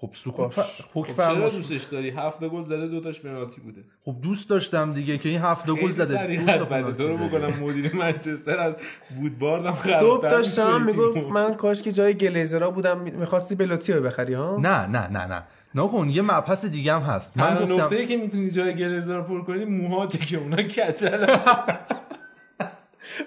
[0.05, 0.59] خب سوکو ف...
[0.93, 3.83] خب چرا دوستش داری؟ هفت گل زده دو تاش پنالتی بوده.
[4.05, 6.37] خب دوست داشتم دیگه که این هفت گل زده.
[6.37, 8.75] دو تا پنالتی رو بکنم مدیر منچستر از
[9.21, 14.57] وودواردم صبح داشتم می‌گفت من کاش که جای گلیزرا بودم می‌خواستی بلوتی رو بخری ها؟
[14.57, 15.43] نه نه نه نه.
[15.75, 17.37] نکن یه مبحث دیگه هم هست.
[17.37, 21.25] من گفتم نقطه‌ای که می‌تونی جای گلیزرا پر کنی موهاته که اونا کچل.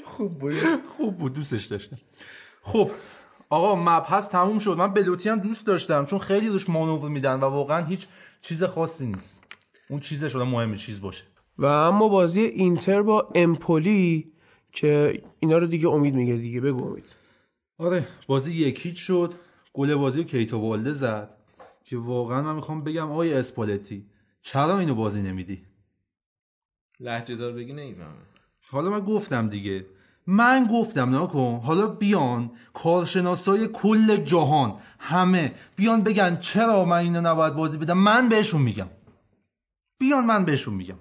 [0.04, 0.54] خوب بود.
[0.96, 1.96] خوب بود دوستش داشتم.
[2.62, 2.90] خب
[3.50, 4.76] آقا مبحث تموم شد.
[4.78, 8.06] من بلوتی هم دوست داشتم چون خیلی روش مانور میدن و واقعا هیچ
[8.42, 9.44] چیز خاصی نیست.
[9.90, 11.24] اون چیزش شده مهم چیز باشه.
[11.58, 14.32] و اما بازی اینتر با امپولی
[14.72, 16.60] که اینا رو دیگه امید میگه دیگه.
[16.60, 17.14] بگو امید.
[17.78, 19.34] آره بازی یکیچ شد.
[19.72, 21.34] گل بازی کیتو والده زد.
[21.84, 24.06] که واقعا من می‌خوام بگم آقای اسپالتی
[24.42, 25.62] چرا اینو بازی نمیدی؟
[27.00, 28.26] لحجه دار بگی نمی‌فهمم.
[28.70, 29.86] حالا من گفتم دیگه.
[30.30, 37.54] من گفتم نکن حالا بیان کارشناسای کل جهان همه بیان بگن چرا من اینو نباید
[37.54, 38.88] بازی بدم؟ من بهشون میگم.
[39.98, 40.98] بیان من بهشون میگم.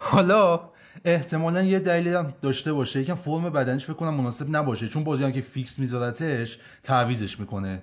[0.00, 0.70] حالا
[1.04, 5.24] احتمالا یه دلیلی هم داشته باشه یکم فرم بدنش فکر کنم مناسب نباشه چون بازی
[5.24, 7.82] هم که فیکس میذارتش تعویزش می‌کنه.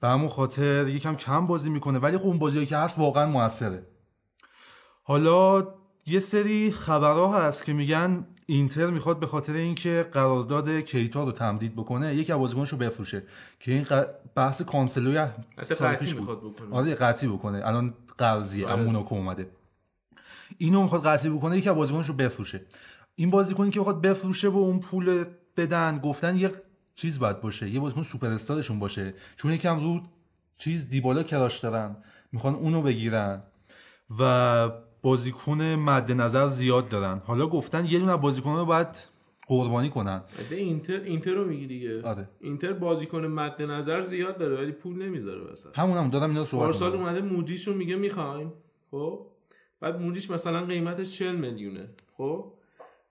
[0.00, 3.86] به همون خاطر یکم کم بازی می‌کنه ولی خب اون بازی که هست واقعا موثره.
[5.02, 5.68] حالا
[6.06, 11.76] یه سری خبرها هست که میگن اینتر می‌خواد به خاطر اینکه قرارداد کیتا رو تمدید
[11.76, 13.22] بکنه یکی از بازیکناشو بفروشه
[13.60, 13.86] که این
[14.34, 15.18] بحث کانسلوی
[15.58, 16.74] قطعی می‌خواد بکنه.
[16.76, 17.60] آره قطعی بکنه.
[17.64, 18.80] الان قرضیه آره.
[18.80, 19.50] امونو که اومده.
[20.58, 22.60] اینو می‌خواد قطعی بکنه یکی از بازیکناشو بفروشه.
[23.14, 25.24] این بازیکنی که می‌خواد بفروشه و اون پول
[25.56, 26.52] بدن گفتن یه
[26.94, 29.14] چیز باید باشه یه بازیکن سوپر استارشون باشه.
[29.36, 30.00] چون یکم رو
[30.58, 31.96] چیز دیبالا کراش دارن
[32.32, 33.42] می‌خوان اونو بگیرن.
[34.18, 34.70] و
[35.02, 37.22] بازیکن مد نظر زیاد دارن.
[37.26, 38.88] حالا گفتن یه دونه بازیکن رو باید
[39.46, 40.22] قربانی کنن.
[40.50, 42.02] اینتر اینتر رو میگی دیگه.
[42.02, 42.28] آره.
[42.40, 46.64] اینتر بازیکن مد نظر زیاد داره ولی پول نمی‌ذاره وسط همونم هم دادم اینا صحبت
[46.64, 48.52] پارسال اومده موجیش رو میگه می‌خوایم
[48.90, 49.26] خب؟
[49.80, 52.52] بعد موجیش مثلا قیمتش 40 میلیونه خب؟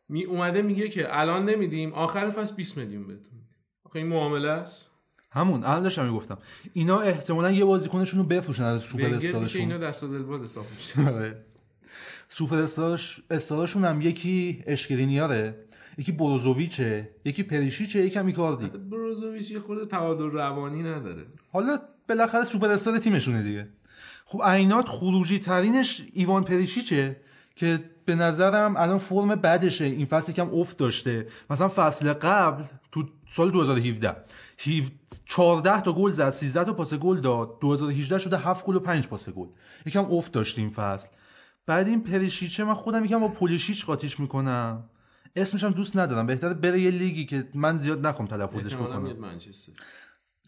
[0.09, 3.39] می اومده میگه که الان نمیدیم آخر فصل 20 میلیون بهتون
[3.83, 4.89] آخه این معامله است.
[5.31, 6.37] همون الان داشتم می‌گفتم.
[6.73, 9.61] اینا احتمالاً یه بازیکنشون رو بفروشن از سوپر استارشون.
[9.61, 11.01] اینا دست و دلباز حساب میشه.
[11.15, 11.45] آره.
[12.37, 12.67] سوپر
[13.31, 15.55] استارشون هم یکی اشکرینیاره
[15.97, 21.25] یکی بروزوویچه یکی پریشیچه یکی هم ایکاردی بروزوویچ یه خورده تعادل روانی نداره.
[21.53, 23.67] حالا بالاخره سوپر استار تیمشونه دیگه.
[24.25, 27.17] خب عینات خروجی ترینش ایوان پریشیچه
[27.55, 31.27] که به نظرم الان فرم بعدشه این فصل کم افت داشته.
[31.49, 34.15] مثلا فصل قبل تو سال 2017
[35.25, 39.07] 14 تا گل زد 13 تا پاس گل داد 2018 شده 7 گل و 5
[39.07, 39.47] پاس گل.
[39.85, 41.07] یکم افت داشت این فصل.
[41.67, 44.83] بعد این پریشیچه من خودم یکم با پولیشیچ قاطیش می‌کنم.
[45.35, 46.27] اسمش هم دوست ندارم.
[46.27, 49.15] بهتره بره یه لیگی که من زیاد نخوام تلفظش بکنم.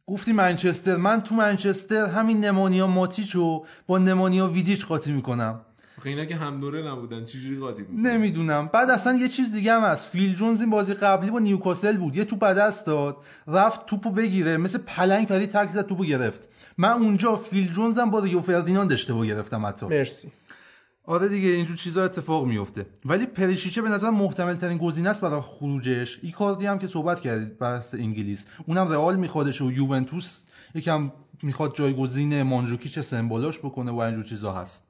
[0.07, 0.95] گفتی منچستر.
[0.95, 5.61] من تو منچستر همین نمونیا ماتیچو با نمونیا ویدیچ قاطی می‌کنم.
[6.05, 8.67] اینا که هم دوره نبودن چجوری قاطی نمی‌دونم.
[8.67, 10.05] بعد اصلا یه چیز دیگه هم هست.
[10.05, 12.15] فیل جونز این بازی قبلی با نیوکاسل بود.
[12.15, 13.17] یه توپ دست داد.
[13.47, 14.57] رفت توپو بگیره.
[14.57, 16.49] مثل پلنگ پری تک زد توپو گرفت.
[16.77, 19.85] من اونجا فیل جونز هم با ریو فردیناند اشتباه گرفتم حتی.
[19.85, 20.31] مرسی.
[21.09, 25.41] آره دیگه اینجور چیزا اتفاق میفته ولی پریشیچه به نظر محتمل ترین گزینه است برای
[25.41, 26.19] خروجش.
[26.23, 28.45] ایکاردی هم که صحبت کردید بحث انگلیس.
[28.65, 31.11] اونم رئال میخوادش و یوونتوس یکم
[31.43, 34.83] می‌خواد جایگزین مانجوکیچ سمبولاش بکنه و اینجور چیزا هست.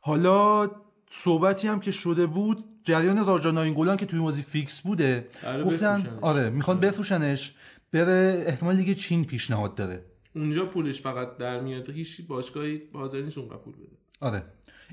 [0.00, 0.70] حالا
[1.10, 6.18] صحبتی هم که شده بود جریان راجا ناینگولان که توی بازی فیکس بوده آره گفتن
[6.20, 7.54] آره می‌خوان بفروشنش.
[7.92, 10.04] بره احتمال دیگه چین پیشنهاد داره.
[10.36, 11.90] اونجا پولش فقط در میاد.
[11.90, 13.96] هیچ باشگاهی حاضر نیست اون پول بده.
[14.20, 14.42] آره.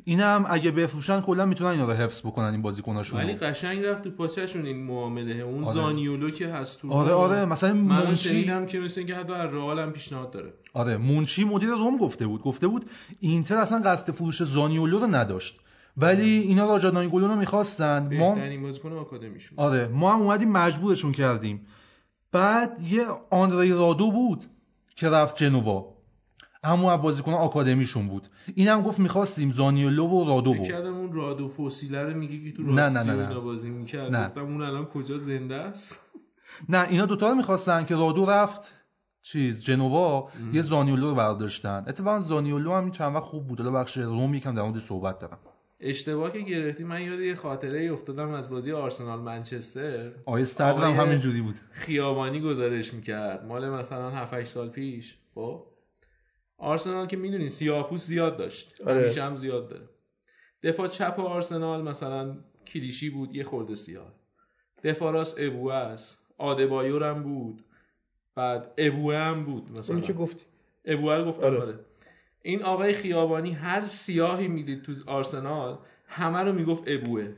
[0.03, 4.11] اینم اگه بفروشن کلا می‌تونن اینا رو حفظ بکنن این بازیکناشون ولی قشنگ رفت تو
[4.11, 5.35] پاچشون این معامله.
[5.35, 5.73] اون آره.
[5.73, 7.45] زانیولو که هست تو آره آره.
[7.45, 10.53] مثلا من مونچی شنیدم که مثل اینکه حتی رئال هم پیشنهاد داره.
[10.73, 12.41] آره مونچی مدیر روم گفته بود.
[12.41, 12.85] گفته بود
[13.19, 15.59] اینتر اصلا قصد فروش زانیولو رو نداشت.
[15.97, 18.17] ولی اینا راجا ناینگولو رو می‌خواستن.
[18.17, 19.59] ما بازیکن آکادمیشون.
[19.59, 21.65] آره ما هم اومدیم مجبورشون کردیم.
[22.31, 24.43] بعد یه آندری رادو بود
[24.95, 25.90] که رفت جنوا.
[26.63, 28.27] همون بازیکن آکادمیشون بود.
[28.55, 30.67] اینم گفت می‌خواستیم زانیولو و رادو بود.
[30.67, 33.39] کردم اون رادو فوسیله رو میگی که تو نه، نه، نه، نه.
[33.39, 34.23] بازی می‌کرد.
[34.25, 35.99] گفتم اون الان کجا زنده است؟
[36.69, 38.73] نه اینا دوتا رو می‌خواستن که رادو رفت.
[39.23, 41.83] چیز جنوا یه زانیولو رو برداشتن.
[41.87, 43.59] اتفاقا زانیولو هم چند وقت خوب بود.
[43.59, 45.37] حالا بخش روم یکم در مورد صحبت دارم.
[45.79, 46.83] اشتباه که گرفتی.
[46.83, 50.11] من یاد یه خاطره افتادم از بازی آرسنال منچستر.
[50.25, 51.55] آیه استاد هم آقای- همینجوری بود.
[51.71, 53.45] خیابانی گزارش می‌کرد.
[53.45, 55.17] مال مثلا 7 8 سال پیش.
[55.35, 55.63] خب؟
[56.61, 59.01] آرسنال که می‌دونی سیاه‌پوست زیاد داشت آره.
[59.01, 59.89] همیشه هم زیاد داره
[60.63, 62.35] دفاع چپ آرسنال مثلا
[62.67, 64.13] کلیشی بود یه خورده سیاه
[64.83, 67.65] دفاع راست ابوه است آدبایور هم بود
[68.35, 70.45] بعد ابوه هم بود مثلا اونی که گفتی
[70.85, 71.61] ابوه رو گفتم آره.
[71.61, 71.79] آره.
[72.41, 77.33] این آقای خیابانی هر سیاهی می‌دید تو آرسنال همه رو می‌گفت ابوه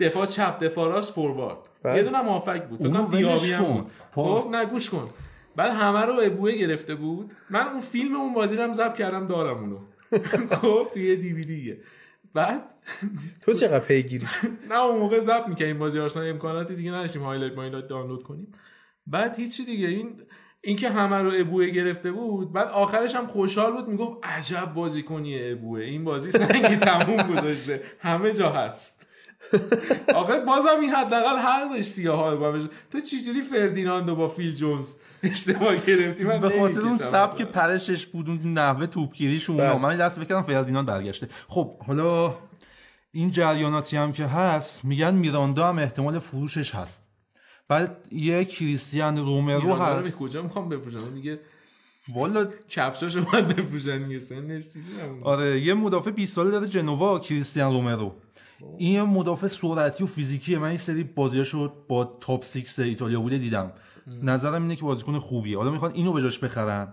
[0.00, 1.96] دفاع چپ دفاع راست فوروارد بله.
[1.96, 3.64] یه دونه مافک بود فکر کنم دیابی هم.
[3.64, 3.90] بود.
[4.14, 5.08] خب نه گوش کن
[5.56, 7.30] بعد همه رو ابوه گرفته بود.
[7.50, 9.78] من اون فیلم اون بازی رو هم ضبط کردم دارم اونو
[10.60, 11.80] خب توی دیویدیه
[12.34, 12.62] بعد
[13.42, 14.26] تو چقدر پیگیری؟
[14.70, 17.22] نه اون موقع ضبط می‌کردیم بازی آرسنال امکاناتی دیگه نداشتیم.
[17.22, 18.52] highlight مایلایت دانلود کنیم.
[19.06, 19.88] بعد هیچی دیگه.
[19.88, 20.22] این
[20.60, 22.52] اینکه همه رو ابوه گرفته بود.
[22.52, 23.88] بعد آخرش هم خوشحال بود.
[23.88, 25.80] می‌گفت عجب بازیکنی ابوه.
[25.80, 27.82] این بازی سنگی تموم گذاشته.
[28.00, 29.06] همه جا هست.
[30.14, 32.62] آخه بازم این حداقل حق داشت سیاها رو بابش
[32.92, 36.96] تو چجوری فردیناندو با فیل جونز اشتباه گرفتی من به خاطر اون.
[36.96, 39.78] سبک پرشش بود اون نحوه توپگیریش اون بله.
[39.78, 41.28] من دست بکردم فردیناند برگشته.
[41.48, 42.34] خب حالا
[43.12, 47.04] این جریاناتی هم که هست میگن میراندا هم احتمال فروشش هست.
[47.68, 50.18] بعد یه کریستیان رومرو هست.
[50.18, 51.40] کجا می‌خوام بفروشن دیگه
[52.08, 54.64] والا کفشاشو باید بفروشن دیگه سنش.
[55.22, 58.14] آره یه مدافع 20 ساله داره جنوا کریستیان رومرو.
[58.78, 60.58] این یه مدافع سرعتی و فیزیکیه.
[60.58, 63.72] من این سری بازیاشو با تاپ 6 ایتالیا بوده دیدم.
[64.22, 65.58] نظرم اینه که بازیکن خوبیه.
[65.58, 66.88] حالا می‌خوان اینو به جاش بخرن.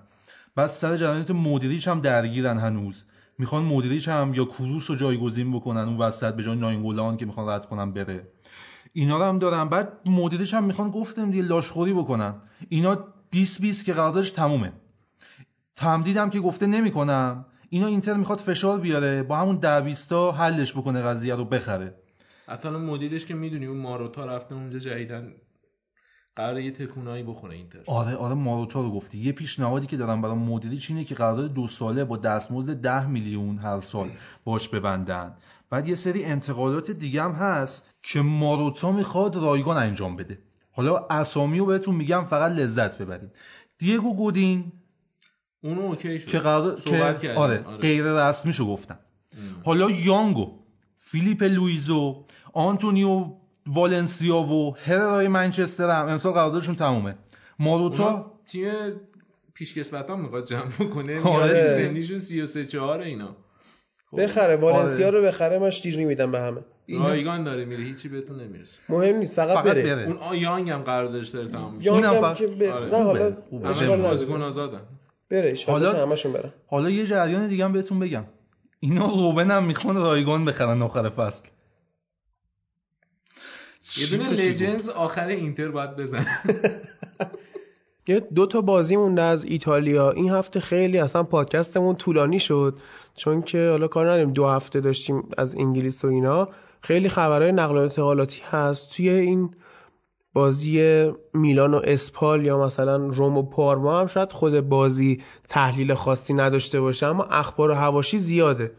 [0.55, 3.05] بعد سر جریانات مدیریش هم درگیرن هنوز.
[3.37, 7.49] می‌خوان مدیریش هم یا کروس رو جایگزین بکنن اون وسط به جای ناینگولان که می‌خوان
[7.49, 8.27] رد کنن بره.
[8.93, 9.69] اینا رو هم دارن.
[9.69, 12.35] بعد مدیریش هم می‌خوان گفتم دیگه لاشخوری بکنن.
[12.69, 12.97] اینا
[13.29, 14.73] 20 20 که قراردادش تمومه.
[15.75, 17.45] تمدیدم که گفته نمی‌کنم.
[17.69, 21.95] اینا اینتر می‌خواد فشار بیاره با همون ده 20 تا حلش بکنه قضیه رو بخره.
[22.47, 25.33] الان مدیرش که می‌دونی اون ماروتا رفته اونجا جدیدن
[26.38, 27.80] قراره یه تکونایی بخوره اینتر.
[27.85, 29.19] آره آره ماروتا رو گفتی.
[29.19, 33.57] یه پیشنهادی که دارم برای مدیری اینه که قرارداد دو ساله با دستمزد 10 میلیون
[33.57, 34.09] هر سال
[34.43, 35.35] باش ببندن.
[35.69, 40.40] بعد یه سری انتقادات دیگه هم هست که ماروتا می‌خواد رایگان انجام بده.
[40.72, 43.30] حالا اسامی رو بهتون میگم فقط لذت ببرید.
[43.77, 44.72] دیگو گودین
[45.64, 46.27] اونو اوکی شد.
[46.27, 47.33] که قرار صحبت که.
[47.33, 47.77] آره, آره.
[47.77, 48.99] غیر رسمیشو گفتن
[49.38, 49.61] ام.
[49.66, 50.59] حالا یانگو
[50.98, 53.33] فیلیپ لویزو آنتونیو
[53.67, 57.15] والنسیا و هررای منچستر هم امسال قراردادشون تمومه.
[57.59, 58.71] ماروتا تیم
[59.53, 61.21] پیشکسوت هم می‌خواد جمع بکنه.
[61.27, 61.67] آره.
[61.77, 63.35] سنیشون 33 4 اینا.
[64.11, 64.21] خب.
[64.23, 65.19] بخره والنسیا آره.
[65.19, 66.61] رو بخره من شیرینی میدم به همه.
[66.99, 68.79] رایگان داره میره هیچی بهتون نمی‌رسه.
[68.89, 70.07] مهم نیست فقط, فقط بره, بره.
[70.07, 71.91] اون آ- یانگ هم قراردادش داره تمام میشه.
[71.91, 72.63] یانگ هم فقط- که ب...
[72.63, 72.85] آره.
[72.85, 73.97] نه حالا همه.
[73.97, 74.81] بازیکن آزادن.
[75.29, 76.53] بره حالا- همشون برن.
[76.67, 78.25] حالا یه جریان دیگه هم بهتون بگم.
[78.79, 81.47] اینا روبن هم می‌خوان رایگان بخرن آخر فصل.
[84.00, 86.40] یه دونه لژندز آخر اینتر باید بزنه.
[88.08, 90.11] یه دو تا بازی مونده از ایتالیا.
[90.11, 92.77] این هفته خیلی اصلا پادکستمون طولانی شد.
[93.16, 94.34] چون که حالا کار نداریم.
[94.34, 96.50] دو هفته داشتیم از انگلیس و اینا.
[96.82, 98.95] خیلی خبرهای نقل و انتقالاتی هست.
[98.95, 99.50] توی این
[100.34, 106.34] بازی میلان و اسپال یا مثلا روم و پارما هم شاید خود بازی تحلیل خاصی
[106.34, 107.06] نداشته باشه.
[107.06, 108.72] اما اخبار و هواشی زیاده.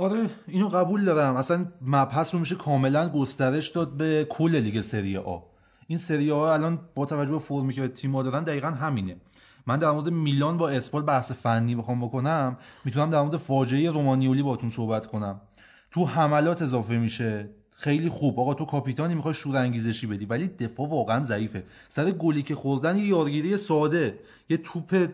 [0.00, 1.36] آره اینو قبول دارم.
[1.36, 5.38] اصلا مبحث رو میشه کاملا گسترش داد به کل لیگ سری آ.
[5.86, 9.16] این سری آ الان با توجه به فرمی که تیم‌ها دارن دقیقا همینه.
[9.66, 12.56] من در مورد میلان با اسپال بحث فنی بخوام بکنم.
[12.84, 15.40] می‌تونم در مورد فاجعه رومانیولی باتون صحبت کنم.
[15.90, 17.50] تو حملات اضافه میشه.
[17.70, 18.40] خیلی خوب.
[18.40, 21.64] آقا تو کاپیتانی می‌خوای شور انگیزشی بدی ولی دفاع واقعا ضعیفه.
[21.88, 24.18] سر گلی که خوردن یه یارگیری ساده
[24.50, 25.08] یه توپ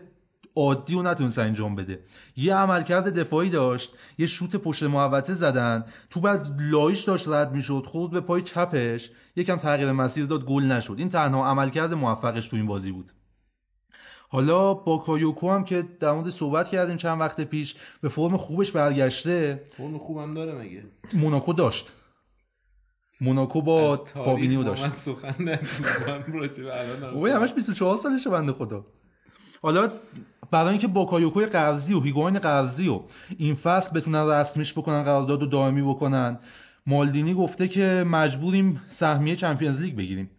[0.57, 1.99] عادی رو نتونست انجام بده.
[2.35, 7.83] یه عملکرد دفاعی داشت یه شوت پشت محوطه زدن تو بعد لایش داشت رد می‌شد
[7.87, 10.95] خود به پای چپش یکم تغییر مسیر داد گل نشد.
[10.97, 13.11] این تنها عملکرد موفقش تو این بازی بود.
[14.29, 18.71] حالا با کایوکو هم که در مورد صحبت کردیم چند وقت پیش به فرم خوبش
[18.71, 19.63] برگشته.
[19.77, 21.93] فرم خوبم داره مگه؟ موناکو داشت.
[23.21, 24.83] موناکو با فابینیو داشت.
[24.83, 25.59] من سخن
[27.29, 28.85] همش 24 سالشه بنده خدا.
[29.61, 29.89] حالا
[30.51, 33.01] برای اینکه باکایوکوی قرضی و هیگوین قرضی و
[33.37, 36.39] این فصل بتونن رسمیش بکنن قرارداد و دائمی بکنن.
[36.85, 40.29] مالدینی گفته که مجبوریم سهمیه Champions League بگیریم.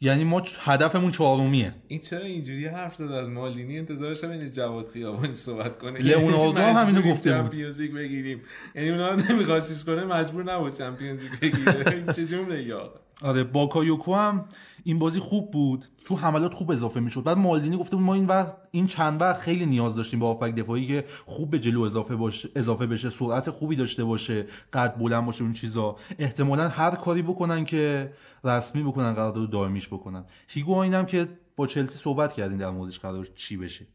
[0.00, 1.74] یعنی ما هدفمون چهارمیه.
[1.88, 5.98] این چرا اینجوری حرف زد؟ از مالدینی انتظارش هم جواد خیابانی صحبت کنه.
[5.98, 7.42] لئوناردو هم همینو گفته بود.
[7.42, 8.40] Champions League بگیریم.
[8.74, 12.04] یعنی اونا نمی‌خواد چیز کنه مجبور نبود Champions League بگیره.
[12.16, 14.44] چه جمله یا آره باکایوکو هم
[14.84, 15.86] این بازی خوب بود.
[16.04, 17.22] تو حملات خوب اضافه می‌شد.
[17.22, 20.54] بعد مالدینی گفته بود ما این وقت این چند وقت خیلی نیاز داشتیم به هافبک
[20.54, 25.26] دفاعی که خوب به جلو اضافه باشه اضافه بشه سرعت خوبی داشته باشه قد بلند
[25.26, 25.96] باشه اون چیزا.
[26.18, 28.12] احتمالا هر کاری بکنن که
[28.44, 30.24] رسمی بکنن قرارداد دائمیش بکنن.
[30.48, 33.86] هیگواین هم که با چلسی صحبت کردیم در موردش قرار چی بشه.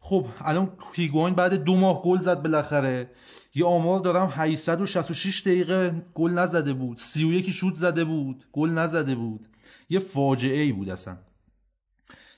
[0.00, 3.10] خب الان هیگواین بعد دو ماه گل زد بالاخره.
[3.58, 6.96] یه آمار دارم 866 دقیقه گل نزده بود.
[6.96, 8.44] 31 شوت زده بود.
[8.52, 9.48] گل نزده بود.
[9.90, 11.18] یه فاجعه ای بود اصلا.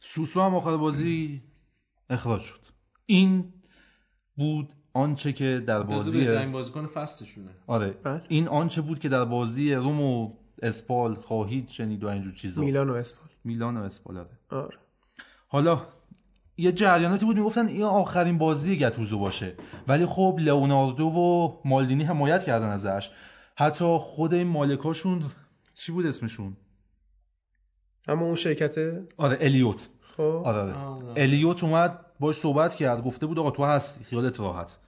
[0.00, 1.42] سوسو هم آخر بازی
[2.10, 2.60] اخراج شد.
[3.06, 3.52] این
[4.36, 8.22] بود آنچه که در بازی بازیکن فستشونه آره.
[8.28, 10.32] این آنچه بود که در بازی روم و
[10.62, 12.62] اسپال خواهید شنید و اینجور چیزا.
[12.62, 13.28] میلان و اسپال.
[13.44, 14.38] میلان و اسپال آره.
[14.50, 14.78] آره.
[15.48, 15.86] حالا
[16.60, 19.54] یه جریاناتی بود می‌گفتن این آخرین بازی گتوزو باشه.
[19.88, 23.10] ولی خب لئوناردو و مالدینی حمایت کردن ازش.
[23.56, 25.24] حتی خود این مالکاشون
[25.74, 26.56] چی بود اسمشون؟
[28.08, 29.88] اما اون شرکته آره الیوت.
[30.16, 30.22] خب.
[30.22, 31.12] آره, آره.
[31.16, 34.78] الیوت اومد باش صحبت کرد گفته بود آقا تو هست خیالت راحت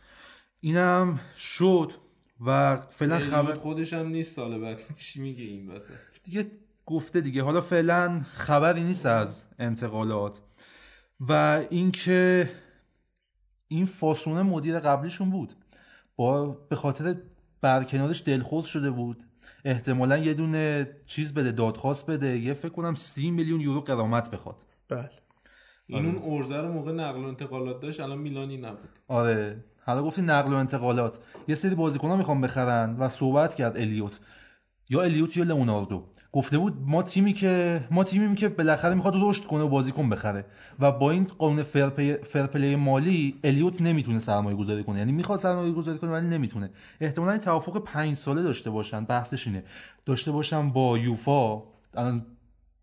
[0.61, 1.93] اینم شد
[2.47, 5.95] و فعلا خبر خودش هم نیست سال بعد چی میگه این واسه
[6.25, 6.51] دیگه
[6.87, 7.43] گفته دیگه.
[7.43, 10.41] حالا فعلا خبری نیست از انتقالات.
[11.29, 12.51] و اینکه
[13.69, 15.53] این فاسونه مدیر قبلیشون بود.
[16.17, 17.17] با به خاطر
[17.61, 19.25] برکنارش دلخوش شده بود.
[19.65, 22.39] احتمالا یه دونه چیز بده دادخواست بده.
[22.39, 24.57] یه فکر کنم سی میلیون یورو قرامت بخواد.
[24.89, 25.11] بله.
[25.87, 28.89] این اون ارزه رو موقع نقل و انتقالات داشت الان میلانی نبود.
[29.09, 29.65] آره.
[29.87, 31.21] حالا گفتی نقل و انتقالات.
[31.49, 34.21] یه سری بازیکن‌ها می‌خوام بخرن و صحبت کرد الیوت.
[34.91, 36.09] یا الیوت یا لئوناردو.
[36.33, 40.45] گفته بود ما تیمی که ما تیمیم که بالاخره می‌خواد رشد کنه و بازیکن بخره.
[40.81, 41.63] و با این قانون
[42.25, 44.99] فرپلی مالی الیوت نمی‌تونه سرمایه گذاری کنه.
[44.99, 46.71] یعنی می‌خواد سرمایه گذاری کنه ولی نمی‌تونه.
[47.01, 49.05] احتمالاً توافق پنج ساله داشته باشن.
[49.05, 49.65] بحثش اینه.
[50.07, 51.63] داشته باشن با یوفا
[51.95, 52.27] الان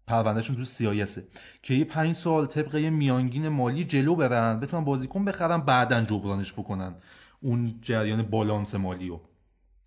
[0.08, 1.28] پروندهشون تو سیایسه
[1.64, 6.53] که یه پنج سال طبق یه میانگین مالی جلو برن بتونن بازیکن بخرن بعدا جبرانش
[6.53, 6.95] بکنن.
[7.42, 9.22] اون جریان بالانس مالی رو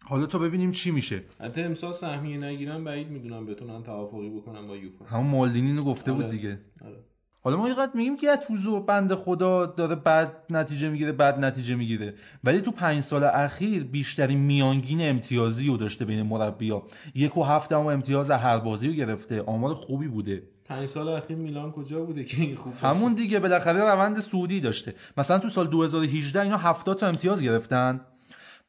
[0.04, 1.22] حالا تا ببینیم چی میشه.
[1.40, 5.04] حتی امسال سهمیه نگیرن بعید می‌دونم بتونن توافقی بکنن با یوفا.
[5.04, 6.30] همون مالدینی رو گفته بود آره.
[6.30, 6.58] دیگه.
[6.84, 6.96] آره.
[7.44, 12.14] حالا ما اینقدر میگیم که توزو بنده خدا داره بد نتیجه می‌گیره بد نتیجه می‌گیره.
[12.44, 16.82] ولی تو پنج سال اخیر بیشترین میانگین امتیازی رو داشته بین مربیا
[17.14, 19.42] یک و هفت امتیاز هر بازی رو گرفته.
[19.42, 20.42] آمار خوبی بوده.
[20.64, 24.94] پنج سال اخیر میلان کجا بوده که این خوب همون دیگه بالاخره روند سعودی داشته.
[25.16, 28.00] مثلا تو سال 2018 اینا 70 تا امتیاز گرفتن.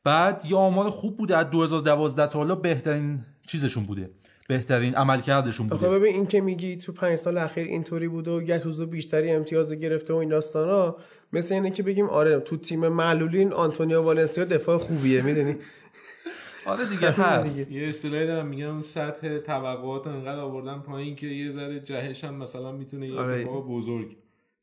[0.03, 4.09] بعد یه آمار خوب بوده از 2012 تا حالا بهترین چیزشون بوده.
[4.47, 5.87] بهترین عملکردشون بوده.
[5.87, 9.73] آخه ببین این که میگی تو پنج سال اخیر اینطوری بوده و گتوزو بیشتری امتیاز
[9.73, 10.95] گرفته و این داستانا
[11.33, 15.55] مثل اینه که بگیم آره تو تیم معلولین آنتونیو والنسیا دفاع خوبیه می‌دونی؟
[16.65, 17.71] آره دیگه هست.
[17.71, 22.33] یه اصطلاحی دارم میگن اون سطح توقعات انقدر آوردن پایین که یه ذره جهش هم
[22.33, 23.45] مثلا می‌تونه یه آره.
[23.45, 24.15] بزرگ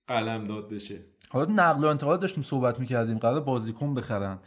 [0.06, 0.96] قلم داد بشه.
[1.30, 4.38] حالا نقل و انتقال داشتیم صحبت می‌کردیم قرار بازیکن بخرن.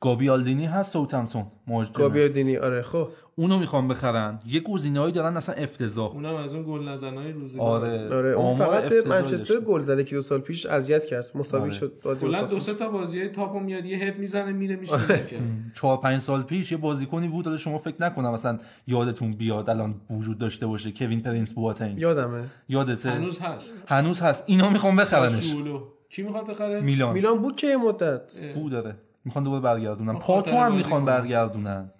[0.00, 1.46] گابیالدینی هست ساوثهمپتون
[1.94, 3.08] گابیالدینی آره خب.
[3.36, 4.38] اونو می‌خوام بخرن.
[4.46, 6.12] یه گزینه‌ای دارن اصلا افتضاح.
[6.12, 8.14] اونم از اون گل نزنای روزی آره.
[8.14, 11.26] آره اون فقط منچستر گل زده که دو سال پیش اذیت کرد.
[11.34, 11.72] مساوی آره.
[11.72, 15.26] شد بازی کلا دو سه تا بازی تاپو میاد یه هد می‌زنه میره میشه آره.
[15.74, 19.94] 4 5 سال پیش یه بازیکنی بود حالا شما فکر نکنم مثلا یادتون بیاد الان
[20.10, 21.98] وجود داشته باشه کوین پرینس بواتنگ.
[21.98, 22.44] یادمه.
[22.68, 23.74] یادته؟ هنوز هست.
[23.86, 24.44] هنوز هست.
[24.46, 25.54] اینا می‌خوام بخرنش.
[26.08, 27.14] کی می‌خواد بخره؟ میلان.
[27.14, 28.32] میلان بود که مدت.
[28.54, 28.96] بود داره
[29.28, 30.18] می‌خوان دوباره برگردونن.
[30.18, 31.90] پاتو هم می‌خوان برگردونن.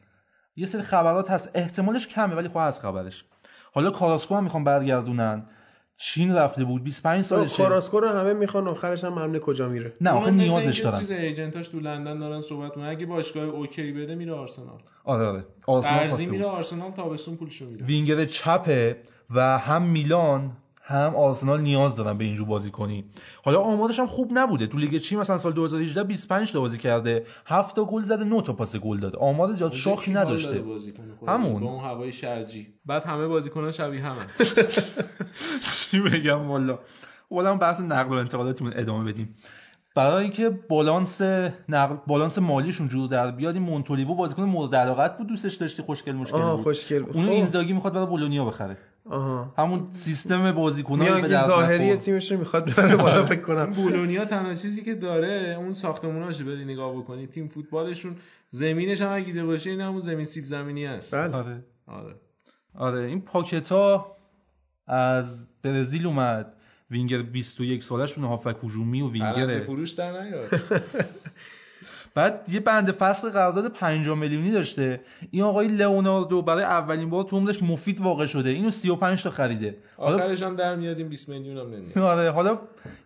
[0.56, 1.50] یه سری خبرات هست.
[1.54, 3.24] احتمالش کمه ولی خب هست خبرش.
[3.72, 5.46] حالا کاراسکو هم می‌خوان برگردونن.
[5.96, 6.84] چین رفته بود.
[6.84, 7.62] 25 سالشه.
[7.62, 9.92] کاراسکو رو همه می‌خوان آخرش هم ممنوع کجا میره.
[10.00, 10.98] نه آخه نیازش دارن.
[10.98, 12.88] چیز agent اش تو لندن دارن صحبت می‌کنن.
[12.88, 14.78] اگه باشگاه OK بده میره آرسنال.
[15.04, 15.44] آره آره.
[15.66, 17.84] آرسنال میره آرسنال تابستون پولشو میده.
[17.84, 18.96] وینگر چپه
[19.30, 20.52] و هم میلان
[20.88, 23.04] هم آرسنال نیاز دارن به اینجور بازیکنی.
[23.44, 24.66] حالا آمارش هم خوب نبوده.
[24.66, 27.24] تو لیگ چین مثلا سال 2018 25 تا بازی کرده.
[27.46, 29.18] 7 تا گل زده 9 تا پاس گل داده.
[29.18, 30.64] آمار زیاد شاخی نداشته.
[31.28, 31.60] همون.
[31.60, 32.74] با اون هوای شرجی.
[32.86, 34.16] بعد همه بازیکنان شبیه هم
[35.90, 36.78] چی بگم والا؟
[37.30, 39.36] والا بحث نقل و انتقالاتمون ادامه بدیم.
[39.96, 41.22] برای اینکه بالانس
[41.68, 46.12] نقل بالانس مالیشون جور در بیاد این مونتولیو بازیکن مورد علاقت بود دوستش داشتی خوشگل
[46.12, 46.62] مشکل بود.
[46.62, 47.32] خوشگل اونو خب.
[47.32, 48.76] اینزاگی می‌خواد برای بولونیا بخره.
[49.10, 49.54] آها.
[49.58, 53.70] همون سیستم بازیکنان به ظاهری تیمش رو می‌خواد ببره بالا فکر کنم.
[53.70, 57.26] بولونیا تنها چیزی که داره اون ساختموناشه بری نگاه بکنی.
[57.26, 58.16] تیم فوتبالشون
[58.50, 61.36] زمینش هم اگه باشه این همون زمین سیب زمینی است بله.
[61.36, 61.64] آره.
[61.86, 62.14] آره.
[62.74, 63.00] آره.
[63.00, 64.16] این پاکتا
[64.86, 66.54] از برزیل اومد.
[66.90, 69.60] وینگر 21 سالشون هافک هجومی و وینگر.
[69.60, 70.46] فروش در نیاد
[72.14, 75.00] بعد یه بند فصل قرارداد 5 میلیونی داشته.
[75.30, 78.50] این آقای لئوناردو برای اولین بار تو عمرش مفید واقع شده.
[78.50, 79.76] اینو 35 تا خریده.
[79.96, 81.98] آخرش هم در میاد این 20 میلیون هم نمیاد.
[81.98, 82.58] آره حالا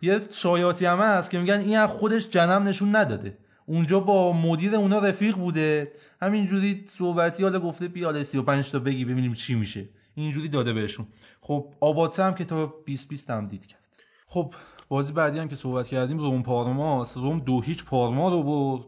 [0.03, 3.39] یه شایعاتی هم هست که میگن این از خودش جنم نشون نداده.
[3.67, 5.93] اونجا با مدیر اونا رفیق بوده.
[6.23, 9.85] همینجوری صحبتی حالا گفته بیا 35 تا بگی ببینیم چی میشه.
[10.15, 11.07] اینجوری داده بهشون.
[11.41, 13.81] خب آباته هم که تا 20 20 هم دید کرد.
[14.27, 14.55] خب
[14.93, 18.85] بازی بعدی هم که صحبت کردیم روم پارماس روم دو هیچ پارما رو برد.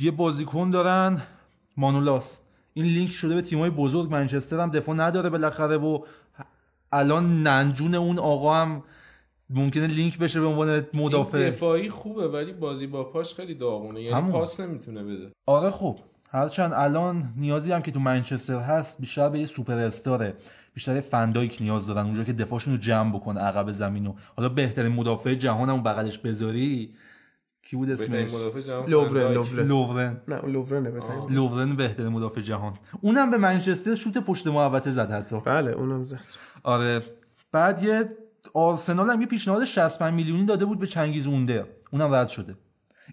[0.00, 1.22] یه بازیکن دارن
[1.76, 2.40] مانولاس.
[2.74, 4.10] این لینک شده به تیمای بزرگ.
[4.10, 5.98] منچستر هم دفاع نداره بالاخره و
[6.92, 8.82] الان ننجون اون آقا هم
[9.50, 11.50] ممکنه لینک بشه به عنوان مدافع.
[11.50, 14.02] دفاعی خوبه ولی بازی با پاش خیلی داغونه.
[14.02, 14.32] یعنی همون.
[14.32, 15.32] پاس نمی‌تونه بده.
[15.46, 15.98] آره خوب
[16.30, 20.34] هرچند الان نیازی هم که تو منچستر هست بیشتر به یه سوپر استاره.
[20.76, 24.92] بیشتر فندایک نیاز دارن اونجا که دفاعشون رو جمع بکنه عقب زمین و حالا بهترین
[24.92, 26.94] مدافع جهان هم بغلش بذاری.
[27.62, 28.30] کی بود اسمش؟
[28.88, 32.74] لوورن لوورن لوورن نه لوورن بهترین لوورن بهترین مدافع جهان.
[33.00, 35.40] اونم به منچستر شوت پشت محوطه زد حتی.
[35.40, 36.20] بله اونم زد.
[36.62, 37.02] آره.
[37.52, 38.16] بعد یه
[38.54, 42.54] آرسنال هم یه پیشنهاد 65 میلیونی داده بود به چنگیز اونده اونم رد شده.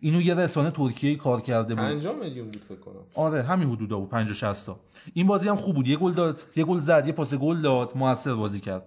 [0.02, 1.84] اینو یه رسانه ترکیه کار کرده بود.
[1.84, 3.04] 5 میلیون بود فکر کنم.
[3.16, 4.80] آره همین حدودا بود 50 60 تا.
[5.14, 5.88] این بازی هم خوب بود.
[5.88, 8.86] یه گل داد یه گل زد یه پاس گل داد موثر بازی کرد.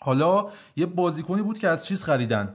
[0.00, 2.54] حالا یه بازیکنی بود که از چیز خریدن.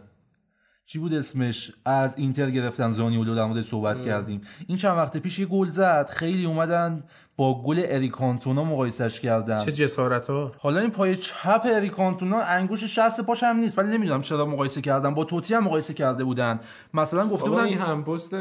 [0.85, 4.05] چی بود اسمش؟ از اینتر گرفتن زانیولو در مورد صحبت ام.
[4.05, 4.41] کردیم.
[4.67, 6.09] این چند وقت پیش یه گل زد.
[6.09, 7.03] خیلی اومدن
[7.35, 9.57] با گل اریکانتونا مقایسش کردن.
[9.57, 13.79] چه جسارت ها حالا این پای چپ اریکانتونا انگوش شست پاش هم نیست.
[13.79, 15.13] ولی نمی‌دونم چرا مقایسه کردن.
[15.13, 16.59] با توتی هم مقایسه کرده بودن.
[16.93, 18.35] مثلا گفته بودن این هم پست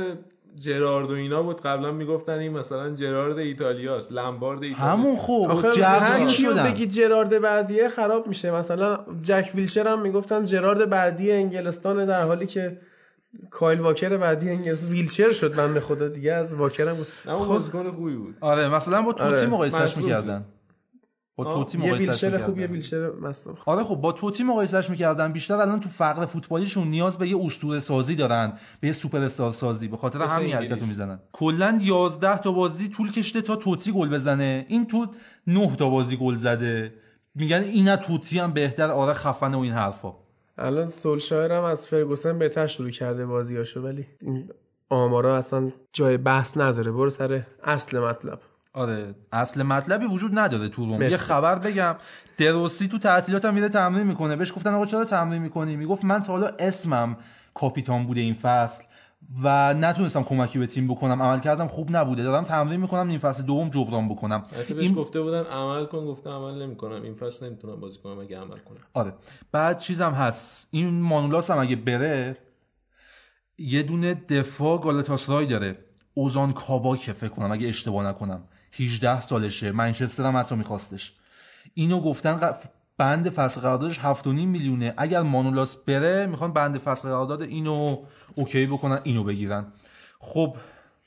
[0.56, 5.50] جرارد و اینا بود قبلا می‌گفتن این مثلا جرارد ایتالیاست لمبارد ایتالیا همون خوب
[5.82, 8.50] هر کیو بگی جرارد بعدیه خراب میشه.
[8.50, 12.78] مثلا جک ویلچر هم می‌گفتن جرارد بعدی انگلستان در حالی که
[13.50, 17.06] کایل واکر بعدی انگلستان ویلچر شد من خدا دیگه از واکر هم بود.
[17.24, 17.30] خب.
[17.30, 18.36] بازیکن خوبی بود.
[18.40, 19.46] آره مثلا با توتی آره.
[19.46, 20.44] مقایسهش می‌کردن.
[21.36, 23.10] با توتی مقایسهش می‌کردن خوب یه ویلچر
[23.66, 25.32] آره خب با توتی مقایسهش می‌کردن.
[25.32, 29.52] بیشتر الان تو فقر فوتبالیشون نیاز به یه اسطوره سازی دارن به یه سوپر استار
[29.52, 29.88] سازی.
[29.88, 31.20] به خاطر همین حرکتو می‌زنن.
[31.32, 34.66] کلا 11 تا بازی طول کشیده تا توتی گل بزنه.
[34.68, 35.06] این تو
[35.46, 36.94] 9 تا بازی گل زده.
[37.34, 38.90] میگن اینا توتی هم بهتر.
[38.90, 40.14] آره خفنه و این حرفا.
[40.58, 44.50] الان سولشایر هم از فرگوسن بهتر شروع کرده بازیاشو ولی این
[44.88, 46.92] آمارا اصلا جای بحث نداره.
[46.92, 48.40] برو سر اصل مطلب.
[48.74, 51.02] آره اصل مطلبی وجود نداره تو روم.
[51.02, 51.96] یه خبر بگم
[52.38, 54.36] دروسی تو تعطیلات هم میره تمرین می‌کنه.
[54.36, 57.16] بهش گفتن آقا چرا تمرین می‌کنی؟ می‌گفت من تا حالا اسمم
[57.54, 58.84] کاپیتان بوده این فصل
[59.42, 61.22] و نتونستم کمکی به تیم بکنم.
[61.22, 62.22] عمل کردم خوب نبوده.
[62.22, 64.42] دارم تمرین می‌کنم این فصل دوم جبران بکنم.
[64.68, 66.06] این گفته بودن عمل کن.
[66.06, 67.02] گفته عمل نمی‌کنم.
[67.02, 68.78] این فصل نمی‌تونم بازی کنم اگه عمل کنم.
[68.94, 69.14] آره.
[69.52, 70.68] بعد چیزم هست.
[70.70, 72.36] این مانولاس هم اگه بره
[73.58, 75.78] یه دونه دفاع گالاتاسرای داره.
[76.14, 78.42] اوزان کاباکه فکر کنم اگه اشتباه نکنم.
[78.72, 79.72] 18 سالشه.
[79.72, 81.12] منچستر هم حتی میخواستش.
[81.74, 82.52] اینو گفتن
[82.98, 84.94] بند فصل قراردادش 7.5 میلیونه.
[84.96, 87.98] اگر مانولاس بره می‌خوان بند فصل قرارداد اینو
[88.34, 89.66] اوکی بکنن اینو بگیرن.
[90.18, 90.56] خب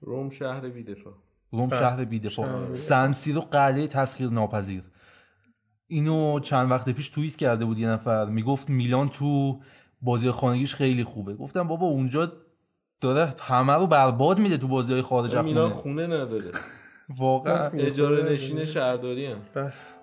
[0.01, 1.13] روم شهر بیدفاع.
[1.51, 1.79] روم بله.
[1.79, 2.73] شهر بیدفاع.
[2.73, 4.83] سنسیرو قلعه تسخیر ناپذیر.
[5.87, 8.25] اینو چند وقت پیش توییت کرده بود یه نفر.
[8.25, 9.59] می‌گفت میلان تو
[10.01, 11.35] بازی خانگیش خیلی خوبه.
[11.35, 12.31] گفتم بابا اونجا
[13.01, 16.51] داره همه رو برباد میده تو بازی های خارج میلان خونه خونه نداره.
[17.09, 19.42] واقعا اجاره نشین شهرداری هم.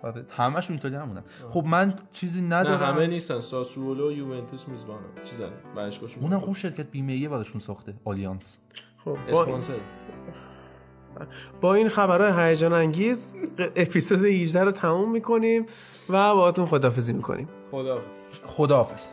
[0.03, 2.95] آره همشون ایتالیا همونن خب من چیزی نه ندارم.
[2.95, 3.41] همه نیستن.
[3.41, 8.59] ساسولو و یوونتوس میزبانن چیزن ورزشگاهشون اونم اون شرکت بیمه ایه براشون ساخته آلیانس.
[9.05, 9.75] خب با, اسپانسر.
[11.61, 13.35] با این خبرهای هیجان انگیز
[13.77, 15.67] اپیزود 18 رو تموم می‌کنیم
[16.09, 17.49] و باهاتون خدافزی می‌کنیم.
[17.71, 18.41] خداحافظ.
[18.47, 19.07] خداحافظ.